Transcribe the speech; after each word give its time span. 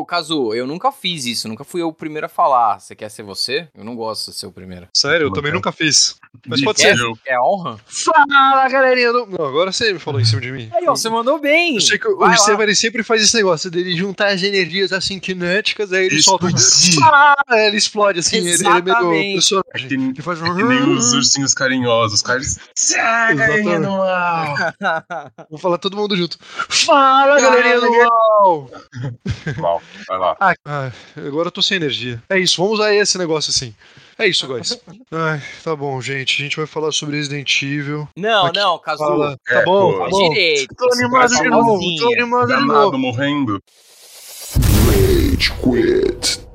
ô, 0.00 0.04
Kazu, 0.04 0.52
eu 0.54 0.66
nunca 0.66 0.90
fiz 0.92 1.24
isso, 1.26 1.48
nunca 1.48 1.64
fui 1.64 1.82
eu 1.82 1.88
o 1.88 1.92
primeiro 1.92 2.26
a 2.26 2.28
falar. 2.28 2.78
Você 2.80 2.94
quer 2.94 3.08
ser 3.10 3.22
você? 3.22 3.68
Eu 3.74 3.84
não 3.84 3.94
gosto 3.94 4.30
de 4.30 4.36
ser 4.36 4.46
o 4.46 4.52
primeiro. 4.52 4.88
Sério, 4.96 5.26
eu 5.26 5.32
também 5.32 5.52
nunca 5.52 5.70
fiz. 5.72 6.16
Mas 6.46 6.62
pode 6.62 6.80
quer? 6.82 6.96
ser. 6.96 7.02
eu- 7.02 7.16
É 7.26 7.38
honra? 7.40 7.78
Fala, 7.86 8.68
galerinha 8.68 9.12
do... 9.12 9.26
Não, 9.26 9.44
agora 9.46 9.70
você 9.72 9.92
me 9.92 9.98
falou 9.98 10.20
em 10.20 10.24
cima 10.24 10.40
de 10.40 10.50
mim. 10.52 10.70
Aí, 10.74 10.86
ó, 10.88 10.94
você 10.96 11.08
mandou 11.10 11.38
bem. 11.38 11.74
Eu 11.76 11.80
sei 11.80 11.98
que 11.98 12.08
o 12.08 12.16
Vai. 12.18 12.34
Estevam 12.34 12.62
ele 12.62 12.74
sempre 12.74 13.02
faz 13.02 13.22
esse 13.22 13.34
negócio 13.36 13.70
dele 13.70 13.96
juntar 13.96 14.28
as 14.28 14.42
energias 14.42 14.92
assim 14.92 15.20
cinéticas, 15.22 15.92
aí 15.92 16.06
ele 16.06 16.22
solta 16.22 16.46
um. 16.46 16.48
Explodir. 16.48 17.00
Ah, 17.12 17.58
ele 17.66 17.76
explode 17.76 18.20
assim, 18.20 18.36
ele, 18.36 18.50
ele 18.50 18.66
é 18.66 18.68
meio 18.68 18.78
Exatamente. 18.78 19.30
É 19.30 19.32
personagem. 19.34 19.88
que, 19.88 19.94
Ele 19.94 20.22
faz 20.22 20.40
é 20.40 20.44
que 20.44 20.62
nem 20.62 20.82
um. 20.82 20.96
os 20.96 21.12
ursinhos 21.14 21.52
carinhosos. 21.54 22.14
Os 22.16 22.22
caras. 22.22 22.58
Galerinha 23.36 23.80
do 23.80 23.90
mal! 23.90 24.54
Vou 25.50 25.58
falar 25.58 25.78
todo 25.78 25.96
mundo 25.96 26.16
junto. 26.16 26.38
Fala, 26.68 27.40
galerinha 27.40 27.80
do 27.80 27.90
mal! 27.90 28.70
Mal, 29.58 29.81
vai 30.08 30.18
lá. 30.18 30.36
Ah, 30.40 30.54
ah, 30.64 30.92
agora 31.16 31.48
eu 31.48 31.52
tô 31.52 31.62
sem 31.62 31.76
energia. 31.76 32.22
É 32.28 32.38
isso, 32.38 32.56
vamos 32.62 32.78
usar 32.78 32.94
esse 32.94 33.16
negócio 33.18 33.50
assim. 33.50 33.74
É 34.18 34.26
isso, 34.28 34.46
guys. 34.46 34.78
Ai, 35.10 35.42
tá 35.64 35.74
bom, 35.74 36.00
gente. 36.00 36.40
A 36.40 36.44
gente 36.44 36.56
vai 36.56 36.66
falar 36.66 36.92
sobre 36.92 37.16
Resident 37.16 37.62
Evil. 37.62 38.08
Não, 38.16 38.46
Aqui 38.46 38.58
não, 38.58 38.78
Kazu. 38.78 38.98
Fala. 38.98 39.36
É, 39.48 39.54
Tá 39.58 39.64
bom, 39.64 39.98
tá 39.98 40.08
bom. 40.08 40.28
direito. 40.30 40.74
Tô 40.76 40.92
animado 40.92 41.28
de 41.30 41.36
faz 41.36 41.50
novo, 41.50 41.96
tô 41.98 42.12
animado 42.12 42.46
de 42.60 42.66
novo. 42.66 42.98
morrendo. 42.98 43.60
Rage 44.86 45.52
quit. 45.62 46.51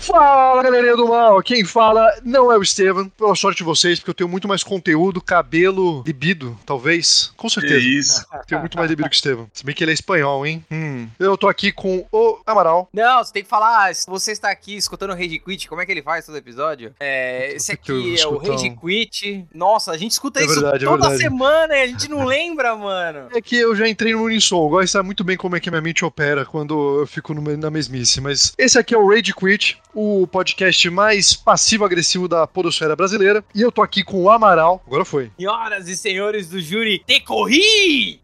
Fala, 0.00 0.62
galerinha 0.62 0.96
do 0.96 1.06
mal! 1.08 1.42
Quem 1.42 1.62
fala 1.62 2.10
não 2.24 2.50
é 2.50 2.56
o 2.56 2.62
Estevam, 2.62 3.06
pela 3.10 3.34
sorte 3.34 3.58
de 3.58 3.64
vocês, 3.64 3.98
porque 3.98 4.10
eu 4.10 4.14
tenho 4.14 4.30
muito 4.30 4.48
mais 4.48 4.64
conteúdo, 4.64 5.20
cabelo, 5.20 6.02
libido, 6.06 6.58
talvez. 6.64 7.32
Com 7.36 7.48
Que 7.48 7.54
certeza. 7.54 7.78
isso? 7.86 8.26
Tenho 8.46 8.62
muito 8.62 8.78
mais 8.78 8.88
libido 8.88 9.08
que 9.10 9.14
o 9.14 9.16
Estevam. 9.16 9.50
Se 9.52 9.62
bem 9.64 9.74
que 9.74 9.84
ele 9.84 9.90
é 9.90 9.94
espanhol, 9.94 10.46
hein? 10.46 10.64
Hum. 10.70 11.06
Eu 11.18 11.36
tô 11.36 11.48
aqui 11.48 11.70
com 11.70 12.06
o 12.10 12.38
Amaral. 12.46 12.88
Não, 12.94 13.22
você 13.22 13.30
tem 13.30 13.42
que 13.42 13.48
falar, 13.48 13.94
se 13.94 14.06
você 14.06 14.32
está 14.32 14.50
aqui 14.50 14.74
escutando 14.74 15.10
o 15.10 15.14
Rage 15.14 15.38
Quit, 15.38 15.68
como 15.68 15.82
é 15.82 15.86
que 15.86 15.92
ele 15.92 16.02
faz 16.02 16.24
todo 16.24 16.38
episódio? 16.38 16.94
É, 16.98 17.52
esse 17.54 17.76
que 17.76 17.92
aqui 17.92 18.20
é 18.20 18.26
o 18.26 18.38
Rage 18.38 18.70
Quit. 18.70 19.46
Nossa, 19.54 19.92
a 19.92 19.98
gente 19.98 20.12
escuta 20.12 20.40
É 20.40 20.44
isso 20.46 20.54
verdade, 20.54 20.84
é 20.84 20.88
toda 20.88 21.10
verdade. 21.10 21.22
semana 21.22 21.76
e 21.76 21.82
a 21.82 21.86
gente 21.86 22.08
não 22.08 22.24
lembra, 22.24 22.74
mano. 22.74 23.28
É 23.34 23.40
que 23.42 23.54
eu 23.56 23.76
já 23.76 23.86
entrei 23.86 24.14
no 24.14 24.22
Unisson, 24.22 24.66
agora 24.66 24.86
sabe 24.86 25.04
muito 25.04 25.22
bem 25.22 25.36
como 25.36 25.56
é 25.56 25.60
que 25.60 25.68
a 25.68 25.72
minha 25.72 25.82
mente 25.82 26.06
opera 26.06 26.46
quando 26.46 27.00
eu 27.00 27.06
fico 27.06 27.34
na 27.34 27.70
mesmice. 27.70 28.18
Mas 28.20 28.54
esse 28.56 28.78
aqui 28.78 28.94
é 28.94 28.98
o 28.98 29.06
Rage 29.06 29.34
Quit, 29.34 29.78
o 29.94 30.26
podcast 30.26 30.88
mais 30.90 31.34
passivo-agressivo 31.34 32.28
da 32.28 32.46
podosfera 32.46 32.94
brasileira. 32.94 33.44
E 33.54 33.60
eu 33.60 33.72
tô 33.72 33.82
aqui 33.82 34.02
com 34.02 34.22
o 34.22 34.30
Amaral. 34.30 34.82
Agora 34.86 35.04
foi. 35.04 35.30
Senhoras 35.36 35.88
e 35.88 35.96
senhores 35.96 36.48
do 36.48 36.60
júri, 36.60 37.02
te 37.06 37.20
corri! 37.20 38.20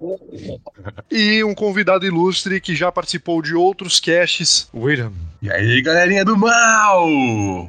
E 1.10 1.42
um 1.44 1.54
convidado 1.54 2.06
ilustre 2.06 2.60
que 2.60 2.74
já 2.74 2.90
participou 2.90 3.42
de 3.42 3.54
outros 3.54 4.00
casts. 4.00 4.68
William. 4.74 5.12
E 5.42 5.50
aí, 5.50 5.82
galerinha 5.82 6.24
do 6.24 6.36
mal! 6.36 7.06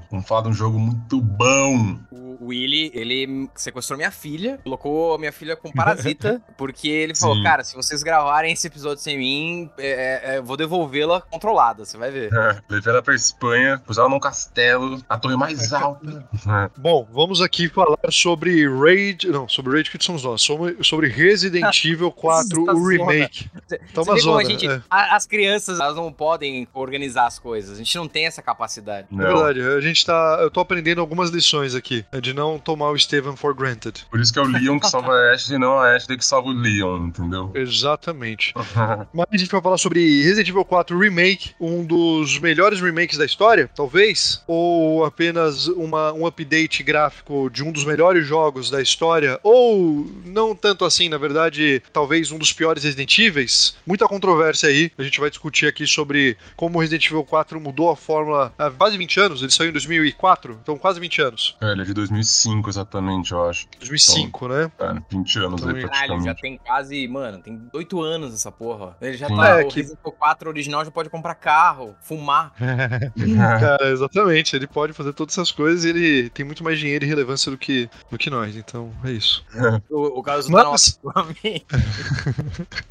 Vamos 0.09 0.27
falar 0.27 0.43
de 0.43 0.49
um 0.49 0.53
jogo 0.53 0.79
muito 0.79 1.19
bom. 1.21 1.97
O 2.39 2.47
Willy, 2.47 2.91
ele 2.93 3.49
sequestrou 3.55 3.97
minha 3.97 4.11
filha, 4.11 4.59
colocou 4.63 5.15
a 5.15 5.17
minha 5.17 5.31
filha 5.31 5.55
com 5.55 5.71
parasita, 5.71 6.41
porque 6.57 6.87
ele 6.87 7.15
falou, 7.15 7.35
Sim. 7.37 7.43
cara, 7.43 7.63
se 7.63 7.75
vocês 7.75 8.03
gravarem 8.03 8.53
esse 8.53 8.67
episódio 8.67 9.01
sem 9.03 9.17
mim, 9.17 9.69
é, 9.77 10.33
é, 10.35 10.37
eu 10.37 10.43
vou 10.43 10.55
devolvê-la 10.57 11.21
controlada, 11.21 11.85
você 11.85 11.97
vai 11.97 12.11
ver. 12.11 12.29
Levei 12.69 12.91
ela 12.93 13.01
pra 13.01 13.15
Espanha, 13.15 13.81
pus 13.85 13.97
ela 13.97 14.09
num 14.09 14.19
castelo, 14.19 15.01
a 15.09 15.17
torre 15.17 15.35
mais 15.35 15.73
alta. 15.73 16.27
Bom, 16.77 17.07
vamos 17.11 17.41
aqui 17.41 17.67
falar 17.69 17.97
sobre 18.11 18.67
Raid. 18.67 19.27
Não, 19.29 19.47
sobre 19.47 19.73
Raid 19.73 19.89
Quit 19.91 20.03
somos 20.03 20.23
nós. 20.23 20.41
Sobre, 20.41 20.77
sobre 20.83 21.07
Resident 21.07 21.83
Evil 21.85 22.11
4, 22.11 22.65
Tá 22.65 22.73
o 22.73 22.87
remake. 22.87 23.49
Tá 23.67 23.77
Você 24.03 24.09
uma 24.11 24.19
zona. 24.19 24.41
a 24.41 24.43
gente, 24.45 24.67
é. 24.67 24.81
a- 24.89 25.15
as 25.15 25.25
crianças, 25.25 25.79
elas 25.79 25.95
não 25.95 26.11
podem 26.11 26.67
organizar 26.73 27.25
as 27.27 27.39
coisas, 27.39 27.71
a 27.73 27.83
gente 27.83 27.95
não 27.97 28.07
tem 28.07 28.25
essa 28.25 28.41
capacidade. 28.41 29.07
É 29.11 29.15
Não. 29.15 29.25
verdade, 29.25 29.61
a 29.61 29.81
gente 29.81 30.05
tá. 30.05 30.37
Eu 30.41 30.49
tô 30.51 30.59
aprendendo 30.59 31.01
algumas 31.01 31.29
lições 31.29 31.75
aqui. 31.75 32.05
é 32.11 32.19
De 32.27 32.33
não 32.33 32.59
tomar 32.59 32.89
o 32.89 32.99
Steven 32.99 33.37
for 33.37 33.53
granted. 33.53 34.05
Por 34.11 34.19
isso 34.19 34.33
que 34.33 34.37
é 34.37 34.41
o 34.41 34.45
Leon 34.45 34.77
que 34.81 34.89
salva 34.89 35.13
a 35.13 35.33
Ashley 35.33 35.55
e 35.55 35.59
não 35.59 35.79
a 35.79 35.95
Ashley 35.95 36.17
que 36.17 36.25
salva 36.25 36.49
o 36.49 36.51
Leon, 36.51 37.07
entendeu? 37.07 37.51
Exatamente. 37.55 38.53
Mas 39.13 39.27
a 39.31 39.37
gente 39.37 39.49
vai 39.49 39.61
falar 39.61 39.77
sobre 39.77 40.23
Resident 40.23 40.49
Evil 40.49 40.65
4 40.65 40.99
Remake, 40.99 41.51
um 41.57 41.85
dos 41.85 42.37
melhores 42.39 42.81
remakes 42.81 43.17
da 43.17 43.23
história, 43.23 43.69
talvez, 43.73 44.43
ou 44.45 45.05
apenas 45.05 45.67
uma, 45.67 46.11
um 46.11 46.27
update 46.27 46.83
gráfico 46.83 47.49
de 47.49 47.63
um 47.63 47.71
dos 47.71 47.85
melhores 47.85 48.27
jogos 48.27 48.69
da 48.69 48.81
história, 48.81 49.39
ou 49.41 50.05
não 50.25 50.53
tanto 50.53 50.83
assim, 50.83 51.07
na 51.07 51.17
verdade, 51.17 51.81
talvez 51.93 52.29
um 52.29 52.37
dos 52.37 52.51
piores 52.51 52.83
Resident 52.83 53.17
Evils. 53.17 53.77
Muita 53.85 54.05
controvérsia 54.05 54.67
aí. 54.67 54.91
A 54.97 55.03
gente 55.03 55.21
vai 55.21 55.29
discutir 55.29 55.67
aqui 55.67 55.87
sobre 55.87 56.35
como 56.57 56.77
Resident 56.77 57.05
Evil 57.05 57.23
4 57.23 57.57
mudou 57.61 57.89
a 57.89 57.95
fórmula 57.95 58.53
há 58.57 58.69
quase 58.69 58.97
20 58.97 59.19
anos. 59.21 59.41
Ele 59.41 59.51
saiu 59.51 59.69
em 59.69 59.73
2004, 59.73 60.59
então 60.61 60.77
quase 60.77 60.99
20 60.99 61.21
anos. 61.21 61.55
É, 61.61 61.71
ele 61.71 61.83
é 61.83 61.85
de 61.85 61.93
2005 62.17 62.69
exatamente, 62.69 63.31
eu 63.31 63.49
acho. 63.49 63.67
2005, 63.79 64.47
né? 64.47 64.71
É, 64.79 64.93
20 65.09 65.39
anos 65.39 65.61
Então, 65.61 65.75
aí 65.75 65.81
Caralho, 65.81 65.83
já 65.83 65.87
praticamente. 66.33 66.41
tem 66.41 66.57
quase, 66.57 67.07
mano, 67.07 67.39
tem 67.39 67.69
oito 67.73 68.01
anos 68.01 68.33
essa 68.33 68.51
porra. 68.51 68.95
Ele 69.01 69.17
já 69.17 69.27
Sim. 69.27 69.35
tá, 69.37 69.47
É, 69.61 69.63
o 69.65 69.67
que- 69.67 69.75
Resident 69.81 69.99
Evil 69.99 70.11
4 70.13 70.49
original 70.49 70.83
já 70.85 70.91
pode 70.91 71.09
comprar 71.09 71.35
carro, 71.35 71.95
fumar. 72.01 72.53
Cara, 73.59 73.89
exatamente. 73.91 74.55
Ele 74.55 74.67
pode 74.67 74.93
fazer 74.93 75.13
todas 75.13 75.33
essas 75.35 75.51
coisas 75.51 75.83
e 75.85 75.89
ele 75.89 76.29
tem 76.29 76.45
muito 76.45 76.63
mais 76.63 76.79
dinheiro 76.79 77.05
e 77.05 77.07
relevância 77.07 77.51
do 77.51 77.57
que, 77.57 77.89
do 78.09 78.17
que 78.17 78.29
nós. 78.29 78.55
Então, 78.55 78.91
é 79.03 79.11
isso. 79.11 79.45
O, 79.89 80.19
o 80.19 80.23
caso 80.23 80.51
tá 80.51 80.63
Mas, 80.63 80.99
novamente. 81.03 81.65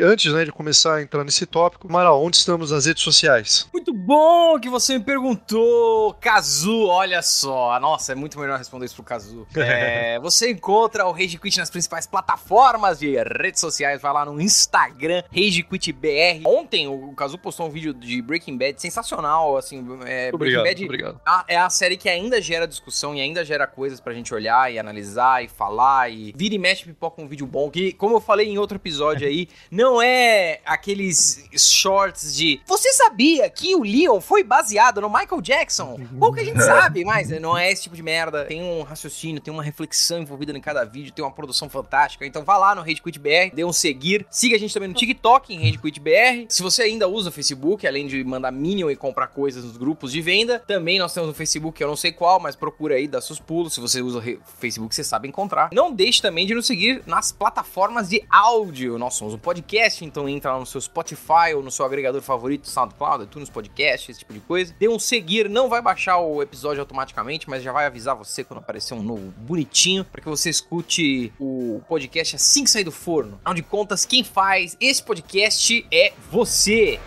antes 0.00 0.32
né, 0.32 0.44
de 0.44 0.52
começar 0.52 0.96
a 0.96 1.02
entrar 1.02 1.24
nesse 1.24 1.46
tópico, 1.46 1.88
Amaral, 1.88 2.22
onde 2.22 2.36
estamos 2.36 2.70
nas 2.70 2.86
redes 2.86 3.02
sociais? 3.02 3.68
Muito 3.72 3.92
bom 3.92 4.58
que 4.58 4.68
você 4.68 4.98
me 4.98 5.04
perguntou, 5.04 6.14
Kazu, 6.14 6.86
olha 6.86 7.22
só. 7.22 7.78
Nossa, 7.80 8.12
é 8.12 8.14
muito 8.14 8.38
melhor 8.38 8.58
responder 8.58 8.86
isso 8.86 8.94
pro 8.94 9.04
Kazu. 9.04 9.15
É, 9.56 10.18
você 10.20 10.50
encontra 10.50 11.06
o 11.06 11.12
Rage 11.12 11.38
Quit 11.38 11.58
nas 11.58 11.70
principais 11.70 12.06
plataformas 12.06 12.98
de 12.98 13.16
redes 13.40 13.60
sociais. 13.60 14.00
Vai 14.00 14.12
lá 14.12 14.24
no 14.24 14.40
Instagram, 14.40 15.22
Rage 15.34 15.62
Quit 15.62 15.92
BR. 15.92 16.42
Ontem 16.46 16.86
o 16.88 17.12
Kazu 17.14 17.38
postou 17.38 17.66
um 17.66 17.70
vídeo 17.70 17.92
de 17.94 18.20
Breaking 18.22 18.56
Bad 18.56 18.80
sensacional, 18.80 19.56
assim, 19.56 19.78
é, 20.06 20.30
Obrigado, 20.32 20.62
Breaking 20.62 20.62
Bad 20.64 20.84
obrigado. 20.84 21.20
a- 21.26 21.44
é 21.48 21.56
a 21.56 21.70
série 21.70 21.96
que 21.96 22.08
ainda 22.08 22.40
gera 22.40 22.66
discussão 22.66 23.14
e 23.14 23.20
ainda 23.20 23.44
gera 23.44 23.66
coisas 23.66 24.00
pra 24.00 24.12
gente 24.12 24.32
olhar 24.34 24.72
e 24.72 24.78
analisar 24.78 25.42
e 25.44 25.48
falar 25.48 26.10
e 26.10 26.32
vira 26.36 26.54
e 26.54 26.58
mexe 26.58 26.84
pipoca 26.84 27.20
um 27.22 27.26
vídeo 27.28 27.46
bom. 27.46 27.70
Que, 27.70 27.92
como 27.92 28.16
eu 28.16 28.20
falei 28.20 28.48
em 28.48 28.58
outro 28.58 28.76
episódio 28.76 29.26
aí, 29.26 29.48
não 29.70 30.00
é 30.02 30.60
aqueles 30.64 31.44
shorts 31.56 32.34
de 32.34 32.60
você 32.66 32.92
sabia 32.92 33.48
que 33.50 33.74
o 33.74 33.82
Leon 33.82 34.20
foi 34.20 34.42
baseado 34.42 35.00
no 35.00 35.08
Michael 35.10 35.40
Jackson? 35.40 35.98
Pouca 36.18 36.44
gente 36.44 36.60
sabe, 36.62 37.04
mas 37.04 37.28
não 37.40 37.56
é 37.56 37.70
esse 37.70 37.82
tipo 37.84 37.96
de 37.96 38.02
merda. 38.02 38.44
Tem 38.44 38.62
um 38.62 38.82
raciocínio, 38.82 39.05
tem 39.40 39.52
uma 39.52 39.62
reflexão 39.62 40.20
envolvida 40.20 40.56
em 40.56 40.60
cada 40.60 40.84
vídeo, 40.84 41.12
tem 41.12 41.24
uma 41.24 41.30
produção 41.30 41.68
fantástica. 41.68 42.26
Então 42.26 42.44
vá 42.44 42.56
lá 42.56 42.74
no 42.74 42.82
Rage 42.82 43.02
Quit 43.02 43.18
BR, 43.18 43.54
dê 43.54 43.64
um 43.64 43.72
seguir. 43.72 44.26
Siga 44.30 44.56
a 44.56 44.58
gente 44.58 44.72
também 44.72 44.88
no 44.88 44.94
TikTok, 44.94 45.52
em 45.52 45.58
Rage 45.58 45.78
Quit 45.78 46.00
BR. 46.00 46.46
Se 46.48 46.62
você 46.62 46.82
ainda 46.82 47.08
usa 47.08 47.28
o 47.28 47.32
Facebook, 47.32 47.86
além 47.86 48.06
de 48.06 48.22
mandar 48.24 48.50
Minion 48.50 48.90
e 48.90 48.96
comprar 48.96 49.28
coisas 49.28 49.64
nos 49.64 49.76
grupos 49.76 50.12
de 50.12 50.20
venda, 50.20 50.58
também 50.60 50.98
nós 50.98 51.12
temos 51.12 51.28
no 51.28 51.34
Facebook, 51.34 51.80
eu 51.80 51.88
não 51.88 51.96
sei 51.96 52.12
qual, 52.12 52.40
mas 52.40 52.56
procura 52.56 52.94
aí, 52.94 53.06
dá 53.06 53.20
seus 53.20 53.38
pulos. 53.38 53.74
Se 53.74 53.80
você 53.80 54.00
usa 54.00 54.18
o 54.18 54.22
Facebook, 54.58 54.94
você 54.94 55.04
sabe 55.04 55.28
encontrar. 55.28 55.70
Não 55.72 55.92
deixe 55.92 56.22
também 56.22 56.46
de 56.46 56.54
nos 56.54 56.66
seguir 56.66 57.02
nas 57.06 57.32
plataformas 57.32 58.08
de 58.08 58.22
áudio. 58.30 58.98
Nós 58.98 59.14
somos 59.14 59.34
um 59.34 59.38
podcast, 59.38 60.04
então 60.04 60.28
entra 60.28 60.52
lá 60.52 60.60
no 60.60 60.66
seu 60.66 60.80
Spotify 60.80 61.54
ou 61.54 61.62
no 61.62 61.70
seu 61.70 61.84
agregador 61.84 62.20
favorito, 62.22 62.68
SoundCloud, 62.68 63.24
iTunes 63.24 63.50
Podcast, 63.50 64.10
esse 64.10 64.20
tipo 64.20 64.32
de 64.32 64.40
coisa. 64.40 64.74
Dê 64.78 64.88
um 64.88 64.98
seguir, 64.98 65.48
não 65.48 65.68
vai 65.68 65.80
baixar 65.80 66.18
o 66.18 66.42
episódio 66.42 66.80
automaticamente, 66.80 67.48
mas 67.48 67.62
já 67.62 67.72
vai 67.72 67.86
avisar 67.86 68.14
você 68.14 68.42
quando 68.42 68.58
aparecer 68.58 68.94
um 68.96 69.02
novo 69.02 69.32
bonitinho, 69.38 70.04
para 70.04 70.20
que 70.20 70.28
você 70.28 70.50
escute 70.50 71.32
o 71.38 71.80
podcast 71.88 72.36
assim 72.36 72.64
que 72.64 72.70
sair 72.70 72.84
do 72.84 72.92
forno. 72.92 73.34
Afinal 73.36 73.54
de 73.54 73.62
contas, 73.62 74.04
quem 74.04 74.24
faz 74.24 74.76
esse 74.80 75.02
podcast 75.02 75.86
é 75.92 76.12
você. 76.30 76.98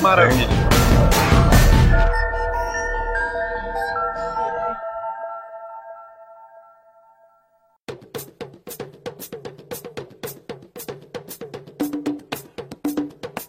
Maravilha. 0.00 0.48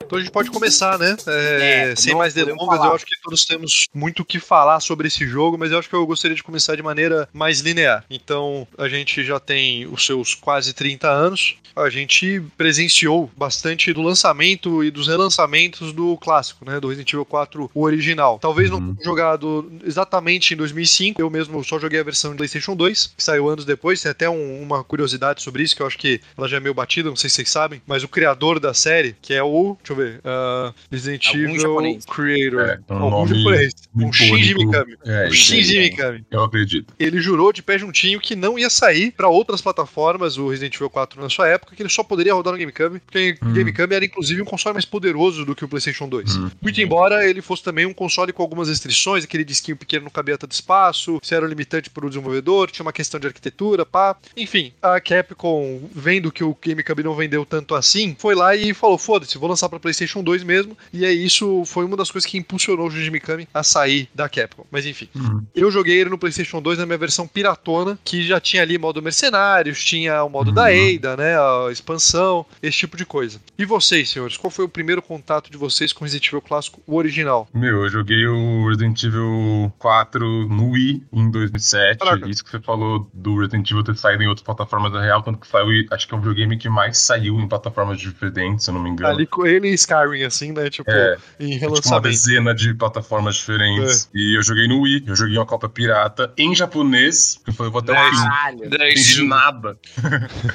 Então 0.10 0.18
a 0.18 0.22
gente 0.24 0.32
pode 0.32 0.50
começar, 0.50 0.98
né? 0.98 1.16
É, 1.28 1.92
É, 1.92 1.96
sem 1.96 2.14
não 2.14 2.18
mais 2.20 2.34
delongas, 2.34 2.84
eu 2.84 2.96
acho 2.96 3.06
que 3.06 3.16
todos 3.22 3.46
temos 3.46 3.86
muito 3.94 4.24
o 4.24 4.26
que 4.26 4.40
falar 4.40 4.80
sobre 4.80 5.08
esse 5.08 5.28
jogo, 5.28 5.56
mas 5.56 5.72
eu 5.72 5.78
acho 5.78 5.88
que 5.88 5.94
eu 5.96 6.04
gostaria 6.08 6.36
de 6.36 6.42
começar 6.42 6.76
de 6.76 6.82
maneira 6.82 7.30
mais 7.32 7.60
linear. 7.60 8.04
Então, 8.10 8.68
a 8.76 8.90
gente 8.90 9.24
já 9.24 9.40
tem 9.40 9.86
os 9.86 10.04
seus 10.04 10.34
quase 10.34 10.74
30 10.74 11.08
anos, 11.08 11.58
a 11.76 11.92
gente 11.92 12.42
presenciou 12.58 13.30
bastante 13.38 13.94
do 13.94 14.02
lançamento 14.02 14.84
e 14.84 14.90
dos 14.90 15.08
relançamentos 15.08 15.94
do 15.94 16.18
clássico, 16.18 16.66
né? 16.66 16.80
Do 16.80 16.88
Resident 16.88 17.14
Evil 17.14 17.24
4, 17.26 17.70
o 17.72 17.84
original. 17.84 18.40
Talvez 18.40 18.72
não 18.72 18.80
Uhum. 18.80 18.96
tenha 18.96 19.06
jogado 19.06 19.72
exatamente 19.86 20.56
em 20.56 20.58
2005, 20.58 21.22
eu 21.22 21.30
mesmo 21.30 21.64
só 21.64 21.78
joguei 21.78 22.00
a 22.00 22.04
versão 22.04 22.32
de 22.32 22.38
PlayStation 22.38 22.76
2, 22.76 23.14
que 23.16 23.24
saiu 23.24 23.48
anos 23.48 23.64
depois. 23.64 24.02
Tem 24.02 24.10
até 24.10 24.28
um- 24.28 24.60
uma 24.64 24.84
curiosidade 24.84 25.44
sobre 25.44 25.62
isso, 25.62 25.76
que 25.76 25.84
eu 25.84 25.88
acho 25.88 26.00
que 26.00 26.20
ela 26.36 26.48
já 26.48 26.58
é 26.58 26.60
meio 26.60 26.74
batida, 26.74 27.10
não 27.10 27.16
sei 27.16 27.30
se 27.30 27.36
vocês 27.36 27.52
sabem, 27.52 27.80
mas 27.86 28.04
o 28.04 28.08
criador 28.08 28.60
da 28.60 28.74
série, 28.74 29.16
que 29.22 29.36
é 29.36 29.44
o. 29.44 29.78
Deixa 29.84 29.94
eu 29.94 29.98
ver. 30.00 30.22
ah, 30.24 30.74
Resident 30.92 31.26
Evil. 31.34 32.00
Creator. 32.08 32.60
É, 32.62 32.80
um 32.90 32.96
Algum 32.96 33.10
nome 33.10 33.36
japonês. 33.36 33.74
Um 33.96 34.12
Shinji. 34.14 34.56
Mikami. 34.56 34.96
É, 35.06 35.28
isso 35.28 35.36
Shinji. 35.36 35.80
Mikami. 35.80 36.26
Eu 36.32 36.44
acredito. 36.44 36.94
Ele 37.00 37.20
jurou 37.22 37.52
de 37.54 37.62
pé 37.62 37.78
juntinho 37.78 38.20
que 38.20 38.36
não 38.36 38.58
ia 38.58 38.70
sair 38.70 39.12
pra 39.12 39.28
outras 39.28 39.62
plataformas, 39.62 40.38
o 40.38 40.50
Resident 40.50 40.76
Evil 40.76 40.90
4 40.90 41.22
na 41.22 41.30
sua 41.30 41.48
época, 41.48 41.76
que 41.76 41.82
ele 41.82 41.90
só 41.90 42.04
poderia 42.04 42.34
rodar 42.34 42.54
no 42.54 42.60
GameCube, 42.60 43.00
porque 43.00 43.38
o 43.42 43.46
Hum. 43.46 43.54
GameCube 43.54 43.94
era 43.96 44.06
inclusive 44.06 44.42
um 44.42 44.46
console 44.46 44.74
mais 44.74 44.86
poderoso 44.86 45.46
do 45.46 45.56
que 45.56 45.66
o 45.66 45.68
PlayStation 45.68 46.08
2. 46.08 46.36
Hum. 46.36 46.50
Muito 46.62 46.82
embora 46.82 47.28
ele 47.28 47.42
fosse 47.42 47.64
também 47.64 47.86
um 47.86 47.94
console 47.94 48.32
com 48.34 48.42
algumas 48.42 48.70
restrições, 48.70 49.24
aquele 49.24 49.44
disquinho 49.44 49.78
pequeno 49.78 50.06
não 50.06 50.12
cabia 50.12 50.38
tanto 50.38 50.52
espaço, 50.52 51.20
se 51.22 51.34
era 51.36 51.46
limitante 51.48 51.90
para 51.90 52.06
o 52.06 52.10
desenvolvedor, 52.10 52.70
tinha 52.72 52.84
uma 52.86 52.94
questão 52.94 53.20
de 53.20 53.28
arquitetura, 53.28 53.86
pá. 53.86 54.16
Enfim, 54.38 54.72
a 54.82 55.00
Capcom, 55.00 55.82
vendo 55.94 56.32
que 56.32 56.44
o 56.44 56.56
GameCube 56.66 57.04
não 57.04 57.16
vendeu 57.16 57.46
tanto 57.46 57.76
assim, 57.76 58.16
foi 58.18 58.36
lá 58.36 58.56
e 58.56 58.74
falou: 58.74 58.98
foda-se, 58.98 59.38
vou 59.38 59.50
lançar 59.50 59.68
para 59.70 59.80
PlayStation 59.80 59.89
2 60.24 60.44
mesmo. 60.44 60.78
E 60.92 61.06
aí 61.06 61.26
isso 61.26 61.64
foi 61.66 61.86
uma 61.86 61.98
das 61.98 62.12
coisas 62.12 62.30
que 62.30 62.38
impulsionou 62.38 62.88
o 62.88 62.92
Shinji 62.92 63.12
Mikami 63.12 63.48
a 63.54 63.64
sair 63.64 64.10
da 64.14 64.28
Capcom. 64.28 64.66
Mas 64.72 64.86
enfim. 64.86 65.10
Uhum. 65.16 65.44
Eu 65.56 65.72
joguei 65.72 66.00
ele 66.00 66.10
no 66.10 66.18
PlayStation 66.18 66.62
2 66.62 66.80
na 66.80 66.86
minha 66.86 66.98
versão 66.98 67.28
piratona, 67.28 67.98
que 68.04 68.24
já 68.24 68.40
tinha 68.40 68.62
ali 68.62 68.78
modo 68.78 69.02
mercenários, 69.02 69.84
tinha 69.84 70.24
o 70.24 70.30
modo 70.30 70.50
Uhum. 70.50 70.56
da 70.56 70.68
Ada, 70.68 71.18
né, 71.18 71.38
a 71.38 71.72
expansão, 71.72 72.46
esse 72.62 72.78
tipo 72.78 72.98
de 72.98 73.06
coisa. 73.06 73.40
E 73.58 73.66
vocês, 73.66 74.10
senhores, 74.10 74.38
qual 74.38 74.50
foi 74.50 74.66
o 74.66 74.70
primeiro 74.70 75.02
contato 75.02 75.52
de 75.52 75.58
vocês 75.58 75.94
com 75.94 76.04
Resident 76.06 76.28
Evil 76.28 76.42
clássico, 76.42 76.82
o 76.88 76.96
original? 76.96 77.48
Meu, 77.54 77.84
eu 77.84 77.90
joguei 77.90 78.26
o 78.26 78.68
Resident 78.68 79.04
Evil 79.04 79.72
4 79.78 80.48
no 80.48 80.72
Wii 80.72 81.04
em 81.12 81.30
2007. 81.30 82.00
Caraca. 82.00 82.30
Isso 82.30 82.44
que 82.44 82.52
você 82.52 82.60
falou 82.60 83.10
do 83.14 83.38
Resident 83.40 83.70
Evil 83.70 83.84
ter 83.84 83.96
saído 83.96 84.24
em 84.24 84.28
outras 84.28 84.46
plataformas 84.46 84.92
da 84.92 85.02
real, 85.02 85.22
tanto 85.22 85.40
que 85.40 85.48
saiu, 85.48 85.86
acho 85.92 86.08
que 86.08 86.14
é 86.14 86.18
o 86.18 86.20
videogame 86.20 86.58
que 86.58 86.70
mais 86.70 86.98
saiu 86.98 87.40
em 87.40 87.48
plataformas 87.48 88.00
diferentes, 88.00 88.66
se 88.66 88.72
eu 88.72 88.76
não 88.76 88.82
me 88.82 88.90
engano. 88.90 89.14
Ali 89.14 89.26
com 89.28 89.46
ele 89.46 89.70
Skyrim, 89.80 90.24
assim, 90.24 90.52
né, 90.52 90.70
tipo, 90.70 90.90
É, 90.90 91.18
em 91.40 91.50
Tipo, 91.52 91.66
uma 91.66 91.72
relançamento. 91.76 92.04
dezena 92.10 92.54
de 92.56 92.74
plataformas 92.74 93.36
diferentes. 93.36 94.10
E 94.14 94.38
eu 94.38 94.44
joguei 94.44 94.68
no 94.68 94.82
Wii, 94.82 95.04
eu 95.08 95.16
joguei 95.16 95.38
uma 95.38 95.46
cópia 95.46 95.70
pirata 95.70 96.32
em 96.38 96.56
japonês. 96.56 97.40
Eu 97.48 97.54
falei, 97.54 97.72
vou 97.72 97.80
até 97.82 97.92
o 97.92 97.96
fim. 97.96 98.16
Caralho. 98.18 98.60
Não 98.70 98.88
entendi 98.88 99.24
nada. 99.24 99.78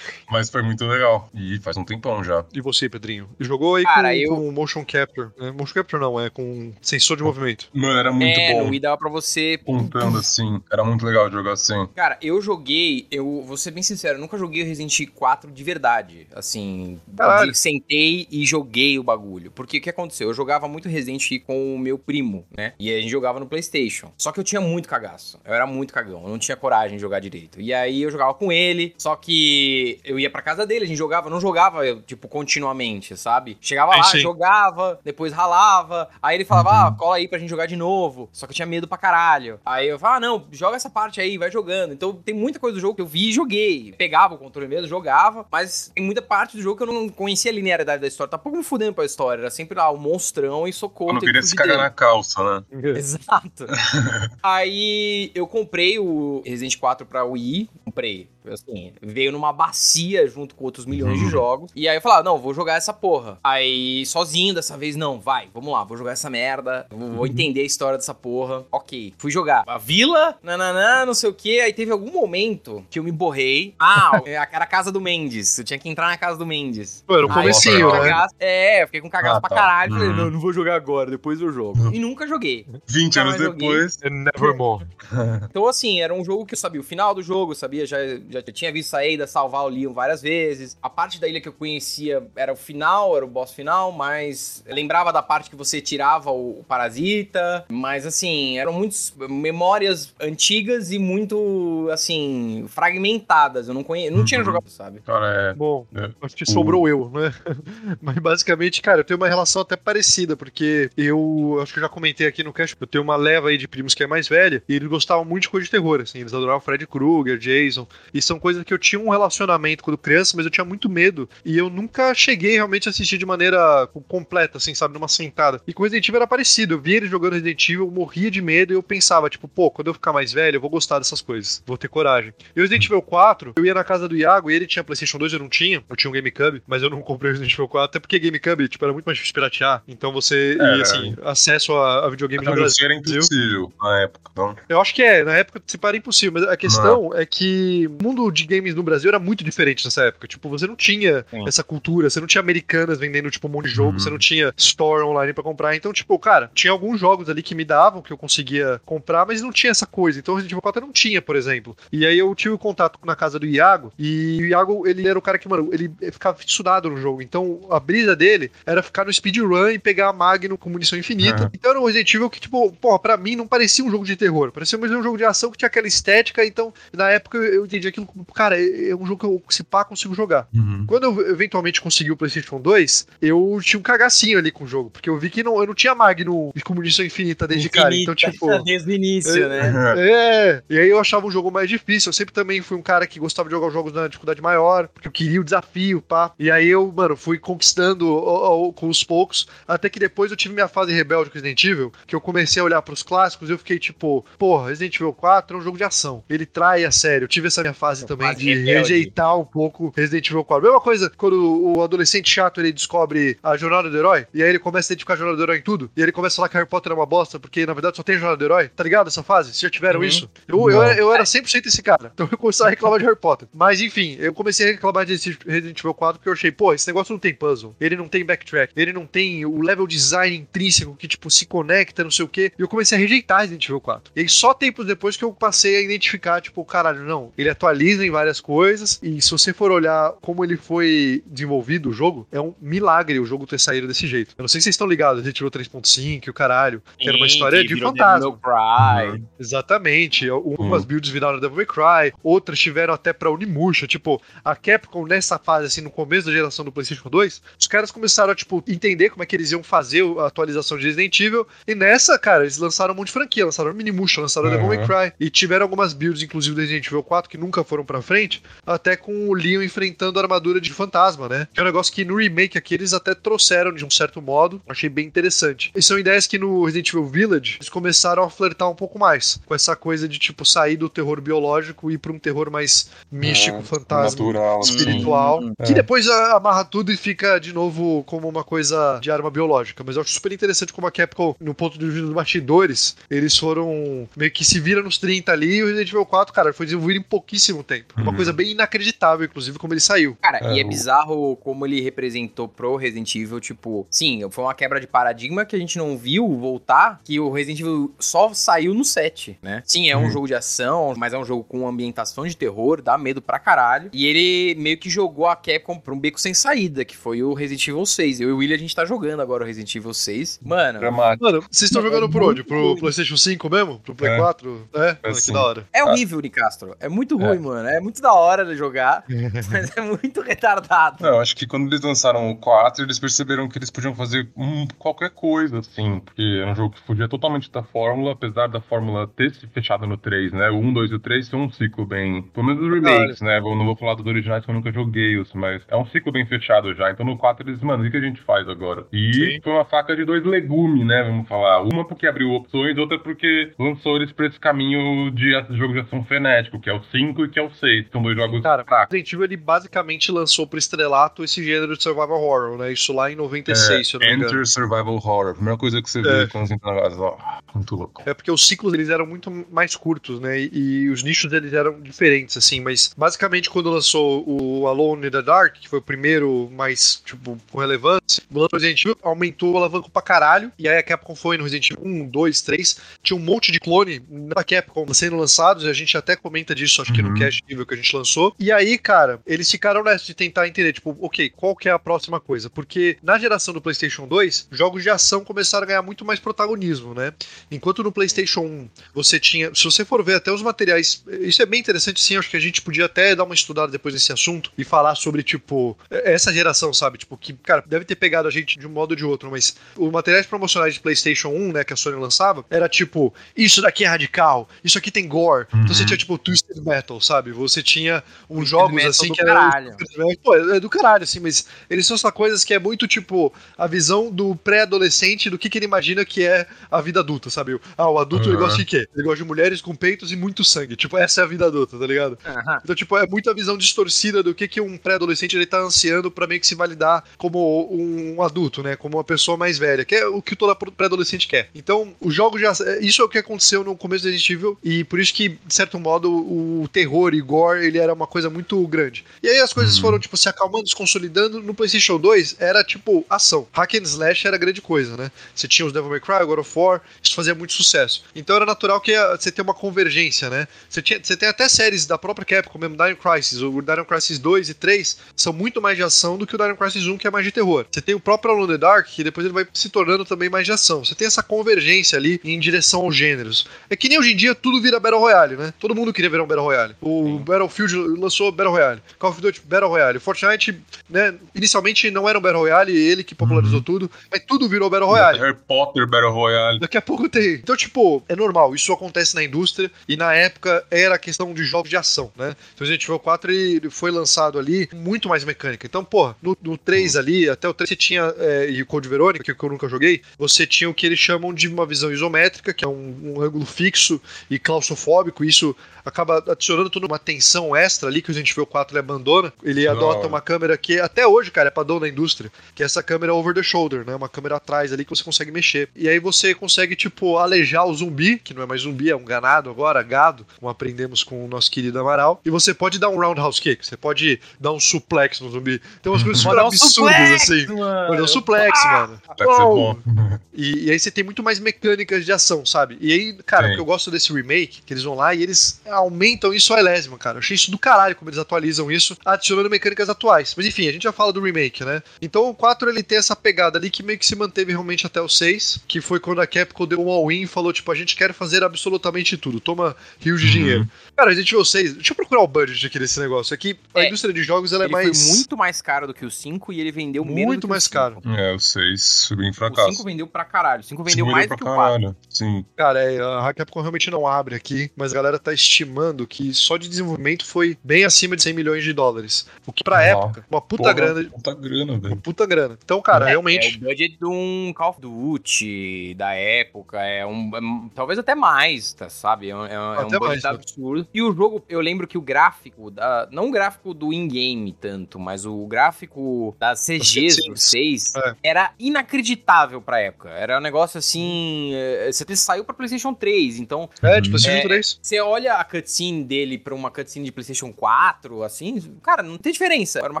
Mas 0.30 0.50
foi 0.50 0.62
muito 0.62 0.84
legal. 0.84 1.28
E 1.34 1.58
faz 1.60 1.76
um 1.76 1.84
tempão 1.84 2.22
já. 2.22 2.44
E 2.52 2.60
você, 2.60 2.88
Pedrinho? 2.88 3.28
Jogou 3.40 3.76
aí 3.76 3.84
Cara, 3.84 4.08
com, 4.10 4.14
eu- 4.14 4.36
com 4.36 4.50
motion 4.52 4.84
capture. 4.84 5.28
né? 5.38 5.50
Motion 5.50 5.74
capture 5.74 6.00
não, 6.02 6.20
é 6.20 6.28
com 6.28 6.72
sensor 6.82 7.16
de 7.16 7.22
movimento. 7.22 7.68
Mano, 7.72 7.98
era 7.98 8.12
muito 8.12 8.38
é, 8.38 8.52
bom. 8.52 8.64
no 8.64 8.70
Wii 8.70 8.80
dava 8.80 8.98
pra 8.98 9.08
você 9.08 9.56
Contando 9.64 10.18
assim. 10.18 10.60
Era 10.70 10.84
muito 10.84 11.04
legal 11.06 11.30
jogar 11.30 11.52
assim. 11.52 11.88
Cara, 11.96 12.18
eu 12.20 12.40
joguei, 12.42 13.06
eu 13.10 13.42
vou 13.42 13.56
ser 13.56 13.70
bem 13.70 13.82
sincero, 13.82 14.16
eu 14.16 14.20
nunca 14.20 14.36
joguei 14.36 14.62
o 14.62 14.66
Resident 14.66 14.98
Evil 15.00 15.12
4 15.14 15.50
de 15.50 15.64
verdade. 15.64 16.26
Assim, 16.34 17.00
Caralho. 17.16 17.54
sentei 17.54 18.26
e 18.30 18.44
joguei 18.44 18.67
o 18.98 19.02
bagulho. 19.02 19.50
Porque 19.50 19.78
o 19.78 19.80
que 19.80 19.90
aconteceu? 19.90 20.28
Eu 20.28 20.34
jogava 20.34 20.68
muito 20.68 20.88
Resident 20.88 21.24
Evil 21.30 21.44
com 21.46 21.74
o 21.74 21.78
meu 21.78 21.98
primo, 21.98 22.44
né? 22.56 22.72
E 22.78 22.92
a 22.92 23.00
gente 23.00 23.10
jogava 23.10 23.38
no 23.40 23.46
PlayStation. 23.46 24.12
Só 24.16 24.32
que 24.32 24.40
eu 24.40 24.44
tinha 24.44 24.60
muito 24.60 24.88
cagaço. 24.88 25.38
Eu 25.44 25.54
era 25.54 25.66
muito 25.66 25.92
cagão, 25.94 26.22
eu 26.24 26.28
não 26.28 26.38
tinha 26.38 26.56
coragem 26.56 26.96
de 26.96 27.00
jogar 27.00 27.20
direito. 27.20 27.60
E 27.60 27.72
aí 27.72 28.02
eu 28.02 28.10
jogava 28.10 28.34
com 28.34 28.50
ele, 28.52 28.94
só 28.98 29.14
que 29.16 30.00
eu 30.04 30.18
ia 30.18 30.30
pra 30.30 30.42
casa 30.42 30.66
dele, 30.66 30.84
a 30.84 30.88
gente 30.88 30.96
jogava, 30.96 31.30
não 31.30 31.40
jogava, 31.40 31.86
eu, 31.86 32.02
tipo, 32.02 32.28
continuamente, 32.28 33.16
sabe? 33.16 33.56
Chegava 33.60 33.96
lá, 33.96 34.02
sim. 34.04 34.18
jogava, 34.20 34.98
depois 35.04 35.32
ralava. 35.32 36.08
Aí 36.22 36.36
ele 36.36 36.44
falava, 36.44 36.68
Uhum. 36.68 36.74
ah, 36.88 36.92
cola 36.98 37.16
aí 37.16 37.28
pra 37.28 37.38
gente 37.38 37.48
jogar 37.50 37.66
de 37.66 37.76
novo. 37.76 38.28
Só 38.32 38.46
que 38.46 38.52
eu 38.52 38.54
tinha 38.56 38.66
medo 38.66 38.86
pra 38.88 38.98
caralho. 38.98 39.60
Aí 39.64 39.88
eu 39.88 39.98
falava, 39.98 40.16
ah, 40.18 40.20
não, 40.20 40.44
joga 40.50 40.76
essa 40.76 40.90
parte 40.90 41.20
aí, 41.20 41.38
vai 41.38 41.50
jogando. 41.50 41.92
Então 41.92 42.12
tem 42.14 42.34
muita 42.34 42.58
coisa 42.58 42.74
do 42.74 42.80
jogo 42.80 42.94
que 42.94 43.02
eu 43.02 43.06
vi 43.06 43.28
e 43.28 43.32
joguei. 43.32 43.92
Pegava 43.96 44.34
o 44.34 44.38
controle 44.38 44.68
mesmo, 44.68 44.88
jogava. 44.88 45.46
Mas 45.50 45.90
tem 45.94 46.04
muita 46.04 46.20
parte 46.22 46.56
do 46.56 46.62
jogo 46.62 46.76
que 46.76 46.82
eu 46.82 46.92
não 46.92 47.08
conhecia 47.08 47.50
a 47.50 47.54
linearidade 47.54 48.00
da 48.02 48.08
história. 48.08 48.30
Tá 48.30 48.38
pouco 48.38 48.57
me 48.58 48.64
fudendo 48.64 48.92
pra 48.94 49.04
história. 49.04 49.40
Era 49.42 49.50
sempre 49.50 49.78
lá 49.78 49.90
o 49.90 49.96
monstrão 49.96 50.66
e 50.66 50.72
socorro. 50.72 51.10
Eu 51.10 51.14
não 51.14 51.20
que 51.20 51.26
queria 51.26 51.42
se 51.42 51.54
cagar 51.54 51.76
dele. 51.76 51.82
na 51.84 51.90
calça, 51.90 52.42
né? 52.42 52.64
Exato. 52.98 53.66
Aí 54.42 55.30
eu 55.34 55.46
comprei 55.46 55.98
o 55.98 56.42
Resident 56.44 56.76
4 56.78 57.06
pra 57.06 57.24
Wii. 57.24 57.70
Comprei. 57.84 58.28
Assim, 58.52 58.92
veio 59.02 59.32
numa 59.32 59.52
bacia 59.52 60.26
junto 60.26 60.54
com 60.54 60.64
outros 60.64 60.86
milhões 60.86 61.18
de 61.18 61.24
Uhum. 61.26 61.30
jogos. 61.30 61.70
E 61.74 61.88
aí 61.88 61.96
eu 61.96 62.00
falei, 62.00 62.18
ah, 62.18 62.22
não, 62.22 62.38
vou 62.38 62.52
jogar 62.54 62.74
essa 62.76 62.92
porra. 62.92 63.38
Aí, 63.42 64.04
sozinho 64.06 64.54
dessa 64.54 64.76
vez, 64.76 64.96
não, 64.96 65.20
vai, 65.20 65.48
vamos 65.52 65.72
lá, 65.72 65.84
vou 65.84 65.96
jogar 65.96 66.12
essa 66.12 66.28
merda. 66.30 66.86
Vou, 66.90 67.10
vou 67.12 67.26
entender 67.26 67.60
a 67.60 67.64
história 67.64 67.98
dessa 67.98 68.14
porra. 68.14 68.64
Ok. 68.70 69.14
Fui 69.18 69.30
jogar. 69.30 69.64
A 69.66 69.78
vila, 69.78 70.36
nananã, 70.42 71.04
não 71.04 71.14
sei 71.14 71.30
o 71.30 71.34
que. 71.34 71.60
Aí 71.60 71.72
teve 71.72 71.90
algum 71.92 72.10
momento 72.12 72.84
que 72.90 72.98
eu 72.98 73.04
me 73.04 73.12
borrei. 73.12 73.74
Ah, 73.78 74.20
era 74.26 74.64
a 74.64 74.66
casa 74.66 74.90
do 74.92 75.00
Mendes. 75.00 75.56
Eu 75.58 75.64
tinha 75.64 75.78
que 75.78 75.88
entrar 75.88 76.08
na 76.08 76.16
casa 76.16 76.36
do 76.38 76.46
Mendes. 76.46 77.02
Pô, 77.06 77.16
era 77.16 77.26
o 77.26 77.28
comecinho, 77.32 77.92
né? 77.92 77.98
cagaço- 78.00 78.34
É, 78.38 78.82
eu 78.82 78.86
fiquei 78.86 79.00
com 79.00 79.10
cagaço 79.10 79.36
Ah, 79.36 79.40
pra 79.40 79.50
tá. 79.50 79.56
caralho. 79.56 79.92
Falei, 79.92 80.08
Uhum. 80.08 80.16
não, 80.16 80.30
não 80.30 80.40
vou 80.40 80.52
jogar 80.52 80.74
agora, 80.76 81.10
depois 81.10 81.40
eu 81.40 81.52
jogo. 81.52 81.94
E 81.94 81.98
nunca 81.98 82.26
joguei. 82.26 82.66
20 82.86 83.16
Nunca 83.16 83.20
anos 83.30 83.36
joguei. 83.42 83.68
depois. 83.68 83.98
É 84.02 84.10
Nevermore. 84.10 84.86
Então, 85.50 85.66
assim, 85.66 86.00
era 86.00 86.12
um 86.14 86.24
jogo 86.24 86.44
que 86.46 86.54
eu 86.54 86.58
sabia 86.58 86.80
o 86.80 86.84
final 86.84 87.14
do 87.14 87.22
jogo, 87.22 87.52
eu 87.52 87.56
sabia, 87.56 87.86
já, 87.86 87.96
já 88.28 88.37
tinha 88.42 88.72
visto 88.72 88.94
a 88.94 89.00
Ada 89.00 89.26
salvar 89.26 89.64
o 89.64 89.68
Leon 89.68 89.92
várias 89.92 90.22
vezes. 90.22 90.76
A 90.82 90.88
parte 90.90 91.20
da 91.20 91.28
ilha 91.28 91.40
que 91.40 91.48
eu 91.48 91.52
conhecia 91.52 92.22
era 92.36 92.52
o 92.52 92.56
final, 92.56 93.16
era 93.16 93.24
o 93.24 93.28
boss 93.28 93.52
final, 93.52 93.92
mas 93.92 94.62
lembrava 94.66 95.12
da 95.12 95.22
parte 95.22 95.50
que 95.50 95.56
você 95.56 95.80
tirava 95.80 96.30
o, 96.30 96.60
o 96.60 96.64
parasita. 96.64 97.64
Mas, 97.68 98.06
assim, 98.06 98.58
eram 98.58 98.72
muitas 98.72 99.12
memórias 99.28 100.14
antigas 100.20 100.90
e 100.92 100.98
muito, 100.98 101.88
assim, 101.92 102.66
fragmentadas. 102.68 103.68
Eu 103.68 103.74
não 103.74 103.84
conhecia, 103.84 104.10
não 104.10 104.24
tinha 104.24 104.38
Uhum. 104.40 104.44
jogado, 104.46 104.68
sabe? 104.70 105.00
Cara, 105.00 105.50
é. 105.50 105.54
Bom, 105.54 105.86
É. 105.94 106.10
acho 106.22 106.36
que 106.36 106.46
sobrou 106.46 106.88
eu, 106.88 107.10
né? 107.10 107.32
Mas 108.00 108.16
basicamente, 108.18 108.80
cara, 108.82 109.00
eu 109.00 109.04
tenho 109.04 109.18
uma 109.18 109.28
relação 109.28 109.62
até 109.62 109.76
parecida, 109.76 110.36
porque 110.36 110.90
eu 110.96 111.58
acho 111.62 111.72
que 111.72 111.78
eu 111.78 111.82
já 111.82 111.88
comentei 111.88 112.26
aqui 112.26 112.42
no 112.44 112.52
cast, 112.52 112.76
eu 112.80 112.86
tenho 112.86 113.02
uma 113.04 113.16
leva 113.16 113.48
aí 113.48 113.58
de 113.58 113.66
primos 113.68 113.94
que 113.94 114.02
é 114.02 114.06
mais 114.06 114.28
velha, 114.28 114.62
e 114.68 114.74
eles 114.74 114.88
gostavam 114.88 115.24
muito 115.24 115.42
de 115.42 115.48
coisa 115.48 115.64
de 115.64 115.70
terror, 115.70 116.00
assim, 116.00 116.20
eles 116.20 116.32
adoravam 116.32 116.60
Fred 116.60 116.86
Krueger, 116.86 117.38
Jason, 117.38 117.86
e 118.12 118.20
são 118.28 118.38
coisas 118.38 118.62
que 118.62 118.72
eu 118.72 118.78
tinha 118.78 119.00
um 119.00 119.08
relacionamento 119.08 119.82
quando 119.82 119.98
criança, 119.98 120.34
mas 120.36 120.44
eu 120.44 120.50
tinha 120.50 120.64
muito 120.64 120.88
medo, 120.88 121.28
e 121.44 121.56
eu 121.56 121.68
nunca 121.68 122.14
cheguei 122.14 122.52
realmente 122.52 122.88
a 122.88 122.90
assistir 122.90 123.18
de 123.18 123.26
maneira 123.26 123.88
completa, 124.08 124.58
assim, 124.58 124.74
sabe, 124.74 124.94
numa 124.94 125.08
sentada. 125.08 125.60
E 125.66 125.72
com 125.72 125.82
Resident 125.82 126.08
Evil 126.08 126.18
era 126.18 126.26
parecido, 126.26 126.74
eu 126.74 126.80
via 126.80 126.98
ele 126.98 127.08
jogando 127.08 127.32
Resident 127.32 127.68
Evil, 127.68 127.86
eu 127.86 127.90
morria 127.90 128.30
de 128.30 128.40
medo, 128.40 128.72
e 128.72 128.76
eu 128.76 128.82
pensava, 128.82 129.28
tipo, 129.28 129.48
pô, 129.48 129.70
quando 129.70 129.88
eu 129.88 129.94
ficar 129.94 130.12
mais 130.12 130.32
velho, 130.32 130.56
eu 130.56 130.60
vou 130.60 130.70
gostar 130.70 130.98
dessas 130.98 131.20
coisas, 131.20 131.62
vou 131.66 131.76
ter 131.76 131.88
coragem. 131.88 132.32
E 132.54 132.60
o 132.60 132.62
Resident 132.62 132.84
Evil 132.84 133.02
4, 133.02 133.54
eu 133.56 133.64
ia 133.64 133.74
na 133.74 133.84
casa 133.84 134.08
do 134.08 134.16
Iago, 134.16 134.50
e 134.50 134.54
ele 134.54 134.66
tinha 134.66 134.84
PlayStation 134.84 135.18
2, 135.18 135.32
eu 135.32 135.38
não 135.38 135.48
tinha, 135.48 135.82
eu 135.88 135.96
tinha 135.96 136.10
um 136.10 136.14
GameCube, 136.14 136.62
mas 136.66 136.82
eu 136.82 136.90
não 136.90 137.00
comprei 137.02 137.30
o 137.30 137.32
Resident 137.32 137.52
Evil 137.52 137.68
4, 137.68 137.84
até 137.84 137.98
porque 137.98 138.18
GameCube, 138.18 138.68
tipo, 138.68 138.84
era 138.84 138.92
muito 138.92 139.06
mais 139.06 139.16
difícil 139.16 139.34
piratear, 139.34 139.82
então 139.88 140.12
você, 140.12 140.54
e 140.54 140.60
Era. 140.60 140.82
assim, 140.82 141.16
acesso 141.22 141.72
a, 141.74 142.06
a 142.06 142.10
videogame 142.10 142.44
no 142.44 142.52
Brasil. 142.52 142.84
era 142.84 142.94
impossível 142.94 143.72
na 143.80 144.02
época. 144.02 144.30
Então, 144.32 144.56
Eu 144.68 144.80
acho 144.80 144.94
que 144.94 145.02
é, 145.02 145.24
na 145.24 145.34
época 145.36 145.62
se 145.66 145.78
para 145.78 145.96
impossível, 145.96 146.32
mas 146.40 146.42
a 146.44 146.56
questão 146.56 147.14
é 147.14 147.24
que 147.24 147.88
mundo 148.08 148.30
de 148.30 148.46
games 148.46 148.74
no 148.74 148.82
Brasil 148.82 149.08
era 149.08 149.18
muito 149.18 149.44
diferente 149.44 149.84
nessa 149.84 150.04
época. 150.04 150.26
Tipo, 150.26 150.48
você 150.48 150.66
não 150.66 150.76
tinha 150.76 151.24
Sim. 151.30 151.46
essa 151.46 151.62
cultura, 151.62 152.08
você 152.08 152.20
não 152.20 152.26
tinha 152.26 152.40
americanas 152.40 152.98
vendendo, 152.98 153.30
tipo, 153.30 153.46
um 153.48 153.50
monte 153.50 153.66
de 153.66 153.70
jogo, 153.74 153.92
Uhum. 153.92 153.98
você 153.98 154.10
não 154.10 154.18
tinha 154.18 154.52
store 154.56 155.02
online 155.04 155.32
pra 155.32 155.42
comprar. 155.44 155.76
Então, 155.76 155.92
tipo, 155.92 156.18
cara, 156.18 156.50
tinha 156.54 156.70
alguns 156.72 156.98
jogos 157.00 157.28
ali 157.28 157.42
que 157.42 157.54
me 157.54 157.64
davam, 157.64 158.02
que 158.02 158.12
eu 158.12 158.16
conseguia 158.18 158.80
comprar, 158.84 159.26
mas 159.26 159.40
não 159.42 159.52
tinha 159.52 159.70
essa 159.70 159.86
coisa. 159.86 160.18
Então, 160.18 160.34
Resident 160.34 160.52
Evil 160.52 160.62
4 160.62 160.80
não 160.80 160.92
tinha, 160.92 161.20
por 161.20 161.36
exemplo. 161.36 161.76
E 161.92 162.06
aí 162.06 162.18
eu 162.18 162.34
tive 162.34 162.56
contato 162.58 162.98
na 163.04 163.14
casa 163.16 163.38
do 163.38 163.46
Iago, 163.46 163.92
e 163.98 164.38
o 164.42 164.46
Iago, 164.46 164.86
ele 164.86 165.06
era 165.06 165.18
o 165.18 165.22
cara 165.22 165.38
que, 165.38 165.48
mano, 165.48 165.68
ele 165.72 165.90
ficava 166.12 166.36
fissurado 166.36 166.90
no 166.90 166.96
jogo. 166.96 167.22
Então, 167.22 167.60
a 167.70 167.78
brisa 167.80 168.14
dele 168.16 168.50
era 168.66 168.82
ficar 168.82 169.04
no 169.04 169.12
speedrun 169.12 169.68
e 169.70 169.78
pegar 169.78 170.08
a 170.08 170.12
Magnum 170.12 170.56
com 170.56 170.70
munição 170.70 170.98
infinita. 170.98 171.44
Uhum. 171.44 171.50
Então 171.52 171.70
era 171.70 171.80
um 171.80 171.84
Resident 171.84 172.12
Evil 172.14 172.30
que, 172.30 172.40
tipo, 172.40 172.72
porra, 172.72 172.98
pra 172.98 173.16
mim 173.16 173.36
não 173.36 173.46
parecia 173.46 173.84
um 173.84 173.90
jogo 173.90 174.04
de 174.04 174.16
terror. 174.16 174.50
Parecia 174.52 174.78
mais 174.78 174.92
um 174.92 175.02
jogo 175.02 175.16
de 175.16 175.24
ação 175.24 175.50
que 175.50 175.58
tinha 175.58 175.66
aquela 175.66 175.86
estética. 175.86 176.44
Então, 176.44 176.72
na 176.92 177.10
época, 177.10 177.38
eu 177.38 177.64
entendi 177.64 177.88
aquilo 177.98 178.06
como, 178.06 178.24
cara, 178.24 178.58
é 178.58 178.88
é 178.88 178.96
um 178.96 179.06
jogo 179.06 179.20
que 179.20 179.26
eu, 179.26 179.42
se 179.50 179.62
pá, 179.62 179.84
consigo 179.84 180.14
jogar. 180.14 180.48
uhum. 180.54 180.84
Quando 180.86 181.04
eu 181.04 181.30
eventualmente 181.30 181.80
consegui 181.80 182.10
o 182.10 182.16
PlayStation 182.16 182.60
2, 182.60 183.06
eu 183.20 183.58
tinha 183.62 183.78
um 183.78 183.82
cagacinho 183.82 184.38
ali 184.38 184.50
com 184.50 184.64
o 184.64 184.66
jogo, 184.66 184.90
porque 184.90 185.10
eu 185.10 185.18
vi 185.18 185.28
que 185.30 185.42
não, 185.42 185.60
eu 185.60 185.66
não 185.66 185.74
tinha 185.74 185.94
Magnum 185.94 186.52
com 186.64 186.74
munição 186.74 187.04
infinita 187.04 187.46
desde 187.46 187.68
de 187.68 187.70
cara. 187.70 187.94
Então, 187.94 188.14
tipo. 188.14 188.62
Desde 188.62 188.90
o 188.90 188.92
início, 188.92 189.48
né? 189.48 189.68
É, 189.98 190.62
e 190.68 190.78
aí 190.78 190.88
eu 190.88 190.98
achava 190.98 191.26
um 191.26 191.30
jogo 191.30 191.50
mais 191.50 191.68
difícil. 191.68 192.10
Eu 192.10 192.12
sempre 192.12 192.32
também 192.32 192.62
fui 192.62 192.76
um 192.76 192.82
cara 192.82 193.06
que 193.06 193.18
gostava 193.18 193.48
de 193.48 193.54
jogar 193.54 193.68
os 193.68 193.72
jogos 193.72 193.92
na 193.92 194.06
dificuldade 194.06 194.40
maior, 194.40 194.88
porque 194.88 195.08
eu 195.08 195.12
queria 195.12 195.40
o 195.40 195.44
desafio, 195.44 196.00
pá. 196.00 196.32
E 196.38 196.50
aí 196.50 196.68
eu, 196.68 196.90
mano, 196.94 197.16
fui 197.16 197.38
conquistando 197.38 197.98
jogando 197.98 198.14
ó, 198.14 198.68
ó, 198.68 198.72
com 198.72 198.88
os 198.88 199.02
poucos, 199.02 199.46
até 199.66 199.88
que 199.88 199.98
depois 199.98 200.30
eu 200.30 200.36
tive 200.36 200.54
minha 200.54 200.68
fase 200.68 200.92
rebelde 200.92 201.30
com 201.30 201.34
Resident 201.34 201.62
Evil, 201.64 201.92
que 202.06 202.14
eu 202.14 202.20
comecei 202.20 202.60
a 202.60 202.64
olhar 202.64 202.82
pros 202.82 203.02
clássicos 203.02 203.48
e 203.48 203.52
eu 203.52 203.58
fiquei 203.58 203.78
tipo, 203.78 204.24
porra, 204.38 204.68
Resident 204.68 204.94
Evil 204.96 205.12
4 205.12 205.56
é 205.56 205.60
um 205.60 205.62
jogo 205.62 205.76
de 205.76 205.84
ação. 205.84 206.22
Ele 206.28 206.46
trai 206.46 206.84
a 206.84 206.90
sério. 206.90 207.24
Eu 207.24 207.28
tive 207.28 207.48
essa 207.48 207.60
minha 207.62 207.74
fase 207.74 207.87
também 208.06 208.28
fase 208.28 208.40
de 208.40 208.54
rebelde. 208.54 208.72
rejeitar 208.92 209.38
um 209.38 209.44
pouco 209.44 209.92
Resident 209.96 210.28
Evil 210.28 210.44
4. 210.44 210.64
Mesma 210.64 210.80
coisa 210.80 211.10
quando 211.16 211.72
o 211.76 211.82
adolescente 211.82 212.28
chato 212.30 212.60
ele 212.60 212.72
descobre 212.72 213.38
a 213.42 213.56
jornada 213.56 213.90
do 213.90 213.96
herói, 213.96 214.26
e 214.32 214.42
aí 214.42 214.48
ele 214.48 214.58
começa 214.58 214.92
a 214.92 214.94
identificar 214.94 215.14
a 215.14 215.16
jornada 215.16 215.36
do 215.36 215.42
herói 215.42 215.58
em 215.58 215.62
tudo, 215.62 215.90
e 215.96 216.02
ele 216.02 216.12
começa 216.12 216.34
a 216.34 216.36
falar 216.36 216.48
que 216.48 216.56
Harry 216.56 216.68
Potter 216.68 216.92
é 216.92 216.94
uma 216.94 217.06
bosta, 217.06 217.38
porque 217.38 217.64
na 217.66 217.72
verdade 217.72 217.96
só 217.96 218.02
tem 218.02 218.14
jornada 218.16 218.36
do 218.36 218.44
herói. 218.44 218.68
Tá 218.68 218.84
ligado 218.84 219.08
essa 219.08 219.22
fase? 219.22 219.48
Vocês 219.50 219.60
já 219.60 219.70
tiveram 219.70 220.00
Uhum. 220.00 220.06
isso? 220.06 220.30
Eu, 220.46 220.70
eu, 220.70 220.82
eu 220.82 221.12
era 221.14 221.24
100% 221.24 221.66
esse 221.66 221.82
cara. 221.82 222.10
Então 222.14 222.28
eu 222.32 222.38
comecei 222.38 222.66
a 222.66 222.70
reclamar 222.70 222.98
de 222.98 223.04
Harry 223.04 223.16
Potter. 223.18 223.48
Mas 223.54 223.80
enfim, 223.80 224.16
eu 224.20 224.32
comecei 224.32 224.68
a 224.68 224.72
reclamar 224.72 225.04
de 225.06 225.12
Resident 225.46 225.78
Evil 225.78 225.94
4 225.94 226.18
porque 226.18 226.28
eu 226.28 226.32
achei, 226.32 226.50
pô, 226.52 226.72
esse 226.72 226.86
negócio 226.86 227.12
não 227.12 227.18
tem 227.18 227.34
puzzle, 227.34 227.74
ele 227.80 227.96
não 227.96 228.08
tem 228.08 228.24
backtrack, 228.24 228.72
ele 228.76 228.92
não 228.92 229.06
tem 229.06 229.44
o 229.46 229.60
level 229.62 229.86
design 229.86 230.36
intrínseco 230.36 230.94
que, 230.96 231.08
tipo, 231.08 231.30
se 231.30 231.46
conecta, 231.46 232.04
não 232.04 232.10
sei 232.10 232.24
o 232.24 232.28
quê. 232.28 232.52
E 232.58 232.62
eu 232.62 232.68
comecei 232.68 232.96
a 232.96 233.00
rejeitar 233.00 233.40
Resident 233.40 233.64
Evil 233.64 233.80
4. 233.80 234.12
E 234.14 234.20
aí 234.20 234.28
só 234.28 234.52
tempos 234.54 234.86
depois 234.86 235.16
que 235.16 235.24
eu 235.24 235.32
passei 235.32 235.76
a 235.76 235.80
identificar, 235.80 236.40
tipo, 236.40 236.64
caralho, 236.64 237.02
não, 237.04 237.32
ele 237.36 237.48
atualiza 237.50 237.77
em 237.82 238.10
várias 238.10 238.40
coisas. 238.40 238.98
E 239.02 239.20
se 239.22 239.30
você 239.30 239.52
for 239.52 239.70
olhar 239.70 240.12
como 240.20 240.44
ele 240.44 240.56
foi 240.56 241.22
desenvolvido, 241.26 241.90
o 241.90 241.92
jogo, 241.92 242.26
é 242.32 242.40
um 242.40 242.54
milagre 242.60 243.18
o 243.18 243.24
jogo 243.24 243.46
ter 243.46 243.58
saído 243.58 243.86
desse 243.86 244.06
jeito. 244.06 244.34
Eu 244.36 244.42
não 244.42 244.48
sei 244.48 244.60
se 244.60 244.64
vocês 244.64 244.74
estão 244.74 244.86
ligados, 244.86 245.22
Resident 245.22 245.38
Evil 245.40 245.50
3.5 245.50 246.26
e 246.26 246.30
o 246.30 246.34
caralho, 246.34 246.82
que 246.98 247.08
era 247.08 247.16
uma 247.16 247.26
história 247.26 247.64
de 247.64 247.78
fantasma. 247.80 248.38
Cry. 248.38 249.22
Exatamente. 249.38 250.28
Umas 250.30 250.82
Uhum. 250.82 250.88
builds 250.88 251.10
viraram 251.10 251.38
Devil 251.40 251.56
May 251.56 251.66
Cry, 251.66 252.12
outras 252.22 252.58
tiveram 252.58 252.94
até 252.94 253.12
pra 253.12 253.30
Unimusha. 253.30 253.86
Tipo, 253.86 254.20
a 254.44 254.54
Capcom 254.56 255.06
nessa 255.06 255.38
fase, 255.38 255.66
assim, 255.66 255.80
no 255.80 255.90
começo 255.90 256.26
da 256.26 256.32
geração 256.32 256.64
do 256.64 256.72
PlayStation 256.72 257.08
2, 257.08 257.42
os 257.58 257.66
caras 257.66 257.90
começaram 257.90 258.32
a, 258.32 258.34
tipo, 258.34 258.62
entender 258.66 259.10
como 259.10 259.22
é 259.22 259.26
que 259.26 259.36
eles 259.36 259.50
iam 259.52 259.62
fazer 259.62 260.04
a 260.18 260.26
atualização 260.26 260.78
de 260.78 260.86
Resident 260.86 261.18
Evil. 261.20 261.46
E 261.66 261.74
nessa, 261.74 262.18
cara, 262.18 262.44
eles 262.44 262.58
lançaram 262.58 262.94
um 262.94 262.96
monte 262.96 263.08
de 263.08 263.12
franquia. 263.12 263.44
Lançaram 263.44 263.72
Minimusha, 263.74 264.20
lançaram 264.20 264.50
Devil 264.50 264.66
May 264.66 264.78
Uhum. 264.78 264.86
Cry. 264.86 265.12
E 265.20 265.30
tiveram 265.30 265.64
algumas 265.64 265.92
builds, 265.92 266.22
inclusive 266.22 266.54
do 266.54 266.60
Resident 266.60 266.86
Evil 266.86 267.02
4, 267.02 267.30
que 267.30 267.38
nunca 267.38 267.64
foram 267.68 267.84
pra 267.84 268.02
frente, 268.02 268.42
até 268.66 268.96
com 268.96 269.28
o 269.28 269.34
Leon 269.34 269.62
enfrentando 269.62 270.18
a 270.18 270.22
armadura 270.22 270.60
de 270.60 270.72
fantasma, 270.72 271.28
né? 271.28 271.48
Que 271.52 271.60
é 271.60 271.62
um 271.62 271.66
negócio 271.66 271.92
que 271.92 272.04
no 272.04 272.16
remake 272.16 272.56
aqui 272.58 272.74
eles 272.74 272.92
até 272.94 273.14
trouxeram 273.14 273.72
de 273.72 273.84
um 273.84 273.90
certo 273.90 274.20
modo. 274.22 274.60
Achei 274.68 274.88
bem 274.88 275.06
interessante. 275.06 275.70
E 275.74 275.82
são 275.82 275.98
ideias 275.98 276.26
que 276.26 276.38
no 276.38 276.64
Resident 276.64 276.88
Evil 276.88 277.06
Village 277.06 277.56
eles 277.58 277.68
começaram 277.68 278.22
a 278.22 278.30
flertar 278.30 278.70
um 278.70 278.74
pouco 278.74 278.98
mais. 278.98 279.40
Com 279.46 279.54
essa 279.54 279.74
coisa 279.76 280.08
de, 280.08 280.18
tipo, 280.18 280.44
sair 280.44 280.76
do 280.76 280.88
terror 280.88 281.20
biológico 281.20 281.90
e 281.90 281.94
ir 281.94 281.98
pra 281.98 282.12
um 282.12 282.18
terror 282.18 282.50
mais 282.50 282.90
místico, 283.10 283.58
É, 283.58 283.62
fantasma 283.62 284.10
Natural, 284.24 284.60
assim. 284.60 284.76
espiritual, 284.76 285.40
Hum, 285.42 285.52
que 285.64 285.72
é. 285.72 285.74
depois 285.74 286.08
amarra 286.08 286.64
tudo 286.64 286.92
e 286.92 286.96
fica 286.96 287.38
de 287.38 287.52
novo 287.52 288.02
como 288.04 288.28
uma 288.28 288.44
coisa 288.44 288.98
de 289.02 289.10
arma 289.10 289.30
biológica. 289.30 289.82
Mas 289.84 289.96
eu 289.96 290.02
acho 290.02 290.12
super 290.12 290.32
interessante 290.32 290.72
como 290.72 290.86
a 290.86 290.90
Capcom, 290.90 291.34
no 291.40 291.54
ponto 291.54 291.78
de 291.78 291.86
vista 291.86 292.02
dos 292.02 292.12
bastidores, 292.14 292.96
eles 293.10 293.36
foram 293.36 294.08
meio 294.16 294.30
que 294.30 294.44
se 294.44 294.60
vira 294.60 294.82
nos 294.82 294.98
30 294.98 295.32
ali 295.32 295.56
e 295.56 295.62
o 295.62 295.66
Resident 295.66 295.88
Evil 295.88 296.06
4, 296.06 296.32
cara, 296.34 296.52
foi 296.52 296.66
desenvolvido 296.66 296.98
em 297.00 297.02
pouquíssimo 297.02 297.57
tempo. 297.62 297.94
Uma 297.96 298.10
Uhum. 298.10 298.16
coisa 298.16 298.32
bem 298.32 298.50
inacreditável, 298.52 299.24
inclusive, 299.26 299.58
como 299.58 299.72
ele 299.72 299.80
saiu. 299.80 300.16
Cara, 300.20 300.38
É, 300.38 300.54
e 300.56 300.60
é 300.60 300.64
o- 300.64 300.68
bizarro 300.68 301.36
como 301.36 301.66
ele 301.66 301.80
representou 301.80 302.48
pro 302.48 302.76
Resident 302.76 303.14
Evil, 303.14 303.40
tipo, 303.40 303.86
sim, 303.90 304.22
foi 304.30 304.44
uma 304.44 304.54
quebra 304.54 304.80
de 304.80 304.86
paradigma 304.86 305.44
que 305.44 305.54
a 305.56 305.58
gente 305.58 305.78
não 305.78 305.96
viu 305.96 306.28
voltar, 306.36 307.00
que 307.04 307.18
o 307.20 307.30
Resident 307.30 307.60
Evil 307.60 307.94
só 307.98 308.32
saiu 308.32 308.74
no 308.74 308.84
7, 308.84 309.38
né? 309.42 309.62
Sim, 309.66 309.88
é 309.90 309.96
um 309.96 310.04
Uhum. 310.04 310.10
jogo 310.10 310.26
de 310.26 310.34
ação, 310.34 310.94
mas 310.96 311.12
é 311.12 311.18
um 311.18 311.24
jogo 311.24 311.44
com 311.44 311.66
ambientação 311.66 312.26
de 312.26 312.36
terror, 312.36 312.80
dá 312.82 312.96
medo 312.98 313.20
pra 313.20 313.38
caralho. 313.38 313.90
E 313.92 314.06
ele 314.06 314.54
meio 314.60 314.78
que 314.78 314.88
jogou 314.90 315.26
a 315.26 315.36
Capcom 315.36 315.78
pra 315.78 315.92
um 315.94 315.98
beco 315.98 316.20
sem 316.20 316.34
saída, 316.34 316.84
que 316.84 316.96
foi 316.96 317.22
o 317.22 317.34
Resident 317.34 317.66
Evil 317.68 317.86
6. 317.86 318.20
Eu 318.20 318.28
e 318.30 318.32
o 318.32 318.36
William, 318.38 318.56
a 318.56 318.58
gente 318.58 318.74
tá 318.74 318.84
jogando 318.84 319.20
agora 319.20 319.44
o 319.44 319.46
Resident 319.46 319.74
Evil 319.74 319.94
6. 319.94 320.38
Mano, 320.42 320.78
Dramático. 320.78 321.24
Mano, 321.24 321.40
vocês 321.50 321.70
estão 321.70 321.82
É 321.82 321.84
jogando 321.84 322.08
por 322.10 322.22
muito 322.22 322.30
onde? 322.40 322.44
Pro. 322.44 322.76
PlayStation 322.76 323.16
5 323.16 323.48
mesmo? 323.50 323.78
Pro 323.80 323.94
Play 323.94 324.12
É. 324.12 324.16
4? 324.16 324.68
É? 324.74 324.78
Mano, 324.78 324.98
que 325.02 325.08
Assim. 325.08 325.32
da 325.32 325.42
hora. 325.42 325.68
é 325.72 325.84
horrível, 325.84 326.20
Nicastro. 326.20 326.76
É 326.80 326.88
muito 326.88 327.16
ruim, 327.16 327.38
mano. 327.38 327.47
É 327.56 327.80
muito 327.80 328.00
da 328.00 328.12
hora 328.12 328.44
de 328.44 328.54
jogar, 328.54 329.04
mas 329.50 329.76
é 329.76 329.80
muito 329.80 330.20
retardado. 330.20 330.98
Não, 331.00 331.10
eu 331.10 331.20
acho 331.20 331.36
que 331.36 331.46
quando 331.46 331.66
eles 331.66 331.80
lançaram 331.80 332.30
o 332.30 332.36
4, 332.36 332.84
eles 332.84 332.98
perceberam 332.98 333.48
que 333.48 333.58
eles 333.58 333.70
podiam 333.70 333.94
fazer 333.94 334.28
hum, 334.36 334.66
qualquer 334.78 335.10
coisa, 335.10 335.58
assim, 335.58 336.00
porque 336.00 336.38
era 336.40 336.50
um 336.50 336.54
jogo 336.54 336.74
que 336.74 336.82
fugia 336.82 337.08
totalmente 337.08 337.50
da 337.50 337.62
fórmula, 337.62 338.12
apesar 338.12 338.48
da 338.48 338.60
fórmula 338.60 339.06
ter 339.06 339.34
se 339.34 339.46
fechado 339.48 339.86
no 339.86 339.96
3, 339.96 340.32
né? 340.32 340.50
O 340.50 340.56
1, 340.58 340.72
2 340.72 340.90
e 340.90 340.94
o 340.94 340.98
3 340.98 341.26
são 341.26 341.44
um 341.44 341.50
ciclo 341.50 341.86
bem. 341.86 342.22
Pelo 342.22 342.46
menos 342.46 342.62
os 342.62 342.72
remakes, 342.72 343.20
né? 343.20 343.38
Eu 343.38 343.56
não 343.56 343.64
vou 343.64 343.76
falar 343.76 343.94
dos 343.94 344.06
originais 344.06 344.44
que 344.44 344.50
eu 344.50 344.54
nunca 344.54 344.72
joguei, 344.72 345.16
os, 345.16 345.32
mas 345.32 345.62
é 345.68 345.76
um 345.76 345.86
ciclo 345.86 346.12
bem 346.12 346.26
fechado 346.26 346.74
já. 346.74 346.90
Então 346.90 347.04
no 347.04 347.16
4 347.16 347.48
eles, 347.48 347.60
mano, 347.60 347.82
o 347.82 347.86
que 347.86 347.92
que 347.92 347.96
a 347.96 348.08
gente 348.08 348.20
faz 348.22 348.48
agora? 348.48 348.86
E 348.92 349.12
Sim. 349.12 349.40
foi 349.42 349.52
uma 349.52 349.64
faca 349.64 349.94
de 349.94 350.04
dois 350.04 350.24
legumes, 350.24 350.86
né? 350.86 351.02
Vamos 351.02 351.28
falar. 351.28 351.62
Uma 351.62 351.84
porque 351.84 352.06
abriu 352.06 352.30
opções, 352.32 352.76
outra 352.76 352.98
porque 352.98 353.52
lançou 353.58 353.96
eles 353.96 354.12
pra 354.12 354.26
esse 354.26 354.38
caminho 354.38 355.10
de 355.10 355.30
jogo 355.50 355.74
de 355.74 355.80
ação 355.80 356.04
frenético, 356.04 356.60
que 356.60 356.70
é 356.70 356.72
o 356.72 356.82
5 356.82 357.24
e 357.24 357.28
que 357.28 357.37
é 357.38 357.42
o 357.42 357.50
6. 357.52 357.86
São 357.92 358.02
dois 358.02 358.16
jogos 358.16 358.42
Cara, 358.42 358.64
fracos. 358.64 358.92
Resident 358.92 359.12
Evil 359.12 359.24
ele 359.24 359.36
basicamente 359.36 360.10
lançou 360.12 360.46
pro 360.46 360.58
estrelato 360.58 361.24
esse 361.24 361.42
gênero 361.44 361.76
de 361.76 361.82
survival 361.82 362.20
horror, 362.22 362.58
né? 362.58 362.72
Isso 362.72 362.92
lá 362.92 363.10
em 363.10 363.16
96, 363.16 363.86
se 363.88 363.94
eu 363.94 364.00
não 364.00 364.06
me 364.06 364.14
engano. 364.14 364.30
Enter 364.30 364.46
Survival 364.46 364.94
Horror. 364.94 365.30
A 365.30 365.34
primeira 365.34 365.58
coisa 365.58 365.82
que 365.82 365.90
você 365.90 366.02
vê 366.02 366.24
É. 366.24 366.26
quando 366.26 366.46
você 366.46 366.54
entra 366.54 366.74
na 366.74 366.80
casa, 366.82 367.00
ó, 367.00 367.16
muito 367.54 367.74
louco. 367.76 368.02
É 368.06 368.14
porque 368.14 368.30
os 368.30 368.46
ciclos 368.46 368.72
eles 368.74 368.88
eram 368.88 369.06
muito 369.06 369.30
mais 369.50 369.74
curtos, 369.76 370.20
né? 370.20 370.38
E, 370.40 370.50
e 370.84 370.90
os 370.90 371.02
nichos 371.02 371.32
eles 371.32 371.52
eram 371.52 371.80
diferentes, 371.80 372.36
assim. 372.36 372.60
Mas 372.60 372.92
basicamente 372.96 373.50
quando 373.50 373.70
lançou 373.70 374.24
o 374.26 374.66
Alone 374.66 375.06
in 375.06 375.10
the 375.10 375.22
Dark, 375.22 375.54
que 375.54 375.68
foi 375.68 375.78
o 375.78 375.82
primeiro 375.82 376.50
mais, 376.52 377.02
tipo, 377.04 377.38
com 377.50 377.58
relevância, 377.58 378.22
o 378.32 378.46
Resident 378.52 378.80
Evil 378.84 378.96
aumentou 379.02 379.52
o 379.52 379.56
alavanco 379.58 379.90
pra 379.90 380.02
caralho. 380.02 380.50
E 380.58 380.68
aí 380.68 380.78
a 380.78 380.82
Capcom 380.82 381.14
foi 381.14 381.36
no 381.36 381.44
Resident 381.44 381.70
Evil 381.70 381.84
1, 381.84 382.06
2, 382.08 382.42
3. 382.42 382.80
Tinha 383.02 383.16
um 383.16 383.20
monte 383.22 383.50
de 383.52 383.60
clone 383.60 383.98
da 384.34 384.42
Capcom 384.44 384.86
sendo 384.94 385.16
lançados. 385.16 385.64
E 385.64 385.68
a 385.68 385.72
gente 385.72 385.96
até 385.96 386.16
comenta 386.16 386.54
disso, 386.54 386.80
acho 386.82 386.92
que 386.92 387.02
no 387.02 387.08
Uhum. 387.08 387.14
Nível 387.48 387.66
que 387.66 387.74
a 387.74 387.76
gente 387.76 387.94
lançou. 387.94 388.34
E 388.38 388.50
aí, 388.52 388.78
cara, 388.78 389.20
eles 389.26 389.50
ficaram 389.50 389.82
nessa 389.82 390.04
de 390.04 390.14
tentar 390.14 390.46
entender, 390.48 390.72
tipo, 390.72 390.96
ok, 391.00 391.30
qual 391.30 391.54
que 391.56 391.68
é 391.68 391.72
a 391.72 391.78
próxima 391.78 392.20
coisa? 392.20 392.48
Porque 392.50 392.96
na 393.02 393.18
geração 393.18 393.52
do 393.54 393.60
PlayStation 393.60 394.06
2, 394.06 394.48
jogos 394.50 394.82
de 394.82 394.90
ação 394.90 395.24
começaram 395.24 395.64
a 395.64 395.66
ganhar 395.66 395.82
muito 395.82 396.04
mais 396.04 396.18
protagonismo, 396.20 396.94
né? 396.94 397.12
Enquanto 397.50 397.82
no 397.82 397.92
PlayStation 397.92 398.40
1 398.40 398.68
você 398.94 399.18
tinha. 399.20 399.54
Se 399.54 399.64
você 399.64 399.84
for 399.84 400.02
ver 400.04 400.14
até 400.14 400.30
os 400.32 400.42
materiais. 400.42 401.04
Isso 401.20 401.42
é 401.42 401.46
bem 401.46 401.60
interessante, 401.60 402.00
sim. 402.00 402.16
Acho 402.16 402.30
que 402.30 402.36
a 402.36 402.40
gente 402.40 402.62
podia 402.62 402.86
até 402.86 403.14
dar 403.14 403.24
uma 403.24 403.34
estudada 403.34 403.70
depois 403.70 403.94
nesse 403.94 404.12
assunto 404.12 404.50
e 404.56 404.64
falar 404.64 404.94
sobre, 404.94 405.22
tipo, 405.22 405.76
essa 405.90 406.32
geração, 406.32 406.72
sabe? 406.72 406.98
Tipo, 406.98 407.16
que, 407.16 407.32
cara, 407.34 407.62
deve 407.66 407.84
ter 407.84 407.96
pegado 407.96 408.28
a 408.28 408.30
gente 408.30 408.58
de 408.58 408.66
um 408.66 408.70
modo 408.70 408.92
ou 408.92 408.96
de 408.96 409.04
outro, 409.04 409.30
mas 409.30 409.56
os 409.76 409.90
materiais 409.90 410.26
promocionais 410.26 410.74
de 410.74 410.80
PlayStation 410.80 411.28
1, 411.28 411.52
né, 411.52 411.64
que 411.64 411.72
a 411.72 411.76
Sony 411.76 411.96
lançava, 411.96 412.44
era 412.50 412.68
tipo, 412.68 413.12
isso 413.36 413.60
daqui 413.62 413.84
é 413.84 413.88
radical, 413.88 414.48
isso 414.62 414.78
aqui 414.78 414.90
tem 414.90 415.06
gore. 415.08 415.46
Então 415.52 415.68
você 415.74 415.80
Uhum. 415.82 415.86
tinha, 415.86 415.96
tipo, 415.98 416.18
Twisted 416.18 416.58
Metal, 416.64 417.00
sabe? 417.08 417.32
Você 417.32 417.62
tinha 417.62 418.02
uns 418.28 418.48
Twisted 418.48 418.50
jogos 418.50 418.84
assim 418.84 419.12
que 419.12 419.24
caralho. 419.24 419.76
Pô, 420.22 420.34
é 420.34 420.60
do 420.60 420.68
caralho, 420.70 421.04
assim, 421.04 421.20
mas 421.20 421.46
eles 421.68 421.86
são 421.86 421.94
essas 421.94 422.10
coisas 422.12 422.44
que 422.44 422.54
é 422.54 422.58
muito, 422.58 422.86
tipo, 422.86 423.32
a 423.56 423.66
visão 423.66 424.10
do 424.10 424.36
pré-adolescente 424.36 425.30
do 425.30 425.38
que, 425.38 425.48
que 425.48 425.58
ele 425.58 425.64
imagina 425.64 426.04
que 426.04 426.24
é 426.24 426.46
a 426.70 426.80
vida 426.80 427.00
adulta, 427.00 427.30
sabe? 427.30 427.58
Ah, 427.76 427.88
o 427.90 427.98
adulto 427.98 428.28
ele 428.28 428.36
Uhum. 428.36 428.42
gosta 428.42 428.58
de 428.58 428.64
quê? 428.64 428.86
Ele 428.94 429.02
gosta 429.02 429.16
de 429.22 429.24
mulheres 429.24 429.60
com 429.60 429.74
peitos 429.74 430.12
e 430.12 430.16
muito 430.16 430.44
sangue. 430.44 430.76
Tipo, 430.76 430.96
essa 430.98 431.20
é 431.20 431.24
a 431.24 431.26
vida 431.26 431.46
adulta, 431.46 431.78
tá 431.78 431.86
ligado? 431.86 432.18
Aham. 432.24 432.58
Então, 432.62 432.74
tipo, 432.76 432.96
é 432.96 433.06
muita 433.06 433.32
visão 433.34 433.56
distorcida 433.56 434.22
do 434.22 434.34
que, 434.34 434.46
que 434.46 434.60
um 434.60 434.76
pré-adolescente 434.76 435.36
ele 435.36 435.46
tá 435.46 435.58
ansiando 435.60 436.10
pra 436.10 436.26
meio 436.26 436.40
que 436.40 436.46
se 436.46 436.54
validar 436.54 437.04
como 437.16 437.68
um 437.72 438.22
adulto, 438.22 438.62
né? 438.62 438.76
Como 438.76 438.96
uma 438.96 439.04
pessoa 439.04 439.36
mais 439.36 439.58
velha, 439.58 439.84
que 439.84 439.94
é 439.94 440.06
o 440.06 440.20
que 440.20 440.36
todo 440.36 440.54
pré-adolescente 440.56 441.26
quer. 441.26 441.48
Então, 441.54 441.94
os 442.00 442.14
jogos 442.14 442.40
já. 442.40 442.52
Isso 442.80 443.02
é 443.02 443.04
o 443.04 443.08
que 443.08 443.18
aconteceu 443.18 443.64
no 443.64 443.76
começo 443.76 444.04
do 444.04 444.10
Resident 444.10 444.30
Evil, 444.30 444.58
e 444.62 444.84
por 444.84 444.98
isso 445.00 445.14
que, 445.14 445.28
de 445.28 445.54
certo 445.54 445.78
modo, 445.78 446.10
o 446.12 446.68
terror 446.68 446.97
e 447.14 447.20
gore 447.20 447.64
ele 447.66 447.78
era 447.78 447.92
uma 447.92 448.06
coisa 448.06 448.28
muito 448.28 448.66
grande. 448.66 449.04
E 449.22 449.28
aí 449.28 449.38
as 449.38 449.52
coisas 449.52 449.76
Uhum. 449.76 449.82
foram, 449.82 449.98
tipo, 449.98 450.16
se 450.16 450.28
acalmando, 450.28 450.68
se 450.68 450.74
consolidando. 450.74 451.42
No 451.42 451.54
PlayStation 451.54 451.98
2 451.98 452.36
era, 452.38 452.62
tipo, 452.64 453.04
ação. 453.08 453.46
Hack 453.52 453.74
and 453.74 453.82
Slash 453.82 454.26
era 454.26 454.36
grande 454.36 454.60
coisa, 454.60 454.96
né? 454.96 455.10
Você 455.34 455.46
tinha 455.46 455.66
os 455.66 455.72
Devil 455.72 455.90
May 455.90 456.00
Cry, 456.00 456.24
God 456.26 456.38
of 456.40 456.50
War, 456.58 456.80
isso 457.02 457.14
fazia 457.14 457.34
muito 457.34 457.52
sucesso. 457.52 458.04
Então 458.14 458.36
era 458.36 458.44
natural 458.46 458.80
que 458.80 458.94
ah, 458.94 459.16
você 459.18 459.30
tenha 459.30 459.44
uma 459.44 459.54
convergência, 459.54 460.28
né? 460.30 460.48
Você, 460.68 460.82
tinha, 460.82 461.00
você 461.02 461.16
tem 461.16 461.28
até 461.28 461.48
séries 461.48 461.86
da 461.86 461.96
própria 461.98 462.24
Capcom, 462.24 462.58
mesmo 462.58 462.76
Dino 462.76 462.96
Crisis, 462.96 463.40
o 463.42 463.60
Dino 463.62 463.84
Crisis 463.84 464.18
2 464.18 464.48
e 464.50 464.54
3 464.54 464.98
são 465.16 465.32
muito 465.32 465.60
mais 465.62 465.76
de 465.76 465.82
ação 465.82 466.16
do 466.18 466.26
que 466.26 466.34
o 466.34 466.38
Dino 466.38 466.56
Crisis 466.56 466.86
1, 466.86 466.98
que 466.98 467.06
é 467.06 467.10
mais 467.10 467.24
de 467.24 467.32
terror. 467.32 467.64
Você 467.70 467.80
tem 467.80 467.94
o 467.94 468.00
próprio 468.00 468.32
Alone 468.32 468.52
in 468.52 468.56
the 468.56 468.58
Dark, 468.58 468.86
que 468.88 469.04
depois 469.04 469.24
ele 469.24 469.34
vai 469.34 469.46
se 469.52 469.68
tornando 469.68 470.04
também 470.04 470.28
mais 470.28 470.44
de 470.46 470.52
ação. 470.52 470.84
Você 470.84 470.94
tem 470.94 471.06
essa 471.06 471.22
convergência 471.22 471.96
ali 471.98 472.20
em 472.24 472.38
direção 472.38 472.80
aos 472.82 472.96
gêneros. 472.96 473.46
É 473.70 473.76
que 473.76 473.88
nem 473.88 473.98
hoje 473.98 474.12
em 474.12 474.16
dia 474.16 474.34
tudo 474.34 474.60
vira 474.60 474.80
Battle 474.80 475.00
Royale, 475.00 475.36
né? 475.36 475.52
Todo 475.60 475.74
mundo 475.74 475.92
queria 475.92 476.10
virar 476.10 476.22
um 476.22 476.26
Battle 476.26 476.44
Royale. 476.44 476.74
O 476.80 476.87
Battlefield 477.20 477.76
lançou 478.00 478.32
Battle 478.32 478.54
Royale. 478.54 478.82
Call 478.98 479.10
of 479.10 479.20
Duty 479.20 479.42
Battle 479.44 479.68
Royale. 479.68 479.98
Fortnite, 479.98 480.60
né, 480.88 481.14
inicialmente 481.34 481.90
não 481.90 482.08
era 482.08 482.18
um 482.18 482.22
Battle 482.22 482.40
Royale, 482.40 482.76
ele 482.76 483.04
que 483.04 483.14
popularizou 483.14 483.60
tudo, 483.60 483.90
mas 484.10 484.22
tudo 484.26 484.48
virou 484.48 484.70
Battle 484.70 484.88
Royale. 484.88 485.18
Harry 485.18 485.36
Potter 485.46 485.86
Battle 485.86 486.12
Royale. 486.12 486.60
Daqui 486.60 486.76
a 486.76 486.82
pouco 486.82 487.08
tem. 487.08 487.34
Então, 487.34 487.56
tipo, 487.56 488.02
é 488.08 488.16
normal, 488.16 488.54
isso 488.54 488.72
acontece 488.72 489.14
na 489.14 489.22
indústria 489.22 489.70
e 489.88 489.96
na 489.96 490.14
época 490.14 490.64
era 490.70 490.94
a 490.94 490.98
questão 490.98 491.32
de 491.32 491.44
jogos 491.44 491.70
de 491.70 491.76
ação, 491.76 492.10
né? 492.16 492.34
Então, 492.54 492.66
Resident 492.66 492.84
Evil 492.84 492.98
4 492.98 493.30
ele 493.30 493.70
foi 493.70 493.90
lançado 493.90 494.38
ali 494.38 494.68
muito 494.74 495.08
mais 495.08 495.24
mecânica. 495.24 495.66
Então, 495.66 495.84
pô, 495.84 496.14
no, 496.22 496.36
no 496.42 496.56
3 496.56 496.78
3 496.78 496.96
ali, 496.96 497.28
até 497.28 497.48
o 497.48 497.54
3 497.54 497.68
você 497.68 497.76
tinha, 497.76 498.14
é, 498.18 498.50
e 498.50 498.62
o 498.62 498.66
Code 498.66 498.88
Verônica, 498.88 499.34
que 499.34 499.44
eu 499.44 499.50
nunca 499.50 499.68
joguei, 499.68 500.02
você 500.16 500.46
tinha 500.46 500.70
o 500.70 500.74
que 500.74 500.86
eles 500.86 500.98
chamam 500.98 501.34
de 501.34 501.48
uma 501.48 501.66
visão 501.66 501.92
isométrica, 501.92 502.54
que 502.54 502.64
é 502.64 502.68
um, 502.68 503.14
um 503.16 503.22
ângulo 503.22 503.44
fixo 503.44 504.00
e 504.30 504.38
claustrofóbico, 504.38 505.24
e 505.24 505.28
isso 505.28 505.54
acaba 505.84 506.22
adicionando 506.26 506.70
toda 506.78 506.86
uma 506.86 506.98
tensão 506.98 507.54
extra 507.54 507.88
ali 507.88 508.00
que 508.00 508.08
o 508.08 508.12
Resident 508.12 508.30
Evil 508.30 508.46
4 508.46 508.72
ele 508.72 508.78
abandona. 508.80 509.32
Ele 509.42 509.64
Da 509.64 509.72
adota 509.72 510.06
uma 510.06 510.20
câmera 510.20 510.56
que 510.56 510.78
até 510.80 511.06
hoje, 511.06 511.30
cara, 511.30 511.48
é 511.48 511.50
padrão 511.50 511.80
na 511.80 511.88
indústria, 511.88 512.30
que 512.54 512.62
é 512.62 512.66
essa 512.66 512.82
câmera 512.82 513.14
over 513.14 513.34
the 513.34 513.42
shoulder, 513.42 513.84
né? 513.84 513.94
Uma 513.94 514.08
câmera 514.08 514.36
atrás 514.36 514.72
ali 514.72 514.84
que 514.84 514.90
você 514.90 515.02
consegue 515.02 515.30
mexer. 515.30 515.68
E 515.74 515.88
aí 515.88 515.98
você 515.98 516.34
consegue, 516.34 516.76
tipo, 516.76 517.18
alejar 517.18 517.66
o 517.66 517.74
zumbi, 517.74 518.18
que 518.18 518.32
não 518.32 518.42
é 518.42 518.46
mais 518.46 518.62
zumbi, 518.62 518.90
é 518.90 518.96
um 518.96 519.04
ganado 519.04 519.50
agora, 519.50 519.82
gado, 519.82 520.26
como 520.38 520.48
aprendemos 520.48 521.02
com 521.02 521.24
o 521.24 521.28
nosso 521.28 521.50
querido 521.50 521.78
Amaral. 521.80 522.20
E 522.24 522.30
você 522.30 522.54
pode 522.54 522.78
dar 522.78 522.88
um 522.88 522.98
roundhouse 522.98 523.40
kick, 523.40 523.66
você 523.66 523.76
pode 523.76 524.20
dar 524.38 524.52
um 524.52 524.60
suplex 524.60 525.20
no 525.20 525.30
zumbi. 525.30 525.60
Tem 525.82 525.90
umas 525.90 526.02
coisas 526.02 526.22
super 526.22 526.36
um 526.36 526.46
absurdas, 526.46 526.72
suplex, 526.72 527.22
assim. 527.22 527.46
mano. 527.46 527.86
Pode 527.86 527.96
dar 527.98 528.04
um 528.04 528.08
suplex, 528.08 528.64
mano. 528.64 529.02
Uou! 529.20 529.74
bom. 529.74 530.18
E, 530.32 530.66
e 530.66 530.70
aí 530.70 530.78
você 530.78 530.90
tem 530.90 531.02
muito 531.02 531.22
mais 531.22 531.40
mecânicas 531.40 532.04
de 532.04 532.12
ação, 532.12 532.46
sabe? 532.46 532.78
E 532.80 532.92
aí, 532.92 533.12
cara, 533.26 533.46
Sim. 533.46 533.52
o 533.52 533.54
que 533.56 533.60
eu 533.60 533.64
gosto 533.64 533.90
desse 533.90 534.12
remake, 534.12 534.62
que 534.64 534.72
eles 534.72 534.84
vão 534.84 534.94
lá 534.94 535.14
e 535.14 535.22
eles 535.22 535.60
aumentam 535.66 536.32
isso 536.32 536.54
a 536.54 536.58
elésima, 536.68 536.98
cara. 536.98 537.16
Eu 537.16 537.20
achei 537.20 537.34
isso 537.34 537.50
do 537.50 537.58
caralho 537.58 537.94
como 537.96 538.08
eles 538.10 538.18
atualizam 538.18 538.70
isso, 538.70 538.96
adicionando 539.04 539.50
mecânicas 539.50 539.88
atuais. 539.88 540.34
Mas 540.36 540.46
enfim, 540.46 540.68
a 540.68 540.72
gente 540.72 540.82
já 540.82 540.92
fala 540.92 541.12
do 541.12 541.20
remake, 541.20 541.64
né? 541.64 541.82
Então 542.00 542.28
o 542.28 542.34
4 542.34 542.68
ele 542.70 542.82
tem 542.82 542.98
essa 542.98 543.14
pegada 543.16 543.58
ali 543.58 543.70
que 543.70 543.82
meio 543.82 543.98
que 543.98 544.06
se 544.06 544.14
manteve 544.16 544.52
realmente 544.52 544.86
até 544.86 545.00
o 545.00 545.08
6, 545.08 545.60
que 545.66 545.80
foi 545.80 546.00
quando 546.00 546.20
a 546.20 546.26
Capcom 546.26 546.66
deu 546.66 546.80
um 546.84 546.90
all-in 546.90 547.22
e 547.22 547.26
falou, 547.26 547.52
tipo, 547.52 547.70
a 547.70 547.74
gente 547.74 547.96
quer 547.96 548.12
fazer 548.12 548.42
absolutamente 548.44 549.16
tudo, 549.16 549.40
toma 549.40 549.74
rios 550.00 550.20
de 550.20 550.26
Uhum. 550.28 550.32
dinheiro. 550.32 550.68
Cara, 550.96 551.10
a 551.10 551.14
gente 551.14 551.30
viu 551.30 551.44
6, 551.44 551.74
deixa 551.74 551.92
eu 551.92 551.96
procurar 551.96 552.20
o 552.22 552.26
budget 552.28 552.66
aqui 552.66 552.78
desse 552.78 552.98
negócio. 553.00 553.32
Aqui, 553.34 553.58
a 553.74 553.80
É, 553.80 553.86
indústria 553.86 554.12
de 554.12 554.22
jogos 554.22 554.52
ela 554.52 554.64
é 554.64 554.66
Ele 554.66 554.72
mais... 554.72 555.06
foi 555.06 555.16
muito 555.16 555.36
mais 555.36 555.62
caro 555.62 555.86
do 555.86 555.94
que 555.94 556.04
o 556.04 556.10
5 556.10 556.52
e 556.52 556.60
ele 556.60 556.70
vendeu 556.72 557.04
menos 557.04 557.24
Muito 557.26 557.40
do 557.42 557.46
que 557.46 557.50
mais 557.50 557.62
o 557.64 557.66
5. 557.66 557.74
caro. 557.74 558.02
É, 558.16 558.34
o 558.34 558.38
6 558.38 558.82
subiu 558.82 559.24
em 559.26 559.30
O 559.30 559.34
fracasso. 559.34 559.70
5 559.72 559.84
vendeu 559.84 560.06
pra 560.06 560.24
caralho. 560.24 560.60
O 560.60 560.64
5 560.64 560.84
vendeu 560.84 561.06
mais 561.06 561.28
do 561.28 561.36
que 561.36 561.42
o 561.42 561.46
4. 561.46 561.62
caralho. 561.62 561.96
Sim. 562.10 562.44
Cara, 562.56 562.80
é, 562.82 562.98
a 563.00 563.32
Capcom 563.34 563.60
realmente 563.60 563.90
não 563.90 564.06
abre 564.06 564.34
aqui, 564.34 564.70
mas 564.76 564.92
a 564.92 564.94
galera 564.96 565.18
tá 565.18 565.32
estimando 565.32 566.06
que 566.06 566.34
só 566.34 566.56
de 566.58 566.68
desenvolvimento 566.68 567.24
foi 567.26 567.56
bem 567.62 567.84
acima 567.84 568.16
de 568.16 568.22
100 568.22 568.32
milhões 568.34 568.64
de 568.64 568.72
dólares. 568.72 569.26
O 569.46 569.52
que 569.52 569.62
pra 569.64 569.82
época, 569.82 570.24
uma 570.30 570.40
puta 570.40 570.62
Porra, 570.64 570.74
grana, 570.74 571.04
Puta 571.10 571.34
grana, 571.34 571.72
uma 571.72 571.80
velho. 571.80 571.96
puta 571.96 572.26
grana. 572.26 572.58
Então, 572.62 572.80
cara, 572.82 573.06
É, 573.06 573.10
realmente 573.10 573.54
É 573.54 573.56
o 573.56 573.60
budget 573.60 573.96
de 573.98 574.04
um 574.04 574.52
Call 574.54 574.70
of 574.70 574.80
Duty 574.80 575.94
da 575.96 576.12
época, 576.14 576.80
é 576.82 577.06
um. 577.06 577.30
é 577.34 577.40
talvez 577.74 577.98
até 577.98 578.14
mais, 578.14 578.72
tá, 578.72 578.88
sabe? 578.88 579.30
É 579.30 579.36
um, 579.36 579.44
é 579.46 579.58
um- 579.60 579.74
é 579.74 579.80
um 579.80 579.88
budget 579.88 580.00
mais, 580.00 580.22
né? 580.24 580.30
absurdo. 580.30 580.88
E 580.92 581.02
o 581.02 581.12
jogo, 581.14 581.42
eu 581.48 581.60
lembro 581.60 581.86
que 581.86 581.96
o 581.98 582.00
gráfico, 582.02 582.70
da, 582.70 583.08
não 583.10 583.28
o 583.28 583.30
gráfico 583.30 583.72
do 583.72 583.92
in-game 583.92 584.52
tanto, 584.52 584.98
mas 584.98 585.24
o 585.24 585.46
gráfico 585.46 586.34
das 586.38 586.60
CGs 586.60 587.16
do 587.16 587.28
cutscenes. 587.28 587.92
6 587.92 587.94
É. 587.96 588.14
era 588.22 588.52
inacreditável 588.58 589.60
pra 589.60 589.80
época. 589.80 590.08
Era 590.10 590.38
um 590.38 590.40
negócio 590.40 590.78
assim. 590.78 591.50
é, 591.54 591.90
Você 591.92 592.16
saiu 592.16 592.44
pra 592.44 592.54
PlayStation 592.54 592.92
3, 592.94 593.38
então 593.38 593.68
é, 593.82 594.00
tipo, 594.00 594.10
PlayStation 594.16 594.38
É, 594.38 594.42
3. 594.42 594.78
você 594.82 595.00
olha 595.00 595.34
a 595.34 595.44
cutscene 595.44 596.04
dele 596.04 596.38
pra 596.48 596.54
uma 596.54 596.70
cutscene 596.70 597.04
de 597.04 597.12
PlayStation 597.12 597.52
4, 597.52 598.22
assim, 598.22 598.58
cara, 598.82 599.02
não 599.02 599.18
tem 599.18 599.32
diferença. 599.32 599.80
Era 599.80 599.90
uma 599.92 600.00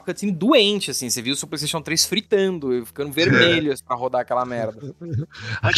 cutscene 0.00 0.32
doente, 0.32 0.90
assim. 0.90 1.10
Você 1.10 1.20
viu 1.20 1.34
o 1.34 1.36
seu 1.36 1.46
PlayStation 1.46 1.82
3 1.82 2.06
fritando, 2.06 2.84
ficando 2.86 3.12
vermelho 3.12 3.70
assim, 3.72 3.84
pra 3.84 3.94
rodar 3.94 4.22
aquela 4.22 4.44
merda. 4.46 4.94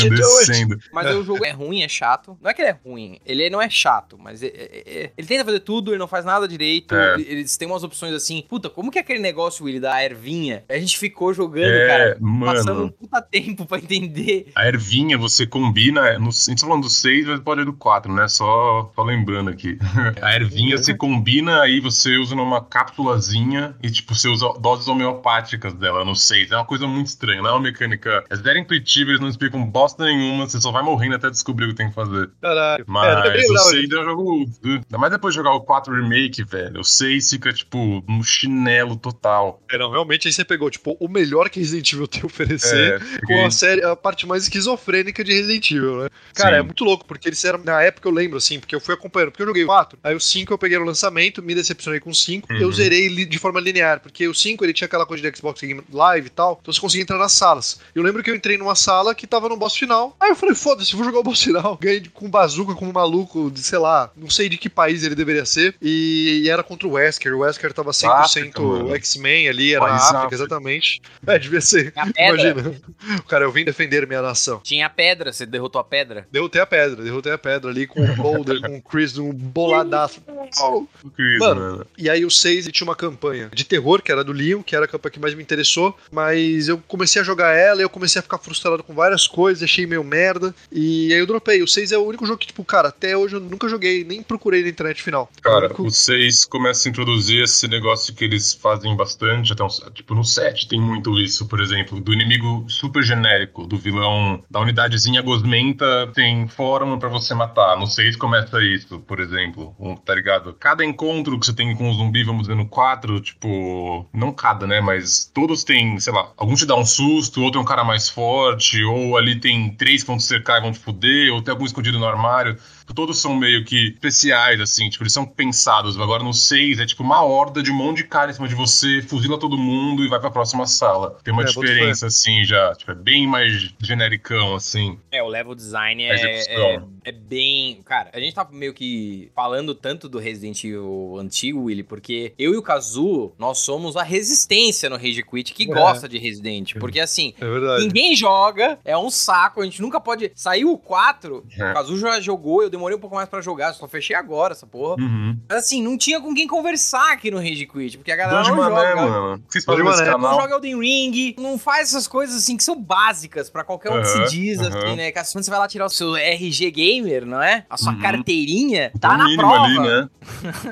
Mas 0.93 1.07
aí 1.07 1.15
o 1.17 1.25
jogo 1.25 1.45
é 1.45 1.51
ruim, 1.51 1.83
é 1.83 1.89
chato. 1.89 2.37
Não 2.41 2.51
é 2.51 2.55
que 2.55 2.63
ele 2.63 2.69
é 2.71 2.79
ruim, 2.85 3.19
ele 3.25 3.51
não 3.51 3.61
é 3.61 3.69
chato, 3.69 4.17
mas 4.19 4.43
é- 4.43 4.47
é- 4.47 4.83
é- 4.87 5.13
ele 5.17 5.27
tenta 5.27 5.45
fazer 5.45 5.61
tudo, 5.61 5.91
ele 5.91 5.99
não 5.99 6.07
faz 6.09 6.25
nada 6.25 6.47
direito. 6.47 6.95
É. 6.95 7.21
Eles 7.21 7.57
têm 7.57 7.67
umas 7.69 7.83
opções 7.83 8.15
assim. 8.15 8.45
Puta, 8.49 8.69
como 8.71 8.91
que 8.91 8.99
é 8.99 9.01
aquele 9.01 9.19
negócio, 9.21 9.65
Willy, 9.65 9.81
da 9.81 10.03
ervinha? 10.05 10.65
A 10.69 10.79
gente 10.79 10.99
ficou 10.99 11.33
jogando, 11.35 11.65
É, 11.73 11.87
cara, 11.87 12.19
passando 12.45 12.73
um 12.73 12.77
mano. 12.85 12.93
puta 12.93 13.23
tempo 13.23 13.67
pra 13.67 13.79
entender. 13.79 14.51
A 14.55 14.67
ervinha 14.69 15.17
você 15.19 15.47
combina. 15.47 16.19
No, 16.19 16.29
a 16.29 16.31
gente 16.31 16.61
tá 16.61 16.67
falando 16.67 16.83
do 16.85 16.91
6, 16.91 17.27
mas 17.27 17.41
pode 17.41 17.63
ir 17.63 17.65
do 17.65 17.73
4, 17.73 18.13
né? 18.13 18.29
Só, 18.29 18.93
só 18.95 19.03
lembrando 19.03 19.51
aqui. 19.51 19.79
A 20.23 20.35
ervinha 20.35 20.60
você 20.71 20.95
combina, 20.95 21.63
aí 21.63 21.81
você 21.81 22.17
usa 22.17 22.35
numa 22.35 22.63
cápsulazinha 22.63 23.75
e, 23.83 23.91
tipo, 23.91 24.15
você 24.15 24.29
usa 24.29 24.53
doses 24.61 24.89
homeopáticas 24.89 25.75
dela 25.75 26.05
no 26.05 26.15
6. 26.15 26.51
É 26.51 26.57
uma 26.57 26.65
coisa 26.65 26.87
muito 26.87 27.09
estranha, 27.09 27.43
não 27.43 27.51
é 27.51 27.53
uma 27.53 27.61
mecânica. 27.61 28.25
É 28.31 28.37
zero 28.37 28.59
intuitiva, 28.59 29.11
eles 29.11 29.21
não 29.21 29.29
explicam 29.29 29.65
bosta 29.65 30.05
nenhuma, 30.05 30.49
você 30.49 30.61
só 30.61 30.71
vai 30.71 30.83
morrendo 30.83 31.17
até 31.17 31.31
descobrir 31.31 31.67
o 31.67 31.69
que 31.69 31.75
tem 31.75 31.89
que 31.89 31.95
fazer. 31.95 32.31
Caralho. 32.41 32.85
Mas 32.87 33.27
é, 33.27 33.31
bem 33.31 33.47
o 33.47 33.53
legal, 33.53 33.65
6 33.65 33.91
é 33.91 33.99
um 33.99 34.05
jogo. 34.05 34.51
Ainda 34.65 34.99
mais 34.99 35.13
depois 35.13 35.35
de 35.35 35.39
jogar 35.39 35.53
o 35.53 35.61
4 35.61 35.95
Remake, 35.95 36.45
velho. 36.45 36.81
O 36.81 36.85
6 36.85 37.31
fica, 37.31 37.53
tipo, 37.53 38.05
no 38.09 38.23
chinelo 38.23 38.97
total. 38.97 39.63
É, 39.71 39.79
não, 39.79 39.91
realmente 39.91 40.29
aí 40.29 40.33
você 40.33 40.45
pegou, 40.45 40.71
tipo, 40.71 40.97
o 41.01 41.09
melhor 41.09 41.49
que 41.49 41.61
Resident 41.61 41.93
Evil 41.93 42.07
tem 42.07 42.23
a 42.23 42.27
oferecer. 42.27 43.01
É, 43.01 43.27
Com 43.27 43.47
a 43.47 43.51
série, 43.51 43.85
a 43.85 43.95
parte 43.97 44.27
mais 44.27 44.45
esquizofrênica 44.45 45.23
de 45.23 45.33
Resident 45.33 45.71
Evil, 45.71 46.03
né? 46.03 46.09
Cara, 46.35 46.57
Sim. 46.57 46.61
é 46.61 46.63
muito 46.63 46.85
louco, 46.85 47.05
porque 47.05 47.29
eles 47.29 47.45
eram. 47.45 47.63
Na 47.65 47.83
época 47.83 48.09
eu 48.09 48.13
lembro, 48.13 48.39
assim, 48.39 48.59
porque 48.59 48.75
eu 48.75 48.81
fui 48.81 48.95
acompanhando, 48.95 49.31
porque 49.31 49.43
eu 49.43 49.47
joguei 49.47 49.65
o 49.65 49.67
4, 49.67 49.99
aí 50.03 50.15
o 50.15 50.21
5 50.21 50.40
eu 50.49 50.59
peguei 50.59 50.79
no 50.79 50.85
lançamento, 50.85 51.43
me 51.43 51.55
decepcionei 51.55 52.01
com 52.01 52.11
o 52.11 52.15
5, 52.15 52.53
eu 52.53 52.67
Uhum. 52.69 52.73
zerei 52.73 53.09
li- 53.09 53.25
de 53.27 53.39
forma 53.39 53.61
linear, 53.61 54.01
porque 54.01 54.27
o 54.27 54.35
5 54.35 54.65
ele 54.65 54.73
tinha 54.73 54.87
aquela 54.87 55.05
coisa 55.07 55.23
de 55.29 55.37
Xbox 55.37 55.61
Game 55.61 55.83
Live 55.93 56.27
e 56.27 56.31
tal, 56.31 56.59
então 56.61 56.73
você 56.73 56.81
conseguia 56.81 57.03
entrar 57.03 57.19
nas 57.19 57.33
salas. 57.33 57.81
Eu 57.95 58.03
lembro 58.03 58.23
que 58.23 58.31
eu 58.31 58.35
entrei 58.35 58.57
numa 58.57 58.75
sala 58.75 59.15
que 59.15 59.27
tava 59.27 59.49
no 59.49 59.57
boss 59.57 59.75
final, 59.77 60.17
aí 60.21 60.31
eu 60.31 60.37
falei, 60.37 60.55
foda-se, 60.55 60.95
vou 60.97 61.05
jogar 61.05 61.19
o 61.19 61.23
boss 61.23 61.43
final. 61.43 61.77
Ganhei 61.81 62.03
com 62.13 62.29
bazuca 62.31 62.75
como 62.75 62.91
um 62.91 62.95
maluco, 62.95 63.51
de 63.51 63.63
sei 63.63 63.79
lá, 63.79 64.11
não 64.17 64.31
sei 64.31 64.49
de 64.49 64.57
que 64.57 64.69
país 64.69 65.05
ele 65.05 65.15
deveria 65.15 65.45
ser, 65.45 65.75
e, 65.83 66.43
e 66.45 66.49
era 66.49 66.63
contra 66.63 66.87
o 66.89 66.93
Wesker. 66.93 67.35
O 67.35 67.41
Wesker 67.41 67.73
tava 67.73 67.91
100% 67.91 68.09
África, 68.11 68.63
mano. 68.63 68.95
X-Men 68.97 69.49
ali, 69.49 69.73
era 69.75 69.81
País 69.87 70.03
África, 70.03 70.19
África. 70.19 70.35
exatamente. 70.37 71.03
É, 71.27 71.39
devia 71.39 71.61
ser. 71.61 71.93
Imagina. 72.17 72.75
O 73.19 73.23
cara, 73.25 73.45
eu 73.45 73.53
vim 73.53 73.65
defender 73.65 74.07
minha 74.07 74.21
nação. 74.23 74.61
Tinha 74.63 74.87
a 74.87 74.91
pedra, 74.91 75.33
você 75.33 75.45
derrotou 75.47 75.81
a 75.81 75.85
pedra. 75.85 76.27
Derrotei 76.31 76.61
a 76.61 76.67
pedra, 76.67 77.03
derrotei 77.03 77.33
a 77.33 77.39
pedra 77.39 77.71
ali 77.71 77.87
com 77.87 78.01
o 78.03 78.17
Boulder, 78.17 78.61
com 78.61 78.77
o 78.77 78.83
Chris, 78.83 79.17
um 79.19 79.33
boladaço. 79.33 80.21
Oh. 80.61 80.87
Incrível, 81.05 81.39
Mano, 81.41 81.61
mano. 81.61 81.87
E 81.97 82.09
aí 82.11 82.25
o 82.25 82.31
6 82.31 82.65
ele 82.67 82.73
tinha 82.73 82.87
uma 82.87 82.97
campanha 82.97 83.51
de 83.53 83.65
terror, 83.65 84.03
que 84.03 84.11
era 84.13 84.25
do 84.25 84.33
Leon, 84.33 84.63
que 84.63 84.75
era 84.75 84.85
a 84.85 84.89
campanha 84.89 85.13
que 85.13 85.21
mais 85.21 85.35
me 85.35 85.43
interessou, 85.43 85.97
mas 86.11 86.69
eu 86.69 86.79
comecei 86.89 87.21
a 87.21 87.25
jogar 87.25 87.53
ela 87.55 87.81
e 87.81 87.85
eu 87.85 87.91
comecei 87.91 88.19
a 88.19 88.23
ficar 88.23 88.39
frustrado 88.39 88.83
com 88.83 88.95
várias 88.95 89.27
coisas, 89.27 89.63
achei 89.63 89.87
meio 89.87 90.05
merda, 90.05 90.55
e 90.71 91.13
aí 91.13 91.19
eu 91.19 91.27
dropei. 91.27 91.63
O 91.63 91.69
6 91.69 91.93
é 91.93 91.99
o 91.99 92.05
único 92.05 92.27
jogo 92.27 92.39
que, 92.39 92.47
tipo, 92.47 92.65
cara, 92.65 92.89
até 92.89 93.17
hoje 93.17 93.37
eu 93.37 93.41
nunca 93.41 93.69
joguei, 93.69 94.05
nem 94.05 94.23
procurei 94.23 94.63
na 94.63 94.69
internet 94.69 95.03
final. 95.03 95.31
É 95.37 95.39
o 95.39 95.43
Cara, 95.43 95.67
único- 95.67 95.85
o 95.87 95.91
6 95.91 96.45
começa 96.45 96.89
a 96.89 96.91
introduzir 96.91 97.43
esse 97.43 97.67
negócio 97.69 98.15
que 98.15 98.25
eles 98.25 98.53
fazem 98.55 98.95
bastante, 98.97 99.53
até 99.53 99.63
um, 99.65 99.69
tipo 99.93 100.15
no 100.15 100.25
7 100.25 100.69
tem 100.69 100.81
muito 100.81 101.19
isso, 101.19 101.47
por 101.47 101.61
exemplo, 101.61 102.01
do 102.01 102.13
inimigo 102.13 102.65
super 102.69 103.03
genérico, 103.03 103.67
do 103.67 103.77
vilão 103.79 104.43
da 104.51 104.61
unidadezinha 104.61 105.23
gosmenta, 105.23 106.11
tem 106.15 106.47
fórmula 106.49 106.99
pra 106.99 107.09
você 107.09 107.35
matar. 107.35 107.77
No 107.79 107.87
6 107.87 108.17
começa 108.17 108.63
isso, 108.63 108.99
por 109.01 109.21
exemplo, 109.21 109.75
um, 109.79 109.97
tá 109.97 110.15
ligado? 110.21 110.55
Cada 110.55 110.85
encontro 110.85 111.39
que 111.39 111.47
você 111.47 111.53
tem 111.53 111.75
com 111.75 111.91
um 111.91 111.95
zumbi, 111.95 112.23
vamos 112.23 112.43
dizer, 112.43 112.55
no 112.55 112.67
4, 112.67 113.21
tipo, 113.21 114.07
não 114.13 114.33
cada, 114.33 114.67
né, 114.67 114.81
mas 114.81 115.31
todos 115.33 115.65
têm, 115.65 115.99
sei 115.99 116.13
lá, 116.13 116.31
algum 116.37 116.55
te 116.55 116.67
dá 116.67 116.77
um 116.77 116.85
susto, 116.85 117.43
outro 117.43 117.59
é 117.59 117.63
um 117.63 117.67
cara 117.67 117.83
mais 117.85 118.09
forte, 118.09 118.83
ou 118.85 119.17
ali 119.17 119.41
tem 119.41 119.71
três 119.71 120.03
que 120.03 120.07
vão 120.07 120.17
te 120.17 120.25
cercar 120.25 120.59
e 120.59 120.63
vão 120.63 120.73
te 120.73 120.79
fuder, 120.79 121.33
ou 121.33 121.43
tem 121.43 121.53
algum 121.53 121.65
escondido 121.65 121.99
no 121.99 122.07
armário. 122.07 122.57
Todos 122.95 123.19
são 123.19 123.35
meio 123.35 123.65
que 123.65 123.89
especiais, 123.91 124.61
assim, 124.61 124.89
tipo, 124.89 125.03
eles 125.05 125.13
são 125.13 125.25
pensados. 125.25 125.99
Agora 125.99 126.23
no 126.23 126.33
6 126.33 126.81
é 126.81 126.87
tipo 126.87 127.03
uma 127.03 127.23
horda 127.23 127.63
de 127.63 127.71
um 127.71 127.75
monte 127.75 127.99
de 127.99 128.05
cara 128.05 128.31
em 128.31 128.35
cima 128.35 128.49
de 128.49 128.55
você, 128.55 129.03
fuzila 129.03 129.39
todo 129.39 129.57
mundo 129.57 130.05
e 130.05 130.09
vai 130.09 130.19
pra 130.21 130.31
próxima 130.31 130.67
sala. 130.67 131.19
Tem 131.23 131.33
uma 131.33 131.43
É, 131.43 131.47
diferença, 131.47 132.07
assim, 132.07 132.45
já. 132.45 132.75
Tipo, 132.75 132.93
é 132.93 132.95
bem 132.95 133.27
mais 133.27 133.73
genericão, 133.81 134.55
assim. 134.55 134.99
É, 135.11 135.23
o 135.23 135.29
level 135.29 135.55
design 135.55 136.03
é, 136.05 136.45
é, 136.49 136.83
é 137.05 137.13
bem. 137.13 137.81
Cara, 137.85 138.11
a 138.13 138.21
gente 138.21 138.35
tá 138.35 138.47
meio 138.51 138.75
que 138.75 139.31
falando 139.35 139.75
tanto 139.75 140.09
do 140.09 140.19
Resident 140.19 140.63
Evil 140.65 141.17
antigo, 141.19 141.65
Willy, 141.65 141.83
porque 141.83 142.33
eu 142.39 142.55
e 142.55 142.57
o 142.57 142.63
Kazu, 142.63 143.33
nós 143.39 143.59
somos 143.59 143.97
a 143.97 144.03
resistência 144.03 144.89
no 144.91 144.97
Rage 144.97 145.23
Quit 145.23 145.53
que 145.55 145.65
É. 145.65 145.67
gosta 145.75 146.09
de 146.09 146.19
Resident. 146.19 146.75
Porque 146.79 147.01
assim. 147.01 147.35
É. 147.41 147.79
Ninguém 147.81 148.15
joga, 148.17 148.79
é 148.85 148.97
um 148.97 149.11
saco, 149.11 149.61
a 149.61 149.65
gente 149.65 149.81
nunca 149.83 150.01
pode. 150.01 150.31
Saiu 150.35 150.73
o 150.73 150.79
4, 150.79 151.45
É. 151.59 151.71
o 151.71 151.75
Kazu 151.75 151.99
já 151.99 152.21
jogou, 152.21 152.63
eu 152.63 152.71
demorei 152.81 152.97
um 152.97 153.01
pouco 153.01 153.15
mais 153.15 153.29
pra 153.29 153.41
jogar, 153.43 153.75
só 153.75 153.87
fechei 153.87 154.17
agora 154.17 154.53
essa 154.55 154.67
porra. 154.67 154.97
Uhum. 155.03 155.37
Mas 155.49 155.59
assim, 155.59 155.83
não 155.83 155.99
tinha 155.99 156.19
com 156.21 156.35
quem 156.35 156.47
conversar 156.47 157.13
aqui 157.13 157.31
no 157.31 157.37
Rage 157.37 157.67
Quit, 157.67 157.99
porque 157.99 158.11
a 158.11 158.17
galera 158.17 158.43
de 158.43 158.49
não 158.51 158.57
mané, 158.57 158.91
joga. 158.91 158.97
mano. 159.03 159.35
O 159.35 159.39
que 159.41 159.53
vocês 159.53 159.65
fazem 159.65 159.85
nesse 159.85 159.99
mané. 159.99 160.11
Não 160.13 160.19
canal? 160.21 160.41
joga 160.41 160.55
Elden 160.55 160.81
Ring, 160.81 161.35
não 161.39 161.59
faz 161.59 161.91
essas 161.91 162.09
coisas 162.09 162.37
assim 162.37 162.57
que 162.57 162.65
são 162.65 162.81
básicas 162.81 163.51
pra 163.51 163.63
qualquer 163.63 163.91
um 163.91 164.01
que 164.01 164.09
Aham, 164.09 164.27
se 164.27 164.35
diz, 164.35 164.59
aham. 164.61 164.69
assim, 164.69 164.97
né? 164.97 165.13
Que 165.13 165.21
quando 165.33 165.45
você 165.45 165.51
vai 165.51 165.59
lá 165.61 165.69
tirar 165.69 165.85
o 165.87 165.91
seu 165.91 166.17
RG 166.17 166.71
Gamer, 166.71 167.27
não 167.27 167.43
é? 167.43 167.67
A 167.69 167.77
sua 167.77 167.93
Uhum. 167.93 168.01
carteirinha, 168.01 168.91
O 168.95 168.99
tá 168.99 169.17
na 169.19 169.25
mínimo 169.25 169.43
prova. 169.43 169.65
ali, 169.67 169.79
né? 169.79 170.09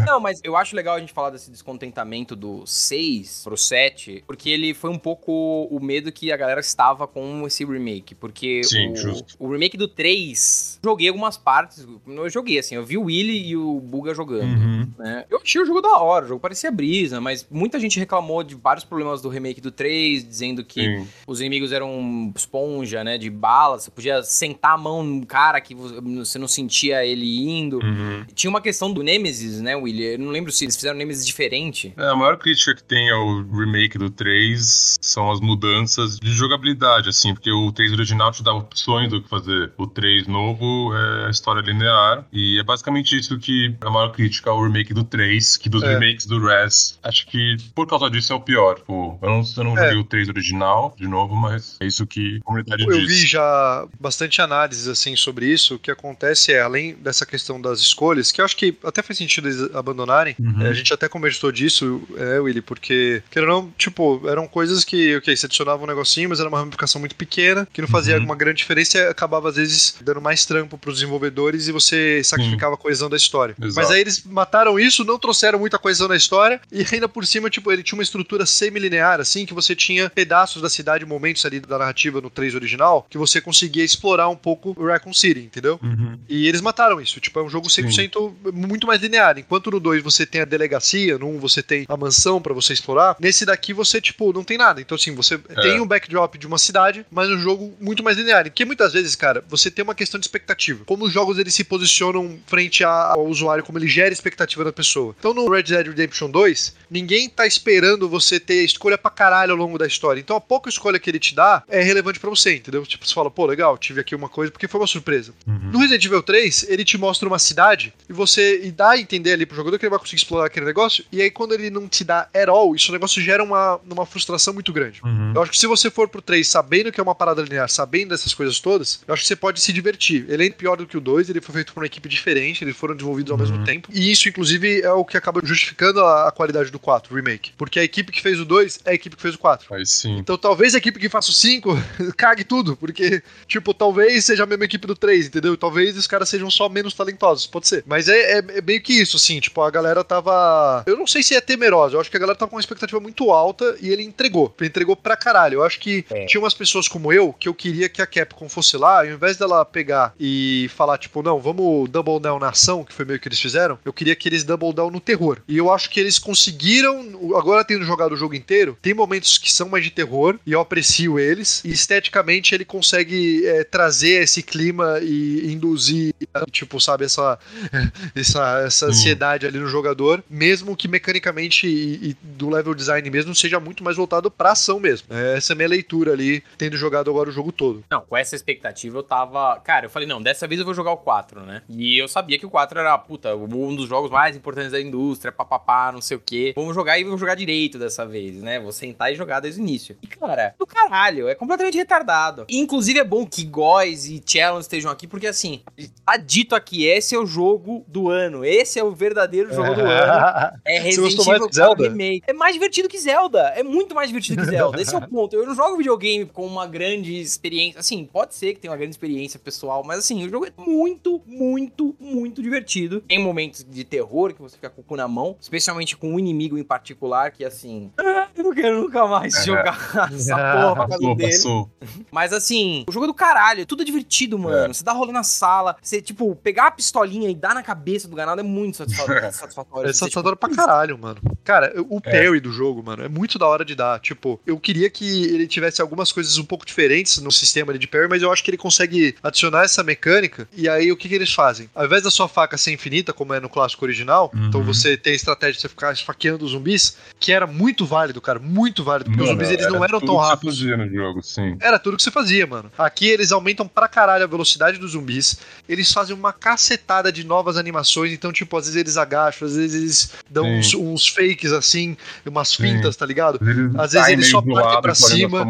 Não, 0.06 0.20
mas 0.20 0.40
eu 0.44 0.56
acho 0.56 0.74
legal 0.76 0.96
a 0.96 1.00
gente 1.00 1.12
falar 1.12 1.30
desse 1.30 1.50
descontentamento 1.50 2.34
do 2.36 2.64
6 2.66 3.42
pro 3.44 3.56
7, 3.56 4.24
porque 4.26 4.50
ele 4.50 4.74
foi 4.74 4.90
um 4.90 4.98
pouco 4.98 5.66
o 5.70 5.80
medo 5.80 6.12
que 6.12 6.32
a 6.32 6.36
galera 6.36 6.60
estava 6.60 7.06
com 7.06 7.46
esse 7.46 7.64
remake. 7.64 8.14
Porque 8.14 8.62
Sim, 8.64 8.92
o, 8.92 8.96
justo. 8.96 9.34
o 9.38 9.50
remake 9.50 9.76
do 9.76 9.88
3, 9.88 10.80
joguei 10.84 11.08
algumas 11.08 11.29
partes. 11.36 11.86
Eu 12.06 12.30
joguei, 12.30 12.58
assim, 12.58 12.74
eu 12.74 12.84
vi 12.84 12.96
o 12.98 13.04
Willy 13.04 13.48
e 13.48 13.56
o 13.56 13.80
Buga 13.80 14.14
jogando. 14.14 14.44
Uhum. 14.56 14.88
né? 14.98 15.24
Eu 15.30 15.40
achei 15.42 15.60
o 15.60 15.66
jogo 15.66 15.80
da 15.80 15.96
hora, 15.98 16.24
o 16.24 16.28
jogo 16.28 16.40
parecia 16.40 16.70
brisa, 16.70 17.20
mas 17.20 17.46
muita 17.50 17.78
gente 17.80 17.98
reclamou 17.98 18.42
de 18.42 18.54
vários 18.54 18.84
problemas 18.84 19.20
do 19.22 19.28
remake 19.28 19.60
do 19.60 19.70
3, 19.70 20.26
dizendo 20.26 20.64
que 20.64 20.82
Sim. 20.82 21.06
os 21.26 21.40
inimigos 21.40 21.72
eram 21.72 22.32
esponja, 22.36 23.02
né, 23.04 23.16
de 23.18 23.30
bala, 23.30 23.78
você 23.78 23.90
podia 23.90 24.22
sentar 24.22 24.74
a 24.74 24.78
mão 24.78 25.02
num 25.02 25.22
cara 25.22 25.60
que 25.60 25.74
vo- 25.74 26.00
você 26.24 26.38
não 26.38 26.48
sentia 26.48 27.04
ele 27.04 27.40
indo. 27.48 27.78
Uhum. 27.82 28.24
Tinha 28.34 28.50
uma 28.50 28.60
questão 28.60 28.92
do 28.92 29.02
Nemesis, 29.02 29.60
né, 29.60 29.74
William? 29.76 30.12
Eu 30.12 30.18
não 30.18 30.30
lembro 30.30 30.52
se 30.52 30.64
eles 30.64 30.76
fizeram 30.76 30.96
Nemesis 30.98 31.26
diferente. 31.26 31.92
É, 31.96 32.08
a 32.08 32.14
maior 32.16 32.36
crítica 32.38 32.74
que 32.74 32.82
tem 32.82 33.10
ao 33.10 33.42
remake 33.42 33.98
do 33.98 34.10
3 34.10 34.96
são 35.00 35.30
as 35.30 35.40
mudanças 35.40 36.18
de 36.18 36.30
jogabilidade, 36.32 37.08
assim, 37.08 37.32
porque 37.34 37.50
o 37.50 37.72
3 37.72 37.92
original 37.92 38.30
te 38.32 38.42
dá 38.42 38.52
opções 38.52 39.08
do 39.10 39.22
que 39.22 39.28
fazer. 39.28 39.72
O 39.78 39.86
3 39.86 40.26
novo 40.26 40.92
é 40.94 41.19
a 41.26 41.30
história 41.30 41.60
linear, 41.60 42.24
e 42.32 42.58
é 42.58 42.62
basicamente 42.62 43.16
isso 43.18 43.38
que 43.38 43.74
é 43.80 43.86
a 43.86 43.90
maior 43.90 44.10
crítica 44.12 44.50
ao 44.50 44.62
remake 44.62 44.92
do 44.94 45.04
3, 45.04 45.56
que 45.56 45.68
dos 45.68 45.82
É. 45.82 45.98
remakes 45.98 46.26
do 46.26 46.38
Res, 46.44 46.98
acho 47.02 47.26
que 47.26 47.56
por 47.74 47.86
causa 47.86 48.10
disso 48.10 48.32
é 48.32 48.36
o 48.36 48.40
pior. 48.40 48.76
Tipo, 48.76 49.18
eu 49.22 49.28
não, 49.28 49.42
eu 49.56 49.64
não 49.64 49.78
É. 49.78 49.84
joguei 49.84 49.98
o 50.00 50.04
3 50.04 50.28
original, 50.28 50.94
de 50.96 51.06
novo, 51.08 51.34
mas 51.34 51.76
é 51.80 51.86
isso 51.86 52.06
que 52.06 52.38
a 52.38 52.44
comunidade 52.44 52.82
Eu 52.84 52.98
diz. 52.98 53.08
vi 53.08 53.26
já 53.26 53.86
bastante 53.98 54.40
análises 54.40 54.88
assim 54.88 55.16
sobre 55.16 55.46
isso. 55.46 55.74
O 55.74 55.78
que 55.78 55.90
acontece 55.90 56.52
é, 56.52 56.60
além 56.60 56.94
dessa 56.94 57.24
questão 57.26 57.60
das 57.60 57.80
escolhas, 57.80 58.30
que 58.32 58.40
eu 58.40 58.44
acho 58.44 58.56
que 58.56 58.76
até 58.84 59.02
faz 59.02 59.18
sentido 59.18 59.48
eles 59.48 59.74
abandonarem. 59.74 60.34
Uhum. 60.38 60.62
é, 60.66 60.68
a 60.68 60.72
gente 60.72 60.92
até 60.92 61.08
conversou 61.08 61.50
disso, 61.52 62.02
é, 62.16 62.38
Willy, 62.38 62.60
porque, 62.60 63.22
querendo 63.30 63.52
ou 63.52 63.62
não, 63.62 63.70
tipo, 63.76 64.22
eram 64.28 64.46
coisas 64.46 64.84
que, 64.84 65.16
ok, 65.16 65.36
você 65.36 65.46
adicionava 65.46 65.82
um 65.82 65.86
negocinho, 65.86 66.28
mas 66.28 66.40
era 66.40 66.48
uma 66.48 66.58
ramificação 66.58 66.98
muito 67.00 67.14
pequena, 67.14 67.66
que 67.72 67.80
não 67.80 67.88
fazia 67.88 68.16
Uhum. 68.16 68.24
uma 68.24 68.34
grande 68.36 68.58
diferença 68.58 68.98
e 68.98 69.06
acabava, 69.08 69.48
às 69.48 69.56
vezes, 69.56 69.96
dando 70.02 70.20
mais 70.20 70.44
trampo 70.46 70.76
pros 70.78 70.99
desenvolvedores 71.00 71.68
e 71.68 71.72
você 71.72 72.22
sacrificava 72.24 72.74
a 72.74 72.78
coesão 72.78 73.08
da 73.08 73.16
história. 73.16 73.54
Exato. 73.60 73.74
Mas 73.74 73.90
aí 73.90 74.00
eles 74.00 74.22
mataram 74.24 74.78
isso, 74.78 75.04
não 75.04 75.18
trouxeram 75.18 75.58
muita 75.58 75.78
coesão 75.78 76.08
da 76.08 76.16
história, 76.16 76.60
e 76.70 76.84
ainda 76.92 77.08
por 77.08 77.26
cima, 77.26 77.50
tipo, 77.50 77.70
ele 77.72 77.82
tinha 77.82 77.98
uma 77.98 78.02
estrutura 78.02 78.46
semi-linear, 78.46 79.20
assim, 79.20 79.44
que 79.46 79.54
você 79.54 79.74
tinha 79.74 80.10
pedaços 80.10 80.62
da 80.62 80.70
cidade, 80.70 81.04
momentos 81.04 81.44
ali 81.44 81.60
da 81.60 81.78
narrativa 81.78 82.20
no 82.20 82.30
3 82.30 82.54
original, 82.54 83.06
que 83.08 83.18
você 83.18 83.40
conseguia 83.40 83.84
explorar 83.84 84.28
um 84.28 84.36
pouco 84.36 84.74
o 84.78 84.86
Raccoon 84.86 85.12
City, 85.12 85.40
entendeu? 85.40 85.78
Uhum. 85.82 86.18
E 86.28 86.46
eles 86.46 86.60
mataram 86.60 87.00
isso. 87.00 87.20
Tipo, 87.20 87.40
é 87.40 87.42
um 87.42 87.48
jogo 87.48 87.68
100% 87.68 88.52
muito 88.52 88.86
mais 88.86 89.00
linear. 89.00 89.38
Enquanto 89.38 89.70
no 89.70 89.80
2 89.80 90.02
você 90.02 90.26
tem 90.26 90.40
a 90.40 90.44
delegacia, 90.44 91.18
no 91.18 91.28
1 91.28 91.38
você 91.38 91.62
tem 91.62 91.86
a 91.88 91.96
mansão 91.96 92.40
pra 92.40 92.54
você 92.54 92.72
explorar, 92.72 93.16
nesse 93.20 93.44
daqui 93.44 93.72
você, 93.72 94.00
tipo, 94.00 94.32
não 94.32 94.44
tem 94.44 94.58
nada. 94.58 94.80
Então, 94.80 94.96
assim, 94.96 95.14
você 95.14 95.38
tem 95.38 95.80
um 95.80 95.86
backdrop 95.86 96.36
de 96.36 96.46
uma 96.46 96.58
cidade, 96.58 97.04
mas 97.10 97.28
um 97.28 97.38
jogo 97.38 97.74
muito 97.80 98.02
mais 98.02 98.16
linear. 98.16 98.44
Porque 98.44 98.64
muitas 98.64 98.92
vezes, 98.92 99.14
cara, 99.14 99.44
você 99.48 99.70
tem 99.70 99.82
uma 99.82 99.94
questão 99.94 100.18
de 100.18 100.26
expectativa. 100.26 100.84
Como 100.90 101.04
os 101.04 101.12
jogos 101.12 101.38
eles 101.38 101.54
se 101.54 101.62
posicionam 101.62 102.36
frente 102.48 102.82
ao 102.82 103.24
usuário, 103.24 103.62
como 103.62 103.78
ele 103.78 103.86
gera 103.86 104.12
expectativa 104.12 104.64
da 104.64 104.72
pessoa. 104.72 105.14
Então, 105.16 105.32
no 105.32 105.48
Red 105.48 105.62
Dead 105.62 105.86
Redemption 105.86 106.28
2, 106.28 106.74
ninguém 106.90 107.28
tá 107.28 107.46
esperando 107.46 108.08
você 108.08 108.40
ter 108.40 108.64
escolha 108.64 108.98
pra 108.98 109.08
caralho 109.08 109.52
ao 109.52 109.56
longo 109.56 109.78
da 109.78 109.86
história. 109.86 110.18
Então, 110.18 110.34
a 110.34 110.40
pouca 110.40 110.68
escolha 110.68 110.98
que 110.98 111.08
ele 111.08 111.20
te 111.20 111.32
dá 111.32 111.62
é 111.68 111.80
relevante 111.80 112.18
pra 112.18 112.28
você, 112.28 112.56
entendeu? 112.56 112.84
Tipo, 112.84 113.06
você 113.06 113.14
fala, 113.14 113.30
pô, 113.30 113.46
legal, 113.46 113.78
tive 113.78 114.00
aqui 114.00 114.16
uma 114.16 114.28
coisa, 114.28 114.50
porque 114.50 114.66
foi 114.66 114.80
uma 114.80 114.86
surpresa. 114.88 115.32
Uhum. 115.46 115.70
No 115.70 115.78
Resident 115.78 116.04
Evil 116.04 116.24
3, 116.24 116.66
ele 116.68 116.84
te 116.84 116.98
mostra 116.98 117.28
uma 117.28 117.38
cidade 117.38 117.94
e 118.08 118.12
você 118.12 118.60
e 118.64 118.72
dá 118.72 118.90
a 118.90 118.98
entender 118.98 119.34
ali 119.34 119.46
pro 119.46 119.56
jogador 119.56 119.78
que 119.78 119.84
ele 119.84 119.90
vai 119.90 119.98
conseguir 120.00 120.16
explorar 120.16 120.46
aquele 120.46 120.66
negócio. 120.66 121.04
E 121.12 121.22
aí, 121.22 121.30
quando 121.30 121.54
ele 121.54 121.70
não 121.70 121.86
te 121.86 122.02
dá 122.02 122.28
at 122.34 122.48
all, 122.48 122.74
isso 122.74 122.90
o 122.90 122.92
negócio 122.92 123.22
gera 123.22 123.44
uma, 123.44 123.78
uma 123.88 124.04
frustração 124.04 124.52
muito 124.52 124.72
grande. 124.72 125.00
Uhum. 125.04 125.34
Eu 125.36 125.42
acho 125.42 125.52
que 125.52 125.58
se 125.58 125.68
você 125.68 125.88
for 125.88 126.08
pro 126.08 126.20
3 126.20 126.48
sabendo 126.48 126.90
que 126.90 126.98
é 126.98 127.02
uma 127.02 127.14
parada 127.14 127.42
linear, 127.42 127.68
sabendo 127.68 128.08
dessas 128.08 128.34
coisas 128.34 128.58
todas, 128.58 129.04
eu 129.06 129.14
acho 129.14 129.22
que 129.22 129.28
você 129.28 129.36
pode 129.36 129.60
se 129.60 129.72
divertir. 129.72 130.26
Ele 130.28 130.48
é 130.48 130.50
pior 130.50 130.79
do 130.80 130.86
que 130.86 130.96
o 130.96 131.00
2, 131.00 131.30
ele 131.30 131.40
foi 131.40 131.54
feito 131.54 131.72
por 131.72 131.80
uma 131.80 131.86
equipe 131.86 132.08
diferente, 132.08 132.62
eles 132.64 132.76
foram 132.76 132.94
desenvolvidos 132.94 133.30
ao 133.30 133.38
Uhum. 133.38 133.44
mesmo 133.44 133.64
tempo. 133.64 133.88
E 133.92 134.10
isso, 134.10 134.28
inclusive, 134.28 134.80
é 134.82 134.90
o 134.92 135.04
que 135.04 135.16
acaba 135.16 135.40
justificando 135.44 136.00
a, 136.00 136.28
a 136.28 136.32
qualidade 136.32 136.70
do 136.70 136.78
4, 136.78 137.12
o 137.12 137.16
remake. 137.16 137.52
Porque 137.56 137.78
a 137.78 137.84
equipe 137.84 138.12
que 138.12 138.20
fez 138.22 138.38
o 138.40 138.44
2 138.44 138.80
é 138.84 138.90
a 138.90 138.94
equipe 138.94 139.16
que 139.16 139.22
fez 139.22 139.34
o 139.34 139.38
4. 139.38 139.74
Aí 139.74 139.86
sim. 139.86 140.18
Então 140.18 140.36
talvez 140.38 140.74
a 140.74 140.78
equipe 140.78 140.98
que 140.98 141.08
faça 141.08 141.30
o 141.30 141.34
5 141.34 141.70
cague 142.16 142.44
tudo, 142.44 142.76
porque, 142.76 143.22
tipo, 143.46 143.72
talvez 143.74 144.24
seja 144.24 144.44
a 144.44 144.46
mesma 144.46 144.64
equipe 144.64 144.86
do 144.86 144.94
3, 144.96 145.26
entendeu? 145.26 145.56
Talvez 145.56 145.96
os 145.96 146.06
caras 146.06 146.28
sejam 146.28 146.50
só 146.50 146.68
menos 146.68 146.94
talentosos, 146.94 147.46
pode 147.46 147.66
ser. 147.68 147.84
Mas 147.86 148.08
é, 148.08 148.38
é, 148.38 148.44
é 148.56 148.60
meio 148.62 148.80
que 148.82 148.92
isso, 148.92 149.16
assim, 149.16 149.40
tipo, 149.40 149.60
a 149.62 149.70
galera 149.70 150.02
tava. 150.04 150.82
Eu 150.86 150.96
não 150.96 151.06
sei 151.06 151.22
se 151.22 151.34
é 151.34 151.40
temerosa, 151.40 151.96
eu 151.96 152.00
acho 152.00 152.10
que 152.10 152.16
a 152.16 152.20
galera 152.20 152.38
tava 152.38 152.50
com 152.50 152.56
uma 152.56 152.60
expectativa 152.60 153.00
muito 153.00 153.30
alta 153.30 153.76
e 153.80 153.88
ele 153.88 154.02
entregou. 154.02 154.54
Ele 154.58 154.68
entregou 154.68 154.96
pra 154.96 155.16
caralho. 155.16 155.56
Eu 155.56 155.64
acho 155.64 155.78
que 155.80 156.04
É. 156.10 156.26
tinha 156.26 156.40
umas 156.40 156.54
pessoas 156.54 156.88
como 156.88 157.12
eu 157.12 157.32
que 157.32 157.48
eu 157.48 157.54
queria 157.54 157.88
que 157.88 158.00
a 158.02 158.06
Capcom 158.06 158.48
fosse 158.48 158.76
lá, 158.76 159.00
ao 159.00 159.06
invés 159.06 159.36
dela 159.36 159.64
pegar 159.64 160.14
e 160.18 160.69
falar, 160.72 160.98
tipo, 160.98 161.22
não, 161.22 161.40
vamos 161.40 161.88
double 161.88 162.20
down 162.20 162.38
na 162.38 162.50
ação, 162.50 162.84
que 162.84 162.92
foi 162.92 163.04
meio 163.04 163.18
que 163.18 163.28
eles 163.28 163.40
fizeram, 163.40 163.78
eu 163.84 163.92
queria 163.92 164.16
que 164.16 164.28
eles 164.28 164.44
double 164.44 164.72
down 164.72 164.90
no 164.90 165.00
terror. 165.00 165.38
E 165.48 165.56
eu 165.56 165.72
acho 165.72 165.90
que 165.90 166.00
eles 166.00 166.18
conseguiram, 166.18 167.34
agora 167.36 167.64
tendo 167.64 167.84
jogado 167.84 168.12
o 168.12 168.16
jogo 168.16 168.34
inteiro, 168.34 168.78
tem 168.80 168.94
momentos 168.94 169.38
que 169.38 169.52
são 169.52 169.68
mais 169.68 169.84
de 169.84 169.90
terror, 169.90 170.38
e 170.46 170.52
eu 170.52 170.60
aprecio 170.60 171.18
eles, 171.18 171.62
e 171.64 171.70
esteticamente 171.70 172.54
ele 172.54 172.64
consegue 172.64 173.46
é, 173.46 173.64
trazer 173.64 174.22
esse 174.22 174.42
clima 174.42 174.98
e 175.02 175.52
induzir, 175.52 176.14
tipo, 176.50 176.80
sabe, 176.80 177.04
essa, 177.04 177.38
essa, 178.14 178.62
essa 178.66 178.86
Sim. 178.86 178.92
ansiedade 178.92 179.46
ali 179.46 179.58
no 179.58 179.68
jogador, 179.68 180.22
mesmo 180.28 180.76
que 180.76 180.88
mecanicamente 180.88 181.66
e, 181.66 182.10
e 182.10 182.16
do 182.22 182.48
level 182.48 182.74
design 182.74 183.08
mesmo 183.10 183.34
seja 183.34 183.60
muito 183.60 183.82
mais 183.82 183.96
voltado 183.96 184.30
pra 184.30 184.52
ação 184.52 184.80
mesmo. 184.80 185.08
É, 185.10 185.36
essa 185.36 185.52
é 185.52 185.54
a 185.54 185.56
minha 185.56 185.68
leitura 185.68 186.12
ali, 186.12 186.42
tendo 186.56 186.76
jogado 186.76 187.10
agora 187.10 187.28
o 187.28 187.32
jogo 187.32 187.52
todo. 187.52 187.84
Não, 187.90 188.02
com 188.02 188.16
essa 188.16 188.34
expectativa 188.34 188.98
eu 188.98 189.02
tava. 189.02 189.58
Cara, 189.60 189.86
eu 189.86 189.90
falei, 189.90 190.08
não, 190.08 190.22
dessa 190.22 190.46
vez 190.46 190.59
eu 190.60 190.64
vou 190.64 190.74
jogar 190.74 190.92
o 190.92 190.96
4, 190.98 191.40
né? 191.42 191.62
E 191.68 191.98
eu 191.98 192.08
sabia 192.08 192.38
que 192.38 192.46
o 192.46 192.50
4 192.50 192.78
era, 192.78 192.96
puta, 192.98 193.34
um 193.34 193.74
dos 193.74 193.88
jogos 193.88 194.10
mais 194.10 194.36
importantes 194.36 194.72
da 194.72 194.80
indústria, 194.80 195.32
papapá, 195.32 195.90
não 195.92 196.00
sei 196.00 196.16
o 196.16 196.22
quê. 196.24 196.52
Vamos 196.56 196.74
jogar 196.74 196.98
e 196.98 197.04
vamos 197.04 197.20
jogar 197.20 197.34
direito 197.34 197.78
dessa 197.78 198.06
vez, 198.06 198.36
né? 198.36 198.60
Vou 198.60 198.72
sentar 198.72 199.12
e 199.12 199.16
jogar 199.16 199.40
desde 199.40 199.60
o 199.60 199.62
início. 199.62 199.96
E, 200.02 200.06
cara, 200.06 200.54
do 200.58 200.66
caralho, 200.66 201.28
é 201.28 201.34
completamente 201.34 201.76
retardado. 201.76 202.46
E, 202.48 202.58
inclusive, 202.58 202.98
é 202.98 203.04
bom 203.04 203.26
que 203.26 203.44
Góis 203.44 204.06
e 204.06 204.22
Challenge 204.24 204.62
estejam 204.62 204.90
aqui, 204.90 205.06
porque 205.06 205.26
assim, 205.26 205.62
tá 206.04 206.16
dito 206.16 206.54
aqui, 206.54 206.84
esse 206.84 207.14
é 207.14 207.18
o 207.18 207.26
jogo 207.26 207.84
do 207.88 208.08
ano. 208.08 208.44
Esse 208.44 208.78
é 208.78 208.84
o 208.84 208.92
verdadeiro 208.92 209.52
jogo 209.52 209.74
do 209.74 209.80
ano. 209.80 210.60
É 210.64 210.78
Resident 210.78 211.26
Evil 211.26 211.48
Zelda? 211.52 211.84
Remake. 211.84 212.22
É 212.26 212.32
mais 212.32 212.52
divertido 212.54 212.88
que 212.88 212.98
Zelda. 212.98 213.52
É 213.56 213.62
muito 213.62 213.94
mais 213.94 214.08
divertido 214.08 214.42
que 214.42 214.50
Zelda. 214.50 214.80
Esse 214.80 214.94
é 214.94 214.98
o 214.98 215.00
ponto. 215.08 215.34
Eu 215.34 215.46
não 215.46 215.54
jogo 215.54 215.76
videogame 215.76 216.26
com 216.26 216.46
uma 216.46 216.66
grande 216.66 217.18
experiência. 217.18 217.80
Assim, 217.80 218.04
pode 218.04 218.34
ser 218.34 218.54
que 218.54 218.60
tenha 218.60 218.70
uma 218.70 218.76
grande 218.76 218.92
experiência 218.92 219.38
pessoal, 219.38 219.82
mas 219.84 219.98
assim, 220.00 220.24
o 220.24 220.28
jogo 220.28 220.49
é 220.56 220.62
muito, 220.62 221.22
muito, 221.26 221.94
muito 221.98 222.42
divertido. 222.42 223.00
Tem 223.02 223.18
momentos 223.18 223.64
de 223.68 223.84
terror 223.84 224.32
que 224.34 224.40
você 224.42 224.56
fica 224.56 224.70
com 224.70 224.80
o 224.80 224.84
cu 224.84 224.96
na 224.96 225.08
mão, 225.08 225.36
especialmente 225.40 225.96
com 225.96 226.14
um 226.14 226.18
inimigo 226.18 226.58
em 226.58 226.62
particular 226.64 227.30
que 227.30 227.44
assim, 227.44 227.90
"Ah, 227.98 228.28
eu 228.36 228.44
não 228.44 228.54
quero 228.54 228.80
nunca 228.82 229.06
mais 229.06 229.34
É. 229.36 229.42
jogar 229.44 229.78
essa 230.14 230.36
porra 230.36 230.74
pra 230.74 230.88
casa 230.88 231.14
dele. 231.14 231.32
passou. 231.32 231.70
Mas 232.10 232.32
assim, 232.32 232.84
o 232.88 232.92
jogo 232.92 233.04
é 233.04 233.08
do 233.08 233.14
caralho, 233.14 233.62
é 233.62 233.64
tudo 233.64 233.84
divertido, 233.84 234.38
mano. 234.38 234.72
Você 234.74 234.84
dá 234.84 234.92
rolê 234.92 235.12
na 235.12 235.22
sala, 235.22 235.76
você, 235.82 236.00
tipo, 236.02 236.34
pegar 236.36 236.66
a 236.68 236.70
pistolinha 236.70 237.28
e 237.30 237.34
dar 237.34 237.54
na 237.54 237.62
cabeça 237.62 238.08
do 238.08 238.16
ganado 238.16 238.40
é 238.40 238.44
muito 238.44 238.76
satisfatório. 238.78 239.20
satisfatório. 239.32 239.88
É 239.88 239.92
Você, 239.92 239.92
tipo, 239.92 239.98
satisfatório 240.04 240.38
pra 240.38 240.48
caralho, 240.54 240.98
mano. 240.98 241.20
Cara, 241.44 241.72
o 241.88 242.00
parry 242.00 242.40
do 242.40 242.52
jogo, 242.52 242.82
mano, 242.82 243.02
é 243.04 243.08
muito 243.08 243.38
da 243.38 243.46
hora 243.46 243.64
de 243.64 243.74
dar. 243.74 243.98
Tipo, 244.00 244.40
eu 244.46 244.58
queria 244.58 244.90
que 244.90 245.04
ele 245.24 245.46
tivesse 245.46 245.80
algumas 245.80 246.12
coisas 246.12 246.38
um 246.38 246.44
pouco 246.44 246.64
diferentes 246.66 247.18
no 247.18 247.30
sistema 247.32 247.72
ali 247.72 247.78
de 247.78 247.86
parry, 247.88 248.08
mas 248.08 248.22
eu 248.22 248.30
acho 248.32 248.42
que 248.44 248.50
ele 248.50 248.56
consegue 248.58 249.14
adicionar 249.22 249.64
essa 249.64 249.82
mecânica. 249.82 250.39
E 250.56 250.68
aí, 250.68 250.90
o 250.92 250.96
que, 250.96 251.08
que 251.08 251.14
eles 251.14 251.32
fazem? 251.32 251.68
Ao 251.74 251.84
invés 251.84 252.02
da 252.02 252.10
sua 252.10 252.28
faca 252.28 252.56
ser 252.56 252.72
infinita, 252.72 253.12
como 253.12 253.32
é 253.34 253.40
no 253.40 253.48
clássico 253.48 253.84
original, 253.84 254.30
Uhum. 254.34 254.46
então 254.46 254.62
você 254.62 254.96
tem 254.96 255.12
a 255.12 255.16
estratégia 255.16 255.54
de 255.54 255.60
você 255.62 255.68
ficar 255.68 255.92
esfaqueando 255.92 256.44
os 256.44 256.52
zumbis, 256.52 256.96
que 257.18 257.32
era 257.32 257.46
muito 257.46 257.84
válido, 257.86 258.20
cara, 258.20 258.38
muito 258.38 258.82
válido, 258.84 259.10
porque 259.10 259.22
os 259.22 259.28
Mano, 259.28 259.40
zumbis 259.40 259.52
eles 259.58 259.72
não 259.72 259.84
eram 259.84 260.00
tão 260.00 260.16
que 260.16 260.22
você 260.22 260.28
rápidos. 260.28 260.58
fazia 260.58 260.76
no 260.76 260.88
jogo, 260.88 261.22
sim. 261.22 261.56
Era 261.60 261.78
tudo 261.78 261.96
que 261.96 262.02
você 262.02 262.10
fazia, 262.10 262.46
mano. 262.46 262.70
Aqui 262.78 263.06
eles 263.08 263.32
aumentam 263.32 263.66
pra 263.66 263.88
caralho 263.88 264.24
a 264.24 264.26
velocidade 264.26 264.78
dos 264.78 264.92
zumbis. 264.92 265.38
Eles 265.68 265.92
fazem 265.92 266.14
uma 266.14 266.32
cacetada 266.32 267.12
de 267.12 267.24
novas 267.24 267.56
animações. 267.56 268.12
Então, 268.12 268.32
tipo, 268.32 268.56
às 268.56 268.64
vezes 268.66 268.80
eles 268.80 268.96
agacham, 268.96 269.46
às 269.46 269.56
vezes 269.56 269.80
eles 269.82 270.10
dão 270.30 270.44
uns, 270.46 270.74
uns 270.74 271.08
fakes 271.08 271.52
assim, 271.52 271.96
umas 272.26 272.48
Sim. 272.48 272.62
fintas, 272.62 272.96
tá 272.96 273.04
ligado? 273.06 273.38
Eles 273.42 273.74
Às 273.76 273.92
vezes 273.92 274.08
eles 274.08 274.28
só 274.30 274.40
partem 274.42 274.80
pra 274.82 274.94
cima. 274.94 275.46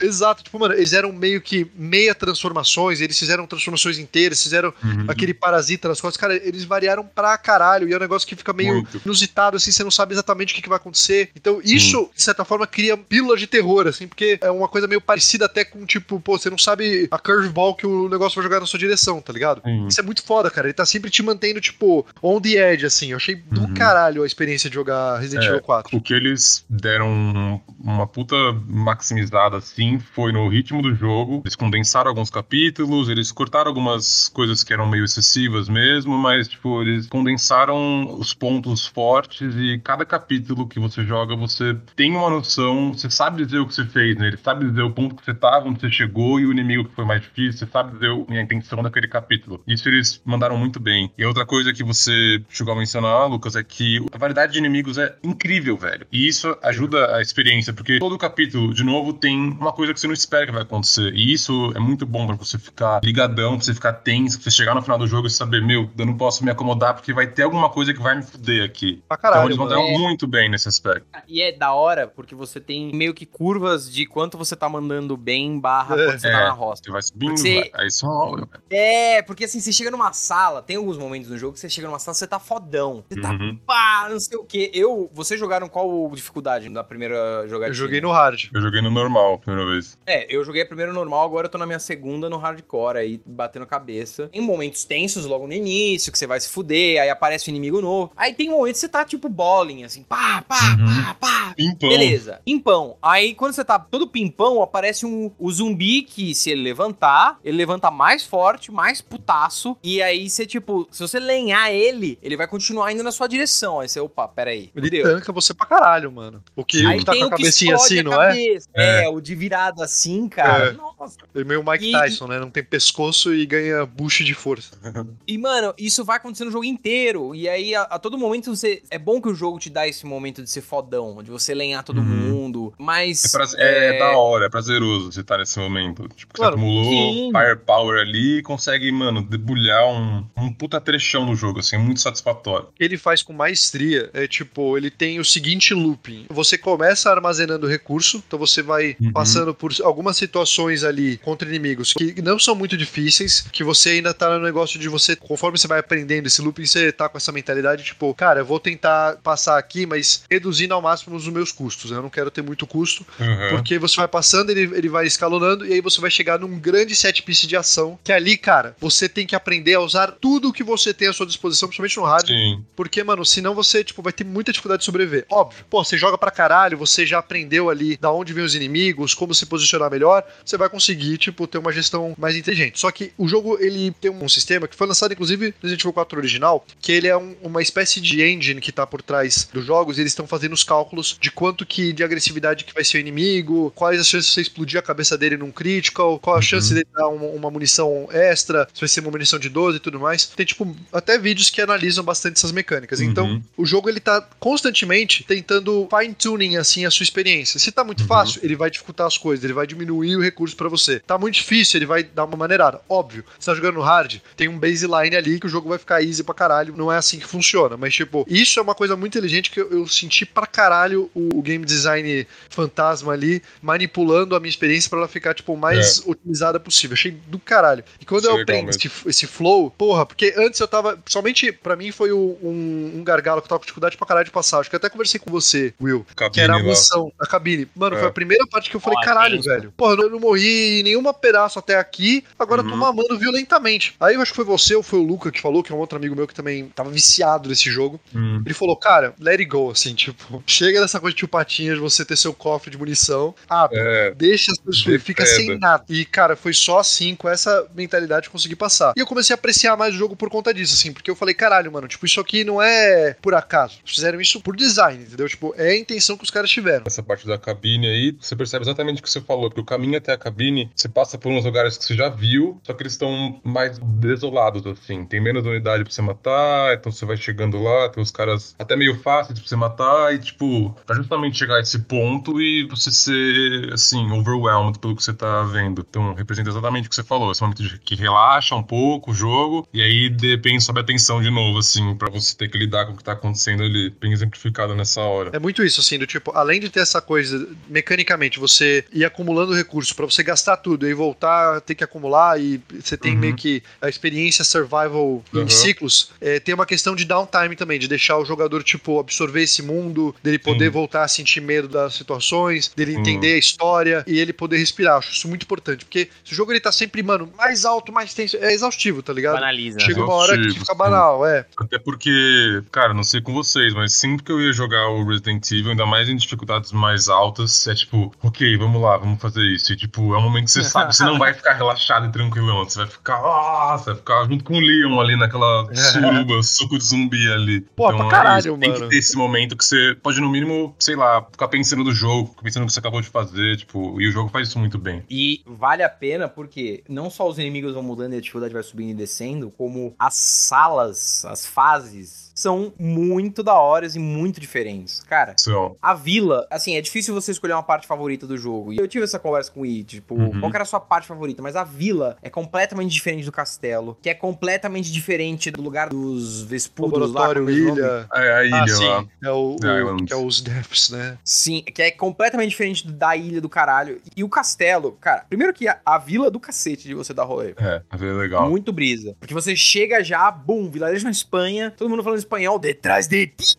Exato, 0.00 0.42
tipo, 0.42 0.58
mano, 0.58 0.74
eles 0.74 0.92
eram 0.92 1.12
meio 1.12 1.40
que 1.40 1.70
meia 1.76 2.14
transformações, 2.14 3.00
eles 3.00 3.18
fizeram 3.18 3.46
transformações 3.46 3.98
inteiras, 4.08 4.42
fizeram 4.42 4.72
Uhum. 4.82 5.04
aquele 5.08 5.34
parasita 5.34 5.88
nas 5.88 6.00
costas. 6.00 6.18
Cara, 6.20 6.34
eles 6.34 6.64
variaram 6.64 7.04
pra 7.04 7.36
caralho. 7.38 7.88
E 7.88 7.92
é 7.92 7.96
um 7.96 8.00
negócio 8.00 8.26
que 8.26 8.34
fica 8.36 8.52
meio 8.52 8.74
Muito. 8.74 9.00
inusitado, 9.04 9.56
assim, 9.56 9.70
você 9.70 9.84
não 9.84 9.90
sabe 9.90 10.14
exatamente 10.14 10.52
o 10.52 10.56
que, 10.56 10.62
que 10.62 10.68
vai 10.68 10.76
acontecer. 10.76 11.30
Então, 11.36 11.60
isso, 11.64 12.08
de 12.14 12.22
certa 12.22 12.44
forma, 12.44 12.66
cria 12.66 12.96
pílulas 12.96 13.40
de 13.40 13.46
terror, 13.46 13.86
assim, 13.86 14.06
porque 14.08 14.38
é 14.40 14.50
uma 14.50 14.68
coisa 14.68 14.86
meio 14.86 15.00
parecida 15.00 15.44
até 15.46 15.64
com, 15.64 15.84
tipo, 15.84 16.18
pô, 16.20 16.38
você 16.38 16.48
não 16.50 16.58
sabe 16.58 17.06
a 17.10 17.18
curveball 17.18 17.74
que 17.74 17.86
o 17.86 18.08
negócio 18.08 18.36
vai 18.36 18.44
jogar 18.44 18.60
na 18.60 18.66
sua 18.66 18.78
direção, 18.78 19.20
tá 19.20 19.32
ligado? 19.32 19.60
Sim. 19.64 19.86
Isso 19.88 20.00
é 20.00 20.02
muito 20.02 20.22
foda, 20.22 20.50
cara. 20.50 20.66
Ele 20.68 20.74
tá 20.74 20.86
sempre 20.86 21.10
te 21.10 21.22
mantendo, 21.22 21.60
tipo, 21.60 22.06
on 22.22 22.40
the 22.40 22.72
edge, 22.72 22.86
assim. 22.86 23.10
Eu 23.10 23.16
achei 23.16 23.34
do 23.36 23.62
Uhum. 23.62 23.74
caralho 23.74 24.22
a 24.22 24.26
experiência 24.26 24.68
de 24.70 24.74
jogar 24.74 25.18
Resident 25.18 25.44
É, 25.44 25.48
Evil 25.48 25.60
4. 25.62 25.96
O 25.96 26.00
que 26.00 26.14
eles 26.14 26.64
deram 26.68 27.60
uma 27.78 28.06
puta 28.06 28.36
maximizada 28.66 29.56
assim 29.56 29.98
foi 30.14 30.32
no 30.32 30.48
ritmo 30.48 30.80
do 30.82 30.94
jogo. 30.94 31.42
Eles 31.44 31.56
condensaram 31.56 32.08
alguns 32.08 32.30
capítulos, 32.30 33.08
eles 33.08 33.30
cortaram 33.32 33.68
algumas 33.68 33.87
coisas 34.28 34.62
que 34.64 34.72
eram 34.72 34.88
meio 34.88 35.04
excessivas 35.04 35.68
mesmo, 35.68 36.16
mas 36.16 36.48
tipo, 36.48 36.82
eles 36.82 37.06
condensaram 37.06 38.18
os 38.18 38.34
pontos 38.34 38.86
fortes 38.86 39.54
e 39.56 39.78
cada 39.78 40.04
capítulo 40.04 40.66
que 40.66 40.80
você 40.80 41.04
joga 41.04 41.36
você 41.36 41.76
tem 41.94 42.14
uma 42.16 42.30
noção, 42.30 42.92
você 42.92 43.10
sabe 43.10 43.44
dizer 43.44 43.58
o 43.58 43.66
que 43.66 43.74
você 43.74 43.84
fez, 43.84 44.16
né? 44.16 44.28
Ele 44.28 44.36
sabe 44.36 44.68
dizer 44.68 44.82
o 44.82 44.90
ponto 44.90 45.14
que 45.14 45.24
você 45.24 45.34
tava, 45.34 45.68
onde 45.68 45.80
você 45.80 45.90
chegou 45.90 46.40
e 46.40 46.46
o 46.46 46.52
inimigo 46.52 46.84
que 46.84 46.94
foi 46.94 47.04
mais 47.04 47.22
difícil, 47.22 47.58
você 47.58 47.72
sabe 47.72 47.92
dizer 47.92 48.10
a 48.10 48.42
intenção 48.42 48.82
daquele 48.82 49.08
capítulo. 49.08 49.62
Isso 49.66 49.88
eles 49.88 50.20
mandaram 50.24 50.56
muito 50.56 50.80
bem. 50.80 51.10
E 51.16 51.24
outra 51.24 51.46
coisa 51.46 51.72
que 51.72 51.82
você 51.82 52.42
chegou 52.48 52.74
a 52.74 52.76
mencionar, 52.76 53.26
Lucas, 53.28 53.56
é 53.56 53.62
que 53.62 54.04
a 54.12 54.18
variedade 54.18 54.52
de 54.52 54.58
inimigos 54.58 54.98
é 54.98 55.16
incrível, 55.22 55.76
velho. 55.76 56.06
E 56.12 56.26
isso 56.26 56.56
ajuda 56.62 57.16
a 57.16 57.22
experiência, 57.22 57.72
porque 57.72 57.98
todo 57.98 58.16
capítulo, 58.18 58.72
de 58.72 58.84
novo, 58.84 59.12
tem 59.12 59.36
uma 59.38 59.72
coisa 59.72 59.94
que 59.94 60.00
você 60.00 60.06
não 60.06 60.14
espera 60.14 60.46
que 60.46 60.52
vai 60.52 60.62
acontecer. 60.62 61.12
E 61.14 61.32
isso 61.32 61.72
é 61.74 61.78
muito 61.78 62.06
bom 62.06 62.26
para 62.26 62.36
você 62.36 62.58
ficar 62.58 63.00
ligadão, 63.02 63.56
pra 63.56 63.64
você 63.64 63.74
ficar 63.78 63.92
tenso, 63.94 64.36
pra 64.38 64.44
você 64.44 64.56
chegar 64.56 64.74
no 64.74 64.82
final 64.82 64.98
do 64.98 65.06
jogo 65.06 65.26
e 65.26 65.30
saber, 65.30 65.62
meu, 65.64 65.90
eu 65.96 66.06
não 66.06 66.16
posso 66.16 66.44
me 66.44 66.50
acomodar 66.50 66.94
porque 66.94 67.12
vai 67.12 67.26
ter 67.26 67.42
alguma 67.42 67.68
coisa 67.70 67.92
que 67.94 68.00
vai 68.00 68.16
me 68.16 68.22
fuder 68.22 68.64
aqui. 68.64 69.02
Pra 69.08 69.16
caralho, 69.16 69.40
então 69.40 69.46
eles 69.48 69.58
mandaram 69.58 69.92
mano. 69.92 70.04
muito 70.04 70.26
bem 70.26 70.50
nesse 70.50 70.68
aspecto. 70.68 71.06
E 71.26 71.40
é 71.42 71.52
da 71.52 71.72
hora, 71.72 72.06
porque 72.08 72.34
você 72.34 72.60
tem 72.60 72.92
meio 72.94 73.14
que 73.14 73.24
curvas 73.26 73.90
de 73.92 74.06
quanto 74.06 74.36
você 74.36 74.54
tá 74.56 74.68
mandando 74.68 75.16
bem 75.16 75.58
barra 75.58 75.94
É. 75.96 76.04
quando 76.06 76.20
você 76.20 76.28
É. 76.28 76.32
tá 76.32 76.40
na 76.44 76.50
roça. 76.50 76.82
Você 76.84 76.90
vai 76.90 77.02
subindo, 77.02 77.36
Você-. 77.36 77.70
Aí 77.74 77.90
só. 77.90 78.36
É, 78.70 79.22
porque 79.22 79.44
assim, 79.44 79.60
você 79.60 79.72
chega 79.72 79.90
numa 79.90 80.12
sala, 80.12 80.62
tem 80.62 80.76
alguns 80.76 80.98
momentos 80.98 81.30
no 81.30 81.38
jogo 81.38 81.54
que 81.54 81.60
você 81.60 81.68
chega 81.70 81.86
numa 81.86 81.98
sala, 81.98 82.14
você 82.14 82.26
tá 82.26 82.38
fodão. 82.38 83.04
Você 83.08 83.20
tá 83.20 83.30
Uhum. 83.30 83.58
pá, 83.66 84.08
não 84.10 84.18
sei 84.20 84.36
o 84.38 84.44
quê. 84.44 84.70
Eu, 84.74 85.10
vocês 85.12 85.38
jogaram 85.38 85.68
qual 85.68 86.10
dificuldade 86.12 86.68
da 86.68 86.82
primeira 86.84 87.46
jogatina? 87.48 87.68
Eu 87.68 87.74
joguei 87.74 88.00
no 88.00 88.10
hard. 88.10 88.48
Eu 88.52 88.60
joguei 88.60 88.80
no 88.82 88.90
normal 88.90 89.34
a 89.34 89.38
primeira 89.38 89.70
vez. 89.70 89.98
É, 90.06 90.26
eu 90.34 90.42
joguei 90.44 90.62
a 90.62 90.66
primeira 90.66 90.92
normal, 90.92 91.24
agora 91.24 91.46
eu 91.46 91.50
tô 91.50 91.58
na 91.58 91.66
minha 91.66 91.78
segunda 91.78 92.28
no 92.28 92.36
hardcore, 92.38 92.98
aí 92.98 93.20
batendo 93.24 93.66
cabeça. 93.68 94.28
Tem 94.28 94.40
momentos 94.40 94.84
tensos 94.84 95.24
logo 95.26 95.46
no 95.46 95.52
início, 95.52 96.10
que 96.10 96.18
você 96.18 96.26
vai 96.26 96.40
se 96.40 96.48
fuder, 96.48 97.00
aí 97.02 97.10
aparece 97.10 97.48
o 97.48 97.50
inimigo 97.50 97.80
novo. 97.80 98.10
Aí 98.16 98.34
tem 98.34 98.48
momentos 98.48 98.80
que 98.80 98.86
você 98.86 98.88
tá 98.88 99.04
tipo 99.04 99.28
bowling, 99.28 99.84
assim, 99.84 100.02
pá, 100.02 100.42
pá, 100.46 100.76
Uhum. 100.78 101.04
pá, 101.04 101.14
pá. 101.14 101.54
Pimpão. 101.56 101.88
Beleza, 101.88 102.40
pimpão. 102.44 102.96
Aí 103.02 103.34
quando 103.34 103.52
você 103.52 103.64
tá 103.64 103.78
todo 103.78 104.08
pimpão, 104.08 104.62
aparece 104.62 105.04
um, 105.06 105.30
o 105.38 105.50
zumbi 105.52 106.02
que, 106.02 106.34
se 106.34 106.50
ele 106.50 106.62
levantar, 106.62 107.38
ele 107.44 107.56
levanta 107.56 107.90
mais 107.90 108.24
forte, 108.24 108.70
mais 108.72 109.00
putaço. 109.00 109.76
E 109.82 110.00
aí 110.02 110.28
você, 110.28 110.46
tipo, 110.46 110.86
se 110.90 111.00
você 111.00 111.18
lenhar 111.18 111.72
ele, 111.72 112.18
ele 112.22 112.36
vai 112.36 112.46
continuar 112.46 112.92
indo 112.92 113.02
na 113.02 113.12
sua 113.12 113.26
direção. 113.26 113.80
Aí 113.80 113.88
você, 113.88 114.00
opa, 114.00 114.26
peraí. 114.28 114.70
Ele 114.74 115.02
tanca 115.02 115.32
você 115.32 115.52
pra 115.54 115.66
caralho, 115.66 116.10
mano. 116.12 116.42
O 116.56 116.64
que 116.64 116.84
Aí 116.86 117.04
tá 117.04 117.12
tem 117.12 117.20
com 117.20 117.26
a 117.26 117.28
o 117.28 117.30
que 117.36 117.42
cabecinha 117.42 117.74
assim, 117.74 117.98
a 118.00 118.02
não 118.02 118.22
é? 118.22 118.28
cabeça. 118.28 118.68
É. 118.74 119.08
o 119.08 119.20
de 119.20 119.34
virado 119.34 119.82
assim, 119.82 120.28
cara. 120.28 120.68
É. 120.68 120.72
Nossa. 120.72 121.16
É 121.34 121.44
meio 121.44 121.64
Mike 121.64 121.88
E- 121.88 121.92
Tyson, 121.92 122.26
né? 122.26 122.38
Não 122.38 122.50
tem 122.50 122.62
pescoço 122.62 123.34
e 123.34 123.44
ganha 123.46 123.57
bucho 123.86 124.24
de 124.24 124.34
força. 124.34 124.76
E, 125.26 125.36
mano, 125.36 125.74
isso 125.78 126.04
vai 126.04 126.16
acontecer 126.16 126.44
no 126.44 126.50
jogo 126.50 126.64
inteiro. 126.64 127.34
E 127.34 127.48
aí, 127.48 127.74
a, 127.74 127.82
a 127.82 127.98
todo 127.98 128.16
momento, 128.16 128.54
você. 128.56 128.82
É 128.90 128.98
bom 128.98 129.20
que 129.20 129.28
o 129.28 129.34
jogo 129.34 129.58
te 129.58 129.68
dá 129.68 129.86
esse 129.86 130.06
momento 130.06 130.42
de 130.42 130.48
ser 130.48 130.62
fodão, 130.62 131.22
de 131.22 131.30
você 131.30 131.54
lenhar 131.54 131.82
todo 131.82 131.98
Uhum. 131.98 132.04
mundo. 132.04 132.72
Mas. 132.78 133.24
É, 133.24 133.28
praze- 133.30 133.56
é 133.58 133.98
da 133.98 134.16
hora, 134.16 134.46
é 134.46 134.48
prazeroso 134.48 135.12
você 135.12 135.20
estar 135.20 135.36
nesse 135.38 135.58
momento. 135.58 136.08
Tipo, 136.16 136.32
que 136.32 136.40
Claro, 136.40 136.56
você 136.56 136.62
acumulou 136.62 136.84
sim. 136.84 137.30
firepower 137.32 138.00
ali 138.00 138.38
e 138.38 138.42
consegue, 138.42 138.90
mano, 138.90 139.22
debulhar 139.22 139.86
um, 139.86 140.24
um 140.36 140.52
puta 140.52 140.80
trechão 140.80 141.26
no 141.26 141.34
jogo, 141.36 141.60
assim, 141.60 141.76
é 141.76 141.78
muito 141.78 142.00
satisfatório. 142.00 142.68
O 142.68 142.72
que 142.72 142.84
ele 142.84 142.96
faz 142.96 143.22
com 143.22 143.32
maestria 143.34 144.10
é 144.14 144.26
tipo, 144.26 144.76
ele 144.76 144.90
tem 144.90 145.18
o 145.20 145.24
seguinte 145.24 145.74
looping. 145.74 146.26
Você 146.30 146.56
começa 146.56 147.10
armazenando 147.10 147.66
recurso, 147.66 148.22
então 148.26 148.38
você 148.38 148.62
vai 148.62 148.96
Uhum. 149.00 149.12
passando 149.12 149.54
por 149.54 149.72
algumas 149.82 150.16
situações 150.16 150.84
ali 150.84 151.18
contra 151.18 151.46
inimigos 151.48 151.92
que 151.92 152.20
não 152.22 152.38
são 152.38 152.54
muito 152.54 152.76
difíceis, 152.76 153.46
que 153.52 153.64
você 153.64 153.90
ainda 153.90 154.12
tá 154.14 154.38
no 154.38 154.44
negócio 154.44 154.78
de 154.78 154.88
você, 154.88 155.16
conforme 155.16 155.58
você 155.58 155.66
vai 155.68 155.78
aprendendo 155.80 156.26
esse 156.26 156.40
looping, 156.42 156.66
você 156.66 156.92
tá 156.92 157.08
com 157.08 157.16
essa 157.18 157.32
mentalidade, 157.32 157.82
tipo, 157.84 158.12
cara, 158.14 158.40
eu 158.40 158.44
vou 158.46 158.58
tentar 158.60 159.16
passar 159.22 159.58
aqui, 159.58 159.86
mas 159.86 160.22
reduzindo 160.30 160.74
ao 160.74 160.82
máximo 160.82 161.16
os 161.16 161.28
meus 161.28 161.52
custos. 161.52 161.90
né? 161.90 161.96
Eu 161.98 162.02
não 162.02 162.10
quero 162.10 162.30
ter 162.30 162.42
muito 162.42 162.66
custo, 162.66 163.06
Uhum. 163.20 163.48
porque 163.50 163.78
você 163.78 163.96
vai 163.96 164.08
passando, 164.08 164.50
ele, 164.50 164.62
ele 164.76 164.88
vai 164.88 165.06
escalonando, 165.06 165.66
e 165.66 165.72
aí 165.72 165.80
você 165.80 166.00
vai 166.00 166.10
chegar 166.10 166.38
num 166.38 166.58
grande 166.58 166.94
set 166.94 167.22
piece 167.22 167.46
de 167.46 167.56
ação. 167.56 167.98
Que 168.04 168.12
ali, 168.12 168.36
cara, 168.36 168.76
você 168.80 169.08
tem 169.08 169.26
que 169.26 169.34
aprender 169.36 169.74
a 169.74 169.80
usar 169.80 170.12
tudo 170.20 170.52
que 170.52 170.62
você 170.64 170.92
tem 170.94 171.08
à 171.08 171.12
sua 171.12 171.26
disposição, 171.26 171.68
principalmente 171.68 171.98
no. 171.98 172.26
Sim. 172.26 172.64
Porque, 172.74 173.02
mano, 173.04 173.24
senão 173.24 173.54
você, 173.54 173.84
tipo, 173.84 174.02
vai 174.02 174.12
ter 174.12 174.24
muita 174.24 174.52
dificuldade 174.52 174.80
de 174.80 174.84
sobreviver. 174.86 175.26
Óbvio. 175.30 175.64
Pô, 175.68 175.84
você 175.84 175.96
joga 175.98 176.16
pra 176.18 176.30
caralho, 176.30 176.76
você 176.78 177.04
já 177.06 177.18
aprendeu 177.18 177.68
ali 177.70 177.96
da 177.96 178.10
onde 178.12 178.32
vem 178.32 178.44
os 178.44 178.54
inimigos, 178.54 179.14
como 179.14 179.34
se 179.34 179.46
posicionar 179.46 179.90
melhor, 179.90 180.24
você 180.44 180.56
vai 180.56 180.68
conseguir, 180.68 181.18
tipo, 181.18 181.46
ter 181.46 181.58
uma 181.58 181.72
gestão 181.72 182.14
mais 182.18 182.36
inteligente. 182.36 182.78
Só 182.80 182.90
que 182.90 183.12
o 183.18 183.28
jogo, 183.28 183.37
ele 183.60 183.90
tem 184.00 184.10
um 184.10 184.28
sistema 184.28 184.66
que 184.68 184.74
foi 184.76 184.86
lançado, 184.86 185.12
inclusive, 185.12 185.46
no 185.48 185.54
Resident 185.62 185.80
Evil 185.80 185.92
4 185.92 186.18
original, 186.18 186.64
que 186.80 186.92
ele 186.92 187.06
é 187.08 187.16
um- 187.16 187.34
uma 187.42 187.62
espécie 187.62 188.00
de 188.00 188.22
engine 188.22 188.60
que 188.60 188.72
tá 188.72 188.86
por 188.86 189.02
trás 189.02 189.48
dos 189.52 189.64
jogos, 189.64 189.98
e 189.98 190.00
eles 190.02 190.12
estão 190.12 190.26
fazendo 190.26 190.52
os 190.52 190.64
cálculos 190.64 191.16
de 191.20 191.30
quanto 191.30 191.64
que 191.66 191.92
de 191.92 192.02
agressividade 192.04 192.64
que 192.64 192.74
vai 192.74 192.84
ser 192.84 192.98
o 192.98 193.00
inimigo, 193.00 193.72
quais 193.74 194.00
as 194.00 194.08
chances 194.08 194.28
de 194.28 194.34
você 194.34 194.40
explodir 194.42 194.78
a 194.78 194.82
cabeça 194.82 195.16
dele 195.16 195.36
num 195.36 195.50
critical, 195.50 196.18
qual 196.18 196.36
a 196.36 196.38
Uhum. 196.38 196.42
chance 196.42 196.72
dele 196.74 196.86
dar 196.94 197.08
uma, 197.08 197.26
uma 197.26 197.50
munição 197.50 198.08
extra, 198.10 198.68
se 198.72 198.80
vai 198.80 198.88
ser 198.88 199.00
uma 199.00 199.10
munição 199.10 199.38
de 199.38 199.48
12 199.48 199.76
e 199.78 199.80
tudo 199.80 199.98
mais. 200.00 200.26
Tem, 200.26 200.44
tipo, 200.46 200.76
até 200.92 201.18
vídeos 201.18 201.50
que 201.50 201.60
analisam 201.60 202.04
bastante 202.04 202.36
essas 202.36 202.52
mecânicas. 202.52 203.00
Então, 203.00 203.26
Uhum. 203.26 203.42
o 203.56 203.64
jogo 203.66 203.88
ele 203.88 204.00
tá 204.00 204.26
constantemente 204.38 205.24
tentando 205.24 205.86
fine-tuning 205.90 206.56
assim 206.56 206.84
a 206.84 206.90
sua 206.90 207.04
experiência. 207.04 207.58
Se 207.60 207.70
tá 207.70 207.84
muito 207.84 208.00
Uhum. 208.02 208.06
fácil, 208.06 208.40
ele 208.42 208.56
vai 208.56 208.70
dificultar 208.70 209.06
as 209.06 209.16
coisas, 209.18 209.44
ele 209.44 209.52
vai 209.52 209.66
diminuir 209.66 210.16
o 210.16 210.20
recurso 210.22 210.56
pra 210.56 210.68
você. 210.68 211.00
Tá 211.00 211.16
muito 211.18 211.34
difícil, 211.34 211.78
ele 211.78 211.86
vai 211.86 212.02
dar 212.02 212.24
uma 212.24 212.36
maneirada. 212.36 212.80
Óbvio, 212.88 213.24
você 213.38 213.50
tá 213.50 213.54
jogando 213.54 213.74
no 213.76 213.80
hard, 213.82 214.16
tem 214.36 214.48
um 214.48 214.58
baseline 214.58 215.16
ali 215.16 215.40
que 215.40 215.46
o 215.46 215.48
jogo 215.48 215.68
vai 215.68 215.78
ficar 215.78 216.02
easy 216.02 216.22
pra 216.22 216.34
caralho. 216.34 216.74
Não 216.76 216.90
é 216.92 216.96
assim 216.96 217.18
que 217.18 217.26
funciona, 217.26 217.76
mas 217.76 217.94
tipo, 217.94 218.24
isso 218.28 218.58
é 218.58 218.62
uma 218.62 218.74
coisa 218.74 218.96
muito 218.96 219.12
inteligente 219.16 219.50
que 219.50 219.60
eu, 219.60 219.70
eu 219.70 219.86
senti 219.86 220.24
pra 220.26 220.46
caralho 220.46 221.10
o, 221.14 221.38
o 221.38 221.42
game 221.42 221.64
design 221.64 222.26
fantasma 222.50 223.12
ali 223.12 223.42
manipulando 223.62 224.34
a 224.34 224.40
minha 224.40 224.48
experiência 224.50 224.88
pra 224.90 224.98
ela 225.00 225.08
ficar 225.08 225.34
tipo 225.34 225.52
o 225.52 225.56
mais 225.56 226.02
otimizada 226.06 226.58
possível. 226.58 226.94
Achei 226.94 227.10
do 227.12 227.38
caralho. 227.38 227.84
E 228.00 228.04
quando 228.04 228.20
Isso 228.22 228.28
é 228.30 228.32
eu 228.32 228.36
legal 228.38 228.56
aprendi 228.60 228.76
esse, 228.86 229.08
esse 229.08 229.26
flow, 229.26 229.70
porra, 229.70 230.04
porque 230.06 230.34
antes 230.36 230.58
eu 230.60 230.68
tava. 230.68 230.98
Somente 231.06 231.52
pra 231.52 231.76
mim 231.76 231.90
foi 231.92 232.12
o- 232.12 232.38
um, 232.42 232.92
um 232.98 233.04
gargalo 233.04 233.40
que 233.40 233.46
eu 233.46 233.48
tava 233.50 233.58
com 233.60 233.64
dificuldade 233.66 233.96
pra 233.96 234.06
caralho 234.06 234.24
de 234.24 234.30
passar. 234.30 234.58
Acho 234.60 234.70
que 234.70 234.76
eu 234.76 234.78
até 234.78 234.88
conversei 234.88 235.20
com 235.20 235.30
você, 235.30 235.72
Will. 235.80 236.04
Cabine 236.16 236.34
Que 236.34 236.40
era 236.40 236.56
a 236.56 236.62
missão, 236.62 237.12
a 237.20 237.26
cabine. 237.26 237.68
Mano, 237.74 237.96
É. 237.96 237.98
foi 238.00 238.08
a 238.08 238.12
primeira 238.12 238.46
parte 238.46 238.70
que 238.70 238.76
eu 238.76 238.80
falei, 238.80 238.98
Ó, 238.98 239.04
caralho, 239.04 239.36
tenso. 239.36 239.48
velho. 239.48 239.72
Porra, 239.76 239.94
eu 239.94 240.10
não 240.10 240.20
morri 240.20 240.80
em 240.80 240.82
nenhuma 240.82 241.12
pedaço 241.14 241.58
até 241.58 241.76
aqui, 241.76 242.24
agora 242.38 242.60
eu 242.60 242.64
tô 242.66 242.70
Uhum. 242.72 242.76
Violentamente. 243.18 243.94
Aí 244.00 244.14
eu 244.14 244.22
acho 244.22 244.32
que 244.32 244.36
foi 244.36 244.44
você 244.44 244.74
ou 244.74 244.82
foi 244.82 244.98
o 244.98 245.02
Luca 245.02 245.30
que 245.30 245.40
falou, 245.40 245.62
que 245.62 245.72
é 245.72 245.74
um 245.74 245.78
outro 245.78 245.98
amigo 245.98 246.14
meu 246.14 246.26
que 246.26 246.34
também 246.34 246.68
tava 246.74 246.90
viciado 246.90 247.48
nesse 247.48 247.70
jogo. 247.70 248.00
Hum. 248.14 248.42
Ele 248.44 248.54
falou, 248.54 248.76
cara, 248.76 249.14
let 249.20 249.40
it 249.40 249.46
go, 249.46 249.70
assim, 249.70 249.94
tipo, 249.94 250.42
chega 250.46 250.80
dessa 250.80 251.00
coisa 251.00 251.14
de 251.14 251.18
tio 251.18 251.28
Patinhas, 251.28 251.74
de 251.74 251.80
você 251.80 252.04
ter 252.04 252.16
seu 252.16 252.32
cofre 252.32 252.70
de 252.70 252.78
munição, 252.78 253.34
abre. 253.48 253.78
É, 253.78 254.14
Deixa 254.14 254.52
as 254.52 254.58
pessoas, 254.58 255.02
fica 255.02 255.26
sem 255.26 255.58
nada. 255.58 255.84
E, 255.88 256.04
cara, 256.04 256.36
foi 256.36 256.52
só 256.52 256.78
assim, 256.78 257.14
com 257.14 257.28
essa 257.28 257.66
mentalidade 257.74 258.22
que 258.22 258.28
eu 258.28 258.32
consegui 258.32 258.56
passar. 258.56 258.92
E 258.96 259.00
eu 259.00 259.06
comecei 259.06 259.34
a 259.34 259.38
apreciar 259.38 259.76
mais 259.76 259.94
o 259.94 259.98
jogo 259.98 260.16
por 260.16 260.30
conta 260.30 260.52
disso, 260.52 260.74
assim, 260.74 260.92
porque 260.92 261.10
eu 261.10 261.16
falei, 261.16 261.34
caralho, 261.34 261.70
mano, 261.72 261.88
tipo, 261.88 262.04
isso 262.06 262.20
aqui 262.20 262.44
não 262.44 262.60
é 262.60 263.16
por 263.20 263.34
acaso. 263.34 263.78
Fizeram 263.84 264.20
isso 264.20 264.40
por 264.40 264.56
design, 264.56 265.02
entendeu? 265.04 265.28
Tipo, 265.28 265.54
é 265.56 265.70
a 265.70 265.78
intenção 265.78 266.16
que 266.16 266.24
os 266.24 266.30
caras 266.30 266.50
tiveram. 266.50 266.84
essa 266.86 267.02
parte 267.02 267.26
da 267.26 267.38
cabine 267.38 267.86
aí, 267.86 268.16
você 268.20 268.36
percebe 268.36 268.64
exatamente 268.64 269.00
o 269.00 269.02
que 269.02 269.10
você 269.10 269.20
falou, 269.20 269.50
que 269.50 269.60
o 269.60 269.64
caminho 269.64 269.98
até 269.98 270.12
a 270.12 270.18
cabine, 270.18 270.70
você 270.74 270.88
passa 270.88 271.18
por 271.18 271.30
uns 271.30 271.44
lugares 271.44 271.76
que 271.76 271.84
você 271.84 271.94
já 271.94 272.08
viu, 272.08 272.60
só 272.64 272.72
que 272.72 272.82
eles 272.82 272.92
estão 272.92 273.07
mais 273.44 273.78
desolados, 273.78 274.66
assim. 274.66 275.04
Tem 275.04 275.20
menos 275.20 275.44
unidade 275.44 275.84
pra 275.84 275.92
você 275.92 276.02
matar, 276.02 276.74
então 276.74 276.90
você 276.92 277.04
vai 277.04 277.16
chegando 277.16 277.62
lá, 277.62 277.88
tem 277.88 278.02
os 278.02 278.10
caras 278.10 278.54
até 278.58 278.76
meio 278.76 279.00
fáceis 279.00 279.38
pra 279.38 279.48
você 279.48 279.56
matar, 279.56 280.14
e 280.14 280.18
tipo, 280.18 280.74
pra 280.86 280.96
justamente 280.96 281.38
chegar 281.38 281.56
a 281.56 281.60
esse 281.60 281.78
ponto 281.80 282.40
e 282.40 282.66
você 282.68 282.90
ser, 282.90 283.72
assim, 283.72 284.10
overwhelmed 284.10 284.78
pelo 284.78 284.96
que 284.96 285.02
você 285.02 285.12
tá 285.12 285.42
vendo. 285.44 285.84
Então, 285.88 286.14
representa 286.14 286.50
exatamente 286.50 286.86
o 286.86 286.88
que 286.88 286.94
você 286.94 287.04
falou, 287.04 287.32
esse 287.32 287.42
momento 287.42 287.62
que 287.80 287.94
relaxa 287.94 288.54
um 288.54 288.62
pouco 288.62 289.10
o 289.10 289.14
jogo, 289.14 289.66
e 289.72 289.82
aí, 289.82 290.08
de 290.08 290.30
repente, 290.30 290.64
sobe 290.64 290.80
a 290.80 290.84
tensão 290.84 291.22
de 291.22 291.30
novo, 291.30 291.58
assim, 291.58 291.94
pra 291.96 292.10
você 292.10 292.36
ter 292.36 292.48
que 292.48 292.58
lidar 292.58 292.86
com 292.86 292.92
o 292.92 292.96
que 292.96 293.04
tá 293.04 293.12
acontecendo 293.12 293.62
ali, 293.62 293.90
bem 293.90 294.12
exemplificado 294.12 294.74
nessa 294.74 295.00
hora. 295.00 295.30
É 295.32 295.38
muito 295.38 295.64
isso, 295.64 295.80
assim, 295.80 295.98
do 295.98 296.06
tipo, 296.06 296.32
além 296.34 296.60
de 296.60 296.68
ter 296.68 296.80
essa 296.80 297.00
coisa, 297.00 297.48
mecanicamente, 297.68 298.38
você 298.38 298.84
ir 298.92 299.04
acumulando 299.04 299.54
recursos 299.54 299.92
pra 299.92 300.06
você 300.06 300.22
gastar 300.22 300.56
tudo 300.58 300.88
e 300.88 300.94
voltar, 300.94 301.60
ter 301.60 301.74
que 301.74 301.84
acumular 301.84 302.40
e 302.40 302.58
você 302.88 302.96
tem 302.96 303.12
Uhum. 303.14 303.18
meio 303.18 303.34
que 303.34 303.62
a 303.80 303.88
experiência 303.88 304.44
survival 304.44 305.22
Uhum. 305.32 305.42
em 305.42 305.48
ciclos, 305.48 306.10
é, 306.20 306.40
tem 306.40 306.54
uma 306.54 306.66
questão 306.66 306.94
de 306.96 307.04
downtime 307.04 307.54
também, 307.56 307.78
de 307.78 307.88
deixar 307.88 308.18
o 308.18 308.24
jogador, 308.24 308.62
tipo, 308.62 308.98
absorver 308.98 309.42
esse 309.42 309.62
mundo, 309.62 310.14
dele 310.22 310.38
poder 310.38 310.66
Sim. 310.66 310.70
voltar 310.70 311.04
a 311.04 311.08
sentir 311.08 311.40
medo 311.40 311.68
das 311.68 311.94
situações, 311.94 312.72
dele 312.74 312.94
Sim. 312.94 313.00
entender 313.00 313.34
a 313.34 313.38
história 313.38 314.04
e 314.06 314.18
ele 314.18 314.32
poder 314.32 314.58
respirar. 314.58 314.98
Acho 314.98 315.12
isso 315.12 315.28
muito 315.28 315.42
importante, 315.42 315.84
porque 315.84 316.08
se 316.24 316.32
o 316.32 316.36
jogo 316.36 316.52
ele 316.52 316.60
tá 316.60 316.72
sempre, 316.72 317.02
mano, 317.02 317.30
mais 317.36 317.64
alto, 317.64 317.92
mais 317.92 318.12
tenso, 318.14 318.36
é 318.38 318.52
exaustivo, 318.52 319.02
tá 319.02 319.12
ligado? 319.12 319.34
Banaliza. 319.34 319.80
Chega 319.80 320.02
uma 320.02 320.14
hora 320.14 320.36
que 320.38 320.50
fica 320.50 320.74
banal, 320.74 321.26
é. 321.26 321.44
Até 321.58 321.78
porque, 321.78 322.62
cara, 322.70 322.94
não 322.94 323.04
sei 323.04 323.20
com 323.20 323.32
vocês, 323.32 323.72
mas 323.74 323.92
sempre 323.94 324.24
que 324.24 324.32
eu 324.32 324.40
ia 324.40 324.52
jogar 324.52 324.88
o 324.88 325.04
Resident 325.06 325.50
Evil, 325.50 325.70
ainda 325.70 325.86
mais 325.86 326.08
em 326.08 326.16
dificuldades 326.16 326.72
mais 326.72 327.08
altas, 327.08 327.66
é 327.66 327.74
tipo, 327.74 328.12
ok, 328.22 328.56
vamos 328.56 328.80
lá, 328.80 328.96
vamos 328.96 329.20
fazer 329.20 329.42
isso. 329.42 329.72
E 329.72 329.76
tipo, 329.76 330.14
é 330.14 330.18
um 330.18 330.22
momento 330.22 330.44
que 330.46 330.50
você 330.52 330.64
sabe, 330.64 330.94
você 330.94 331.04
não 331.04 331.18
vai 331.18 331.34
ficar 331.34 331.54
relaxado 331.54 332.06
e 332.06 332.12
tranquilão, 332.12 332.64
você 332.64 332.77
vai 332.78 332.86
ficar, 332.86 333.16
ah, 333.16 333.76
você 333.78 333.90
vai 333.90 333.96
ficar 333.96 334.24
junto 334.26 334.44
com 334.44 334.54
o 334.54 334.60
Leon 334.60 335.00
ali 335.00 335.16
naquela 335.16 335.66
suruba, 335.74 336.42
suco 336.42 336.78
de 336.78 336.84
zumbi 336.84 337.30
ali. 337.32 337.60
Pô, 337.76 337.86
então, 337.92 338.08
pra 338.08 338.08
caralho, 338.08 338.36
é 338.36 338.38
isso, 338.38 338.58
Tem 338.58 338.70
mano. 338.70 338.84
que 338.84 338.90
ter 338.90 338.96
esse 338.98 339.16
momento 339.16 339.56
que 339.56 339.64
você 339.64 339.96
pode, 340.02 340.20
no 340.20 340.30
mínimo, 340.30 340.74
sei 340.78 340.96
lá, 340.96 341.26
ficar 341.30 341.48
pensando 341.48 341.84
no 341.84 341.92
jogo, 341.92 342.34
pensando 342.42 342.62
no 342.62 342.66
que 342.66 342.72
você 342.72 342.80
acabou 342.80 343.00
de 343.00 343.08
fazer, 343.08 343.56
tipo, 343.56 344.00
e 344.00 344.08
o 344.08 344.12
jogo 344.12 344.28
faz 344.30 344.48
isso 344.48 344.58
muito 344.58 344.78
bem. 344.78 345.04
E 345.10 345.42
vale 345.46 345.82
a 345.82 345.88
pena 345.88 346.28
porque 346.28 346.82
não 346.88 347.10
só 347.10 347.28
os 347.28 347.38
inimigos 347.38 347.74
vão 347.74 347.82
mudando 347.82 348.14
e 348.14 348.16
a 348.16 348.20
dificuldade 348.20 348.54
vai 348.54 348.62
subindo 348.62 348.90
e 348.90 348.94
descendo, 348.94 349.50
como 349.50 349.94
as 349.98 350.14
salas, 350.14 351.24
as 351.24 351.46
fases 351.46 352.27
são 352.38 352.72
muito 352.78 353.42
da 353.42 353.54
hora 353.54 353.86
e 353.86 353.98
muito 353.98 354.40
diferentes. 354.40 355.00
Cara, 355.08 355.34
São. 355.38 355.76
a 355.80 355.94
vila, 355.94 356.46
assim, 356.50 356.76
é 356.76 356.80
difícil 356.80 357.14
você 357.14 357.30
escolher 357.32 357.52
uma 357.54 357.62
parte 357.62 357.86
favorita 357.86 358.26
do 358.26 358.36
jogo. 358.36 358.72
E 358.72 358.76
eu 358.78 358.86
tive 358.88 359.04
essa 359.04 359.18
conversa 359.18 359.50
com 359.50 359.60
o 359.62 359.66
I, 359.66 359.82
tipo, 359.84 360.14
Uhum. 360.14 360.40
qual 360.40 360.50
que 360.50 360.56
era 360.56 360.62
a 360.62 360.66
sua 360.66 360.80
parte 360.80 361.06
favorita? 361.06 361.42
Mas 361.42 361.56
a 361.56 361.64
vila 361.64 362.16
é 362.22 362.28
completamente 362.30 362.92
diferente 362.92 363.24
do 363.24 363.32
castelo, 363.32 363.96
que 364.02 364.08
é 364.10 364.14
completamente 364.14 364.90
diferente 364.92 365.50
do 365.50 365.62
lugar 365.62 365.88
dos 365.88 366.42
Vespudos 366.42 367.12
lá. 367.12 367.26
É 367.28 367.30
o 367.30 367.34
nome? 367.40 367.52
ilha. 367.52 368.08
É 368.14 368.32
a 368.34 368.44
ilha 368.44 368.62
ah, 368.62 368.68
sim. 368.68 368.84
lá. 368.86 369.04
É 369.22 369.30
o, 369.30 369.56
The 369.56 369.82
o- 369.84 369.96
que 370.04 370.12
é 370.12 370.16
os 370.16 370.40
Depths, 370.40 370.90
né? 370.90 371.18
Sim, 371.24 371.62
que 371.62 371.82
é 371.82 371.90
completamente 371.90 372.50
diferente 372.50 372.86
da 372.88 373.16
ilha 373.16 373.40
do 373.40 373.48
caralho. 373.48 374.00
E 374.16 374.22
o 374.24 374.28
castelo, 374.28 374.92
cara, 374.92 375.24
primeiro 375.28 375.52
que 375.52 375.66
a, 375.68 375.78
a 375.84 375.98
vila 375.98 376.30
do 376.30 376.38
cacete 376.40 376.86
de 376.88 376.94
você 376.94 377.12
dar 377.14 377.24
rolê. 377.24 377.54
É, 377.58 377.82
é 377.90 377.96
legal. 377.96 378.48
Muito 378.48 378.72
brisa. 378.72 379.16
Porque 379.18 379.34
você 379.34 379.54
chega 379.56 380.02
já, 380.02 380.30
bum, 380.30 380.70
vilarejo 380.70 381.04
na 381.04 381.10
Espanha, 381.10 381.72
todo 381.76 381.88
mundo 381.90 382.02
falando 382.02 382.18
espanhol, 382.28 382.58
detrás 382.58 383.06
de 383.08 383.26
ti. 383.28 383.56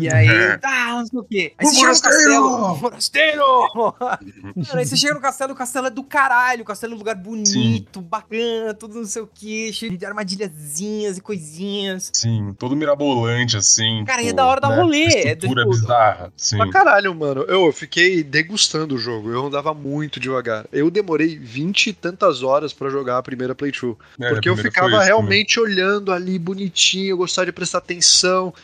E 0.00 0.08
aí, 0.08 0.28
É. 0.28 0.56
tá, 0.58 0.86
não 0.98 1.06
sei 1.06 1.18
o 1.18 1.24
quê. 1.24 1.52
Aí 1.58 1.66
O 1.66 1.68
você 1.70 1.74
chega 1.76 1.88
no 1.90 1.96
forasteiro! 1.96 2.42
castelo. 2.42 2.76
Forasteiro! 2.76 3.94
Mano, 4.56 4.78
aí 4.78 4.86
você 4.86 4.96
chega 4.96 5.14
no 5.14 5.20
castelo, 5.20 5.52
o 5.52 5.56
castelo 5.56 5.86
é 5.88 5.90
do 5.90 6.04
caralho. 6.04 6.62
O 6.62 6.64
castelo 6.64 6.92
é 6.92 6.96
um 6.96 6.98
lugar 6.98 7.16
bonito, 7.16 8.00
bacana, 8.00 8.72
tudo 8.74 8.94
não 8.96 9.04
sei 9.04 9.22
o 9.22 9.28
quê, 9.32 9.70
cheio 9.72 9.96
de 9.96 10.06
armadilhazinhas 10.06 11.18
e 11.18 11.20
coisinhas. 11.20 12.10
Sim, 12.12 12.54
todo 12.58 12.76
mirabolante, 12.76 13.56
assim. 13.56 14.04
Cara, 14.06 14.22
e 14.22 14.28
é 14.28 14.32
da 14.32 14.46
hora 14.46 14.60
dar 14.60 14.70
né? 14.70 14.76
rolê, 14.76 15.04
é 15.04 15.32
estrutura 15.32 15.62
tipo- 15.64 15.74
bizarra, 15.74 16.32
sim. 16.36 16.56
Pra 16.56 16.70
caralho, 16.70 17.14
mano. 17.14 17.42
Eu, 17.42 17.72
fiquei 17.72 18.22
degustando 18.22 18.94
o 18.94 18.98
jogo. 18.98 19.30
Eu 19.30 19.46
andava 19.46 19.74
muito 19.74 20.20
devagar. 20.20 20.66
Eu 20.72 20.90
demorei 20.90 21.36
20 21.38 21.88
e 21.88 21.92
tantas 21.92 22.42
horas 22.42 22.72
pra 22.72 22.88
jogar 22.90 23.18
a 23.18 23.22
primeira 23.22 23.54
playthrough. 23.54 23.96
É, 24.20 24.30
Porque 24.30 24.48
eu 24.48 24.56
ficava 24.56 25.02
realmente 25.02 25.58
olhando 25.58 26.12
ali 26.12 26.38
bonitinho, 26.38 27.10
eu 27.10 27.16
gostava 27.16 27.46
de 27.46 27.52
prestar 27.52 27.78
atenção. 27.78 28.03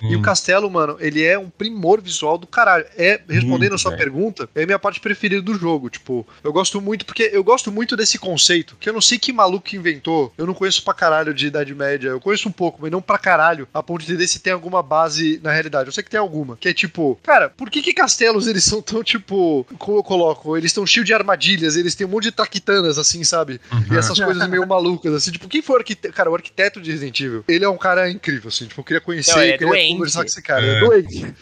E 0.02 0.14
o 0.14 0.18
Hum. 0.18 0.22
castelo, 0.22 0.70
mano, 0.70 0.96
ele 1.00 1.22
é 1.24 1.38
um 1.38 1.48
primor 1.50 2.00
visual 2.00 2.36
do 2.38 2.46
caralho. 2.46 2.84
É, 2.96 3.20
respondendo 3.28 3.74
a 3.74 3.78
sua 3.78 3.90
velho. 3.92 4.02
pergunta, 4.02 4.48
é 4.54 4.62
a 4.62 4.66
minha 4.66 4.78
parte 4.78 5.00
preferida 5.00 5.42
do 5.42 5.54
jogo. 5.54 5.88
Tipo, 5.90 6.26
eu 6.42 6.52
gosto 6.52 6.80
muito, 6.80 7.04
porque 7.06 7.30
eu 7.32 7.42
gosto 7.42 7.70
muito 7.72 7.96
desse 7.96 8.18
conceito, 8.18 8.76
que 8.78 8.88
eu 8.88 8.92
não 8.92 9.00
sei 9.00 9.18
que 9.18 9.32
maluco 9.32 9.66
que 9.66 9.76
inventou. 9.76 10.32
Eu 10.36 10.46
não 10.46 10.54
conheço 10.54 10.82
pra 10.84 10.94
caralho 10.94 11.32
de 11.34 11.46
Idade 11.46 11.74
Média. 11.74 12.08
Eu 12.08 12.20
conheço 12.20 12.48
um 12.48 12.52
pouco, 12.52 12.78
mas 12.80 12.90
não 12.90 13.00
pra 13.02 13.18
caralho, 13.18 13.66
a 13.72 13.82
ponto 13.82 14.04
de 14.04 14.12
entender 14.12 14.26
se 14.28 14.38
tem 14.40 14.52
alguma 14.52 14.82
base 14.82 15.40
na 15.42 15.52
realidade. 15.52 15.88
Eu 15.88 15.92
sei 15.92 16.02
que 16.02 16.10
tem 16.10 16.20
alguma. 16.20 16.56
Que 16.56 16.68
é 16.68 16.72
tipo, 16.74 17.18
cara, 17.22 17.48
por 17.50 17.70
que 17.70 17.82
que 17.82 17.92
castelos 17.92 18.46
eles 18.46 18.64
são 18.64 18.80
tão, 18.82 19.02
tipo, 19.02 19.66
como 19.78 19.98
eu 19.98 20.02
coloco? 20.02 20.56
Eles 20.56 20.70
estão 20.70 20.86
cheios 20.86 21.06
de 21.06 21.14
armadilhas, 21.14 21.76
eles 21.76 21.94
têm 21.94 22.06
um 22.06 22.10
monte 22.10 22.24
de 22.24 22.32
traquitanas, 22.32 22.98
assim, 22.98 23.22
sabe? 23.24 23.60
Uhum. 23.72 23.84
E 23.94 23.96
essas 23.96 24.18
coisas 24.18 24.46
meio 24.48 24.66
malucas, 24.66 25.12
assim, 25.14 25.30
tipo, 25.32 25.48
quem 25.48 25.62
foi 25.62 25.76
o 25.76 25.78
arquiteto? 25.78 26.14
Cara, 26.14 26.30
o 26.30 26.34
arquiteto 26.34 26.80
de 26.80 26.90
Resident 26.90 27.20
Evil, 27.20 27.44
ele 27.48 27.64
é 27.64 27.68
um 27.68 27.76
cara 27.78 28.10
incrível, 28.10 28.48
assim, 28.48 28.66
tipo, 28.66 28.80
eu 28.80 28.84
queria 28.84 29.00
conhecer, 29.00 29.19
Não, 29.28 29.42
ele 29.42 29.52
é 29.52 29.58
queria 29.58 29.72
doente. 29.72 29.92
conversar 29.94 30.20
com 30.20 30.26
esse 30.26 30.42
cara, 30.42 30.64
É. 30.66 30.76
é, 30.76 30.80
doente. 30.80 31.34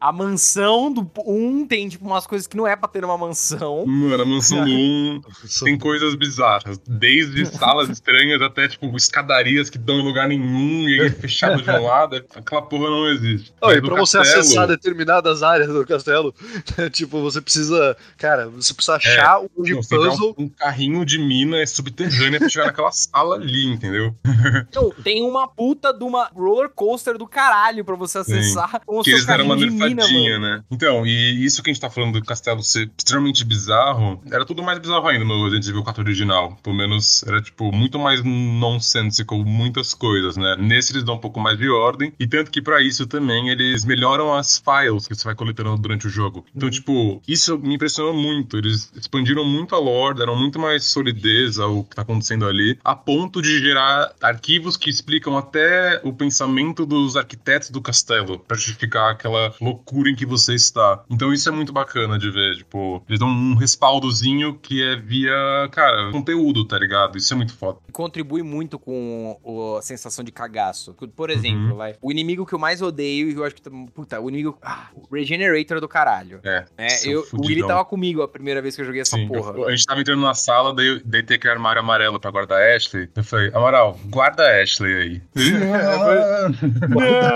A 0.00 0.12
mansão 0.12 0.92
do 0.92 1.10
1 1.26 1.46
um 1.60 1.66
tem, 1.66 1.88
tipo, 1.88 2.04
umas 2.06 2.26
coisas 2.26 2.46
que 2.46 2.56
não 2.56 2.66
é 2.66 2.74
pra 2.76 2.88
ter 2.88 3.02
numa 3.02 3.16
mansão. 3.18 3.84
Mano, 3.86 4.22
a 4.22 4.26
mansão 4.26 4.64
do 4.64 4.70
1 4.70 5.20
tem 5.64 5.78
coisas 5.78 6.14
bizarras. 6.14 6.78
Desde 6.86 7.46
salas 7.46 7.88
estranhas 7.90 8.40
até, 8.42 8.68
tipo, 8.68 8.94
escadarias 8.96 9.70
que 9.70 9.78
dão 9.78 10.00
em 10.00 10.04
lugar 10.04 10.28
nenhum 10.28 10.88
e 10.88 11.00
é 11.00 11.10
fechado 11.10 11.62
de 11.62 11.70
um 11.70 11.82
lado. 11.84 12.16
Aquela 12.34 12.62
porra 12.62 12.88
não 12.90 13.08
existe. 13.08 13.52
Não, 13.60 13.72
e 13.72 13.80
pra 13.80 13.96
você 13.96 14.18
castelo- 14.18 14.40
acessar 14.40 14.66
determinadas 14.66 15.42
áreas 15.42 15.68
do 15.68 15.86
castelo, 15.86 16.34
tipo, 16.92 17.20
você 17.20 17.40
precisa, 17.40 17.96
cara, 18.16 18.48
você 18.48 18.72
precisa 18.74 18.96
achar 18.96 19.40
um 19.40 19.62
de 19.62 19.72
É. 19.72 19.74
Não, 19.74 19.82
você 19.82 19.96
puzzle. 19.96 20.34
um, 20.38 20.44
um 20.44 20.48
carrinho 20.48 21.04
de 21.04 21.18
mina 21.18 21.64
subterrânea 21.66 22.38
pra 22.38 22.48
chegar 22.48 22.66
naquela 22.66 22.92
sala 22.92 23.36
ali, 23.36 23.66
entendeu? 23.66 24.14
Então, 24.70 24.92
tem 25.02 25.22
uma 25.22 25.46
puta 25.48 25.92
de 25.92 26.02
uma 26.04 26.28
roller 26.34 26.70
coaster 26.70 27.16
do 27.20 27.26
caralho 27.26 27.84
pra 27.84 27.94
você 27.96 28.18
acessar 28.18 28.80
com 28.86 28.98
o 28.98 29.02
Que 29.04 29.10
seu 29.10 29.18
eles 29.18 29.26
deram 29.26 29.44
uma 29.44 29.56
de 29.56 29.68
nerfadinha, 29.70 30.38
né? 30.38 30.62
Então, 30.70 31.06
e 31.06 31.44
isso 31.44 31.62
que 31.62 31.70
a 31.70 31.72
gente 31.72 31.80
tá 31.80 31.90
falando 31.90 32.18
do 32.18 32.24
castelo 32.24 32.62
ser 32.62 32.90
extremamente 32.96 33.44
bizarro, 33.44 34.22
era 34.32 34.44
tudo 34.46 34.62
mais 34.62 34.78
bizarro 34.78 35.06
ainda 35.06 35.24
no 35.24 35.44
Resident 35.44 35.66
Evil 35.68 35.82
4 35.82 36.02
original. 36.02 36.56
Pelo 36.62 36.74
menos 36.74 37.22
era, 37.24 37.42
tipo, 37.42 37.70
muito 37.70 37.98
mais 37.98 38.22
nonsensical, 38.24 39.44
muitas 39.44 39.92
coisas, 39.94 40.36
né? 40.36 40.56
Nesse 40.58 40.92
eles 40.92 41.04
dão 41.04 41.16
um 41.16 41.18
pouco 41.18 41.38
mais 41.40 41.58
de 41.58 41.68
ordem, 41.68 42.12
e 42.18 42.26
tanto 42.26 42.50
que 42.50 42.62
pra 42.62 42.80
isso 42.82 43.06
também 43.06 43.50
eles 43.50 43.84
melhoram 43.84 44.32
as 44.34 44.58
files 44.58 45.06
que 45.06 45.14
você 45.14 45.24
vai 45.24 45.34
coletando 45.34 45.76
durante 45.76 46.06
o 46.06 46.10
jogo. 46.10 46.44
Então, 46.54 46.68
Uhum. 46.68 46.72
tipo, 46.72 47.22
isso 47.28 47.58
me 47.58 47.74
impressionou 47.74 48.14
muito. 48.14 48.56
Eles 48.56 48.90
expandiram 48.96 49.44
muito 49.44 49.74
a 49.74 49.78
lore, 49.78 50.16
deram 50.16 50.36
muito 50.36 50.58
mais 50.58 50.84
solidez 50.84 51.58
ao 51.58 51.84
que 51.84 51.96
tá 51.96 52.02
acontecendo 52.02 52.46
ali, 52.46 52.78
a 52.84 52.94
ponto 52.94 53.42
de 53.42 53.58
gerar 53.60 54.12
arquivos 54.22 54.76
que 54.76 54.88
explicam 54.88 55.36
até 55.36 56.00
o 56.04 56.12
pensamento 56.12 56.86
dos 56.86 57.09
arquitetos 57.16 57.70
do 57.70 57.80
castelo, 57.80 58.38
pra 58.38 58.56
justificar 58.56 59.10
aquela 59.12 59.54
loucura 59.60 60.10
em 60.10 60.14
que 60.14 60.26
você 60.26 60.54
está. 60.54 61.02
Então 61.10 61.32
isso 61.32 61.48
é 61.48 61.52
muito 61.52 61.72
bacana 61.72 62.18
de 62.18 62.30
ver, 62.30 62.56
tipo, 62.56 63.02
eles 63.08 63.18
dão 63.18 63.28
um 63.28 63.54
respaldozinho 63.54 64.58
que 64.58 64.82
é 64.82 64.96
via, 64.96 65.32
cara, 65.72 66.10
conteúdo, 66.10 66.64
tá 66.64 66.78
ligado? 66.78 67.16
Isso 67.18 67.32
é 67.32 67.36
muito 67.36 67.54
foda. 67.54 67.78
Contribui 67.92 68.42
muito 68.42 68.78
com 68.78 69.38
o- 69.42 69.76
a 69.76 69.82
sensação 69.82 70.24
de 70.24 70.32
cagaço. 70.32 70.94
Por 71.14 71.30
exemplo, 71.30 71.76
vai, 71.76 71.94
o 72.00 72.10
inimigo 72.10 72.44
que 72.46 72.52
eu 72.54 72.58
mais 72.58 72.82
odeio, 72.82 73.30
e 73.30 73.34
eu 73.34 73.44
acho 73.44 73.54
que. 73.56 73.62
Puta, 73.94 74.20
o 74.20 74.28
inimigo. 74.28 74.58
Ah, 74.62 74.88
o 74.94 75.14
Regenerator 75.14 75.80
do 75.80 75.88
caralho. 75.88 76.40
É. 76.44 76.64
É, 76.76 76.88
seu 76.88 77.12
eu, 77.12 77.26
o 77.32 77.46
Willy 77.46 77.66
tava 77.66 77.84
comigo 77.84 78.22
a 78.22 78.28
primeira 78.28 78.60
vez 78.62 78.74
que 78.76 78.82
eu 78.82 78.86
joguei 78.86 79.00
essa 79.00 79.16
Sim, 79.16 79.28
porra. 79.28 79.52
eu- 79.56 79.68
a 79.68 79.70
gente 79.70 79.84
tava 79.84 80.00
entrando 80.00 80.20
na 80.22 80.34
sala, 80.34 80.74
daí, 80.74 80.86
eu- 80.86 81.00
daí 81.04 81.22
tem 81.22 81.36
aquele 81.36 81.52
armário 81.52 81.80
amarelo 81.80 82.18
pra 82.20 82.30
guardar 82.30 82.60
a 82.60 82.76
Ashley. 82.76 83.08
Eu 83.14 83.24
falei, 83.24 83.50
Amaral, 83.54 83.98
guarda 84.06 84.42
a 84.44 84.62
Ashley 84.62 84.94
aí. 84.94 85.22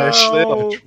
Ashley 0.09 0.42
é 0.42 0.46
ótimo. 0.46 0.85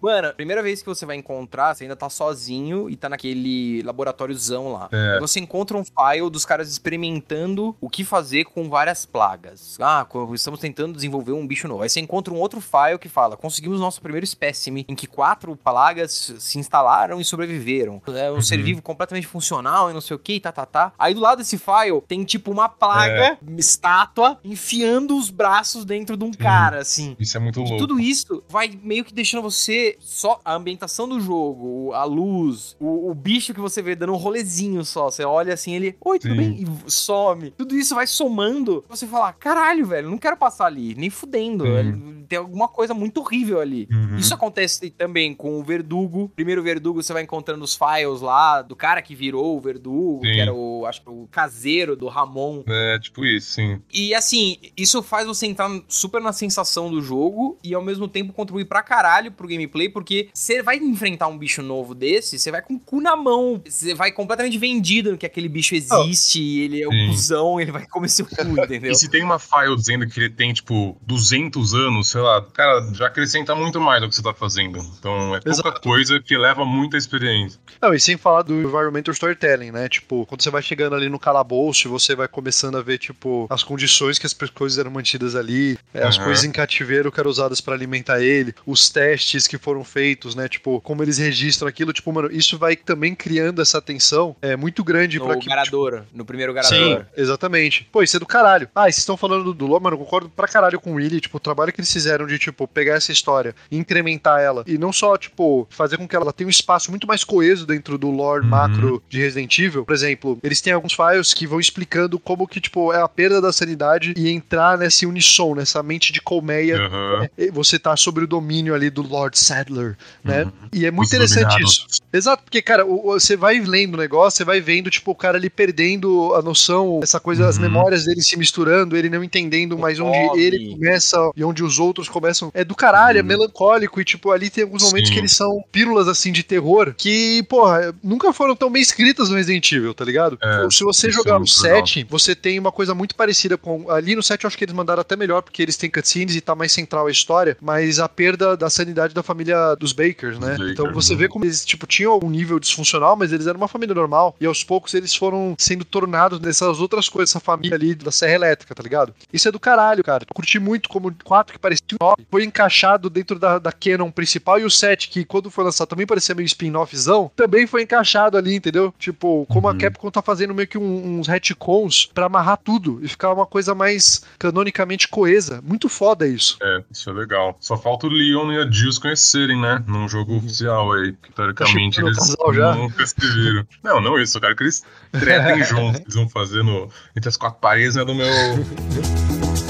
Mano, 0.00 0.32
primeira 0.34 0.62
vez 0.62 0.80
que 0.80 0.88
você 0.88 1.04
vai 1.06 1.16
encontrar, 1.16 1.74
você 1.74 1.84
ainda 1.84 1.96
tá 1.96 2.08
sozinho 2.08 2.88
e 2.90 2.96
tá 2.96 3.08
naquele 3.08 3.82
laboratóriozão 3.82 4.72
lá. 4.72 4.88
É. 4.92 5.16
E 5.16 5.20
você 5.20 5.40
encontra 5.40 5.76
um 5.76 5.84
file 5.84 6.30
dos 6.30 6.44
caras 6.44 6.68
experimentando 6.70 7.76
o 7.80 7.88
que 7.88 8.04
fazer 8.04 8.44
com 8.44 8.68
várias 8.68 9.04
plagas. 9.06 9.78
Ah, 9.80 10.06
estamos 10.32 10.60
tentando 10.60 10.94
desenvolver 10.94 11.32
um 11.32 11.46
bicho 11.46 11.68
novo. 11.68 11.82
Aí 11.82 11.88
você 11.88 12.00
encontra 12.00 12.32
um 12.32 12.38
outro 12.38 12.60
file 12.60 12.98
que 12.98 13.08
fala: 13.08 13.36
conseguimos 13.36 13.80
nosso 13.80 14.00
primeiro 14.00 14.24
espécime 14.24 14.84
em 14.88 14.94
que 14.94 15.06
quatro 15.06 15.56
plagas 15.56 16.32
se 16.38 16.58
instalaram 16.58 17.20
e 17.20 17.24
sobreviveram. 17.24 18.00
É 18.08 18.30
um 18.30 18.40
ser 18.42 18.62
vivo 18.62 18.82
completamente 18.82 19.26
funcional 19.26 19.90
e 19.90 19.94
não 19.94 20.00
sei 20.00 20.14
o 20.16 20.18
que, 20.18 20.40
tá, 20.40 20.52
tá, 20.52 20.66
tá. 20.66 20.92
Aí 20.98 21.14
do 21.14 21.20
lado 21.20 21.38
desse 21.38 21.58
file 21.58 22.00
tem 22.06 22.24
tipo 22.24 22.50
uma 22.50 22.68
plaga, 22.68 23.38
estátua, 23.56 24.38
enfiando 24.44 25.16
os 25.16 25.30
braços 25.30 25.84
dentro 25.84 26.16
de 26.16 26.24
um 26.24 26.30
cara, 26.32 26.78
assim. 26.80 27.16
Isso 27.18 27.36
é 27.36 27.40
muito 27.40 27.60
E 27.60 27.62
louco. 27.62 27.76
tudo 27.78 27.98
isso 28.00 28.13
vai 28.48 28.78
meio 28.82 29.04
que 29.04 29.12
deixando 29.12 29.42
você 29.42 29.96
só 29.98 30.40
a 30.44 30.54
ambientação 30.54 31.08
do 31.08 31.20
jogo, 31.20 31.92
a 31.92 32.04
luz, 32.04 32.76
o, 32.80 33.10
o 33.10 33.14
bicho 33.14 33.54
que 33.54 33.60
você 33.60 33.82
vê 33.82 33.94
dando 33.94 34.12
um 34.12 34.16
rolezinho 34.16 34.84
só. 34.84 35.10
Você 35.10 35.24
olha 35.24 35.54
assim, 35.54 35.74
ele, 35.74 35.96
oi, 36.00 36.18
tudo 36.18 36.34
Sim. 36.34 36.36
bem? 36.36 36.64
E 36.64 36.90
some. 36.90 37.50
Tudo 37.52 37.76
isso 37.76 37.94
vai 37.94 38.06
somando. 38.06 38.84
Você 38.88 39.06
fala, 39.06 39.32
caralho, 39.32 39.86
velho, 39.86 40.10
não 40.10 40.18
quero 40.18 40.36
passar 40.36 40.66
ali, 40.66 40.94
nem 40.94 41.10
fudendo. 41.10 41.64
Sim. 41.64 42.24
Tem 42.28 42.38
alguma 42.38 42.68
coisa 42.68 42.94
muito 42.94 43.20
horrível 43.20 43.60
ali. 43.60 43.88
Uhum. 43.90 44.16
Isso 44.16 44.34
acontece 44.34 44.90
também 44.90 45.34
com 45.34 45.58
o 45.58 45.62
Verdugo. 45.62 46.30
Primeiro 46.34 46.62
Verdugo, 46.62 47.02
você 47.02 47.12
vai 47.12 47.22
encontrando 47.22 47.64
os 47.64 47.76
files 47.76 48.20
lá 48.20 48.62
do 48.62 48.74
cara 48.74 49.02
que 49.02 49.14
virou 49.14 49.56
o 49.56 49.60
Verdugo, 49.60 50.20
Sim. 50.24 50.32
que 50.32 50.40
era 50.40 50.52
o, 50.52 50.86
acho 50.86 51.02
que 51.02 51.10
o 51.10 51.28
caseiro 51.30 51.96
do 51.96 52.08
Ramon. 52.08 52.62
É, 52.66 52.98
tipo 52.98 53.24
isso, 53.24 53.52
sim. 53.52 53.80
E 53.92 54.14
assim, 54.14 54.56
isso 54.76 55.02
faz 55.02 55.26
você 55.26 55.46
entrar 55.46 55.70
super 55.88 56.20
na 56.20 56.32
sensação 56.32 56.90
do 56.90 57.00
jogo 57.02 57.58
e 57.62 57.74
ao 57.74 57.82
mesmo 57.82 58.03
tempo 58.08 58.32
contribuir 58.32 58.64
pra 58.64 58.82
caralho 58.82 59.32
pro 59.32 59.48
gameplay, 59.48 59.88
porque 59.88 60.28
você 60.32 60.62
vai 60.62 60.76
enfrentar 60.76 61.28
um 61.28 61.38
bicho 61.38 61.62
novo 61.62 61.94
desse, 61.94 62.38
você 62.38 62.50
vai 62.50 62.62
com 62.62 62.74
o 62.74 62.80
cu 62.80 63.00
na 63.00 63.16
mão, 63.16 63.62
você 63.64 63.94
vai 63.94 64.12
completamente 64.12 64.58
vendido 64.58 65.12
no 65.12 65.18
que 65.18 65.26
aquele 65.26 65.48
bicho 65.48 65.74
existe, 65.74 66.40
ele 66.60 66.82
é 66.82 66.88
um 66.88 66.90
Sim. 66.90 67.06
cuzão, 67.08 67.60
ele 67.60 67.72
vai 67.72 67.86
comer 67.86 68.08
seu 68.08 68.26
cu, 68.26 68.34
entendeu? 68.60 68.92
E 68.92 68.94
se 68.94 69.08
tem 69.08 69.22
uma 69.22 69.38
file 69.38 69.76
dizendo 69.76 70.06
que 70.06 70.18
ele 70.20 70.30
tem, 70.30 70.52
tipo, 70.52 70.96
200 71.02 71.74
anos, 71.74 72.08
sei 72.08 72.20
lá, 72.20 72.42
cara, 72.42 72.88
já 72.92 73.06
acrescenta 73.06 73.54
muito 73.54 73.80
mais 73.80 74.02
ao 74.02 74.08
que 74.08 74.14
você 74.14 74.22
tá 74.22 74.34
fazendo. 74.34 74.78
Então 74.98 75.34
é 75.34 75.40
pouca 75.40 75.50
Exato. 75.50 75.80
coisa 75.80 76.20
que 76.20 76.36
leva 76.36 76.64
muita 76.64 76.96
experiência. 76.96 77.58
Não, 77.80 77.94
e 77.94 78.00
sem 78.00 78.16
falar 78.16 78.42
do 78.42 78.54
environmental 78.54 79.12
storytelling, 79.12 79.70
né? 79.70 79.88
Tipo, 79.88 80.26
quando 80.26 80.42
você 80.42 80.50
vai 80.50 80.62
chegando 80.62 80.94
ali 80.94 81.08
no 81.08 81.18
calabouço, 81.18 81.88
você 81.88 82.14
vai 82.14 82.28
começando 82.28 82.76
a 82.76 82.82
ver, 82.82 82.98
tipo, 82.98 83.46
as 83.50 83.62
condições 83.62 84.18
que 84.18 84.26
as 84.26 84.32
coisas 84.32 84.78
eram 84.78 84.90
mantidas 84.90 85.34
ali, 85.34 85.78
é, 85.92 86.02
as 86.02 86.18
coisas 86.18 86.44
em 86.44 86.52
cativeiro 86.52 87.10
que 87.10 87.20
eram 87.20 87.30
usadas 87.30 87.60
pra 87.60 87.74
alimentar 87.74 87.93
ele, 88.20 88.54
os 88.66 88.88
testes 88.90 89.46
que 89.46 89.58
foram 89.58 89.84
feitos, 89.84 90.34
né? 90.34 90.48
Tipo, 90.48 90.80
como 90.80 91.02
eles 91.02 91.18
registram 91.18 91.68
aquilo, 91.68 91.92
tipo, 91.92 92.12
mano, 92.12 92.28
isso 92.32 92.58
vai 92.58 92.76
também 92.76 93.14
criando 93.14 93.60
essa 93.62 93.80
tensão 93.80 94.34
é 94.42 94.56
muito 94.56 94.82
grande 94.82 95.18
pra 95.18 95.34
que. 95.34 95.40
tipo, 95.40 95.50
Garadora, 95.50 96.06
no 96.12 96.24
primeiro 96.24 96.52
Sim, 96.62 96.70
Garadora. 96.78 97.08
exatamente. 97.16 97.88
Pô, 97.92 98.02
isso 98.02 98.16
é 98.16 98.20
do 98.20 98.26
caralho. 98.26 98.68
Ah, 98.74 98.88
e 98.88 98.92
vocês 98.92 98.98
estão 98.98 99.16
falando 99.16 99.44
do, 99.44 99.54
do 99.54 99.66
Lore, 99.66 99.82
mano, 99.82 99.94
eu 99.96 100.00
concordo 100.00 100.28
pra 100.28 100.48
caralho 100.48 100.80
com 100.80 100.92
o 100.92 100.94
Willy. 100.94 101.20
Tipo, 101.20 101.36
o 101.36 101.40
trabalho 101.40 101.72
que 101.72 101.80
eles 101.80 101.92
fizeram 101.92 102.26
de, 102.26 102.38
tipo, 102.38 102.66
pegar 102.66 102.94
essa 102.94 103.12
história 103.12 103.54
e 103.70 103.76
incrementar 103.76 104.40
ela, 104.40 104.64
e 104.66 104.76
não 104.78 104.92
só, 104.92 105.16
tipo, 105.16 105.66
fazer 105.70 105.96
com 105.96 106.06
que 106.08 106.16
ela 106.16 106.32
tenha 106.32 106.46
um 106.46 106.50
espaço 106.50 106.90
muito 106.90 107.06
mais 107.06 107.24
coeso 107.24 107.66
dentro 107.66 107.96
do 107.98 108.10
lore 108.10 108.44
Uhum. 108.44 108.48
macro 108.50 109.02
de 109.08 109.18
Resident 109.20 109.58
Evil. 109.58 109.84
Por 109.84 109.94
exemplo, 109.94 110.38
eles 110.42 110.60
têm 110.60 110.72
alguns 110.72 110.92
files 110.92 111.32
que 111.34 111.46
vão 111.46 111.60
explicando 111.60 112.18
como 112.18 112.46
que, 112.48 112.60
tipo, 112.60 112.92
é 112.92 113.00
a 113.00 113.08
perda 113.08 113.40
da 113.40 113.52
sanidade 113.52 114.14
e 114.16 114.28
entrar 114.30 114.76
nesse 114.78 115.06
unissom, 115.06 115.54
nessa 115.54 115.82
mente 115.82 116.12
de 116.12 116.20
colmeia. 116.20 116.76
Aham. 116.78 117.28
e 117.38 117.50
Você 117.50 117.78
tá 117.84 117.96
sobre 117.98 118.24
o 118.24 118.26
domínio 118.26 118.74
ali 118.74 118.88
do 118.88 119.02
Lord 119.02 119.38
Sadler, 119.38 119.94
né? 120.24 120.44
Uhum. 120.44 120.52
E 120.72 120.86
é 120.86 120.90
muito 120.90 121.06
Os 121.08 121.12
interessante 121.12 121.42
dominados. 121.50 121.86
isso. 121.90 122.00
Exato, 122.10 122.42
porque, 122.44 122.62
cara, 122.62 122.82
você 122.84 123.36
vai 123.36 123.60
lendo 123.60 123.94
o 123.94 123.98
negócio, 123.98 124.38
você 124.38 124.44
vai 124.44 124.58
vendo, 124.60 124.88
tipo, 124.88 125.10
o 125.10 125.14
cara 125.14 125.36
ali 125.36 125.50
perdendo 125.50 126.32
a 126.34 126.40
noção, 126.40 127.00
essa 127.02 127.20
coisa, 127.20 127.46
as 127.46 127.56
Uhum. 127.56 127.62
memórias 127.64 128.04
dele 128.06 128.22
se 128.22 128.38
misturando, 128.38 128.96
ele 128.96 129.10
não 129.10 129.22
entendendo 129.22 129.76
mais 129.76 130.00
onde 130.00 130.16
ele 130.40 130.70
começa 130.70 131.18
e 131.36 131.44
onde 131.44 131.62
os 131.62 131.78
outros 131.78 132.08
começam. 132.08 132.50
É 132.54 132.64
do 132.64 132.74
caralho, 132.74 133.18
é 133.18 133.20
Uhum. 133.20 133.26
melancólico, 133.28 134.00
e, 134.00 134.04
tipo, 134.04 134.30
ali 134.30 134.48
tem 134.48 134.64
alguns 134.64 134.82
momentos 134.82 135.08
Sim. 135.08 135.14
que 135.14 135.20
eles 135.20 135.32
são 135.32 135.62
pílulas, 135.70 136.08
assim, 136.08 136.32
de 136.32 136.42
terror, 136.42 136.94
que, 136.96 137.42
porra, 137.50 137.94
nunca 138.02 138.32
foram 138.32 138.56
tão 138.56 138.70
bem 138.70 138.80
escritas 138.80 139.28
no 139.28 139.36
Resident 139.36 139.70
Evil, 139.72 139.92
tá 139.92 140.04
ligado? 140.04 140.38
É, 140.42 140.68
Se 140.70 140.82
você 140.84 141.08
isso 141.08 141.16
jogar 141.18 141.32
é 141.32 141.34
no 141.34 141.40
muito 141.40 141.62
legal. 141.62 141.78
7, 141.86 142.06
você 142.08 142.34
tem 142.34 142.58
uma 142.58 142.72
coisa 142.72 142.94
muito 142.94 143.14
parecida 143.14 143.58
com. 143.58 143.90
Ali 143.90 144.16
no 144.16 144.22
7 144.22 144.44
eu 144.44 144.48
acho 144.48 144.56
que 144.56 144.64
eles 144.64 144.74
mandaram 144.74 145.00
até 145.02 145.16
melhor, 145.16 145.42
porque 145.42 145.60
eles 145.62 145.76
têm 145.76 145.90
cutscenes 145.90 146.34
e 146.36 146.40
tá 146.40 146.54
mais 146.54 146.72
central 146.72 147.06
a 147.06 147.10
história, 147.10 147.56
mas 147.64 147.98
a 147.98 148.08
perda 148.08 148.56
da 148.56 148.68
sanidade 148.68 149.14
da 149.14 149.22
família 149.22 149.74
dos 149.76 149.92
Bakers, 149.92 150.38
né? 150.38 150.50
Bakers, 150.52 150.70
então 150.72 150.92
você 150.92 151.14
né? 151.14 151.20
vê 151.20 151.28
como 151.28 151.44
eles, 151.44 151.64
tipo, 151.64 151.86
tinham 151.86 152.20
um 152.22 152.28
nível 152.30 152.58
disfuncional, 152.60 153.16
mas 153.16 153.32
eles 153.32 153.46
eram 153.46 153.58
uma 153.58 153.68
família 153.68 153.94
normal. 153.94 154.36
E 154.40 154.46
aos 154.46 154.62
poucos 154.62 154.92
eles 154.94 155.14
foram 155.14 155.54
sendo 155.58 155.84
tornados 155.84 156.38
nessas 156.40 156.80
outras 156.80 157.08
coisas, 157.08 157.30
essa 157.30 157.40
família 157.40 157.74
ali 157.76 157.94
da 157.94 158.10
Serra 158.12 158.34
Elétrica, 158.34 158.74
tá 158.74 158.82
ligado? 158.82 159.14
Isso 159.32 159.48
é 159.48 159.52
do 159.52 159.58
caralho, 159.58 160.04
cara. 160.04 160.24
Eu 160.28 160.34
curti 160.34 160.58
muito 160.58 160.88
como 160.88 161.08
o 161.08 161.14
4 161.24 161.52
que 161.54 161.58
parecia 161.58 161.84
um 162.00 162.04
9 162.04 162.26
foi 162.30 162.44
encaixado 162.44 163.08
dentro 163.08 163.38
da, 163.38 163.58
da 163.58 163.72
canon 163.72 164.10
principal 164.10 164.58
e 164.60 164.64
o 164.64 164.70
7, 164.70 165.08
que 165.08 165.24
quando 165.24 165.50
foi 165.50 165.64
lançado 165.64 165.88
também 165.88 166.06
parecia 166.06 166.34
meio 166.34 166.46
spin-offzão, 166.46 167.30
também 167.34 167.66
foi 167.66 167.82
encaixado 167.82 168.36
ali, 168.36 168.54
entendeu? 168.56 168.92
Tipo, 168.98 169.46
como 169.48 169.68
a 169.68 169.72
Uhum. 169.72 169.78
Capcom 169.78 170.10
tá 170.10 170.22
fazendo 170.22 170.54
meio 170.54 170.68
que 170.68 170.78
um- 170.78 171.18
uns 171.18 171.26
retcons 171.28 172.06
pra 172.12 172.26
amarrar 172.26 172.58
tudo 172.62 173.00
e 173.02 173.08
ficar 173.08 173.32
uma 173.32 173.46
coisa 173.46 173.74
mais 173.74 174.22
canonicamente 174.38 175.08
coesa. 175.08 175.60
Muito 175.62 175.88
foda 175.88 176.26
isso. 176.26 176.56
É, 176.62 176.82
isso 176.90 177.08
é 177.10 177.12
legal. 177.12 177.53
Só 177.60 177.76
falta 177.76 178.06
o 178.06 178.10
Leon 178.10 178.52
e 178.52 178.58
a 178.58 178.70
Jill 178.70 178.90
conhecerem, 179.00 179.60
né? 179.60 179.82
Num 179.86 180.08
jogo 180.08 180.36
oficial 180.36 180.92
aí. 180.92 181.12
Que 181.12 181.32
teoricamente 181.32 182.00
eles 182.04 182.36
nunca 182.76 183.06
se 183.06 183.14
viram. 183.20 183.66
Não, 183.82 184.00
não 184.00 184.20
isso. 184.20 184.36
Eu 184.36 184.42
quero 184.42 184.56
que 184.56 184.62
eles 184.64 184.84
tretem 185.12 185.62
juntos. 185.64 186.00
Eles 186.00 186.14
vão 186.14 186.28
fazer 186.28 186.62
no, 186.62 186.88
entre 187.16 187.28
as 187.28 187.36
quatro 187.36 187.60
paredes, 187.60 187.96
né? 187.96 188.04
Do 188.04 188.14
meu. 188.14 188.26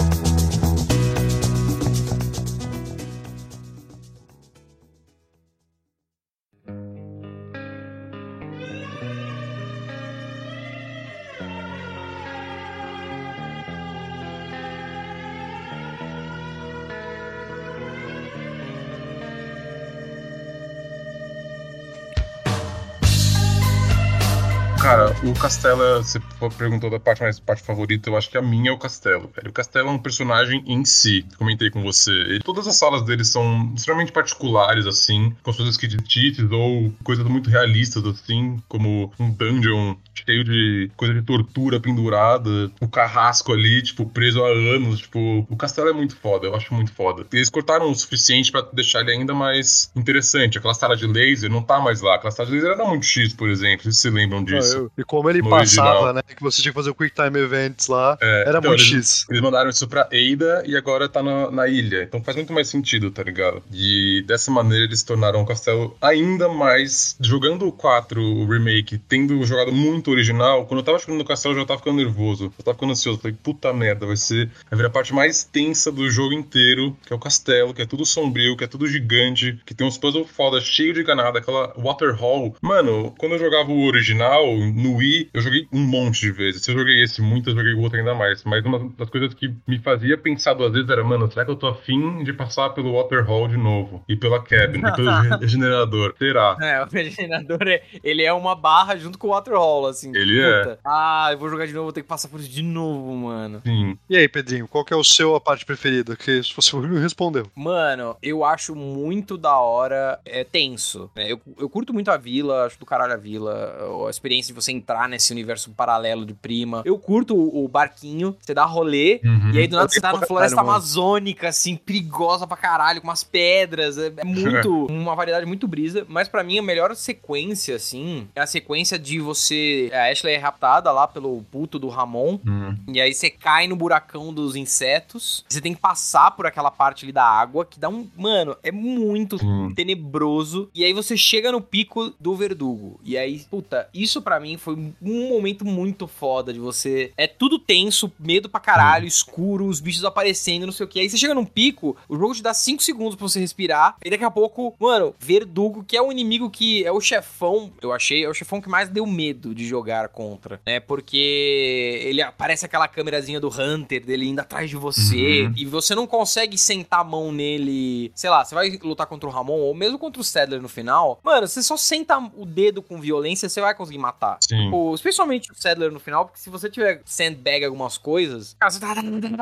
o 25.24 25.32
Castelo, 25.34 26.02
você 26.02 26.20
perguntou 26.58 26.90
da 26.90 27.00
parte 27.00 27.22
mais 27.22 27.40
parte 27.40 27.62
favorita, 27.62 28.10
eu 28.10 28.16
acho 28.16 28.28
que 28.30 28.36
a 28.36 28.42
minha 28.42 28.70
é 28.70 28.72
o 28.72 28.78
Castelo, 28.78 29.30
velho. 29.34 29.48
O 29.50 29.52
Castelo 29.52 29.88
é 29.88 29.90
um 29.92 29.98
personagem 29.98 30.62
em 30.66 30.84
si, 30.84 31.24
comentei 31.38 31.70
com 31.70 31.82
você. 31.82 32.10
Ele- 32.10 32.40
todas 32.40 32.66
as 32.68 32.76
salas 32.76 33.02
dele 33.02 33.24
são 33.24 33.72
extremamente 33.74 34.12
particulares, 34.12 34.86
assim, 34.86 35.34
com 35.42 35.52
suas 35.52 35.70
sketches 35.70 36.50
ou 36.50 36.92
coisas 37.02 37.24
muito 37.26 37.48
realistas, 37.50 38.04
assim, 38.04 38.58
como 38.68 39.12
um 39.18 39.30
dungeon 39.30 39.94
cheio 40.14 40.44
de 40.44 40.90
coisa 40.96 41.14
de 41.14 41.22
tortura 41.22 41.80
pendurada, 41.80 42.70
o 42.80 42.88
carrasco 42.88 43.52
ali, 43.52 43.82
tipo, 43.82 44.06
preso 44.06 44.42
há 44.44 44.48
anos, 44.48 45.00
tipo, 45.00 45.46
o 45.48 45.56
Castelo 45.56 45.88
é 45.88 45.92
muito 45.92 46.16
foda, 46.16 46.46
eu 46.46 46.54
acho 46.54 46.72
muito 46.74 46.92
foda. 46.92 47.26
Eles 47.32 47.48
cortaram 47.50 47.90
o 47.90 47.94
suficiente 47.94 48.52
pra 48.52 48.60
deixar 48.72 49.00
ele 49.00 49.12
ainda 49.12 49.34
mais 49.34 49.90
interessante. 49.96 50.58
Aquela 50.58 50.74
sala 50.74 50.96
de 50.96 51.06
laser 51.06 51.50
não 51.50 51.62
tá 51.62 51.80
mais 51.80 52.00
lá. 52.00 52.14
Aquela 52.16 52.30
sala 52.30 52.48
de 52.48 52.54
laser 52.54 52.72
era 52.72 52.84
muito 52.84 53.04
X, 53.06 53.32
por 53.32 53.48
exemplo, 53.48 53.84
vocês 53.84 53.98
se 53.98 54.10
lembram 54.10 54.44
disso. 54.44 54.76
Ah, 54.76 54.78
eu- 54.80 54.92
como 55.14 55.30
ele 55.30 55.42
No 55.42 55.50
passava, 55.50 55.90
original. 55.90 56.14
né? 56.14 56.22
Que 56.34 56.42
você 56.42 56.60
tinha 56.60 56.72
que 56.72 56.76
fazer 56.76 56.90
o 56.90 56.94
Quick 56.94 57.14
Time 57.14 57.38
Events 57.38 57.86
lá. 57.88 58.16
É, 58.20 58.44
Era 58.48 58.58
então, 58.58 58.70
muito 58.70 58.82
eles, 58.82 59.08
X. 59.08 59.26
Eles 59.30 59.40
mandaram 59.42 59.70
isso 59.70 59.86
pra 59.86 60.02
Ada 60.02 60.64
e 60.66 60.76
agora 60.76 61.08
tá 61.08 61.22
na, 61.22 61.50
na 61.50 61.68
ilha. 61.68 62.02
Então 62.02 62.22
faz 62.22 62.36
muito 62.36 62.52
mais 62.52 62.68
sentido, 62.68 63.10
tá 63.10 63.22
ligado? 63.22 63.62
E 63.72 64.24
dessa 64.26 64.50
maneira 64.50 64.84
eles 64.84 65.02
tornaram 65.02 65.42
o 65.42 65.46
castelo 65.46 65.96
ainda 66.00 66.48
mais. 66.48 67.16
Jogando 67.20 67.66
o 67.66 67.72
4, 67.72 68.20
o 68.20 68.46
remake, 68.46 68.98
tendo 68.98 69.42
jogado 69.44 69.72
muito 69.72 70.10
original, 70.10 70.66
quando 70.66 70.80
eu 70.80 70.84
tava 70.84 70.98
jogando 70.98 71.20
o 71.20 71.24
castelo 71.24 71.54
eu 71.54 71.60
já 71.60 71.66
tava 71.66 71.78
ficando 71.78 71.96
nervoso. 71.98 72.52
Eu 72.58 72.64
tava 72.64 72.74
ficando 72.74 72.92
ansioso. 72.92 73.18
Falei, 73.20 73.36
puta 73.42 73.72
merda, 73.72 74.06
vai 74.06 74.16
ser. 74.16 74.50
Vai 74.70 74.78
vir 74.78 74.86
a 74.86 74.90
parte 74.90 75.14
mais 75.14 75.44
tensa 75.44 75.92
do 75.92 76.10
jogo 76.10 76.32
inteiro, 76.32 76.96
que 77.06 77.12
é 77.12 77.16
o 77.16 77.18
castelo, 77.18 77.72
que 77.72 77.82
é 77.82 77.86
tudo 77.86 78.04
sombrio, 78.04 78.56
que 78.56 78.64
é 78.64 78.66
tudo 78.66 78.86
gigante, 78.86 79.58
que 79.64 79.74
tem 79.74 79.86
uns 79.86 79.96
puzzles 79.98 80.28
foda, 80.30 80.60
cheio 80.60 80.92
de 80.92 81.02
ganada, 81.02 81.38
aquela 81.38 81.72
Waterhall. 81.78 82.56
Mano, 82.60 83.14
quando 83.18 83.32
eu 83.32 83.38
jogava 83.38 83.70
o 83.70 83.84
original, 83.86 84.44
no 84.56 85.02
Wii, 85.04 85.30
eu 85.34 85.40
joguei 85.42 85.68
um 85.72 85.80
monte 85.80 86.20
de 86.20 86.30
vezes. 86.32 86.62
Se 86.62 86.70
eu 86.70 86.78
joguei 86.78 87.02
esse 87.02 87.20
muito, 87.20 87.50
eu 87.50 87.54
joguei 87.56 87.74
o 87.74 87.80
outro 87.80 87.98
ainda 87.98 88.14
mais. 88.14 88.42
Mas 88.44 88.64
uma 88.64 88.90
das 88.96 89.10
coisas 89.10 89.34
que 89.34 89.52
me 89.68 89.78
fazia 89.78 90.16
pensar 90.16 90.54
duas 90.54 90.72
vezes 90.72 90.88
era, 90.88 91.04
mano, 91.04 91.30
será 91.30 91.44
que 91.44 91.50
eu 91.50 91.56
tô 91.56 91.66
afim 91.66 92.22
de 92.24 92.32
passar 92.32 92.70
pelo 92.70 92.94
Waterhall 92.94 93.48
de 93.48 93.56
novo? 93.56 94.02
E 94.08 94.16
pela 94.16 94.42
cabin, 94.42 94.78
e 94.80 94.92
pelo 94.92 95.10
re- 95.10 95.36
regenerador? 95.40 96.14
Será? 96.18 96.56
É, 96.60 96.82
o 96.82 96.86
regenerador, 96.88 97.62
é- 97.68 97.82
ele 98.02 98.22
é 98.22 98.32
uma 98.32 98.54
barra 98.54 98.96
junto 98.96 99.18
com 99.18 99.28
o 99.28 99.30
Waterhall, 99.30 99.86
assim. 99.86 100.10
Ele 100.14 100.40
é. 100.40 100.60
Puta. 100.62 100.78
Ah, 100.84 101.28
eu 101.32 101.38
vou 101.38 101.48
jogar 101.50 101.66
de 101.66 101.72
novo, 101.72 101.84
vou 101.84 101.92
ter 101.92 102.02
que 102.02 102.08
passar 102.08 102.28
por 102.28 102.40
isso 102.40 102.48
de 102.48 102.62
novo, 102.62 103.14
mano. 103.14 103.60
Sim. 103.64 103.98
E 104.08 104.16
aí, 104.16 104.28
Pedrinho, 104.28 104.66
qual 104.68 104.84
que 104.84 104.94
é 104.94 104.96
o 104.96 105.04
seu 105.04 105.34
a 105.34 105.40
parte 105.40 105.64
preferida? 105.66 106.16
Que 106.16 106.42
se 106.42 106.54
você 106.54 106.76
me 106.76 106.98
respondeu. 107.00 107.46
Mano, 107.54 108.16
eu 108.22 108.44
acho 108.44 108.74
muito 108.74 109.36
da 109.36 109.58
hora, 109.58 110.18
é 110.24 110.44
tenso. 110.44 111.10
né? 111.16 111.30
Eu, 111.30 111.40
eu 111.58 111.68
curto 111.68 111.92
muito 111.92 112.10
a 112.10 112.16
vila, 112.16 112.66
acho 112.66 112.78
do 112.78 112.86
caralho 112.86 113.12
a 113.12 113.16
vila, 113.16 114.06
a 114.06 114.10
experiência 114.10 114.54
de 114.54 114.60
você 114.60 114.72
entrar 114.72 114.93
nesse 115.08 115.32
universo 115.32 115.70
paralelo 115.70 116.24
de 116.24 116.34
prima. 116.34 116.82
Eu 116.84 116.98
curto 116.98 117.34
o, 117.36 117.64
o 117.64 117.68
barquinho, 117.68 118.36
você 118.40 118.54
dá 118.54 118.64
rolê, 118.64 119.20
Uhum. 119.24 119.50
e 119.52 119.58
aí 119.58 119.66
do 119.66 119.76
nada 119.76 119.88
você 119.88 120.00
tá 120.00 120.12
na 120.12 120.26
floresta 120.26 120.60
amazônica, 120.60 121.48
assim, 121.48 121.76
perigosa 121.76 122.46
pra 122.46 122.56
caralho, 122.56 123.00
com 123.00 123.08
umas 123.08 123.24
pedras. 123.24 123.98
É, 123.98 124.12
é 124.16 124.24
muito. 124.24 124.86
uma 124.90 125.14
variedade 125.14 125.46
muito 125.46 125.66
brisa. 125.66 126.04
Mas 126.08 126.28
pra 126.28 126.42
mim, 126.44 126.58
a 126.58 126.62
melhor 126.62 126.94
sequência, 126.94 127.76
assim, 127.76 128.28
é 128.34 128.40
a 128.40 128.46
sequência 128.46 128.98
de 128.98 129.20
você. 129.20 129.90
A 129.92 130.10
Ashley 130.10 130.34
é 130.34 130.38
raptada 130.38 130.90
lá 130.92 131.06
pelo 131.06 131.42
puto 131.50 131.78
do 131.78 131.88
Ramon. 131.88 132.38
Hum. 132.46 132.76
E 132.92 133.00
aí 133.00 133.12
você 133.12 133.30
cai 133.30 133.66
no 133.66 133.76
buracão 133.76 134.32
dos 134.32 134.56
insetos. 134.56 135.44
Você 135.48 135.60
tem 135.60 135.74
que 135.74 135.80
passar 135.80 136.30
por 136.32 136.46
aquela 136.46 136.70
parte 136.70 137.04
ali 137.04 137.12
da 137.12 137.24
água, 137.24 137.64
que 137.64 137.78
dá 137.78 137.88
um. 137.88 138.06
Mano, 138.16 138.56
é 138.62 138.70
muito 138.72 139.38
Sim. 139.38 139.72
tenebroso. 139.74 140.68
E 140.74 140.84
aí 140.84 140.92
você 140.92 141.16
chega 141.16 141.50
no 141.52 141.60
pico 141.60 142.12
do 142.20 142.34
verdugo. 142.34 143.00
E 143.04 143.16
aí, 143.16 143.40
puta, 143.50 143.88
isso 143.94 144.20
pra 144.22 144.38
mim 144.40 144.56
foi 144.56 144.83
um 145.02 145.28
momento 145.28 145.64
muito 145.64 146.06
foda 146.06 146.52
de 146.52 146.58
você. 146.58 147.12
É 147.16 147.26
tudo 147.26 147.58
tenso, 147.58 148.10
medo 148.18 148.48
pra 148.48 148.60
caralho, 148.60 149.06
escuro, 149.06 149.66
os 149.66 149.80
bichos 149.80 150.04
aparecendo, 150.04 150.66
não 150.66 150.72
sei 150.72 150.84
o 150.86 150.88
que. 150.88 151.00
Aí 151.00 151.08
você 151.10 151.16
chega 151.16 151.34
num 151.34 151.44
pico, 151.44 151.96
o 152.08 152.16
jogo 152.16 152.34
te 152.34 152.42
dá 152.42 152.52
5 152.54 152.82
segundos 152.82 153.14
pra 153.16 153.26
você 153.28 153.40
respirar. 153.40 153.96
E 154.04 154.10
daqui 154.10 154.24
a 154.24 154.30
pouco, 154.30 154.74
mano, 154.78 155.14
verdugo, 155.18 155.84
que 155.84 155.96
é 155.96 156.02
o 156.02 156.10
inimigo 156.10 156.50
que 156.50 156.84
é 156.84 156.92
o 156.92 157.00
chefão, 157.00 157.70
eu 157.82 157.92
achei, 157.92 158.24
é 158.24 158.28
o 158.28 158.34
chefão 158.34 158.60
que 158.60 158.68
mais 158.68 158.88
deu 158.88 159.06
medo 159.06 159.54
de 159.54 159.66
jogar 159.66 160.08
contra, 160.08 160.60
né? 160.66 160.80
Porque 160.80 162.00
ele 162.04 162.22
aparece 162.22 162.64
aquela 162.64 162.88
câmerazinha 162.88 163.40
do 163.40 163.48
Hunter 163.48 164.04
dele 164.04 164.26
indo 164.28 164.40
atrás 164.40 164.68
de 164.70 164.76
você 164.76 165.42
Uhum. 165.44 165.52
e 165.56 165.64
você 165.66 165.94
não 165.94 166.06
consegue 166.06 166.56
sentar 166.58 167.00
a 167.00 167.04
mão 167.04 167.32
nele. 167.32 168.10
Sei 168.14 168.28
lá, 168.30 168.44
você 168.44 168.54
vai 168.54 168.78
lutar 168.82 169.06
contra 169.06 169.28
o 169.28 169.32
Ramon 169.32 169.58
ou 169.58 169.74
mesmo 169.74 169.98
contra 169.98 170.20
o 170.20 170.24
Sadler 170.24 170.60
no 170.60 170.68
final. 170.68 171.20
Mano, 171.22 171.46
você 171.46 171.62
só 171.62 171.76
senta 171.76 172.18
o 172.36 172.44
dedo 172.46 172.82
com 172.82 173.00
violência, 173.00 173.48
você 173.48 173.60
vai 173.60 173.74
conseguir 173.74 173.98
matar. 173.98 174.38
Sim. 174.40 174.70
Tipo, 174.74 174.94
especialmente 174.94 175.52
o 175.52 175.54
Sadler 175.54 175.92
no 175.92 176.00
final, 176.00 176.24
porque 176.26 176.40
se 176.40 176.50
você 176.50 176.68
tiver 176.68 177.00
sandbag 177.04 177.64
algumas 177.64 177.96
coisas, 177.96 178.56
cara, 178.58 178.72
você 178.72 178.80
tá, 178.80 178.94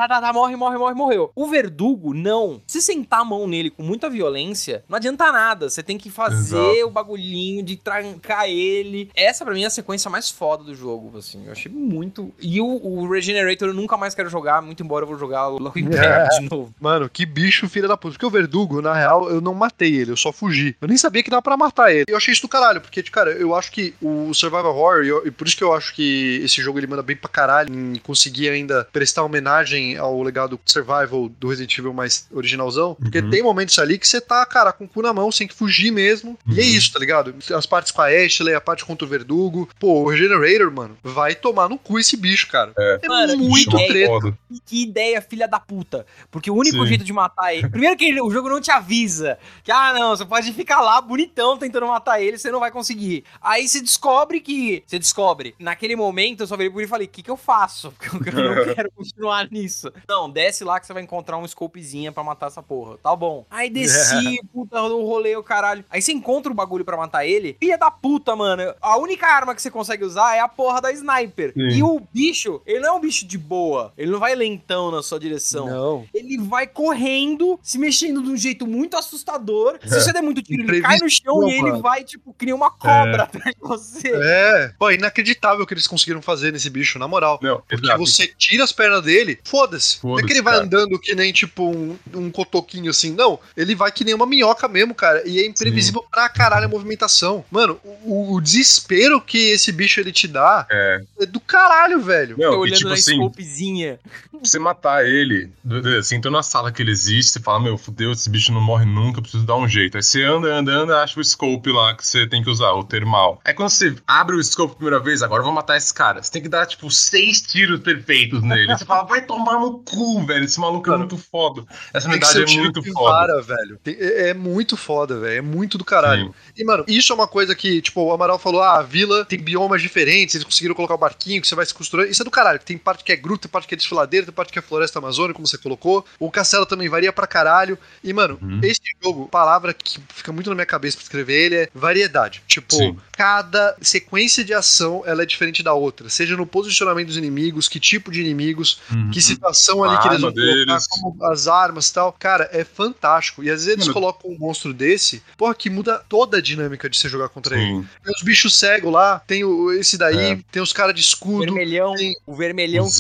tá, 0.09 0.20
tá, 0.20 0.33
morre, 0.33 0.57
morre, 0.57 0.76
morre, 0.76 0.95
morreu. 0.95 1.33
O 1.35 1.47
verdugo, 1.47 2.12
não. 2.12 2.61
Se 2.66 2.83
sentar 2.83 3.20
a 3.20 3.24
mão 3.24 3.47
nele 3.47 3.70
com 3.70 3.83
muita 3.83 4.11
violência, 4.11 4.85
não 4.89 4.97
adianta 4.97 5.33
nada. 5.33 5.70
Você 5.70 5.83
tem 5.83 5.97
que 5.97 6.11
fazer 6.11 6.57
Exato. 6.57 6.87
o 6.87 6.91
bagulhinho 6.91 7.62
de 7.62 7.76
trancar 7.76 8.49
ele. 8.49 9.11
Essa 9.14 9.45
pra 9.45 9.55
mim 9.55 9.64
é 9.64 9.66
a 9.66 9.70
sequência 9.70 10.11
mais 10.11 10.30
foda 10.30 10.64
do 10.64 10.74
jogo, 10.74 11.16
assim. 11.16 11.47
Eu 11.47 11.53
achei 11.53 11.72
muito. 11.72 12.33
E 12.39 12.61
o, 12.61 12.66
o 12.66 13.11
Regenerator 13.11 13.68
eu 13.68 13.74
nunca 13.74 13.97
mais 13.97 14.14
quero 14.14 14.28
jogar, 14.28 14.61
muito 14.61 14.83
embora 14.83 15.05
eu 15.05 15.09
vou 15.09 15.18
jogar 15.18 15.47
logo 15.47 15.78
em 15.78 15.85
breve 15.85 16.28
de 16.41 16.51
novo. 16.51 16.74
Mano, 16.78 17.09
que 17.09 17.24
bicho 17.24 17.68
filha 17.68 17.89
da 17.89 17.97
puta. 17.97 18.12
Porque 18.12 18.26
o 18.26 18.30
Verdugo, 18.30 18.83
na 18.83 18.93
real, 18.93 19.30
eu 19.30 19.41
não 19.41 19.55
matei 19.55 19.95
ele, 19.97 20.11
eu 20.11 20.16
só 20.16 20.33
fugi. 20.33 20.76
Eu 20.80 20.89
nem 20.89 20.97
sabia 20.97 21.22
que 21.22 21.30
dava 21.30 21.43
pra 21.43 21.57
matar 21.57 21.93
ele. 21.93 22.05
Eu 22.09 22.16
achei 22.16 22.33
isso 22.33 22.43
do 22.43 22.49
caralho, 22.49 22.80
porque, 22.80 23.03
cara, 23.05 23.30
eu 23.33 23.55
acho 23.55 23.72
que 23.72 23.95
o 24.03 24.35
Survival 24.35 24.74
horror, 24.76 25.21
eu- 25.22 25.28
e 25.28 25.30
por 25.30 25.46
isso 25.46 25.56
que 25.56 25.64
eu 25.64 25.72
acho 25.72 25.94
que 25.94 26.40
esse 26.44 26.60
jogo 26.62 26.78
ele 26.78 26.86
manda 26.86 27.02
bem 27.02 27.16
pra 27.16 27.28
caralho 27.28 27.72
em 27.74 27.96
conseguir 27.96 28.48
ainda 28.48 28.86
prestar 28.92 29.22
homenagem 29.22 29.96
ao 29.96 30.22
legado 30.22 30.58
survival 30.66 31.28
do 31.28 31.48
Resident 31.48 31.76
Evil 31.78 31.92
mais 31.92 32.26
originalzão. 32.30 32.94
Porque 32.94 33.18
Uhum. 33.20 33.30
tem 33.30 33.42
momentos 33.42 33.78
ali 33.78 33.98
que 33.98 34.06
você 34.06 34.20
tá, 34.20 34.44
cara, 34.46 34.72
com 34.72 34.84
o 34.84 34.88
cu 34.88 35.02
na 35.02 35.12
mão, 35.12 35.30
sem 35.32 35.46
que 35.46 35.54
fugir 35.54 35.90
mesmo. 35.90 36.38
E 36.46 36.60
é 36.60 36.62
Uhum. 36.62 36.68
isso, 36.70 36.92
tá 36.92 36.98
ligado? 36.98 37.34
As 37.54 37.66
partes 37.66 37.92
com 37.92 38.02
a 38.02 38.06
Ashley, 38.06 38.54
a 38.54 38.60
parte 38.60 38.84
contra 38.84 39.04
o 39.06 39.08
Verdugo. 39.08 39.68
Pô, 39.78 40.02
o 40.02 40.08
Regenerator, 40.08 40.70
mano, 40.72 40.96
vai 41.02 41.34
tomar 41.34 41.68
no 41.68 41.78
cu 41.78 41.98
esse 41.98 42.16
bicho, 42.16 42.48
cara. 42.48 42.72
É, 42.78 43.00
Mano, 43.08 43.36
muito 43.38 43.76
que 43.76 43.86
treta. 43.86 44.08
Foda. 44.10 44.38
E 44.50 44.60
que 44.60 44.82
ideia, 44.82 45.20
filha 45.22 45.46
da 45.48 45.58
puta. 45.60 46.06
Porque 46.30 46.50
o 46.50 46.54
único 46.54 46.78
Sim. 46.82 46.86
jeito 46.86 47.04
de 47.04 47.12
matar 47.12 47.54
ele. 47.54 47.68
Primeiro 47.68 47.96
que 47.96 48.04
ele- 48.04 48.20
o 48.20 48.30
jogo 48.30 48.48
não 48.48 48.60
te 48.60 48.70
avisa. 48.70 49.38
Que, 49.62 49.70
ah, 49.72 49.92
não, 49.94 50.16
você 50.16 50.24
pode 50.24 50.52
ficar 50.52 50.80
lá 50.80 51.00
bonitão 51.00 51.56
tentando 51.56 51.86
matar 51.86 52.20
ele, 52.20 52.38
você 52.38 52.50
não 52.50 52.60
vai 52.60 52.70
conseguir. 52.70 53.24
Aí 53.40 53.66
você 53.68 53.80
descobre 53.80 54.40
que. 54.40 54.82
Você 54.86 54.98
descobre. 54.98 55.11
Naquele 55.58 55.96
momento 55.96 56.42
eu 56.42 56.46
só 56.46 56.56
virei 56.56 56.70
por 56.70 56.78
ele 56.78 56.86
e 56.86 56.88
falei: 56.88 57.06
o 57.06 57.10
que, 57.10 57.22
que 57.22 57.30
eu 57.30 57.36
faço? 57.36 57.92
Porque 58.10 58.30
eu 58.30 58.54
não 58.54 58.64
quero 58.74 58.90
continuar 58.92 59.50
nisso. 59.50 59.92
Não, 60.08 60.30
desce 60.30 60.64
lá 60.64 60.78
que 60.78 60.86
você 60.86 60.92
vai 60.92 61.02
encontrar 61.02 61.38
um 61.38 61.46
scopezinha 61.46 62.12
pra 62.12 62.22
matar 62.22 62.46
essa 62.46 62.62
porra. 62.62 62.96
Tá 63.02 63.14
bom. 63.14 63.44
Aí 63.50 63.68
desci, 63.70 64.40
puta, 64.52 64.80
o 64.82 65.06
rolê, 65.06 65.36
o 65.36 65.42
caralho. 65.42 65.84
Aí 65.90 66.00
você 66.00 66.12
encontra 66.12 66.50
o 66.50 66.54
bagulho 66.54 66.84
pra 66.84 66.96
matar 66.96 67.26
ele. 67.26 67.56
Filha 67.58 67.78
da 67.78 67.90
puta, 67.90 68.34
mano. 68.36 68.74
A 68.80 68.96
única 68.98 69.26
arma 69.26 69.54
que 69.54 69.62
você 69.62 69.70
consegue 69.70 70.04
usar 70.04 70.36
é 70.36 70.40
a 70.40 70.48
porra 70.48 70.80
da 70.80 70.92
sniper. 70.92 71.52
Sim. 71.54 71.68
E 71.68 71.82
o 71.82 72.00
bicho, 72.12 72.60
ele 72.66 72.80
não 72.80 72.88
é 72.88 72.92
um 72.92 73.00
bicho 73.00 73.26
de 73.26 73.38
boa. 73.38 73.92
Ele 73.96 74.10
não 74.10 74.18
vai 74.18 74.34
lentão 74.34 74.90
na 74.90 75.02
sua 75.02 75.18
direção. 75.18 75.66
Não. 75.66 76.06
Ele 76.14 76.38
vai 76.38 76.66
correndo, 76.66 77.58
se 77.62 77.78
mexendo 77.78 78.22
de 78.22 78.30
um 78.30 78.36
jeito 78.36 78.66
muito 78.66 78.96
assustador. 78.96 79.78
Se 79.84 80.00
você 80.00 80.12
der 80.12 80.22
muito 80.22 80.42
tiro, 80.42 80.62
ele 80.62 80.80
cai 80.80 80.98
no 80.98 81.10
chão 81.10 81.48
e 81.48 81.52
ele 81.52 81.72
vai, 81.80 82.04
tipo, 82.04 82.34
nem 82.40 82.54
uma 82.54 82.70
cobra 82.70 83.24
atrás 83.24 83.54
de 83.54 83.60
você. 83.60 84.12
É, 84.14 84.72
pô, 84.78 84.90
inacreditável 84.95 85.64
o 85.64 85.66
que 85.66 85.74
eles 85.74 85.86
conseguiram 85.86 86.22
fazer 86.22 86.53
nesse 86.53 86.68
bicho, 86.70 86.99
na 86.99 87.07
moral. 87.09 87.38
Não, 87.43 87.62
Porque 87.68 87.84
exato. 87.84 87.99
você 87.99 88.26
tira 88.26 88.64
as 88.64 88.72
pernas 88.72 89.03
dele, 89.03 89.38
foda-se. 89.45 89.99
Não 90.05 90.18
é 90.18 90.22
que 90.22 90.32
ele 90.32 90.43
vai 90.43 90.55
cara. 90.55 90.64
andando 90.66 90.99
que 90.99 91.14
nem 91.14 91.32
tipo 91.32 91.70
um, 91.70 91.97
um 92.14 92.30
cotoquinho 92.30 92.90
assim, 92.90 93.12
não. 93.12 93.38
Ele 93.57 93.74
vai 93.74 93.90
que 93.93 94.05
nem 94.05 94.14
uma 94.14 94.26
minhoca 94.26 94.66
mesmo, 94.68 94.95
cara. 94.95 95.22
E 95.26 95.38
é 95.40 95.47
imprevisível 95.47 96.05
pra 96.11 96.28
caralho 96.28 96.66
a 96.66 96.68
movimentação. 96.68 97.45
Mano, 97.51 97.78
o, 98.05 98.34
o 98.34 98.40
desespero 98.40 99.20
que 99.20 99.51
esse 99.53 99.72
bicho 99.72 100.01
ele 100.01 100.12
te 100.12 100.26
dá 100.28 100.66
É. 100.70 101.01
é 101.20 101.26
do 101.26 101.40
caralho, 101.40 102.01
velho. 102.01 102.36
Tô 102.36 102.43
Não, 102.43 102.53
e 102.55 102.57
olhando 102.57 102.76
tipo 102.76 102.88
na 102.88 102.95
assim, 102.95 103.16
scopezinha. 103.16 103.99
você 104.43 104.59
matar 104.59 105.05
ele, 105.07 105.51
assim, 105.99 106.16
entrou 106.16 106.32
na 106.32 106.43
sala 106.43 106.72
que 106.72 106.82
ele 106.82 106.90
existe, 106.90 107.32
você 107.32 107.40
fala, 107.40 107.61
meu, 107.61 107.76
fudeu, 107.78 108.12
esse 108.12 108.28
bicho 108.28 108.53
não 108.53 108.61
morre 108.61 108.84
nunca, 108.84 109.18
eu 109.18 109.22
preciso 109.22 109.45
dar 109.45 109.57
um 109.57 109.68
jeito. 109.68 109.97
Aí 109.97 110.03
você 110.03 110.22
anda, 110.22 110.49
anda, 110.55 110.72
anda, 110.72 111.03
acha 111.03 111.18
o 111.18 111.24
scope 111.24 111.70
lá 111.70 111.95
que 111.97 112.07
você 112.07 112.26
tem 112.26 112.43
que 112.43 112.51
usar, 112.51 112.72
o 112.72 112.84
termal. 112.84 113.40
Aí 113.45 113.55
quando 113.55 113.70
você 113.70 113.95
abre 114.07 114.36
o 114.36 114.43
scope 114.43 114.82
primeira 114.83 115.03
vez, 115.03 115.22
agora 115.22 115.41
eu 115.41 115.45
vou 115.45 115.53
matar 115.55 115.76
esse 115.76 115.93
cara. 115.95 116.22
Você 116.22 116.30
tem 116.30 116.43
que 116.43 116.49
dar, 116.49 116.66
tipo, 116.66 116.91
seis 116.91 117.41
tiros 117.41 117.80
perfeitos 117.80 118.43
nele. 118.43 118.66
Você 118.76 118.85
fala, 118.85 119.05
vai 119.05 119.24
tomar 119.24 119.59
no 119.61 119.78
cu, 119.78 120.24
velho, 120.26 120.45
esse 120.45 120.59
maluco 120.59 120.93
é 120.93 120.97
muito 120.97 121.16
foda. 121.16 121.64
Essa 121.95 122.09
unidade 122.09 122.43
é 122.43 122.57
muito 122.57 122.83
foda. 122.93 123.11
vara, 123.11 123.43
velho. 123.43 123.78
É, 123.87 124.30
é 124.30 124.35
muito 124.35 124.76
foda, 124.76 125.18
velho. 125.20 125.39
É 125.39 125.41
muito 125.41 125.78
do 125.78 125.85
caralho. 125.85 126.26
Sim. 126.26 126.35
E, 126.57 126.64
mano, 126.64 126.85
isso 126.89 127.12
é 127.12 127.14
uma 127.14 127.28
coisa 127.28 127.55
que, 127.55 127.80
tipo, 127.80 128.03
o 128.03 128.12
Amaral 128.12 128.39
falou: 128.39 128.62
ah, 128.62 128.78
a 128.78 128.83
vila 128.83 129.24
tem 129.24 129.39
biomas 129.39 129.80
diferentes, 129.80 130.35
eles 130.35 130.45
conseguiram 130.45 130.74
colocar 130.74 130.95
o 130.95 130.99
barquinho 130.99 131.41
que 131.41 131.47
você 131.47 131.55
vai 131.55 131.64
se 131.64 131.72
costurando. 131.74 132.11
Isso 132.11 132.22
é 132.22 132.24
do 132.24 132.30
caralho. 132.30 132.59
Tem 132.59 132.76
parte 132.76 133.05
que 133.05 133.12
é 133.12 133.16
gruta, 133.16 133.43
tem 133.43 133.51
parte 133.51 133.68
que 133.68 133.74
é 133.74 133.76
desfiladeira, 133.76 134.26
tem 134.26 134.35
parte 134.35 134.53
que 134.53 134.59
é 134.59 134.62
floresta 134.62 134.99
amazônica, 134.99 135.35
como 135.35 135.47
você 135.47 135.59
colocou. 135.59 136.05
O 136.18 136.30
castelo 136.30 136.66
também 136.66 136.89
varia 136.89 137.12
pra 137.12 137.26
caralho. 137.26 137.78
E, 138.03 138.12
mano, 138.12 138.39
Uhum. 138.43 138.61
esse 138.62 138.80
jogo, 139.03 139.28
palavra 139.28 139.72
que 139.72 140.01
fica 140.09 140.33
muito 140.33 140.49
na 140.51 140.55
minha 140.57 140.66
cabeça 140.66 140.97
pra 140.97 141.03
escrever 141.05 141.35
ele 141.47 141.55
é 141.57 141.68
variedade. 141.74 142.43
Tipo, 142.47 142.74
Sim. 142.74 142.97
cada 143.12 143.76
sequência 143.80 144.43
de 144.45 144.53
ação 144.55 144.71
ela 145.06 145.22
é 145.22 145.26
diferente 145.26 145.62
da 145.62 145.72
outra. 145.74 146.08
Seja 146.08 146.36
no 146.36 146.46
posicionamento 146.46 147.08
dos 147.08 147.16
inimigos, 147.16 147.68
que 147.68 147.78
tipo 147.80 148.10
de 148.10 148.20
inimigos, 148.20 148.80
Uhum. 148.90 149.10
que 149.10 149.20
situação 149.20 149.82
ali 149.84 149.94
A 149.96 149.98
que 149.98 150.08
eles 150.08 150.20
vão 150.20 150.32
colocar, 150.32 150.54
deles. 150.54 150.86
como 150.88 151.24
as 151.26 151.46
armas 151.48 151.88
e 151.88 151.92
tal. 151.94 152.12
Cara, 152.18 152.48
é 152.52 152.64
fantástico. 152.64 153.42
E 153.42 153.50
às 153.50 153.60
vezes 153.64 153.68
eles 153.68 153.86
Mano. 153.86 153.94
colocam 153.94 154.30
um 154.30 154.38
monstro 154.38 154.72
desse, 154.72 155.22
porra, 155.36 155.54
que 155.54 155.68
muda 155.70 156.02
toda 156.08 156.38
a 156.38 156.40
dinâmica 156.40 156.88
de 156.88 156.96
você 156.96 157.08
jogar 157.08 157.28
contra 157.28 157.56
ele. 157.56 157.66
Sim. 157.82 157.86
Tem 158.04 158.14
os 158.14 158.22
bichos 158.22 158.58
cegos 158.58 158.92
lá, 158.92 159.20
tem 159.26 159.44
o, 159.44 159.72
esse 159.72 159.96
daí, 159.98 160.32
É. 160.32 160.38
tem 160.50 160.62
os 160.62 160.72
caras 160.72 160.94
de 160.94 161.00
O 161.00 161.04
escudo. 161.04 161.44
vermelhão, 161.44 161.94
tem- 161.94 162.14
o 162.26 162.34
vermelhão. 162.34 162.84
Os 162.86 162.98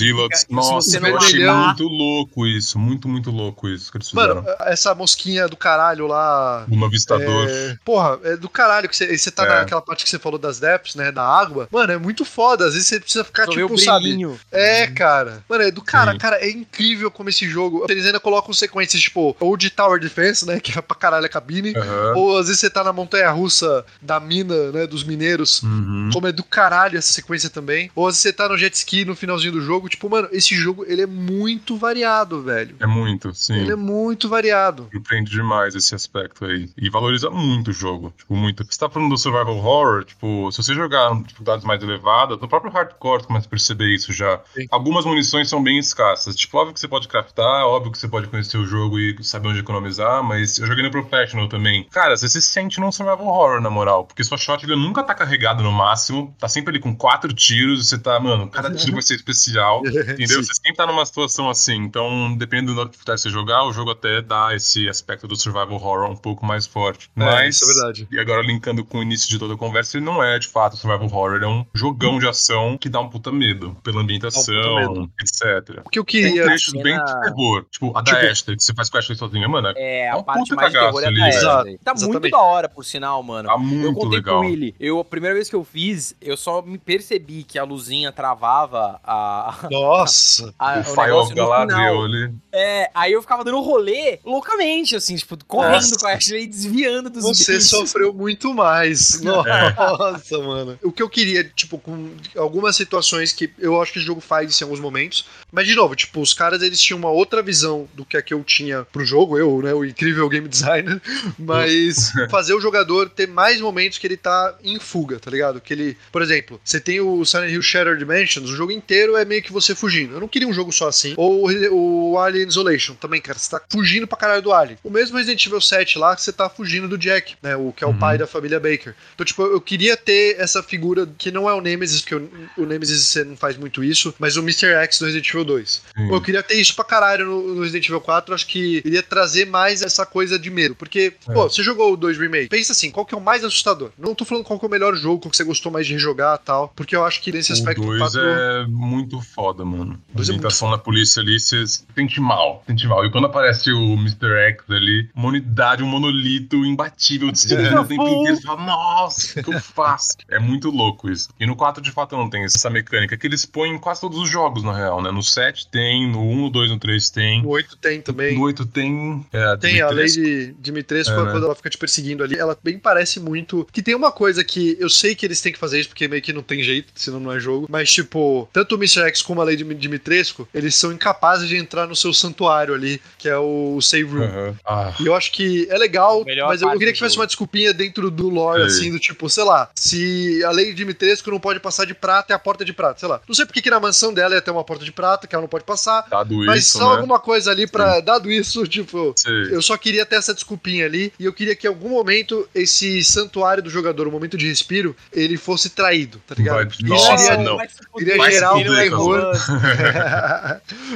Nossa, 0.48 0.98
eu 0.98 1.16
achei 1.16 1.38
vermelhão- 1.40 1.66
muito 1.66 1.84
louco 1.84 2.46
isso. 2.46 2.78
Muito, 2.78 3.08
muito 3.08 3.30
louco 3.30 3.68
isso 3.68 3.90
que 3.90 3.96
eles 3.98 4.08
fizeram. 4.10 4.36
Mano, 4.42 4.46
essa 4.60 4.94
mosquinha 4.94 5.48
do 5.48 5.56
caralho 5.56 6.06
lá. 6.06 6.64
Uma 6.68 6.86
avistador. 6.86 7.46
É, 7.48 7.76
porra, 7.84 8.18
é 8.24 8.36
do 8.36 8.48
caralho 8.48 8.88
que 8.88 8.96
você, 8.96 9.16
você 9.16 9.30
tá 9.30 9.44
É. 9.44 9.48
naquela 9.60 9.80
parte 9.82 10.04
que 10.04 10.10
você 10.10 10.18
falou 10.18 10.38
das 10.38 10.58
depths, 10.58 10.94
né? 10.94 11.10
Da 11.12 11.22
água. 11.24 11.61
Mano, 11.70 11.92
é 11.92 11.98
muito 11.98 12.24
foda. 12.24 12.66
Às 12.66 12.74
vezes 12.74 12.88
você 12.88 13.00
precisa 13.00 13.24
ficar, 13.24 13.46
Só 13.46 13.52
tipo, 13.52 13.78
sabe? 13.78 14.16
É, 14.50 14.86
cara. 14.86 15.44
Mano, 15.48 15.64
é 15.64 15.70
do 15.70 15.82
cara, 15.82 16.12
Sim. 16.12 16.18
cara, 16.18 16.36
é 16.36 16.50
incrível 16.50 17.10
como 17.10 17.28
esse 17.28 17.48
jogo. 17.48 17.86
Eles 17.88 18.06
ainda 18.06 18.20
colocam 18.20 18.52
sequências, 18.52 19.02
tipo, 19.02 19.36
ou 19.40 19.56
de 19.56 19.70
Tower 19.70 20.00
Defense, 20.00 20.46
né? 20.46 20.60
Que 20.60 20.78
é 20.78 20.82
pra 20.82 20.96
caralho 20.96 21.26
a 21.26 21.28
cabine. 21.28 21.74
Aham. 21.76 22.14
Ou 22.16 22.38
às 22.38 22.46
vezes 22.46 22.60
você 22.60 22.70
tá 22.70 22.84
na 22.84 22.92
montanha 22.92 23.30
russa 23.30 23.84
da 24.00 24.18
mina, 24.20 24.72
né? 24.72 24.86
Dos 24.86 25.04
mineiros. 25.04 25.62
Uhum. 25.62 26.10
Como 26.12 26.26
é 26.26 26.32
do 26.32 26.44
caralho 26.44 26.98
essa 26.98 27.12
sequência 27.12 27.50
também. 27.50 27.90
Ou 27.94 28.06
às 28.06 28.14
vezes 28.14 28.22
você 28.22 28.32
tá 28.32 28.48
no 28.48 28.58
jet 28.58 28.74
ski 28.74 29.04
no 29.04 29.14
finalzinho 29.14 29.52
do 29.52 29.60
jogo. 29.60 29.88
Tipo, 29.88 30.08
mano, 30.08 30.28
esse 30.32 30.54
jogo 30.54 30.84
ele 30.86 31.02
é 31.02 31.06
muito 31.06 31.76
variado, 31.76 32.42
velho. 32.42 32.76
É 32.80 32.86
muito, 32.86 33.34
sim. 33.34 33.54
Ele 33.54 33.72
é 33.72 33.76
muito 33.76 34.28
variado. 34.28 34.88
Surpreende 34.92 35.30
demais 35.30 35.74
esse 35.74 35.94
aspecto 35.94 36.44
aí. 36.44 36.70
E 36.76 36.88
valoriza 36.90 37.30
muito 37.30 37.70
o 37.70 37.72
jogo. 37.72 38.12
Tipo, 38.16 38.36
muito. 38.36 38.64
Você 38.64 38.78
tá 38.78 38.88
falando 38.88 39.10
do 39.10 39.18
survival 39.18 39.56
horror, 39.56 40.04
tipo, 40.04 40.50
se 40.52 40.62
você 40.62 40.74
jogar 40.74 41.12
em 41.12 41.22
dificuldades 41.52 41.64
mais 41.64 41.82
elevadas, 41.82 42.40
no 42.40 42.48
próprio 42.48 42.72
hardcore 42.72 43.20
você 43.20 43.26
começa 43.26 43.46
a 43.46 43.50
perceber 43.50 43.94
isso 43.94 44.12
já. 44.12 44.40
Sim. 44.54 44.66
Algumas 44.70 45.04
munições 45.04 45.48
são 45.48 45.62
bem 45.62 45.78
escassas. 45.78 46.34
Tipo, 46.36 46.58
óbvio 46.58 46.74
que 46.74 46.80
você 46.80 46.88
pode 46.88 47.08
craftar, 47.08 47.66
óbvio 47.66 47.92
que 47.92 47.98
você 47.98 48.08
pode 48.08 48.28
conhecer 48.28 48.56
o 48.58 48.66
jogo 48.66 48.98
e 48.98 49.22
saber 49.22 49.48
onde 49.48 49.60
economizar, 49.60 50.22
mas 50.22 50.58
eu 50.58 50.66
joguei 50.66 50.82
no 50.82 50.90
Professional 50.90 51.48
também. 51.48 51.84
Cara, 51.90 52.16
você 52.16 52.28
se 52.28 52.40
sente 52.40 52.80
num 52.80 52.92
survival 52.92 53.26
horror, 53.26 53.60
na 53.60 53.70
moral. 53.70 54.04
Porque 54.04 54.22
sua 54.24 54.38
shotgun 54.38 54.76
nunca 54.76 55.02
tá 55.02 55.14
carregado 55.14 55.62
no 55.62 55.72
máximo, 55.72 56.34
tá 56.38 56.48
sempre 56.48 56.72
ali 56.72 56.80
com 56.80 56.94
quatro 56.94 57.32
tiros 57.32 57.84
e 57.84 57.88
você 57.88 57.98
tá, 57.98 58.18
mano, 58.20 58.48
cada 58.48 58.74
tiro 58.74 58.92
vai 58.92 59.02
ser 59.02 59.14
especial. 59.14 59.82
Entendeu? 59.86 60.42
Sim. 60.42 60.44
Você 60.44 60.54
sempre 60.54 60.74
tá 60.74 60.86
numa 60.86 61.04
situação 61.04 61.48
assim. 61.48 61.76
Então, 61.76 62.34
dependendo 62.36 62.76
da 62.76 62.84
dificuldade 62.84 63.22
que 63.22 63.28
você 63.28 63.30
jogar, 63.30 63.64
o 63.64 63.72
jogo 63.72 63.90
até 63.90 64.20
dá 64.20 64.54
esse 64.54 64.88
aspecto 64.88 65.26
do 65.26 65.36
survival 65.36 65.72
horror 65.72 66.10
um 66.10 66.16
pouco 66.16 66.44
mais 66.44 66.66
forte. 66.66 67.10
É, 67.16 67.20
Mas. 67.24 67.56
isso 67.56 67.70
é 67.70 67.74
verdade. 67.74 68.08
E 68.10 68.18
agora, 68.18 68.42
linkando 68.42 68.84
com 68.84 68.98
o 68.98 69.02
início 69.02 69.28
de 69.28 69.38
toda 69.38 69.54
a 69.54 69.56
conversa, 69.56 69.96
ele 69.96 70.04
não 70.04 70.22
é 70.22 70.38
de 70.38 70.48
fato 70.48 70.76
survival 70.76 71.06
horror, 71.06 71.41
ele 71.42 71.50
é 71.50 71.54
um 71.54 71.66
jogão 71.74 72.18
de 72.18 72.28
ação 72.28 72.76
que 72.78 72.88
dá 72.88 73.00
um 73.00 73.08
puta 73.08 73.32
medo 73.32 73.76
pela 73.82 74.00
ambientação, 74.00 74.54
um 74.92 75.06
puta 75.06 75.12
etc. 75.20 75.82
O 75.84 75.90
que 75.90 75.98
eu 75.98 76.04
Tem 76.04 76.22
queria. 76.22 76.44
trechos 76.44 76.70
cena- 76.70 76.82
bem 76.82 77.04
de 77.04 77.20
terror. 77.22 77.64
Tipo, 77.70 77.90
a 77.96 78.00
da 78.02 78.12
Tipo- 78.14 78.26
Ashley, 78.30 78.56
que 78.56 78.62
você 78.64 78.74
faz 78.74 78.88
com 78.88 78.96
a 78.96 79.00
Ashley 79.00 79.16
sozinha, 79.18 79.48
mano. 79.48 79.72
É, 79.76 79.92
É 80.02 80.10
a 80.10 80.16
um 80.16 80.22
parte 80.22 80.40
puta 80.50 80.54
mais 80.56 80.72
de 80.72 80.78
terror 80.78 81.02
é 81.02 81.06
ali, 81.06 81.20
da 81.20 81.26
Ashley. 81.28 81.78
Tá 81.78 81.92
muito 81.94 82.04
exatamente. 82.04 82.30
da 82.32 82.38
hora, 82.38 82.68
por 82.68 82.84
sinal, 82.84 83.22
mano. 83.22 83.48
Tá 83.48 83.54
Eu 83.54 83.58
muito 83.58 83.94
contei 83.94 84.18
legal. 84.18 84.38
pro 84.40 84.48
Willy. 84.48 84.74
Eu, 84.78 85.00
a 85.00 85.04
primeira 85.04 85.34
vez 85.34 85.48
que 85.48 85.56
eu 85.56 85.64
fiz, 85.64 86.14
eu 86.20 86.36
só 86.36 86.62
me 86.62 86.78
percebi 86.78 87.42
que 87.44 87.58
a 87.58 87.64
luzinha 87.64 88.10
travava 88.12 89.00
a, 89.04 89.66
Nossa. 89.70 90.52
a- 90.58 90.78
O 90.78 90.80
o 90.80 90.84
Fire 90.84 91.06
negócio 91.06 91.22
of 91.22 91.30
no 91.30 91.36
Galadriel 91.36 92.02
ali. 92.04 92.34
É, 92.52 92.90
aí 92.94 93.12
eu 93.12 93.22
ficava 93.22 93.44
dando 93.44 93.60
rolê 93.60 94.18
loucamente, 94.24 94.94
assim, 94.96 95.16
tipo, 95.16 95.36
correndo 95.46 95.72
Nossa. 95.74 95.98
com 95.98 96.06
a 96.06 96.12
Ashley, 96.14 96.46
desviando 96.46 97.08
dos 97.10 97.22
Você 97.24 97.54
bichos. 97.54 97.68
sofreu 97.70 98.12
muito 98.12 98.52
mais. 98.54 99.20
Nossa, 99.22 100.38
mano. 100.38 100.78
O 100.82 100.92
que 100.92 101.02
eu 101.02 101.08
queria, 101.08 101.31
tipo, 101.54 101.78
com 101.78 102.10
algumas 102.36 102.76
situações 102.76 103.32
que 103.32 103.50
eu 103.58 103.80
acho 103.80 103.92
que 103.92 103.98
o 103.98 104.02
jogo 104.02 104.20
faz 104.20 104.50
isso 104.50 104.62
em 104.62 104.66
alguns 104.66 104.80
momentos. 104.80 105.24
Mas, 105.50 105.66
de 105.66 105.74
novo, 105.74 105.94
tipo, 105.94 106.20
os 106.20 106.32
caras 106.32 106.62
eles 106.62 106.80
tinham 106.80 106.98
uma 106.98 107.10
outra 107.10 107.42
visão 107.42 107.88
do 107.94 108.04
que 108.04 108.16
a 108.16 108.22
que 108.22 108.32
eu 108.34 108.42
tinha 108.42 108.84
pro 108.92 109.04
jogo, 109.04 109.38
eu, 109.38 109.60
né, 109.62 109.72
o 109.74 109.84
incrível 109.84 110.28
game 110.28 110.48
designer. 110.48 111.00
Mas 111.38 112.12
fazer 112.30 112.54
o 112.54 112.60
jogador 112.60 113.08
ter 113.10 113.26
mais 113.28 113.60
momentos 113.60 113.98
que 113.98 114.06
ele 114.06 114.16
tá 114.16 114.56
em 114.62 114.78
fuga, 114.78 115.18
tá 115.18 115.30
ligado? 115.30 115.60
Que 115.60 115.72
ele, 115.72 115.96
por 116.10 116.22
exemplo, 116.22 116.60
você 116.64 116.80
tem 116.80 117.00
o 117.00 117.24
Silent 117.24 117.50
Hill 117.52 117.62
Shattered 117.62 117.98
Dimensions, 117.98 118.50
o 118.50 118.56
jogo 118.56 118.72
inteiro 118.72 119.16
é 119.16 119.24
meio 119.24 119.42
que 119.42 119.52
você 119.52 119.74
fugindo. 119.74 120.14
Eu 120.14 120.20
não 120.20 120.28
queria 120.28 120.48
um 120.48 120.52
jogo 120.52 120.72
só 120.72 120.88
assim. 120.88 121.14
Ou 121.16 121.48
o 121.70 122.18
Alien 122.18 122.46
Isolation 122.48 122.94
também, 122.94 123.20
cara, 123.20 123.38
você 123.38 123.50
tá 123.50 123.60
fugindo 123.70 124.06
pra 124.06 124.18
caralho 124.18 124.42
do 124.42 124.52
Alien. 124.52 124.78
O 124.82 124.90
mesmo 124.90 125.16
Resident 125.16 125.44
Evil 125.46 125.60
7 125.60 125.98
lá, 125.98 126.14
que 126.16 126.22
você 126.22 126.32
tá 126.32 126.48
fugindo 126.48 126.88
do 126.88 126.98
Jack, 126.98 127.34
né, 127.42 127.56
o 127.56 127.72
que 127.72 127.84
é 127.84 127.86
o 127.86 127.90
Uhum. 127.90 127.98
pai 127.98 128.16
da 128.16 128.26
família 128.26 128.58
Baker. 128.58 128.94
Então, 129.14 129.24
tipo, 129.26 129.42
eu 129.42 129.60
queria 129.60 129.96
ter 129.96 130.36
essa 130.40 130.62
figura 130.62 131.06
que 131.22 131.30
não 131.30 131.48
é 131.48 131.54
o 131.54 131.60
Nemesis, 131.60 132.00
porque 132.00 132.14
o, 132.14 132.30
o 132.58 132.66
Nemesis 132.66 133.06
você 133.06 133.24
não 133.24 133.36
faz 133.36 133.56
muito 133.56 133.82
isso, 133.84 134.14
mas 134.18 134.36
o 134.36 134.40
Mr. 134.40 134.66
X 134.84 134.98
do 134.98 135.06
Resident 135.06 135.28
Evil 135.28 135.44
2. 135.44 135.82
Sim. 135.96 136.08
Pô, 136.08 136.16
eu 136.16 136.20
queria 136.20 136.42
ter 136.42 136.54
isso 136.60 136.74
pra 136.74 136.84
caralho 136.84 137.26
no, 137.26 137.54
no 137.54 137.60
Resident 137.62 137.86
Evil 137.86 138.00
4, 138.00 138.34
acho 138.34 138.46
que 138.46 138.82
iria 138.84 139.02
trazer 139.02 139.46
mais 139.46 139.82
essa 139.82 140.04
coisa 140.04 140.38
de 140.38 140.50
medo. 140.50 140.74
Porque, 140.74 141.12
É. 141.28 141.32
pô, 141.32 141.48
você 141.48 141.62
jogou 141.62 141.92
o 141.92 141.96
2 141.96 142.18
Remake, 142.18 142.48
pensa 142.48 142.72
assim, 142.72 142.90
qual 142.90 143.06
que 143.06 143.14
é 143.14 143.18
o 143.18 143.20
mais 143.20 143.44
assustador? 143.44 143.90
Não 143.98 144.14
tô 144.14 144.24
falando 144.24 144.44
qual 144.44 144.58
que 144.58 144.64
é 144.64 144.68
o 144.68 144.70
melhor 144.70 144.94
jogo, 144.96 145.20
qual 145.20 145.30
que 145.30 145.36
você 145.36 145.44
gostou 145.44 145.70
mais 145.70 145.86
de 145.86 145.92
rejogar 145.92 146.38
e 146.40 146.44
tal, 146.44 146.72
porque 146.74 146.94
eu 146.96 147.04
acho 147.04 147.20
que 147.22 147.30
nesse 147.32 147.50
O 147.52 147.54
aspecto 147.54 147.82
2 147.82 147.98
4 147.98 148.20
é 148.20 148.66
muito 148.66 149.20
foda, 149.20 149.64
mano. 149.64 149.92
É 149.92 150.12
A 150.12 150.16
muito 150.16 150.30
infiltração 150.30 150.70
na 150.70 150.78
polícia 150.78 151.20
ali, 151.22 151.38
você 151.38 151.66
se 151.66 151.84
sente 151.94 152.20
mal, 152.20 152.62
sente 152.66 152.86
mal. 152.86 153.04
E 153.06 153.10
quando 153.10 153.26
aparece 153.26 153.70
o 153.72 153.94
Mr. 153.94 154.28
X 154.48 154.64
ali, 154.70 155.08
uma 155.14 155.28
unidade, 155.28 155.82
um 155.82 155.86
monolito 155.86 156.56
imbatível, 156.64 157.30
destruindo 157.30 157.80
o 157.80 157.84
tempo 157.84 158.08
inteiro, 158.08 158.36
você 158.36 158.42
fala, 158.42 158.62
nossa, 158.64 159.40
o 159.40 159.44
que 159.44 159.54
eu 159.54 159.60
faço? 159.60 160.16
É 160.28 160.38
muito 160.38 160.70
louco 160.70 161.10
isso. 161.12 161.28
E 161.38 161.46
no 161.46 161.54
4, 161.56 161.82
de 161.82 161.90
fato, 161.90 162.16
não 162.16 162.28
tem 162.28 162.44
essa 162.44 162.68
mecânica, 162.70 163.16
que 163.16 163.26
eles 163.26 163.44
põem 163.46 163.74
em 163.74 163.78
quase 163.78 164.00
todos 164.00 164.18
os 164.18 164.28
jogos, 164.28 164.62
na 164.62 164.74
real, 164.76 165.02
né? 165.02 165.10
No 165.10 165.22
7 165.22 165.68
tem, 165.68 166.10
no 166.10 166.20
1, 166.22 166.36
no 166.42 166.50
2, 166.50 166.70
no 166.70 166.78
3 166.78 167.10
tem. 167.10 167.42
No 167.42 167.50
8 167.50 167.76
tem 167.76 168.00
também. 168.00 168.34
No 168.34 168.42
8 168.42 168.66
tem. 168.66 169.24
É, 169.32 169.56
Tem 169.56 169.80
a 169.80 169.88
lei 169.90 170.06
de 170.06 170.54
Dimitrescu, 170.58 171.12
É, 171.12 171.24
né? 171.24 171.30
quando 171.32 171.44
ela 171.44 171.54
fica 171.54 171.70
te 171.70 171.78
perseguindo 171.78 172.24
ali, 172.24 172.36
ela 172.36 172.56
bem 172.62 172.78
parece 172.78 173.20
muito. 173.20 173.66
Que 173.72 173.82
tem 173.82 173.94
uma 173.94 174.10
coisa 174.12 174.42
que 174.44 174.76
eu 174.80 174.88
sei 174.90 175.14
que 175.14 175.26
eles 175.26 175.40
têm 175.40 175.52
que 175.52 175.58
fazer 175.58 175.80
isso, 175.80 175.88
porque 175.88 176.08
meio 176.08 176.22
que 176.22 176.32
não 176.32 176.42
tem 176.42 176.62
jeito, 176.62 176.92
senão 176.94 177.20
não 177.20 177.32
é 177.32 177.38
jogo. 177.38 177.66
Mas, 177.70 177.92
tipo, 177.92 178.48
tanto 178.52 178.74
o 178.74 178.78
Mr. 178.78 179.02
X 179.08 179.22
como 179.22 179.40
a 179.40 179.44
lei 179.44 179.56
de 179.56 179.64
Dimitrescu, 179.74 180.48
eles 180.54 180.74
são 180.74 180.92
incapazes 180.92 181.48
de 181.48 181.56
entrar 181.56 181.86
no 181.86 181.94
seu 181.96 182.12
santuário 182.12 182.74
ali, 182.74 183.00
que 183.18 183.28
é 183.28 183.36
o 183.36 183.80
Save 183.80 184.04
Room. 184.04 184.22
Aham. 184.24 184.56
Ah, 184.64 184.94
E 185.00 185.06
eu 185.06 185.14
acho 185.14 185.32
que 185.32 185.66
é 185.70 185.76
legal, 185.78 186.24
Melhor 186.24 186.48
mas 186.48 186.62
eu 186.62 186.70
queria 186.72 186.88
que 186.92 186.98
tivesse 186.98 187.16
uma 187.16 187.26
desculpinha 187.26 187.72
dentro 187.72 188.10
do 188.10 188.28
lore, 188.28 188.58
Sei. 188.70 188.78
assim, 188.80 188.92
do 188.92 188.98
tipo, 188.98 189.28
sei 189.28 189.44
lá, 189.44 189.70
se 189.74 190.42
a 190.44 190.50
lei 190.50 190.72
de 190.72 190.84
Dimitrescu 190.92 191.30
não 191.30 191.40
pode 191.40 191.58
passar 191.60 191.84
de 191.86 191.94
prata, 191.94 192.32
é 192.32 192.36
a 192.36 192.38
porta 192.38 192.64
de 192.64 192.72
prata, 192.72 193.00
sei 193.00 193.08
lá. 193.08 193.20
Não 193.26 193.34
sei 193.34 193.46
porque 193.46 193.62
que 193.62 193.70
na 193.70 193.80
mansão 193.80 194.12
dela 194.12 194.34
ia 194.34 194.40
ter 194.42 194.50
uma 194.50 194.64
porta 194.64 194.84
de 194.84 194.92
prata, 194.92 195.26
que 195.26 195.34
ela 195.34 195.42
não 195.42 195.48
pode 195.48 195.64
passar, 195.64 196.06
dado 196.08 196.36
mas 196.44 196.64
isso, 196.64 196.78
só 196.78 196.90
né? 196.90 196.96
alguma 196.96 197.18
coisa 197.18 197.50
ali 197.50 197.66
pra, 197.66 198.00
dado 198.00 198.30
isso, 198.30 198.66
tipo, 198.68 199.12
Sei. 199.16 199.54
eu 199.54 199.62
só 199.62 199.76
queria 199.76 200.04
ter 200.04 200.16
essa 200.16 200.34
desculpinha 200.34 200.86
ali 200.86 201.12
e 201.18 201.24
eu 201.24 201.32
queria 201.32 201.56
que 201.56 201.66
em 201.66 201.70
algum 201.70 201.88
momento 201.88 202.48
esse 202.54 203.02
santuário 203.04 203.62
do 203.62 203.70
jogador, 203.70 204.06
o 204.06 204.10
momento 204.12 204.36
de 204.36 204.46
respiro, 204.48 204.94
ele 205.12 205.36
fosse 205.36 205.70
traído, 205.70 206.20
tá 206.26 206.34
ligado? 206.34 206.56
Vai- 206.56 206.66
Isso 206.66 206.84
Nossa, 206.86 207.34
iria, 207.34 207.44
não. 207.44 207.58
iria 207.98 208.30
gerar 208.30 208.54
um 208.54 208.64
terror. 208.64 209.32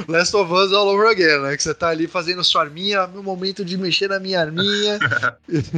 Last 0.07 0.35
of 0.35 0.51
Us 0.51 0.71
all 0.73 0.87
over 0.87 1.07
again, 1.09 1.39
né? 1.41 1.55
Que 1.57 1.63
você 1.63 1.73
tá 1.73 1.89
ali 1.89 2.07
fazendo 2.07 2.43
sua 2.43 2.61
arminha, 2.63 3.07
meu 3.07 3.23
momento 3.23 3.63
de 3.65 3.77
mexer 3.77 4.07
na 4.09 4.19
minha 4.19 4.39
arminha. 4.41 4.99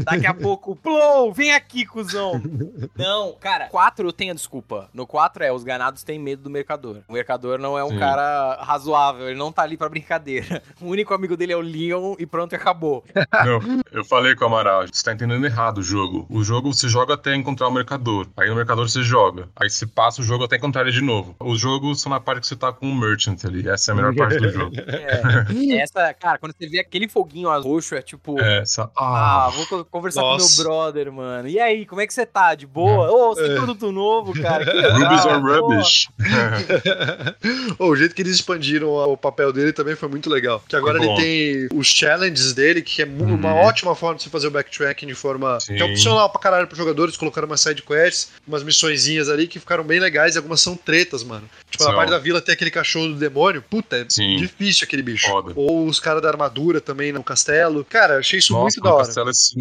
Daqui 0.05 0.25
a 0.27 0.33
pouco, 0.33 0.75
Plou, 0.75 1.33
vem 1.33 1.53
aqui, 1.53 1.85
cuzão. 1.85 2.41
Não, 2.95 3.33
cara, 3.39 3.67
4 3.67 4.08
eu 4.09 4.13
tenho 4.13 4.31
a 4.31 4.35
desculpa. 4.35 4.89
No 4.93 5.05
4 5.07 5.43
é, 5.43 5.51
os 5.51 5.63
ganados 5.63 6.03
têm 6.03 6.19
medo 6.19 6.43
do 6.43 6.49
mercador. 6.49 6.97
O 7.07 7.13
mercador 7.13 7.57
não 7.59 7.77
é 7.77 7.83
um 7.83 7.89
Sim. 7.89 7.99
cara 7.99 8.59
razoável, 8.61 9.29
ele 9.29 9.37
não 9.39 9.51
tá 9.51 9.61
ali 9.63 9.77
pra 9.77 9.89
brincadeira. 9.89 10.61
O 10.81 10.87
único 10.87 11.13
amigo 11.13 11.35
dele 11.35 11.51
é 11.53 11.57
o 11.57 11.61
Leon 11.61 12.15
e 12.17 12.25
pronto, 12.25 12.55
acabou. 12.55 13.03
Não, 13.45 13.81
eu 13.91 14.03
falei 14.05 14.33
com 14.35 14.45
o 14.45 14.47
Amaral, 14.47 14.85
você 14.87 15.03
tá 15.03 15.13
entendendo 15.13 15.45
errado 15.45 15.79
o 15.79 15.83
jogo. 15.83 16.25
O 16.29 16.41
jogo 16.43 16.73
você 16.73 16.87
joga 16.87 17.13
até 17.15 17.35
encontrar 17.35 17.67
o 17.67 17.71
mercador. 17.71 18.27
Aí 18.37 18.49
no 18.49 18.55
mercador 18.55 18.87
você 18.89 19.03
joga. 19.03 19.49
Aí 19.55 19.69
você 19.69 19.85
passa 19.85 20.21
o 20.21 20.23
jogo 20.23 20.45
até 20.45 20.55
encontrar 20.55 20.81
ele 20.83 20.91
de 20.91 21.01
novo. 21.01 21.35
Os 21.39 21.59
jogos 21.59 22.01
são 22.01 22.09
na 22.09 22.19
parte 22.19 22.41
que 22.41 22.47
você 22.47 22.55
tá 22.55 22.71
com 22.71 22.89
o 22.89 22.95
merchant 22.95 23.43
ali. 23.45 23.67
Essa 23.67 23.91
é 23.91 23.93
a 23.93 23.95
melhor 23.95 24.15
parte 24.15 24.37
do 24.39 24.49
jogo. 24.49 24.75
É, 24.89 25.77
essa, 25.81 26.13
cara, 26.13 26.37
quando 26.37 26.53
você 26.57 26.67
vê 26.67 26.79
aquele 26.79 27.07
foguinho 27.07 27.49
roxo, 27.61 27.95
é 27.95 28.01
tipo... 28.01 28.39
É, 28.39 28.59
essa. 28.59 28.89
Ah, 28.97 29.45
Ah, 29.45 29.49
vou 29.49 29.65
co- 29.65 29.85
conversar 29.85 30.21
Nossa. 30.21 30.55
com 30.57 30.61
meu 30.61 30.71
brother, 30.71 31.11
mano. 31.11 31.47
E 31.47 31.59
aí, 31.59 31.85
como 31.85 32.01
é 32.01 32.07
que 32.07 32.13
você 32.13 32.25
tá? 32.25 32.55
De 32.55 32.65
boa? 32.65 33.11
Ô, 33.11 33.35
você 33.35 33.47
tem 33.47 33.55
produto 33.55 33.91
novo, 33.99 34.33
cara? 34.41 34.63
Rubies 34.97 35.21
pô. 35.23 35.67
Rubbish. 35.67 36.09
O 37.79 37.95
jeito 37.95 38.15
que 38.15 38.21
eles 38.21 38.35
expandiram 38.35 38.89
o 38.89 39.17
papel 39.17 39.51
dele 39.53 39.71
também 39.73 39.95
foi 39.95 40.09
muito 40.09 40.29
legal. 40.29 40.63
Que 40.67 40.75
agora 40.75 40.97
ele 41.03 41.15
tem 41.15 41.67
os 41.77 41.87
challenges 41.87 42.53
dele, 42.53 42.81
que 42.81 43.01
é 43.01 43.05
mu- 43.05 43.23
Uhum. 43.25 43.35
uma 43.35 43.53
ótima 43.55 43.93
forma 43.95 44.15
de 44.17 44.23
você 44.23 44.29
fazer 44.29 44.47
o 44.47 44.51
backtracking 44.51 45.07
de 45.07 45.13
forma. 45.15 45.59
Sim. 45.59 45.75
que 45.75 45.81
é 45.81 45.85
opcional 45.85 46.29
pra 46.29 46.41
caralho 46.41 46.67
pros 46.67 46.77
jogadores. 46.77 47.15
Colocaram 47.17 47.45
umas 47.47 47.61
side 47.61 47.81
quests, 47.83 48.31
umas 48.47 48.63
missõezinhas 48.63 49.29
ali 49.29 49.47
que 49.47 49.59
ficaram 49.59 49.83
bem 49.83 49.99
legais 49.99 50.35
e 50.35 50.37
algumas 50.37 50.61
são 50.61 50.75
tretas, 50.75 51.23
mano. 51.23 51.47
Tipo, 51.69 51.83
na 51.83 51.93
parte 51.93 52.09
da 52.09 52.17
vila 52.17 52.41
tem 52.41 52.53
aquele 52.53 52.71
cachorro 52.71 53.09
do 53.09 53.15
demônio. 53.15 53.63
Puta, 53.69 53.97
é 53.97 54.05
Sim. 54.09 54.37
difícil 54.37 54.85
aquele 54.85 55.01
bicho. 55.03 55.27
Foda. 55.27 55.53
Ou 55.55 55.85
os 55.87 55.99
caras 55.99 56.21
da 56.21 56.29
armadura 56.29 56.81
também 56.81 57.11
no 57.11 57.23
castelo. 57.23 57.83
Cara, 57.85 58.17
achei 58.19 58.39
isso 58.39 58.53
Nossa, 58.53 58.63
muito 58.63 58.81
da 58.81 58.89
no 58.89 58.95
hora. 58.95 59.05
Castelo 59.05 59.29
esse 59.29 59.57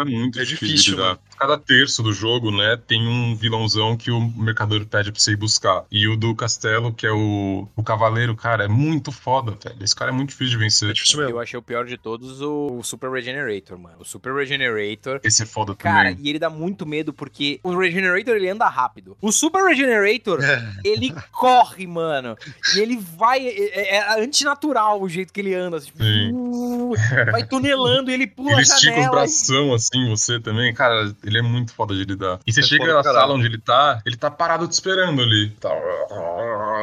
é 0.00 0.04
muito 0.04 0.38
É 0.38 0.44
difícil, 0.44 0.68
difícil, 0.68 0.94
de 0.96 1.00
lidar. 1.00 1.18
Cada 1.38 1.56
terço 1.58 2.02
do 2.02 2.12
jogo, 2.12 2.50
né, 2.50 2.76
tem 2.86 3.06
um 3.06 3.36
vilãozão 3.36 3.96
que 3.96 4.10
o 4.10 4.20
mercador 4.20 4.84
pede 4.86 5.12
pra 5.12 5.20
você 5.20 5.32
ir 5.32 5.36
buscar. 5.36 5.84
E 5.90 6.06
o 6.08 6.16
do 6.16 6.34
Castelo, 6.34 6.92
que 6.92 7.06
é 7.06 7.12
o, 7.12 7.68
o 7.76 7.82
Cavaleiro, 7.82 8.34
cara, 8.36 8.64
é 8.64 8.68
muito 8.68 9.12
foda, 9.12 9.52
velho. 9.62 9.76
Esse 9.82 9.94
cara 9.94 10.10
é 10.10 10.14
muito 10.14 10.30
difícil 10.30 10.50
de 10.50 10.56
É 10.56 10.58
vencer. 10.58 10.92
difícil 10.92 11.18
mesmo. 11.18 11.32
Eu 11.32 11.40
achei 11.40 11.58
o 11.58 11.62
pior 11.62 11.84
de 11.86 11.96
todos 11.96 12.40
o 12.40 12.82
Super 12.82 13.10
Regenerator, 13.10 13.78
mano. 13.78 13.96
O 14.00 14.04
Super 14.04 14.34
Regenerator. 14.34 15.20
Esse 15.22 15.42
é 15.42 15.46
foda 15.46 15.74
Cara, 15.74 16.10
também. 16.10 16.26
e 16.26 16.28
ele 16.30 16.38
dá 16.38 16.50
muito 16.50 16.84
medo 16.86 17.12
porque 17.12 17.60
o 17.62 17.76
Regenerator 17.76 18.34
ele 18.36 18.48
anda 18.48 18.68
rápido. 18.68 19.16
O 19.20 19.30
Super 19.32 19.64
Regenerator, 19.64 20.42
É. 20.42 20.62
ele 20.84 21.14
corre, 21.30 21.86
mano. 21.86 22.36
E 22.74 22.80
ele 22.80 22.96
vai. 22.96 23.46
É, 23.46 23.96
é 23.96 24.20
antinatural 24.24 25.00
o 25.00 25.08
jeito 25.08 25.32
que 25.32 25.40
ele 25.40 25.54
anda. 25.54 25.78
Tipo, 25.80 26.02
Sim. 26.02 26.32
uh, 26.32 26.92
vai 27.30 27.44
tunelando 27.46 28.10
e 28.10 28.14
ele 28.14 28.26
pula 28.26 28.50
Ele 28.52 28.60
a 28.60 28.62
estica 28.62 28.78
os 28.90 28.96
janela. 28.96 29.10
bração 29.10 29.74
assim, 29.74 30.08
você 30.08 30.40
também. 30.40 30.72
Cara, 30.74 31.14
ele 31.28 31.38
é 31.38 31.42
muito 31.42 31.72
foda 31.72 31.94
de 31.94 32.04
lidar. 32.04 32.40
E 32.46 32.52
você 32.52 32.60
É 32.60 32.62
chega 32.62 32.92
na 32.92 33.02
sala 33.02 33.34
onde 33.34 33.46
ele 33.46 33.58
tá, 33.58 34.00
ele 34.04 34.16
tá 34.16 34.30
parado 34.30 34.66
te 34.66 34.72
esperando 34.72 35.22
ali. 35.22 35.50
Tá. 35.60 35.70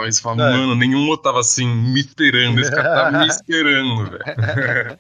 Aí 0.04 0.12
você 0.12 0.22
fala, 0.22 0.50
É. 0.50 0.52
mano, 0.58 0.76
nenhum 0.76 1.08
outro 1.08 1.24
tava 1.24 1.40
assim, 1.40 1.68
me 1.68 2.00
esperando. 2.00 2.60
Esse 2.60 2.72
cara 2.72 3.12
tá 3.12 3.20
me 3.20 3.28
esperando, 3.28 4.10
velho. 4.12 4.96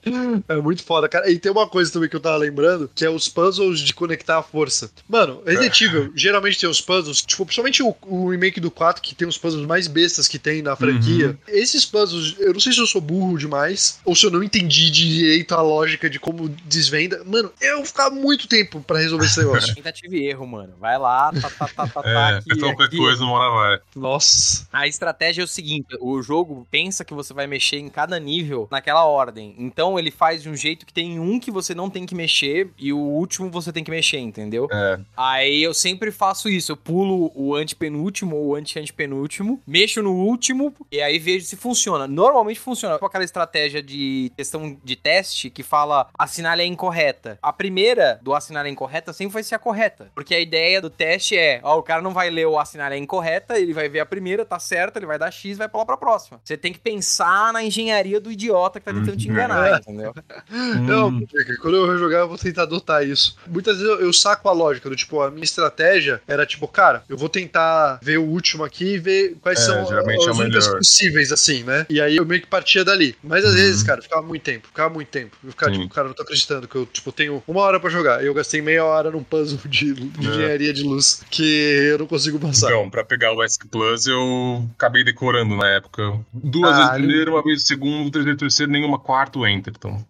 É 0.47 0.55
muito 0.57 0.83
foda, 0.83 1.07
cara. 1.09 1.29
E 1.29 1.37
tem 1.39 1.51
uma 1.51 1.67
coisa 1.67 1.91
também 1.91 2.09
que 2.09 2.15
eu 2.15 2.19
tava 2.19 2.37
lembrando, 2.37 2.89
que 2.93 3.05
é 3.05 3.09
os 3.09 3.27
puzzles 3.27 3.79
de 3.79 3.93
conectar 3.93 4.37
a 4.39 4.43
força. 4.43 4.91
Mano, 5.07 5.41
Resident 5.45 5.79
Evil 5.81 6.11
geralmente 6.15 6.59
tem 6.59 6.69
os 6.69 6.81
puzzles, 6.81 7.21
tipo, 7.21 7.45
principalmente 7.45 7.81
o, 7.83 7.95
o 8.03 8.29
remake 8.29 8.59
do 8.59 8.69
4, 8.71 9.01
que 9.01 9.15
tem 9.15 9.27
os 9.27 9.37
puzzles 9.37 9.65
mais 9.65 9.87
bestas 9.87 10.27
que 10.27 10.37
tem 10.39 10.61
na 10.61 10.75
franquia. 10.75 11.27
Uhum. 11.29 11.37
Esses 11.47 11.85
puzzles, 11.85 12.35
eu 12.39 12.53
não 12.53 12.59
sei 12.59 12.73
se 12.73 12.79
eu 12.79 12.87
sou 12.87 13.01
burro 13.01 13.37
demais, 13.37 13.99
ou 14.05 14.15
se 14.15 14.25
eu 14.25 14.31
não 14.31 14.43
entendi 14.43 14.89
direito 14.89 15.53
a 15.53 15.61
lógica 15.61 16.09
de 16.09 16.19
como 16.19 16.49
desvenda. 16.65 17.23
Mano, 17.25 17.51
eu 17.61 17.77
vou 17.77 17.85
ficar 17.85 18.09
muito 18.09 18.47
tempo 18.47 18.81
pra 18.81 18.99
resolver 18.99 19.25
esse 19.25 19.39
negócio. 19.39 19.73
Tentativa 19.75 20.15
e 20.15 20.27
erro, 20.27 20.45
mano. 20.47 20.73
Vai 20.79 20.97
lá, 20.97 21.31
tá, 21.33 21.49
tá, 21.49 21.67
tá, 21.67 21.87
tá, 21.87 22.03
tá. 22.03 22.09
É, 22.09 22.37
aqui, 22.37 22.45
então 22.53 22.69
qualquer 22.69 22.85
aqui. 22.85 22.97
coisa, 22.97 23.23
uma 23.23 23.33
hora 23.33 23.53
vai. 23.53 23.79
Nossa. 23.95 24.67
A 24.85 24.87
estratégia 24.87 25.41
é 25.41 25.43
o 25.43 25.47
seguinte: 25.47 25.97
o 25.99 26.21
jogo 26.21 26.67
pensa 26.69 27.03
que 27.03 27.13
você 27.13 27.33
vai 27.33 27.47
mexer 27.47 27.77
em 27.77 27.89
cada 27.89 28.19
nível 28.19 28.67
naquela 28.69 29.03
ordem. 29.03 29.55
Então 29.57 29.97
ele 29.97 30.11
faz 30.11 30.43
de 30.43 30.49
um 30.49 30.55
jeito 30.55 30.85
que 30.85 30.93
tem 30.93 31.19
um 31.19 31.39
que 31.39 31.49
você 31.49 31.73
não 31.73 31.89
tem 31.89 32.05
que 32.05 32.13
mexer 32.13 32.69
e 32.77 32.93
o 32.93 32.99
último 32.99 33.49
você 33.49 33.73
tem 33.73 33.83
que 33.83 33.89
mexer, 33.89 34.19
entendeu? 34.19 34.67
É. 34.71 34.99
Aí 35.17 35.63
eu 35.63 35.73
sempre 35.73 36.11
faço 36.11 36.47
isso. 36.47 36.71
Eu 36.71 36.77
pulo 36.77 37.31
o 37.33 37.55
antepenúltimo 37.55 38.35
ou 38.35 38.49
o 38.49 38.55
anti-antepenúltimo, 38.55 39.59
mexo 39.65 40.03
no 40.03 40.13
último 40.13 40.71
e 40.91 41.01
aí 41.01 41.17
vejo 41.17 41.47
se 41.47 41.55
funciona. 41.55 42.07
Normalmente 42.07 42.59
funciona 42.59 42.99
com 42.99 43.07
aquela 43.07 43.23
estratégia 43.23 43.81
de 43.81 44.31
questão 44.37 44.77
de 44.83 44.95
teste 44.95 45.49
que 45.49 45.63
fala 45.63 46.07
assinale 46.15 46.61
a 46.61 46.65
incorreta. 46.65 47.39
A 47.41 47.51
primeira 47.51 48.19
do 48.21 48.35
assinale 48.35 48.69
a 48.69 48.71
incorreta 48.71 49.11
sempre 49.13 49.33
vai 49.33 49.41
ser 49.41 49.55
a 49.55 49.59
correta. 49.59 50.11
Porque 50.13 50.35
a 50.35 50.39
ideia 50.39 50.79
do 50.79 50.91
teste 50.91 51.35
é: 51.35 51.59
ó, 51.63 51.79
o 51.79 51.83
cara 51.83 52.03
não 52.03 52.11
vai 52.11 52.29
ler 52.29 52.45
o 52.45 52.59
assinale 52.59 52.93
a 52.93 52.99
incorreta, 52.99 53.57
ele 53.57 53.73
vai 53.73 53.89
ver 53.89 54.01
a 54.01 54.05
primeira, 54.05 54.45
tá 54.45 54.59
certa, 54.75 54.99
ele 54.99 55.05
vai 55.05 55.17
dar 55.17 55.31
X 55.31 55.57
vai 55.57 55.69
pular 55.69 55.85
pra 55.85 55.95
próxima. 55.95 56.39
Você 56.43 56.57
tem 56.57 56.73
que 56.73 56.79
pensar 56.79 57.53
na 57.53 57.63
engenharia 57.63 58.19
do 58.19 58.29
idiota 58.31 58.79
que 58.79 58.85
tá 58.85 58.93
tentando 58.93 59.15
te 59.15 59.27
Uhum. 59.27 59.33
enganar, 59.33 59.79
entendeu? 59.79 60.13
Não, 60.85 61.07
Hum, 61.09 61.25
porque 61.31 61.55
quando 61.57 61.75
eu 61.77 61.97
jogar, 61.97 62.19
eu 62.19 62.27
vou 62.27 62.37
tentar 62.37 62.63
adotar 62.63 63.07
isso. 63.07 63.37
Muitas 63.47 63.77
vezes 63.77 63.89
eu, 63.89 64.01
eu 64.01 64.11
saco 64.13 64.49
a 64.49 64.51
lógica 64.51 64.89
do 64.89 64.95
tipo, 64.95 65.21
a 65.21 65.31
minha 65.31 65.43
estratégia 65.43 66.21
era 66.27 66.45
tipo, 66.45 66.67
cara, 66.67 67.03
eu 67.07 67.17
vou 67.17 67.29
tentar 67.29 67.99
ver 68.01 68.17
o 68.17 68.23
último 68.23 68.63
aqui 68.63 68.95
e 68.95 68.97
ver 68.99 69.35
quais 69.41 69.59
É, 69.59 69.63
são 69.63 69.85
geralmente 69.85 70.27
é 70.27 70.29
as 70.31 70.37
únicas 70.37 70.65
melhor. 70.65 70.77
possíveis, 70.79 71.31
assim, 71.31 71.63
né? 71.63 71.85
E 71.89 72.01
aí 72.01 72.17
eu 72.17 72.25
meio 72.25 72.41
que 72.41 72.47
partia 72.47 72.83
dali. 72.83 73.15
Mas 73.23 73.43
às 73.45 73.51
Uhum. 73.51 73.57
vezes, 73.57 73.83
cara, 73.83 74.01
ficava 74.01 74.21
muito 74.21 74.43
tempo, 74.43 74.67
ficava 74.67 74.93
muito 74.93 75.07
tempo. 75.07 75.35
Eu 75.43 75.51
ficava 75.51 75.73
Sim. 75.73 75.81
tipo, 75.81 75.93
cara, 75.93 76.07
não 76.07 76.15
tô 76.15 76.23
acreditando 76.23 76.67
que 76.67 76.75
eu, 76.75 76.85
tipo, 76.85 77.11
tenho 77.11 77.41
uma 77.47 77.61
hora 77.61 77.79
pra 77.79 77.89
jogar. 77.89 78.21
E 78.23 78.27
eu 78.27 78.33
gastei 78.33 78.61
meia 78.61 78.83
hora 78.83 79.09
num 79.11 79.23
puzzle 79.23 79.59
de, 79.65 79.93
de 79.93 80.27
É. 80.27 80.29
engenharia 80.29 80.73
de 80.73 80.83
luz 80.83 81.21
que 81.29 81.43
eu 81.91 81.97
não 81.99 82.07
consigo 82.07 82.39
passar. 82.39 82.67
Então, 82.67 82.89
pra 82.89 83.03
pegar 83.03 83.33
o 83.33 83.43
ESC 83.43 83.67
Plus, 83.69 84.05
eu 84.07 84.64
acabei 84.73 85.03
decorando 85.03 85.55
na 85.55 85.67
época. 85.69 86.19
Duas 86.33 86.73
Ah, 86.73 86.77
vezes 86.77 86.91
primeiro, 87.05 87.33
uma 87.33 87.43
vez 87.43 87.63
segundo, 87.63 88.11
terceiro, 88.11 88.37
terceiro, 88.37 88.71
nenhuma 88.71 88.99
quarto, 88.99 89.45
enter. 89.45 89.73
Então, 89.77 90.03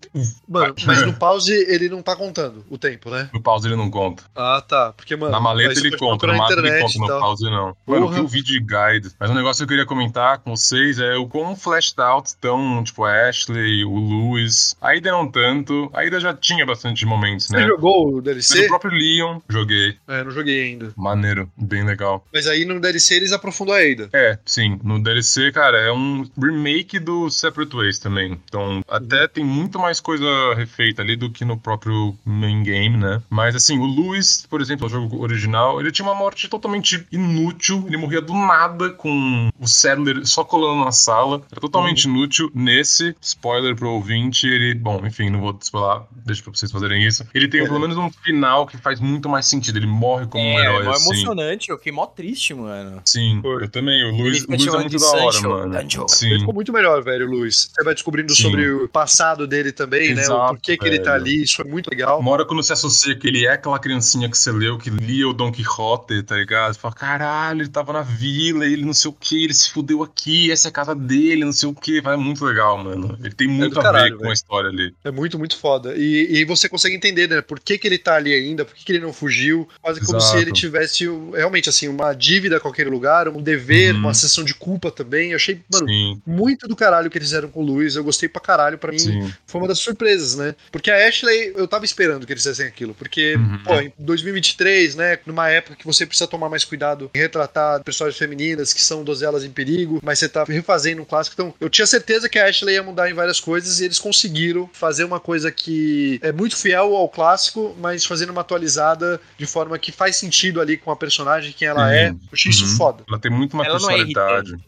Mano, 0.48 0.76
mas 0.86 1.06
no 1.06 1.14
pause 1.18 1.54
ele 1.54 1.90
não 1.90 2.02
tá 2.02 2.16
contando 2.16 2.66
o 2.70 2.78
tempo, 2.78 3.10
né? 3.10 3.30
no 3.34 3.42
pause 3.42 3.68
ele 3.68 3.76
não 3.76 3.90
conta. 3.90 4.24
Ah, 4.36 4.64
tá. 4.68 4.94
Porque, 4.96 5.16
mano. 5.16 5.32
na 5.32 5.40
maleta 5.40 5.76
você 5.76 5.88
ele 5.88 5.98
conta, 5.98 6.28
na 6.28 6.34
mapa 6.34 6.54
ele 6.54 6.82
conta, 6.82 7.00
no 7.00 7.08
pause 7.20 7.44
não. 7.46 7.76
Mano, 7.86 8.12
que 8.12 8.20
eu 8.20 8.28
vi 8.28 8.42
de 8.42 8.60
guide. 8.60 9.12
Mas 9.20 9.30
um 9.30 9.34
negócio 9.34 9.60
que 9.60 9.64
eu 9.64 9.68
queria 9.78 9.86
comentar 9.86 10.40
com 10.40 10.56
vocês 10.56 11.00
é 11.00 11.16
o 11.16 11.28
quão 11.28 11.56
flashed 11.56 12.00
out 12.00 12.28
estão, 12.30 12.84
tipo, 12.84 13.04
a 13.04 13.30
Ashley, 13.30 13.84
o 13.86 13.96
Lewis. 14.00 14.76
A 14.82 14.96
Ida 14.96 15.12
não 15.12 15.28
tanto. 15.30 15.90
A 15.94 16.06
Ida 16.06 16.20
já 16.20 16.34
tinha 16.34 16.66
bastante 16.66 17.06
momentos, 17.06 17.48
Você 17.48 17.58
né? 17.58 17.66
jogou 17.68 18.10
o 18.10 18.16
Mas 18.16 18.24
DLC? 18.24 18.66
o 18.66 18.68
próprio 18.68 18.92
Leon, 18.92 19.40
joguei. 19.50 19.98
É, 20.08 20.24
não 20.24 20.32
joguei 20.32 20.64
ainda. 20.64 20.94
Maneiro, 20.96 21.50
bem 21.58 21.84
legal. 21.84 22.26
Mas 22.34 22.48
aí 22.48 22.66
no 22.66 22.80
DLC 22.80 23.16
eles 23.16 23.32
aprofundam 23.32 23.76
a 23.76 23.80
Ada. 23.80 24.10
É, 24.14 24.38
sim. 24.46 24.80
No 24.84 25.02
DLC, 25.02 25.52
cara, 25.52 25.78
é 25.78 25.92
um 25.92 26.26
remake 26.42 27.00
do 27.00 27.30
Separate 27.30 27.76
Ways 27.76 28.00
também. 28.00 28.40
Então, 28.48 28.82
até 28.88 29.28
tem 29.28 29.44
muito 29.44 29.80
mais 29.80 30.00
coisa 30.00 30.26
refeita 30.56 31.02
ali 31.02 31.16
do 31.16 31.30
que 31.30 31.44
no 31.46 31.58
próprio 31.58 32.16
main 32.26 32.64
game, 32.64 32.98
né? 32.98 33.22
Mas, 33.30 33.56
assim, 33.56 33.78
o 33.80 33.86
Lewis, 33.86 34.46
por 34.50 34.62
exemplo, 34.62 34.88
o 34.88 34.90
jogo 34.90 35.22
original, 35.22 35.80
ele 35.80 35.92
tinha 35.92 36.08
uma 36.08 36.16
morte 36.16 36.48
totalmente 36.48 37.06
inútil. 37.12 37.84
Ele 37.88 37.98
morria 37.98 38.22
do 38.22 38.34
nada 38.34 38.90
com 38.92 39.50
o 39.60 39.68
Sadler 39.68 40.26
só 40.26 40.44
colando 40.44 40.84
na 40.86 40.92
sala. 40.92 41.42
Era 41.52 41.62
totalmente 41.62 42.04
inútil. 42.06 42.52
Nesse, 42.54 43.16
spoiler 43.22 43.76
pro 43.76 43.90
ouvinte, 43.90 44.48
ele... 44.48 44.74
Bom, 44.76 45.06
enfim, 45.06 45.30
não 45.30 45.42
vou 45.42 45.58
spoiler, 45.62 46.04
deixa 46.26 46.44
pra 46.44 46.52
vocês 46.54 46.72
fazerem 46.72 47.04
isso. 47.06 47.26
Ele 47.34 47.48
tem 47.48 47.64
pelo 47.64 47.80
menos 47.80 47.98
um 47.98 48.10
final 48.12 48.66
que 48.68 48.78
faz 48.78 49.00
muito 49.00 49.28
mais 49.30 49.46
sentido. 49.46 49.78
Ele 49.78 49.88
morre 49.88 50.26
como 50.28 50.44
um 50.44 50.60
É, 50.60 50.66
herói, 50.66 50.84
mó 50.86 50.92
assim. 50.92 51.10
emocionante, 51.14 51.70
eu 51.70 51.78
fiquei 51.78 51.92
mó 51.92 52.06
triste, 52.06 52.54
mano. 52.54 53.02
Sim, 53.06 53.40
Foi. 53.42 53.64
eu 53.64 53.70
também. 53.70 54.04
O 54.04 54.26
Ele 54.26 54.35
Luiz, 54.36 54.44
o 54.44 54.52
Luiz 54.52 54.68
é 54.68 54.78
muito 54.80 54.98
da 55.00 55.08
hora, 55.08 55.32
Sancho, 55.34 55.50
mano. 55.50 55.72
Danjo. 55.72 56.02
Ele 56.02 56.10
Sim. 56.10 56.40
ficou 56.40 56.54
muito 56.54 56.74
melhor, 56.74 57.04
velho, 57.04 57.28
Luiz. 57.28 57.70
Você 57.74 57.84
vai 57.84 57.94
descobrindo 57.94 58.34
Sim. 58.36 58.44
sobre 58.44 58.70
o 58.70 58.88
passado 58.90 59.48
dele 59.48 59.72
também, 59.72 60.14
né? 60.14 60.22
O 60.22 60.26
Exato, 60.26 60.54
porquê 60.54 60.78
que 60.78 60.86
ele 60.86 61.00
tá 61.00 61.14
ali. 61.14 61.44
Isso 61.44 61.56
foi 61.58 61.66
muito 61.66 61.90
legal. 61.90 62.20
Uma 62.20 62.32
hora 62.32 62.46
quando 62.46 62.62
se 62.64 62.74
associa 62.74 63.16
que 63.16 63.28
ele 63.28 63.46
é 63.46 63.52
aquela 63.54 63.80
criancinha 63.80 64.30
que 64.30 64.38
você 64.38 64.52
leu, 64.52 64.78
que 64.78 64.90
lia 64.90 65.28
o 65.28 65.34
Don 65.34 65.52
Quixote, 65.52 66.22
tá 66.24 66.36
ligado? 66.36 66.74
Você 66.74 66.80
fala, 66.80 66.94
caralho, 66.94 67.62
ele 67.62 67.70
tava 67.70 67.94
na 67.94 68.02
vila, 68.02 68.66
ele 68.66 68.86
não 68.86 68.94
sei 68.94 69.10
o 69.10 69.14
que, 69.14 69.44
ele 69.44 69.54
se 69.54 69.72
fudeu 69.72 70.04
aqui, 70.04 70.52
essa 70.52 70.68
é 70.68 70.70
a 70.70 70.72
casa 70.72 70.96
dele, 70.96 71.46
não 71.46 71.54
sei 71.54 71.70
o 71.70 71.74
que. 71.74 72.02
Vai 72.02 72.18
muito 72.18 72.44
legal, 72.46 72.78
mano. 72.84 73.18
Ele 73.24 73.34
tem 73.34 73.48
muito 73.48 73.74
do 73.74 73.80
a 73.80 73.84
caralho, 73.84 74.06
ver 74.06 74.12
com 74.14 74.18
velho. 74.20 74.32
a 74.32 74.34
história 74.34 74.70
ali. 74.70 74.94
É 75.04 75.12
muito, 75.12 75.38
muito 75.40 75.58
foda. 75.58 75.94
E, 75.96 76.40
e 76.40 76.46
você 76.46 76.68
consegue 76.70 76.96
entender, 76.96 77.28
né? 77.30 77.42
Por 77.42 77.60
que, 77.60 77.78
que 77.78 77.88
ele 77.88 77.98
tá 77.98 78.16
ali 78.16 78.34
ainda, 78.34 78.66
por 78.66 78.74
que, 78.76 78.84
que 78.86 78.92
ele 78.92 79.00
não 79.00 79.14
fugiu. 79.14 79.68
Quase 79.82 80.00
como 80.02 80.18
Exato. 80.18 80.36
se 80.36 80.42
ele 80.42 80.52
tivesse 80.52 81.06
realmente 81.34 81.70
assim, 81.70 81.88
uma 81.88 82.14
dívida 82.14 82.60
com 82.60 82.68
aquele 82.70 82.90
lugar, 82.90 83.28
um 83.30 83.42
dever, 83.42 83.94
Uhum. 83.94 84.00
uma 84.00 84.14
sessão 84.28 84.44
de 84.44 84.54
culpa 84.54 84.92
também. 84.92 85.32
Eu 85.32 85.36
achei, 85.38 85.62
mano, 85.72 85.88
Sim, 85.88 86.22
muito 86.26 86.68
do 86.68 86.76
caralho 86.76 87.10
que 87.10 87.18
eles 87.18 87.28
fizeram 87.30 87.50
com 87.50 87.62
o 87.62 87.66
Luiz. 87.66 87.96
Eu 87.96 88.04
gostei 88.04 88.28
pra 88.30 88.42
caralho. 88.42 88.78
Pra 88.78 88.92
mim, 88.92 89.00
sim. 89.00 89.34
foi 89.48 89.62
uma 89.62 89.68
das 89.68 89.80
surpresas, 89.80 90.36
né? 90.36 90.56
Porque 90.72 90.92
a 90.92 91.08
Ashley, 91.08 91.54
eu 91.56 91.68
tava 91.68 91.86
esperando 91.86 92.26
que 92.26 92.34
eles 92.34 92.44
fizessem 92.44 92.66
aquilo. 92.68 92.94
Porque, 92.94 93.36
Uhum. 93.36 93.60
pô, 93.64 93.80
em 93.80 93.92
2023, 93.98 94.96
né? 94.96 95.20
Numa 95.26 95.50
época 95.50 95.76
que 95.76 95.86
você 95.86 96.06
precisa 96.06 96.28
tomar 96.28 96.50
mais 96.50 96.64
cuidado 96.64 97.10
em 97.14 97.20
retratar 97.20 97.84
personagens 97.84 98.18
femininas 98.18 98.74
que 98.74 98.82
são 98.82 99.04
dozelas 99.04 99.44
em 99.44 99.50
perigo, 99.52 100.00
mas 100.04 100.20
você 100.20 100.28
tá 100.30 100.44
refazendo 100.44 101.02
um 101.02 101.06
clássico. 101.06 101.34
Então, 101.36 101.54
eu 101.60 101.70
tinha 101.70 101.86
certeza 101.88 102.28
que 102.30 102.38
a 102.40 102.48
Ashley 102.48 102.76
ia 102.76 102.84
mudar 102.84 103.10
em 103.10 103.14
várias 103.14 103.40
coisas 103.40 103.80
e 103.80 103.86
eles 103.86 104.00
conseguiram 104.00 104.70
fazer 104.74 105.04
uma 105.04 105.20
coisa 105.20 105.52
que 105.52 106.20
é 106.22 106.32
muito 106.32 106.56
fiel 106.58 106.96
ao 106.96 107.08
clássico, 107.10 107.76
mas 107.80 108.06
fazendo 108.06 108.30
uma 108.32 108.42
atualizada 108.42 109.20
de 109.38 109.46
forma 109.46 109.78
que 109.78 109.92
faz 109.92 110.16
sentido 110.16 110.60
ali 110.62 110.78
com 110.78 110.92
a 110.92 110.96
personagem, 110.96 111.54
quem 111.56 111.68
ela 111.68 111.94
é. 111.94 112.10
Eu 112.10 112.18
achei 112.34 112.52
isso 112.52 112.66
Uhum. 112.66 112.76
foda. 112.78 113.04
Ela 113.08 113.20
tem 113.20 113.32
muito 113.32 113.56
mais 113.56 113.70
Ela 113.70 113.80
não 113.80 113.90
é 113.92 113.98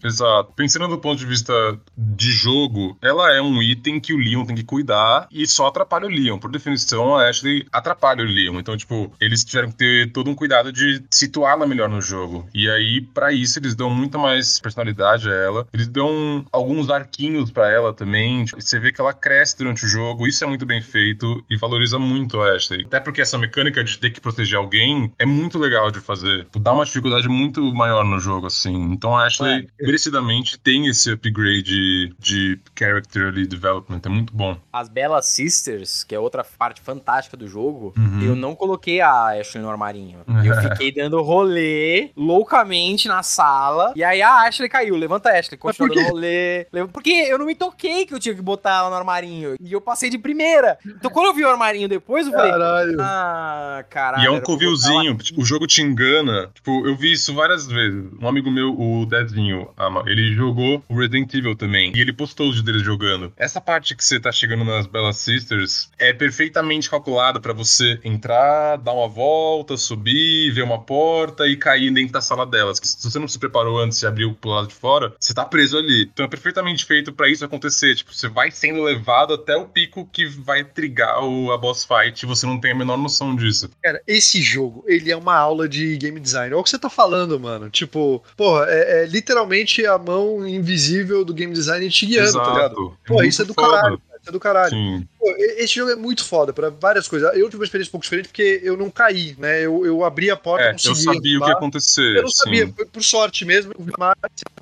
Exato. 0.04 0.54
Pensando 0.56 0.88
do 0.88 0.98
ponto 0.98 1.18
de 1.18 1.26
vista 1.26 1.54
de 1.98 2.32
jogo, 2.32 2.98
ela 3.02 3.34
é 3.36 3.42
um 3.42 3.62
item 3.62 4.00
que 4.00 4.14
o 4.14 4.18
Leon 4.18 4.46
tem 4.46 4.56
que 4.56 4.64
cuidar 4.64 5.28
e 5.32 5.46
só 5.48 5.68
atrapalha 5.68 6.06
o 6.06 6.10
Leon. 6.10 6.38
Por 6.38 6.52
definição, 6.52 7.16
a 7.16 7.28
Ashley 7.30 7.66
atrapalha 7.72 8.24
o 8.24 8.28
Leon. 8.28 8.60
Então, 8.60 8.76
tipo, 8.76 9.12
eles 9.20 9.44
tiveram 9.44 9.70
que 9.70 9.78
ter 9.78 10.12
todo 10.12 10.30
um 10.30 10.36
cuidado 10.36 10.72
de 10.72 11.04
situá-la 11.12 11.66
melhor 11.68 11.90
no 11.90 12.02
jogo. 12.02 12.48
E 12.54 12.70
aí, 12.70 13.02
pra 13.02 13.32
isso, 13.32 13.60
eles 13.60 13.76
dão 13.76 13.90
muito 13.90 14.18
mais 14.20 14.60
personalidade 14.60 15.30
a 15.30 15.34
ela. 15.34 15.68
Eles 15.74 15.88
dão 15.88 16.46
alguns 16.52 16.90
arquinhos 16.90 17.52
pra 17.52 17.72
ela 17.72 17.94
também. 17.94 18.46
Tipo, 18.46 18.62
Você 18.62 18.80
vê 18.80 18.92
que 18.92 19.02
ela 19.02 19.14
cresce 19.14 19.58
durante 19.58 19.86
o 19.86 19.88
jogo. 19.88 20.28
Isso 20.28 20.44
é 20.44 20.48
muito 20.48 20.66
bem 20.66 20.82
feito 20.82 21.44
e 21.50 21.58
valoriza 21.58 22.00
muito 22.00 22.42
a 22.42 22.56
Ashley. 22.56 22.86
Até 22.86 23.00
porque 23.00 23.22
essa 23.22 23.38
mecânica 23.38 23.84
de 23.84 23.98
ter 23.98 24.12
que 24.12 24.22
proteger 24.22 24.58
alguém 24.58 25.12
é 25.18 25.26
muito 25.26 25.58
legal 25.58 25.92
de 25.92 26.00
fazer. 26.00 26.46
Tipo, 26.46 26.60
Dá 26.60 26.74
uma 26.74 26.86
dificuldade 26.86 27.30
muito 27.30 27.62
maior 27.74 28.04
no 28.04 28.20
jogo, 28.20 28.48
assim. 28.48 28.76
Então 28.92 29.16
a 29.16 29.26
Ashley, 29.26 29.37
merecidamente, 29.80 30.58
tem 30.60 30.88
esse 30.88 31.12
upgrade 31.12 32.14
de 32.20 32.60
character 32.78 33.28
ali, 33.28 33.48
development. 33.48 34.02
É 34.06 34.10
muito 34.10 34.34
bom. 34.34 34.58
As 34.72 34.90
Bella 34.90 35.22
Sisters, 35.22 36.04
que 36.04 36.14
é 36.16 36.20
outra 36.20 36.44
parte 36.44 36.82
fantástica 36.82 37.36
do 37.38 37.48
jogo, 37.48 37.94
Uhum. 37.98 38.22
eu 38.22 38.36
não 38.36 38.56
coloquei 38.56 39.02
a 39.02 39.40
Ashley 39.40 39.64
no 39.64 39.70
armarinho. 39.70 40.20
Eu 40.46 40.56
fiquei 40.62 40.92
dando 40.92 41.22
rolê 41.22 42.12
loucamente 42.16 43.08
na 43.08 43.24
sala. 43.24 43.94
E 43.96 44.04
aí 44.04 44.22
a 44.22 44.42
Ashley 44.48 44.70
caiu. 44.70 44.96
Levanta 44.96 45.30
a 45.30 45.38
Ashley, 45.40 45.58
continua 45.58 45.94
dando 45.94 46.10
rolê. 46.10 46.66
Porque 46.92 47.10
eu 47.12 47.38
não 47.38 47.46
me 47.46 47.56
toquei 47.56 48.06
que 48.06 48.14
eu 48.14 48.20
tinha 48.20 48.36
que 48.36 48.42
botar 48.42 48.78
ela 48.80 48.90
no 48.90 48.96
armarinho. 48.96 49.56
E 49.60 49.72
eu 49.74 49.82
passei 49.82 50.10
de 50.10 50.18
primeira. 50.18 50.78
Então 50.86 51.10
quando 51.12 51.28
eu 51.28 51.34
vi 51.34 51.44
o 51.44 51.50
armarinho 51.50 51.88
depois, 51.88 52.28
eu 52.28 52.34
falei. 52.34 52.52
Caralho. 52.52 52.98
Ah, 53.02 53.86
caralho. 53.90 54.24
E 54.24 54.28
é 54.28 54.32
um 54.32 54.42
covilzinho, 54.42 55.16
tipo, 55.18 55.42
o 55.42 55.46
jogo 55.46 55.66
te 55.68 55.82
engana. 55.82 56.50
Tipo, 56.54 56.88
eu 56.88 56.96
vi 56.96 57.14
isso 57.14 57.34
várias 57.34 57.66
vezes. 57.68 58.06
Um 58.22 58.28
amigo 58.28 58.50
meu, 58.52 58.74
o 58.80 59.06
Dezinho, 59.24 59.70
ama, 59.78 60.04
ele 60.08 60.34
jogou 60.34 60.84
o 60.88 60.96
Resident 60.98 61.34
Evil 61.34 61.56
também. 61.56 61.92
E 61.96 62.02
ele 62.02 62.14
postou 62.14 62.50
os 62.50 62.62
dele 62.62 62.80
jogando. 62.80 63.32
Essa 63.38 63.62
parte 63.62 63.96
que 63.96 64.04
você 64.04 64.20
tá 64.20 64.32
chegando 64.32 64.64
nas 64.64 64.88
Bella 64.88 65.14
Sisters 65.14 65.90
é 65.98 66.14
perfeitamente 66.14 66.90
calculada 66.90 67.40
pra 67.40 67.54
você 67.54 68.00
entrar, 68.04 68.78
dar 68.78 68.94
uma 68.94 69.08
volta, 69.08 69.78
subir, 69.78 70.52
ver 70.52 70.64
uma 70.64 70.80
porta 70.82 71.48
e 71.48 71.56
cair 71.56 71.92
dentro 71.92 72.14
da 72.14 72.22
sala 72.22 72.46
delas. 72.46 72.80
Se 72.84 73.10
você 73.10 73.20
não 73.20 73.28
se 73.28 73.40
preparou 73.40 73.80
antes 73.80 74.02
e 74.02 74.08
abriu 74.08 74.34
pro 74.34 74.52
lado 74.52 74.68
de 74.68 74.74
fora, 74.74 75.14
você 75.20 75.34
tá 75.34 75.46
preso 75.46 75.78
ali. 75.78 76.10
Então 76.14 76.26
é 76.26 76.30
perfeitamente 76.30 76.86
feito 76.86 77.12
pra 77.14 77.30
isso 77.30 77.46
acontecer. 77.46 77.96
Tipo, 77.96 78.14
você 78.14 78.28
vai 78.28 78.52
sendo 78.52 78.84
levado 78.84 79.34
até 79.34 79.56
o 79.56 79.66
pico 79.66 80.08
que 80.12 80.26
vai 80.26 80.64
trigar 80.64 81.24
o, 81.24 81.52
a 81.52 81.58
boss 81.58 81.86
fight 81.86 82.24
e 82.24 82.26
você 82.26 82.46
não 82.46 82.60
tem 82.60 82.72
a 82.72 82.76
menor 82.76 82.98
noção 82.98 83.36
disso. 83.36 83.70
Cara, 83.82 84.02
esse 84.08 84.42
jogo, 84.42 84.84
ele 84.88 85.12
é 85.12 85.18
uma 85.18 85.36
aula 85.36 85.68
de 85.68 85.98
game 85.98 86.20
design. 86.20 86.54
Olha 86.54 86.62
o 86.62 86.64
que 86.64 86.70
você 86.70 86.80
tá 86.80 86.90
falando, 86.90 87.40
mano. 87.40 87.70
Tipo, 87.70 88.24
porra, 88.36 88.66
é, 88.68 89.04
é 89.04 89.07
literalmente 89.08 89.86
a 89.86 89.98
mão 89.98 90.48
invisível 90.48 91.24
do 91.26 91.34
game 91.34 91.54
design 91.54 91.90
te 91.90 92.06
guiando, 92.06 92.34
tá 92.34 92.50
ligado? 92.54 92.72
Exato. 92.74 92.98
Pô, 93.08 93.24
isso 93.24 93.42
é 93.42 93.46
do 93.46 93.54
foda. 93.54 93.68
caralho. 93.72 93.98
cara, 93.98 94.20
Isso 94.20 94.30
é 94.30 94.32
do 94.32 94.40
caralho. 94.40 94.70
Sim. 94.72 95.08
Esse 95.38 95.76
jogo 95.76 95.92
é 95.92 95.96
muito 95.96 96.24
foda 96.24 96.54
pra 96.54 96.70
várias 96.70 97.08
coisas. 97.08 97.30
Eu 97.36 97.46
tive 97.46 97.58
uma 97.58 97.66
experiência 97.66 97.90
um 97.90 97.94
pouco 97.94 98.04
diferente 98.04 98.28
porque 98.30 98.60
eu 98.64 98.78
não 98.78 98.90
caí, 98.90 99.36
né? 99.38 99.62
Eu, 99.62 99.86
eu 99.86 100.04
abri 100.04 100.30
a 100.32 100.36
porta, 100.38 100.66
É, 100.66 100.72
consegui 100.74 100.90
eu 100.90 100.96
sabia 100.96 101.20
o 101.20 101.22
que 101.22 101.28
ia 101.30 101.36
entrar. 101.38 101.52
acontecer. 101.54 102.16
Eu 102.18 102.24
não 102.24 102.30
sim. 102.30 102.38
sabia, 102.44 102.74
foi 102.76 102.86
por 102.86 103.04
sorte 103.04 103.46
mesmo. 103.46 103.74
Eu 103.78 103.84
vi 103.84 103.92
o 103.92 103.94
armário, 103.94 104.22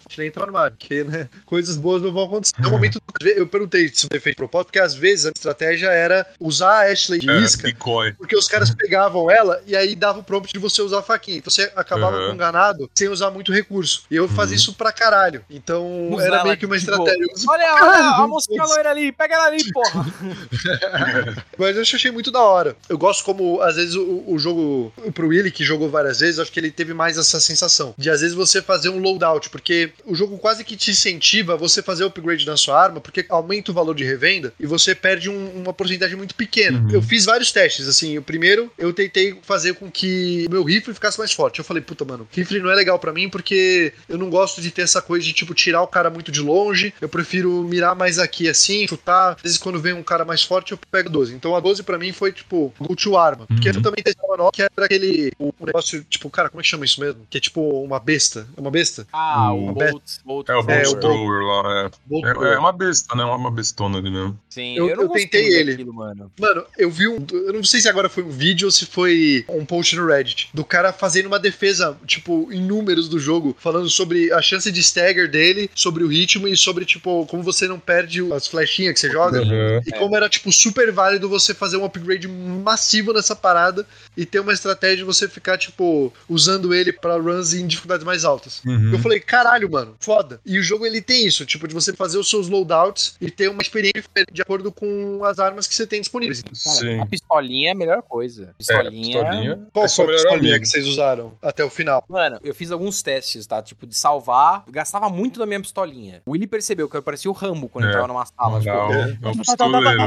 tirei 0.09 0.28
entrar 0.28 0.41
no 0.43 0.47
armário, 0.49 0.78
porque, 0.78 1.03
né, 1.03 1.30
coisas 1.45 1.78
boas 1.78 2.01
não 2.01 2.11
vão 2.11 2.26
acontecer. 2.26 2.53
No 2.59 2.70
momento, 2.70 3.01
eu 3.22 3.47
perguntei 3.47 3.89
se 3.93 4.07
foi 4.09 4.20
feito 4.20 4.36
de 4.36 4.38
propósito, 4.38 4.68
porque 4.68 4.80
às 4.80 4.93
vezes 4.93 5.26
a 5.26 5.32
estratégia 5.36 5.88
era 5.88 6.26
usar 6.39 6.86
a 6.86 6.91
Ashley 6.91 7.20
de 7.20 7.30
É, 7.30 7.39
isca, 7.39 7.63
decoy. 7.68 8.13
porque 8.13 8.36
os 8.36 8.47
caras 8.47 8.74
pegavam 8.74 9.30
ela 9.30 9.61
e 9.68 9.76
aí 9.76 9.95
dava 9.95 10.20
o 10.20 10.24
prompt 10.24 10.51
de 10.53 10.59
você 10.59 10.82
usar 10.82 10.99
a 10.99 11.03
faquinha. 11.03 11.38
Então 11.38 11.51
você 11.51 11.72
acabava 11.76 12.18
Uhum. 12.18 12.32
com 12.32 12.38
ganado 12.38 12.89
sem 12.95 13.07
usar 13.09 13.32
muito 13.32 13.51
recurso. 13.51 14.03
E 14.09 14.16
eu 14.16 14.28
fazia 14.28 14.55
Uhum. 14.55 14.61
isso 14.61 14.74
pra 14.74 14.91
caralho. 14.91 15.43
Então 15.49 16.11
Usar 16.11 16.26
era 16.26 16.43
meio 16.43 16.57
que 16.57 16.66
uma 16.66 16.78
estratégia. 16.78 17.26
Olha, 17.47 17.74
olha, 17.84 18.24
a 18.24 18.28
mocinha 18.28 18.63
loira 18.63 18.89
ali, 18.91 19.11
pega 19.11 19.36
ela 19.36 19.45
ali, 19.45 19.72
porra. 19.72 20.05
Mas 21.58 21.76
eu 21.76 21.82
achei 21.82 22.12
muito 22.12 22.32
da 22.32 22.41
hora. 22.41 22.76
Eu 22.89 22.97
gosto 22.97 23.24
como, 23.24 23.62
às 23.62 23.76
vezes, 23.76 23.95
o, 23.95 24.24
o 24.28 24.38
jogo, 24.39 24.93
pro 25.14 25.28
Willy, 25.28 25.51
que 25.51 25.64
jogou 25.64 25.89
várias 25.89 26.20
vezes, 26.20 26.39
acho 26.39 26.51
que 26.51 26.60
ele 26.60 26.72
teve 26.72 26.93
mais 26.93 27.18
essa 27.18 27.39
sensação 27.39 27.93
de, 27.97 28.10
às 28.10 28.22
vezes, 28.22 28.36
você 28.36 28.62
fazer 28.62 28.89
um 28.89 28.99
loadout, 28.99 29.49
porque 29.49 29.91
o 30.06 30.16
jogo 30.16 30.38
quase 30.38 30.64
que 30.64 30.76
te 30.76 30.91
incentiva 30.91 31.53
a 31.53 31.58
você 31.58 31.82
fazer 31.82 32.03
o 32.03 32.08
upgrade 32.08 32.45
na 32.45 32.58
sua 32.58 32.82
arma, 32.82 32.99
porque 33.01 33.26
aumenta 33.30 33.72
o 33.72 33.74
valor 33.74 33.95
de 33.95 34.03
revenda 34.03 34.53
e 34.60 34.66
você 34.66 34.93
perde 34.95 35.30
um- 35.30 35.49
uma 35.56 35.74
porcentagem 35.74 36.16
muito 36.16 36.36
pequena. 36.36 36.80
Uhum. 36.80 36.91
Eu 36.91 37.01
fiz 37.01 37.26
vários 37.26 37.51
testes, 37.51 37.88
assim. 37.88 38.18
O 38.18 38.22
primeiro, 38.22 38.72
eu 38.78 38.93
tentei 38.93 39.38
fazer 39.43 39.74
com 39.76 39.89
que 39.89 40.45
o 40.47 40.51
meu 40.51 40.64
rifle 40.64 40.93
ficasse 40.93 41.18
mais 41.18 41.32
forte. 41.32 41.60
Eu 41.60 41.66
falei, 41.66 41.82
puta, 41.82 42.06
mano, 42.06 42.28
rifle 42.32 42.60
não 42.60 42.70
é 42.72 42.76
legal 42.76 42.99
pra 42.99 43.14
mim 43.14 43.30
porque 43.30 43.93
eu 44.08 44.18
não 44.18 44.30
gosto 44.30 44.62
de 44.62 44.72
ter 44.72 44.82
essa 44.84 45.01
coisa 45.01 45.26
de, 45.26 45.34
tipo, 45.34 45.53
tirar 45.53 45.82
o 45.82 45.88
cara 45.88 46.10
muito 46.10 46.32
de 46.32 46.41
longe. 46.41 46.93
Eu 47.01 47.10
prefiro 47.10 47.64
mirar 47.64 47.95
mais 47.95 48.20
aqui, 48.20 48.47
assim, 48.47 48.88
chutar. 48.88 49.34
Às 49.38 49.41
vezes, 49.41 49.58
quando 49.58 49.80
vem 49.80 49.93
um 49.93 50.03
cara 50.03 50.24
mais 50.26 50.43
forte, 50.45 50.71
eu 50.71 50.79
pego 50.91 51.09
12. 51.09 51.33
Então, 51.33 51.55
a 51.55 51.59
12 51.59 51.83
pra 51.83 51.97
mim 51.97 52.11
foi, 52.11 52.31
tipo, 52.31 52.73
go 52.79 52.95
to 52.95 53.17
arma. 53.17 53.45
Porque 53.47 53.69
Uhum. 53.69 53.75
eu 53.75 53.81
também 53.81 54.03
testava 54.03 54.37
nova, 54.37 54.51
que 54.51 54.61
era 54.61 54.71
aquele 54.79 55.31
o, 55.39 55.53
o 55.59 55.65
negócio, 55.65 56.03
tipo, 56.09 56.29
cara, 56.29 56.49
como 56.49 56.61
é 56.61 56.63
que 56.63 56.69
chama 56.69 56.85
isso 56.85 56.99
mesmo? 56.99 57.21
Que 57.29 57.37
é 57.37 57.41
tipo 57.41 57.61
uma 57.83 57.99
besta. 57.99 58.47
É 58.55 58.61
uma 58.61 58.71
besta? 58.71 59.07
Ah, 59.11 59.53
O 59.53 59.69
o 59.69 59.73
Bolt. 59.73 60.03
Bolt 60.25 60.49
É 60.49 60.55
o 60.55 60.59
É, 60.59 60.83
Bolt 60.83 60.87
o 60.95 60.99
Thrower 60.99 61.41
lá, 61.43 61.91
é. 62.11 62.49
É, 62.49 62.53
é 62.55 62.57
uma 62.59 62.71
besta, 62.71 63.15
né? 63.15 63.23
Uma 63.23 63.51
bestona 63.51 63.97
ali 63.97 64.09
mesmo. 64.11 64.39
Sim, 64.49 64.75
Eu- 64.77 64.89
eu, 64.89 64.95
não 64.97 65.03
eu 65.03 65.09
tentei 65.09 65.47
ele. 65.53 65.71
daquilo, 65.71 65.93
mano. 65.93 66.31
Mano, 66.39 66.63
eu 66.77 66.89
vi 66.89 67.07
um. 67.07 67.25
Eu 67.31 67.53
não 67.53 67.63
sei 67.63 67.81
se 67.81 67.89
agora 67.89 68.09
foi 68.09 68.23
um 68.23 68.29
vídeo 68.29 68.67
ou 68.67 68.71
se 68.71 68.85
foi 68.85 69.45
um 69.49 69.65
post 69.65 69.95
no 69.95 70.05
Reddit. 70.07 70.49
Do 70.53 70.63
cara 70.63 70.93
fazendo 70.93 71.25
uma 71.27 71.39
defesa, 71.39 71.97
tipo, 72.05 72.47
em 72.51 72.61
números 72.61 73.09
do 73.09 73.19
jogo, 73.19 73.55
falando 73.59 73.89
sobre 73.89 74.31
a 74.31 74.41
chance 74.41 74.71
de 74.71 74.79
stagger 74.79 75.29
dele, 75.29 75.69
sobre 75.75 76.03
o 76.03 76.07
ritmo 76.07 76.47
e 76.47 76.55
sobre, 76.57 76.85
tipo, 76.85 77.25
como 77.27 77.43
você 77.43 77.67
não 77.67 77.79
perde 77.79 78.21
as 78.33 78.47
flechinhas 78.47 78.93
que 78.93 78.99
você 78.99 79.09
joga. 79.11 79.41
Uhum. 79.41 79.81
E 79.85 79.91
como 79.91 80.15
era, 80.15 80.24
tipo, 80.30 80.51
super 80.51 80.91
válido 80.91 81.30
você 81.30 81.53
fazer 81.53 81.78
um 81.78 81.86
upgrade 81.86 82.28
massivo 82.28 83.13
nessa 83.13 83.36
parada 83.36 83.86
e 84.15 84.26
ter 84.26 84.39
uma 84.39 84.53
estratégia 84.53 84.97
de 84.97 85.03
você 85.03 85.28
ficar, 85.28 85.57
tipo, 85.57 86.11
usando 86.30 86.73
ele 86.73 86.91
pra 86.93 87.17
runs 87.17 87.53
em 87.53 87.65
dificuldades 87.67 88.05
mais 88.05 88.26
altas. 88.26 88.61
Uhum. 88.65 88.91
Eu 88.93 88.99
falei, 88.99 89.19
caralho, 89.19 89.69
mano, 89.69 89.95
foda. 89.99 90.39
E 90.45 90.57
o 90.59 90.63
jogo 90.63 90.86
ele 90.86 91.01
tem 91.01 91.26
isso, 91.26 91.45
tipo, 91.45 91.67
de 91.67 91.73
você 91.73 91.93
fazer 91.93 92.17
os 92.17 92.30
seus 92.30 92.47
loadouts 92.49 93.15
e 93.19 93.30
ter 93.32 93.49
uma 93.49 93.61
experiência 93.61 94.03
de 94.32 94.41
acordo 94.41 94.71
com 94.71 95.23
as 95.23 95.39
armas 95.39 95.67
que 95.67 95.76
você 95.76 95.86
tem 95.88 96.01
disponíveis. 96.01 96.43
Sim. 96.53 96.99
A 96.99 97.05
pistolinha 97.05 97.69
é 97.69 97.71
a 97.71 97.76
melhor 97.76 98.01
coisa. 98.01 98.53
Pistolinha. 98.57 99.19
É, 99.19 99.23
pistolinha. 99.23 99.67
Qual 99.73 99.86
é 99.86 99.89
foi 99.89 100.03
a 100.03 100.07
melhor 100.07 100.21
pistolinha 100.21 100.59
que 100.59 100.65
vocês 100.65 100.88
usaram 100.88 101.34
até 101.41 101.63
o 101.63 101.69
final? 101.69 102.03
Mano, 102.07 102.39
eu 102.43 102.53
fiz 102.53 102.71
alguns 102.71 103.01
testes, 103.01 103.45
tá? 103.47 103.61
Tipo, 103.61 103.86
de 103.88 103.95
salvar. 103.95 104.63
Gastava 104.69 105.09
muito 105.09 105.39
da 105.39 105.45
minha 105.45 105.59
pistolinha. 105.61 106.21
O 106.26 106.32
Willy 106.32 106.47
percebeu 106.47 106.89
que 106.89 106.95
eu 106.97 107.01
parecia 107.03 107.30
o 107.30 107.34
Rambo 107.34 107.69
quando 107.69 107.86
É. 107.86 107.89
entrava 107.89 108.07
numa 108.07 108.26
sala. 108.26 108.59
tipo, 108.59 108.71
Não, 108.73 108.93
é. 108.93 109.17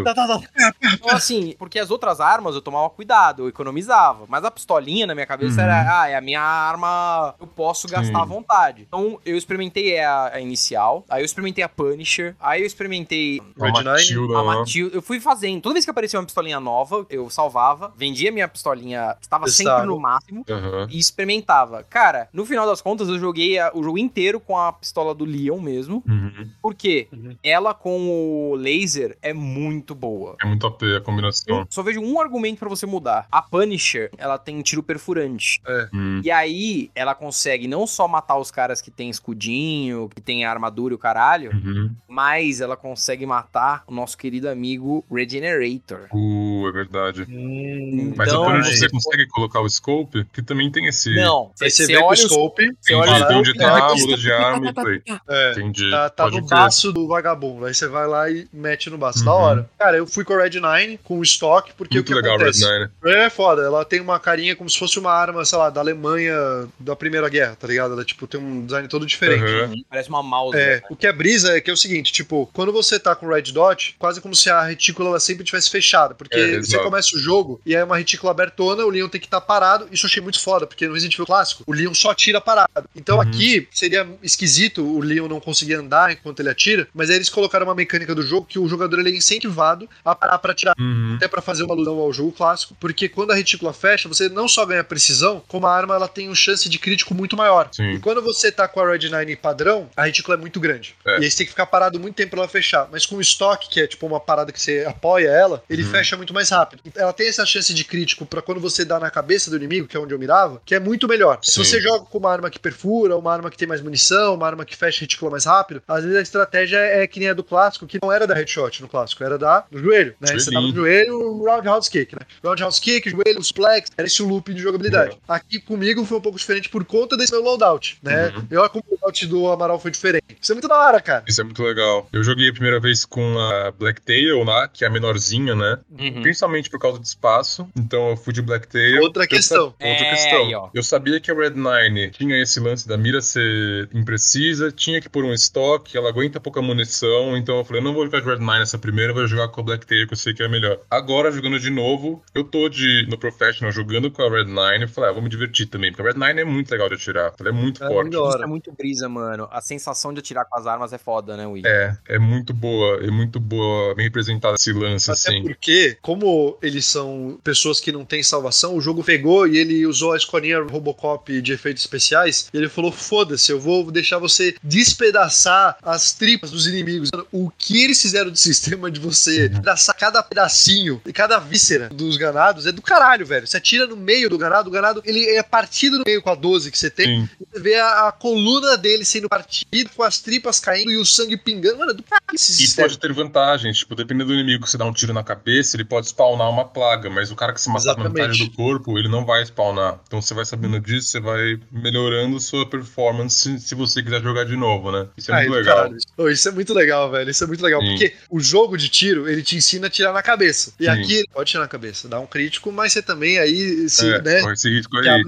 É 0.09 0.13
um 0.13 0.39
pistoleiro. 0.39 0.95
Então, 0.95 1.11
assim, 1.17 1.55
porque 1.59 1.79
as 1.79 1.91
outras 1.91 2.21
armas 2.21 2.55
eu 2.55 2.61
tomava 2.63 2.89
cuidado, 2.91 3.43
eu 3.43 3.49
economizava. 3.49 4.25
Mas 4.29 4.45
a 4.45 4.51
pistolinha 4.51 5.07
na 5.07 5.15
minha 5.15 5.27
cabeça 5.27 5.57
Uhum. 5.61 5.65
era, 5.69 6.01
ah, 6.03 6.09
é 6.09 6.17
a 6.17 6.21
minha 6.21 6.41
arma, 6.41 7.35
eu 7.41 7.47
posso 7.47 7.89
gastar 7.89 8.15
Sim. 8.17 8.23
à 8.23 8.25
vontade. 8.25 8.83
Então, 8.87 9.19
eu 9.25 9.37
experimentei 9.37 9.99
a, 10.01 10.35
a 10.35 10.41
inicial, 10.41 11.05
aí 11.09 11.23
eu 11.23 11.25
experimentei 11.25 11.63
a 11.65 11.69
Punisher, 11.69 12.35
aí 12.41 12.61
eu 12.63 12.67
experimentei 12.67 13.41
Nine? 13.57 13.85
Matilda, 13.85 14.35
a 14.39 14.43
né? 14.43 14.47
Matilda. 14.59 14.97
Eu 14.97 15.03
fui 15.03 15.21
fazendo. 15.21 15.61
Toda 15.63 15.73
vez 15.75 15.85
que 15.85 15.91
aparecia 15.91 16.19
uma 16.19 16.25
pistolinha 16.27 16.61
nova, 16.61 17.07
eu 17.11 17.29
salvava, 17.31 17.93
vendia 17.97 18.31
minha 18.33 18.49
pistolinha, 18.49 19.17
estava 19.21 19.47
sempre 19.49 19.87
no 19.87 19.99
máximo. 19.99 20.45
Aham. 20.49 20.87
E 20.91 20.99
experimentava. 20.99 21.83
Cara, 21.85 22.29
no 22.33 22.45
final 22.45 22.67
das 22.67 22.81
contas, 22.81 23.09
eu 23.09 23.19
joguei 23.19 23.59
a- 23.59 23.71
o 23.75 23.83
jogo 23.83 23.99
inteiro 23.99 24.41
com 24.41 24.57
a 24.59 24.73
pistola 24.73 25.15
do 25.15 25.25
Leon 25.25 25.61
mesmo. 25.61 26.03
Uhum. 26.09 26.49
Porque 26.63 27.09
Uhum. 27.13 27.37
ela 27.43 27.75
com 27.75 28.09
o 28.51 28.55
laser 28.55 29.17
é 29.23 29.33
muito 29.33 29.95
boa. 29.99 30.37
É 30.43 30.47
muito 30.47 30.67
OP 30.67 30.85
a 30.97 31.01
combinação. 31.01 31.67
Só 31.71 31.83
vejo 31.83 32.01
um 32.01 32.21
argumento 32.21 32.59
pra 32.59 32.69
você 32.69 32.87
mudar. 32.87 33.27
A 33.31 33.43
Punisher, 33.43 34.11
ela 34.17 34.39
tem 34.39 34.61
tiro 34.63 34.83
perfurante. 34.83 35.61
Hum. 35.93 36.21
E 36.25 36.31
aí, 36.31 36.91
ela 36.95 37.15
consegue 37.15 37.67
não 37.69 37.87
só 37.87 38.07
matar 38.09 38.39
os 38.39 38.51
caras 38.51 38.81
que 38.81 38.91
tem 38.91 39.11
escudinho, 39.11 40.09
que 40.15 40.21
tem 40.21 40.45
armadura 40.45 40.95
e 40.95 40.97
o 40.97 40.99
caralho, 40.99 41.51
Uhum. 41.53 41.91
mas 42.09 42.61
ela 42.61 42.77
consegue 42.77 43.27
matar 43.27 43.83
o 43.87 43.93
nosso 43.93 44.17
querido 44.17 44.49
amigo 44.49 45.05
Regenerator. 45.11 46.07
Uh, 46.13 46.69
é 46.69 46.73
verdade. 46.73 47.27
Hum, 47.29 48.13
Mas 48.17 48.29
Então, 48.29 48.45
a 48.45 48.51
Punisher, 48.51 48.73
aí- 48.73 48.79
você 48.79 48.89
consegue 48.89 49.27
colocar 49.29 49.61
o 49.61 49.69
scope? 49.69 50.25
Que 50.33 50.43
também 50.43 50.71
tem 50.71 50.87
esse. 50.87 51.15
Não, 51.15 51.51
você 51.55 51.71
você 51.71 51.87
vê 51.87 51.97
o 51.99 52.15
scope, 52.15 52.65
você 52.81 52.95
Entendi, 52.95 53.11
olha 53.11 53.39
onde 53.39 53.55
tá, 53.55 53.95
muda 53.95 54.17
de 54.17 54.31
arma 54.33 54.71
e 54.71 54.73
play. 54.73 55.03
é, 55.29 55.53
Entendi. 55.53 55.91
Tá, 55.91 56.11
tá 56.11 56.25
Pode 56.25 56.41
no 56.41 56.47
crer. 56.47 56.59
baço 56.59 56.93
do 56.93 57.07
vagabundo. 57.07 57.65
Aí 57.67 57.75
você 57.75 57.87
vai 57.89 58.07
lá 58.07 58.31
e 58.31 58.47
mete 58.53 58.91
no 58.91 58.99
baço. 58.99 59.25
Da 59.25 59.35
Uhum. 59.35 59.41
hora. 59.43 59.71
Cara, 59.79 59.88
eu 59.97 60.07
fui 60.07 60.25
com 60.25 60.35
a 60.35 60.43
Red 60.43 60.59
9, 60.61 60.99
com 61.03 61.19
o 61.19 61.23
estoque, 61.23 61.73
porque 61.77 61.95
Muito 61.97 62.07
o 62.07 62.09
que 62.09 62.15
legal 62.15 62.35
o 62.37 62.39
Red 62.39 62.45
acontece? 62.51 62.65
Nine. 62.71 62.91
É 63.05 63.31
foda, 63.31 63.63
ela 63.63 63.85
tem 63.85 64.01
uma 64.01 64.19
carinha 64.19 64.55
como 64.55 64.69
se 64.69 64.79
fosse 64.79 64.99
uma 64.99 65.13
arma, 65.13 65.45
sei 65.45 65.57
lá, 65.59 65.71
da 65.71 65.81
Alemanha 65.81 66.35
da 66.79 66.95
Primeira 66.97 67.29
Guerra, 67.29 67.57
tá 67.59 67.67
ligado? 67.67 67.93
Ela, 67.95 68.05
tipo, 68.05 68.27
tem 68.27 68.41
um 68.41 68.65
design 68.67 68.89
todo 68.89 69.07
diferente. 69.07 69.45
Aham. 69.45 69.75
Parece 69.89 70.09
uma 70.09 70.23
mouse. 70.23 70.57
É, 70.59 70.77
né? 70.77 70.83
o 70.91 70.97
que 70.97 71.07
é 71.07 71.13
brisa 71.13 71.57
é 71.57 71.61
que 71.61 71.71
é 71.71 71.73
o 71.73 71.77
seguinte, 71.77 72.13
tipo, 72.13 72.49
quando 72.53 72.73
você 72.73 72.99
tá 72.99 73.15
com 73.15 73.27
o 73.27 73.35
Red 73.35 73.53
Dot, 73.53 73.97
quase 73.99 74.21
como 74.21 74.35
se 74.35 74.51
a 74.51 74.63
retícula 74.63 75.09
ela 75.11 75.21
sempre 75.21 75.45
tivesse 75.45 75.71
fechada, 75.71 76.15
porque 76.15 76.35
É, 76.39 76.59
você 76.59 76.79
começa 76.79 77.17
o 77.17 77.19
jogo 77.19 77.61
e 77.65 77.75
é 77.75 77.83
uma 77.85 77.97
retícula 77.97 78.33
abertona, 78.33 78.85
o 78.85 78.91
Leon 78.91 79.09
tem 79.09 79.21
que 79.21 79.27
estar 79.27 79.41
parado, 79.41 79.89
isso 79.93 80.07
eu 80.07 80.09
achei 80.09 80.23
muito 80.23 80.41
foda, 80.41 80.67
porque 80.67 80.87
no 80.87 80.95
Resident 80.95 81.15
Evil 81.15 81.27
clássico, 81.27 81.63
o 81.67 81.73
Leon 81.73 81.95
só 81.95 82.11
atira 82.11 82.41
parado. 82.41 82.89
Então 82.97 83.17
Uhum. 83.17 83.23
aqui 83.23 83.69
seria 83.73 84.07
esquisito 84.23 84.83
o 84.85 85.01
Leon 85.01 85.29
não 85.29 85.41
conseguir 85.41 85.75
andar 85.75 86.11
enquanto 86.13 86.41
ele 86.41 86.49
atira, 86.51 86.89
mas 86.95 87.11
aí 87.11 87.17
eles 87.17 87.29
colocaram 87.29 87.67
uma 87.67 87.75
mecânica 87.75 88.15
do 88.15 88.23
jogo 88.23 88.47
que 88.47 88.59
o 88.59 88.69
jogador 88.69 88.99
ele 89.01 89.11
é 89.11 89.17
incentivado 89.17 89.78
a 90.05 90.15
parar 90.15 90.39
pra 90.39 90.53
atirar 90.53 90.75
Uhum. 90.79 91.15
até 91.17 91.29
pra 91.29 91.43
fazer 91.43 91.63
uma 91.65 91.75
alusão 91.75 91.99
ao 91.99 92.13
jogo 92.13 92.33
clássico, 92.33 92.75
porque 92.81 93.09
quando 93.09 93.31
a 93.33 93.35
retícula 93.35 93.73
fecha, 93.73 94.09
você 94.09 94.29
não 94.29 94.49
só 94.49 94.65
ganha 94.65 94.83
precisão, 94.85 95.43
como 95.47 95.67
a 95.67 95.75
arma 95.75 95.95
ela 95.95 96.09
tem 96.09 96.29
uma 96.29 96.35
chance 96.35 96.69
de 96.69 96.79
crítico 96.79 97.15
muito 97.15 97.37
maior. 97.37 97.69
Sim. 97.73 97.91
E 97.93 97.99
quando 98.01 98.23
você 98.23 98.51
tá 98.51 98.67
com 98.69 98.81
a 98.81 98.91
Red 98.91 99.09
9 99.09 99.37
padrão, 99.37 99.89
a 99.97 100.05
retícula 100.05 100.37
é 100.37 100.41
muito 100.41 100.59
grande. 100.61 100.95
É. 101.07 101.21
E 101.21 101.25
aí 101.25 101.31
você 101.31 101.39
tem 101.39 101.47
que 101.47 101.53
ficar 101.53 101.67
parado 101.67 101.99
muito 102.01 102.15
tempo 102.15 102.31
pra 102.31 102.41
ela 102.41 102.49
fechar. 102.49 102.89
Mas 102.91 103.05
com 103.07 103.17
o 103.17 103.21
estoque, 103.21 103.69
que 103.69 103.81
é 103.81 103.87
tipo 103.87 104.07
uma 104.07 104.21
parada 104.21 104.53
que 104.53 104.61
você 104.61 104.85
apoia 104.89 105.29
ela, 105.29 105.63
ele 105.69 105.83
Uhum. 105.83 105.91
fecha 105.91 106.17
muito 106.17 106.33
mais 106.35 106.49
rápido. 106.51 106.83
Ela 106.97 107.13
tem 107.13 107.29
essa 107.29 107.45
chance 107.45 107.73
de 107.75 107.85
crítico 107.85 108.25
pra 108.27 108.41
quando 108.43 108.61
você 108.61 108.85
dá 108.85 108.99
na 108.99 109.11
cabeça 109.11 109.51
do 109.51 109.57
inimigo, 109.57 109.87
que 109.87 109.97
é 109.97 110.01
onde 110.01 110.15
eu 110.15 110.19
mirava, 110.19 110.61
que 110.65 110.75
é 110.75 110.81
muito 110.81 111.07
melhor. 111.09 111.39
Se 111.43 111.53
Sim. 111.53 111.65
você 111.65 111.81
joga 111.81 112.05
com 112.05 112.19
uma 112.19 112.31
arma 112.33 112.51
que 112.51 112.59
perfura, 112.59 113.17
uma 113.17 113.33
arma 113.33 113.51
que 113.51 113.57
tem 113.57 113.67
mais 113.69 113.81
munição, 113.81 114.35
uma 114.35 114.47
arma 114.47 114.65
que 114.65 114.77
fecha 114.77 114.99
a 114.99 115.01
retícula 115.03 115.31
mais 115.31 115.45
rápido, 115.45 115.83
às 115.87 116.03
vezes 116.03 116.17
a 116.19 116.23
estratégia 116.23 116.79
é 116.79 117.07
que 117.07 117.19
nem 117.21 117.29
a 117.29 117.35
do 117.35 117.45
clássico, 117.45 117.87
que 117.87 117.99
não 118.03 118.13
era 118.13 118.27
da 118.27 118.35
headshot 118.35 118.81
no 118.83 118.89
clássico, 118.89 119.23
era 119.25 119.39
da 119.39 119.65
do 119.71 119.79
joelho, 119.79 120.15
né? 120.21 120.33
Você 120.35 120.51
tava 120.53 120.67
no 120.67 120.75
joelho, 120.75 121.45
roundhouse 121.45 121.91
kick, 121.91 122.15
né? 122.15 122.21
Roundhouse 122.45 122.81
kick, 122.81 123.11
joelho, 123.11 123.43
suplex, 123.43 123.91
era 123.97 124.07
esse 124.07 124.23
o 124.23 124.29
loop 124.29 124.53
de 124.53 124.61
jogabilidade. 124.63 125.17
Aqui 125.29 125.61
comigo 125.61 126.05
foi 126.05 126.19
um 126.19 126.21
pouco 126.21 126.39
diferente 126.39 126.69
por 126.69 126.85
conta 126.85 127.17
desse 127.17 127.33
meu 127.33 127.43
loadout, 127.43 127.99
né? 128.03 128.29
Uhum. 128.37 128.47
Eu 128.51 128.69
como 128.71 128.85
o 128.89 128.95
loadout 128.95 129.27
do 129.27 129.49
Amaral 129.49 129.79
foi 129.81 129.91
diferente. 129.91 130.25
Isso 130.41 130.53
é 130.53 130.55
muito 130.55 130.69
da 130.69 130.79
hora, 130.79 131.01
cara. 131.01 131.25
Isso 131.27 131.41
é 131.41 131.45
muito 131.45 131.63
legal. 131.63 132.09
Eu 132.13 132.23
joguei 132.23 132.49
a 132.49 132.53
primeira 132.53 132.79
vez 132.81 133.05
com 133.05 133.39
a 133.39 133.71
Blacktail, 133.71 134.45
né? 134.45 134.69
Que 134.73 134.85
é 134.85 134.89
a 134.89 134.91
menorzinha, 134.91 135.55
né? 135.55 135.79
Uhum. 135.99 136.23
Principalmente 136.23 136.69
por 136.71 136.79
causa 136.79 136.99
do 136.99 137.05
espaço. 137.05 137.69
Então 137.77 138.11
eu 138.11 138.17
fui 138.17 138.33
de 138.33 138.43
Blacktail. 138.43 139.01
Outra 139.03 139.27
questão. 139.27 139.75
sa- 139.79 139.87
Outra 139.89 140.05
É, 140.07 140.11
questão. 140.11 140.47
aí, 140.47 140.55
ó. 140.55 140.69
Eu 140.75 140.83
sabia 140.83 141.19
que 141.21 141.31
a 141.31 141.35
Red 141.35 141.51
Nine 141.51 142.11
tinha 142.11 142.41
esse 142.41 142.61
lance 142.61 142.87
da 142.87 142.97
mira 142.97 143.21
ser 143.21 143.89
imprecisa, 143.93 144.71
tinha 144.71 145.01
que 145.01 145.09
pôr 145.09 145.25
um 145.25 145.33
estoque, 145.33 145.97
ela 145.97 146.09
aguenta 146.09 146.39
pouca 146.41 146.61
munição. 146.63 147.37
Então 147.37 147.59
eu 147.59 147.65
falei, 147.65 147.81
eu 147.81 147.85
não 147.85 147.95
vou 147.95 148.05
jogar 148.05 148.21
de 148.21 148.27
Red 148.27 148.39
Nine 148.39 148.63
essa 148.63 148.79
primeira, 148.79 149.11
eu 149.11 149.15
vou 149.15 149.27
jogar 149.27 149.49
com 149.49 149.58
a 149.61 149.65
Blacktail, 149.65 150.07
que 150.07 150.13
eu 150.13 150.17
sei 150.19 150.35
que 150.35 150.43
é 150.43 150.49
melhor. 150.49 150.79
Agora, 150.91 151.31
jogando 151.31 151.59
de 151.59 151.71
novo, 151.71 152.23
eu 152.35 152.45
tô 152.45 152.69
de, 152.69 153.07
no 153.09 153.19
Professional 153.19 153.73
jogando 153.73 154.11
com 154.11 154.23
a 154.23 154.31
Red 154.31 154.47
Nine. 154.47 154.83
Eu 154.83 154.89
falei, 154.89 155.11
ah, 155.11 155.13
vou 155.13 155.23
me 155.23 155.29
divertir 155.29 155.67
também, 155.67 155.93
porque 155.93 156.03
a 156.09 156.13
Red 156.13 156.19
Nine 156.19 156.41
é 156.41 156.45
muito 156.45 156.71
legal 156.71 156.89
de 156.89 156.95
atirar. 156.95 157.33
Ela 157.39 157.49
é 157.49 157.53
muito 157.53 157.83
É 157.83 157.89
forte. 157.89 158.15
Isso 158.15 158.43
é 158.43 158.47
muito 158.47 158.73
brisa, 158.73 159.09
mano. 159.09 159.49
A 159.51 159.61
sensação 159.61 160.13
de 160.13 160.21
atirar 160.21 160.45
com 160.45 160.59
as 160.59 160.67
armas 160.67 160.93
é 160.93 160.99
foda, 160.99 161.37
né, 161.37 161.47
Will? 161.47 161.67
É, 161.67 161.97
é 162.09 162.19
muito 162.19 162.53
boa, 162.53 163.05
é 163.05 163.11
muito 163.11 163.41
boa, 163.41 163.95
bem 163.95 164.05
representada 164.05 164.55
esse 164.55 164.73
lance, 164.73 165.11
Até 165.11 165.31
assim. 165.31 165.43
porque, 165.43 165.97
como 166.03 166.59
eles 166.63 166.87
são 166.87 167.39
pessoas 167.43 167.81
que 167.81 167.93
não 167.93 168.05
têm 168.05 168.23
salvação, 168.23 168.77
o 168.77 168.81
jogo 168.81 169.03
pegou 169.05 169.47
e 169.47 169.59
ele 169.59 169.87
usou 169.87 170.13
a 170.13 170.17
escolinha 170.17 170.61
Robocop 170.63 171.41
de 171.41 171.53
efeitos 171.53 171.83
especiais. 171.83 172.49
E 172.53 172.57
ele 172.57 172.69
falou: 172.69 172.93
foda-se, 172.93 173.51
eu 173.51 173.59
vou 173.59 173.91
deixar 173.91 174.19
você 174.19 174.55
despedaçar 174.63 175.77
as 175.83 176.13
tripas 176.13 176.51
dos 176.51 176.67
inimigos. 176.67 177.11
O 177.33 177.51
que 177.51 177.85
eles 177.85 178.01
fizeram 178.01 178.31
de 178.31 178.39
sistema 178.41 178.91
de 178.91 179.01
você 179.01 179.48
pedaçar 179.51 179.97
cada 179.97 180.23
pedacinho 180.23 181.01
e 181.07 181.13
cada 181.13 181.39
víscera 181.39 181.89
dos 181.89 182.17
ganados 182.17 182.67
é 182.67 182.73
do 182.73 182.83
caralho, 182.83 183.27
velho. 183.27 183.47
Você 183.47 183.57
atira 183.57 183.87
no 183.87 183.97
meio 183.97 184.29
do 184.31 184.39
ganado, 184.39 184.69
o 184.69 184.73
ganado 184.73 185.03
ele 185.05 185.25
é 185.37 185.43
partido 185.43 185.99
no 185.99 186.05
meio 186.07 186.23
com 186.23 186.31
a 186.31 186.35
12 186.35 186.71
que 186.71 186.79
você 186.79 186.91
tem. 186.91 187.07
Sim, 187.23 187.29
Você 187.53 187.61
vê 187.61 187.75
a, 187.77 188.09
a 188.09 188.13
coluna 188.13 188.77
dele 188.77 189.05
sendo 189.05 189.29
partida, 189.29 189.91
com 189.95 190.03
as 190.03 190.19
tripas 190.21 190.61
caindo 190.61 190.91
e 190.91 190.97
o 190.97 191.05
sangue 191.05 191.37
pingando. 191.37 191.79
Mano, 191.79 191.91
é 191.93 191.95
do 191.95 192.03
caralho 192.03 192.35
esse 192.35 192.53
E 192.53 192.55
sistema. 192.57 192.89
pode 192.89 192.99
ter 192.99 193.13
vantagens, 193.13 193.79
tipo, 193.79 193.95
dependendo 193.95 194.29
do 194.29 194.35
inimigo 194.35 194.65
que 194.65 194.71
você 194.71 194.79
dá 194.79 194.85
um 194.85 194.93
tiro 194.93 195.13
na 195.13 195.23
cabeça, 195.23 195.77
ele 195.77 195.85
pode 195.85 196.09
spawnar 196.09 196.49
uma 196.51 196.65
plaga, 196.65 197.09
mas 197.11 197.31
o 197.31 197.37
cara 197.37 197.53
que 197.53 197.61
se 197.61 197.69
matar 197.69 197.97
na 197.97 198.09
metade 198.09 198.45
do 198.45 198.51
corpo, 198.53 198.99
ele 198.99 199.09
não 199.09 199.25
vai 199.25 199.43
spawnar. 199.45 200.01
Então 200.07 200.21
você 200.21 200.35
vai 200.35 200.45
sabendo 200.45 200.81
disso, 200.81 201.09
você 201.09 201.21
vai 201.21 201.59
melhorando 201.71 202.39
sua 202.41 202.69
performance 202.69 203.59
se, 203.61 203.75
você 203.75 204.03
quiser 204.03 204.23
jogar 204.23 204.45
de 204.45 204.57
novo, 204.57 204.91
né? 204.91 205.07
Isso 205.17 205.31
é 205.31 205.35
Ai, 205.35 205.49
muito 205.49 205.59
legal. 205.59 205.91
isso 206.31 206.49
é 206.49 206.53
muito 206.53 206.75
legal, 206.75 207.11
velho. 207.11 207.31
Isso 207.31 207.45
é 207.45 207.47
muito 207.47 207.63
legal. 207.63 207.81
Sim. 207.81 207.89
Porque 207.91 208.15
o 208.31 208.41
jogo 208.41 208.77
de 208.77 208.89
tiro, 208.89 209.28
ele 209.31 209.43
te 209.43 209.57
ensina 209.57 209.87
a 209.87 209.91
tirar 209.91 210.13
na 210.13 210.23
cabeça. 210.23 210.73
E 210.79 210.85
Sim. 210.85 210.91
aqui 210.91 211.15
ele 211.19 211.29
pode 211.33 211.51
tirar 211.51 211.63
na 211.63 211.69
cabeça, 211.69 212.09
dá 212.09 212.19
um 212.21 212.27
crítico, 212.27 212.71
mas 212.73 212.93
você 212.93 213.03
também 213.03 213.39
aí, 213.39 213.89
se, 213.89 214.09
é, 214.13 214.23
né? 214.23 214.41
corre 214.41 214.53
esse 214.55 214.69
risco 214.71 214.97
aí. 214.99 215.23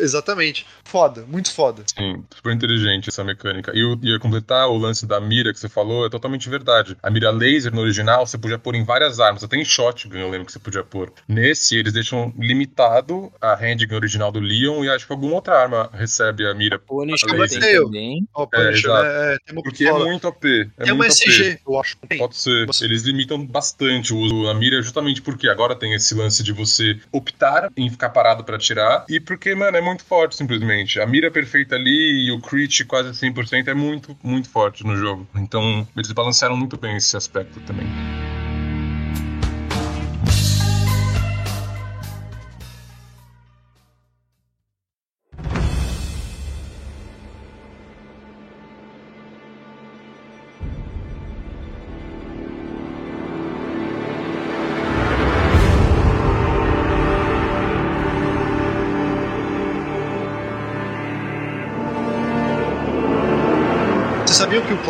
Exatamente. 0.00 0.66
Foda, 0.84 1.24
muito 1.28 1.52
foda. 1.52 1.82
Sim, 1.96 2.24
super 2.34 2.52
inteligente 2.52 3.08
essa 3.08 3.22
mecânica. 3.22 3.72
E 3.74 3.80
eu 3.80 3.98
ia 4.02 4.18
completar 4.18 4.68
o 4.68 4.76
lance 4.76 5.06
da 5.06 5.20
mira 5.20 5.52
que 5.52 5.60
você 5.60 5.68
falou, 5.68 6.06
é 6.06 6.10
totalmente 6.10 6.48
verdade. 6.48 6.96
A 7.02 7.10
mira 7.10 7.30
laser 7.30 7.72
no 7.74 7.80
original 7.80 8.26
você 8.26 8.36
podia 8.36 8.58
pôr 8.58 8.74
em 8.74 8.84
várias 8.84 9.20
armas, 9.20 9.44
até 9.44 9.56
em 9.56 9.64
shotgun 9.64 10.18
eu 10.18 10.30
lembro 10.30 10.46
que 10.46 10.52
você 10.52 10.58
podia 10.58 10.82
pôr. 10.82 11.12
Nesse, 11.28 11.76
eles 11.76 11.92
deixam 11.92 12.32
limitado 12.38 13.32
a 13.40 13.54
handgun 13.54 13.94
original 13.96 14.32
do 14.32 14.40
Leon 14.40 14.84
e 14.84 14.88
acho 14.88 15.06
que 15.06 15.12
alguma 15.12 15.34
outra 15.34 15.56
arma 15.58 15.90
recebe 15.92 16.46
a 16.46 16.54
mira. 16.54 16.78
Punisher 16.78 17.28
também. 17.28 18.26
Ó, 18.34 18.46
Punisher, 18.46 18.90
exato. 18.90 19.02
né? 19.04 19.34
É, 19.34 19.38
tem 19.44 19.54
uma 19.56 19.62
Porque 19.62 19.84
é 19.86 19.92
muito 19.92 20.28
OP. 20.28 20.70
É 20.78 20.84
Tem 20.84 20.92
uma 20.92 21.04
muito 21.04 21.12
OP. 21.12 21.30
SG, 21.30 21.58
eu 21.66 21.80
acho. 21.80 21.96
Tem. 22.08 22.18
Pode 22.18 22.36
ser. 22.36 22.66
Você- 22.66 22.84
Eles 22.84 23.02
limitam 23.02 23.39
bastante 23.46 24.12
o 24.12 24.18
uso 24.18 24.44
da 24.44 24.54
mira, 24.54 24.80
justamente 24.82 25.22
porque 25.22 25.48
agora 25.48 25.74
tem 25.74 25.94
esse 25.94 26.14
lance 26.14 26.42
de 26.42 26.52
você 26.52 26.98
optar 27.12 27.70
em 27.76 27.90
ficar 27.90 28.10
parado 28.10 28.44
pra 28.44 28.56
atirar. 28.56 29.04
E 29.08 29.20
porque, 29.20 29.54
mano, 29.54 29.76
é 29.76 29.80
muito 29.80 30.04
forte, 30.04 30.36
simplesmente. 30.36 31.00
A 31.00 31.06
mira 31.06 31.30
perfeita 31.30 31.74
ali 31.74 32.26
e 32.26 32.32
o 32.32 32.40
crit 32.40 32.84
quase 32.84 33.10
100% 33.10 33.68
é 33.68 33.74
muito, 33.74 34.16
muito 34.22 34.48
forte 34.48 34.84
no 34.84 34.96
jogo. 34.96 35.26
Então, 35.34 35.86
eles 35.96 36.12
balancearam 36.12 36.56
muito 36.56 36.76
bem 36.76 36.96
esse 36.96 37.16
aspecto 37.16 37.60
também. 37.60 37.86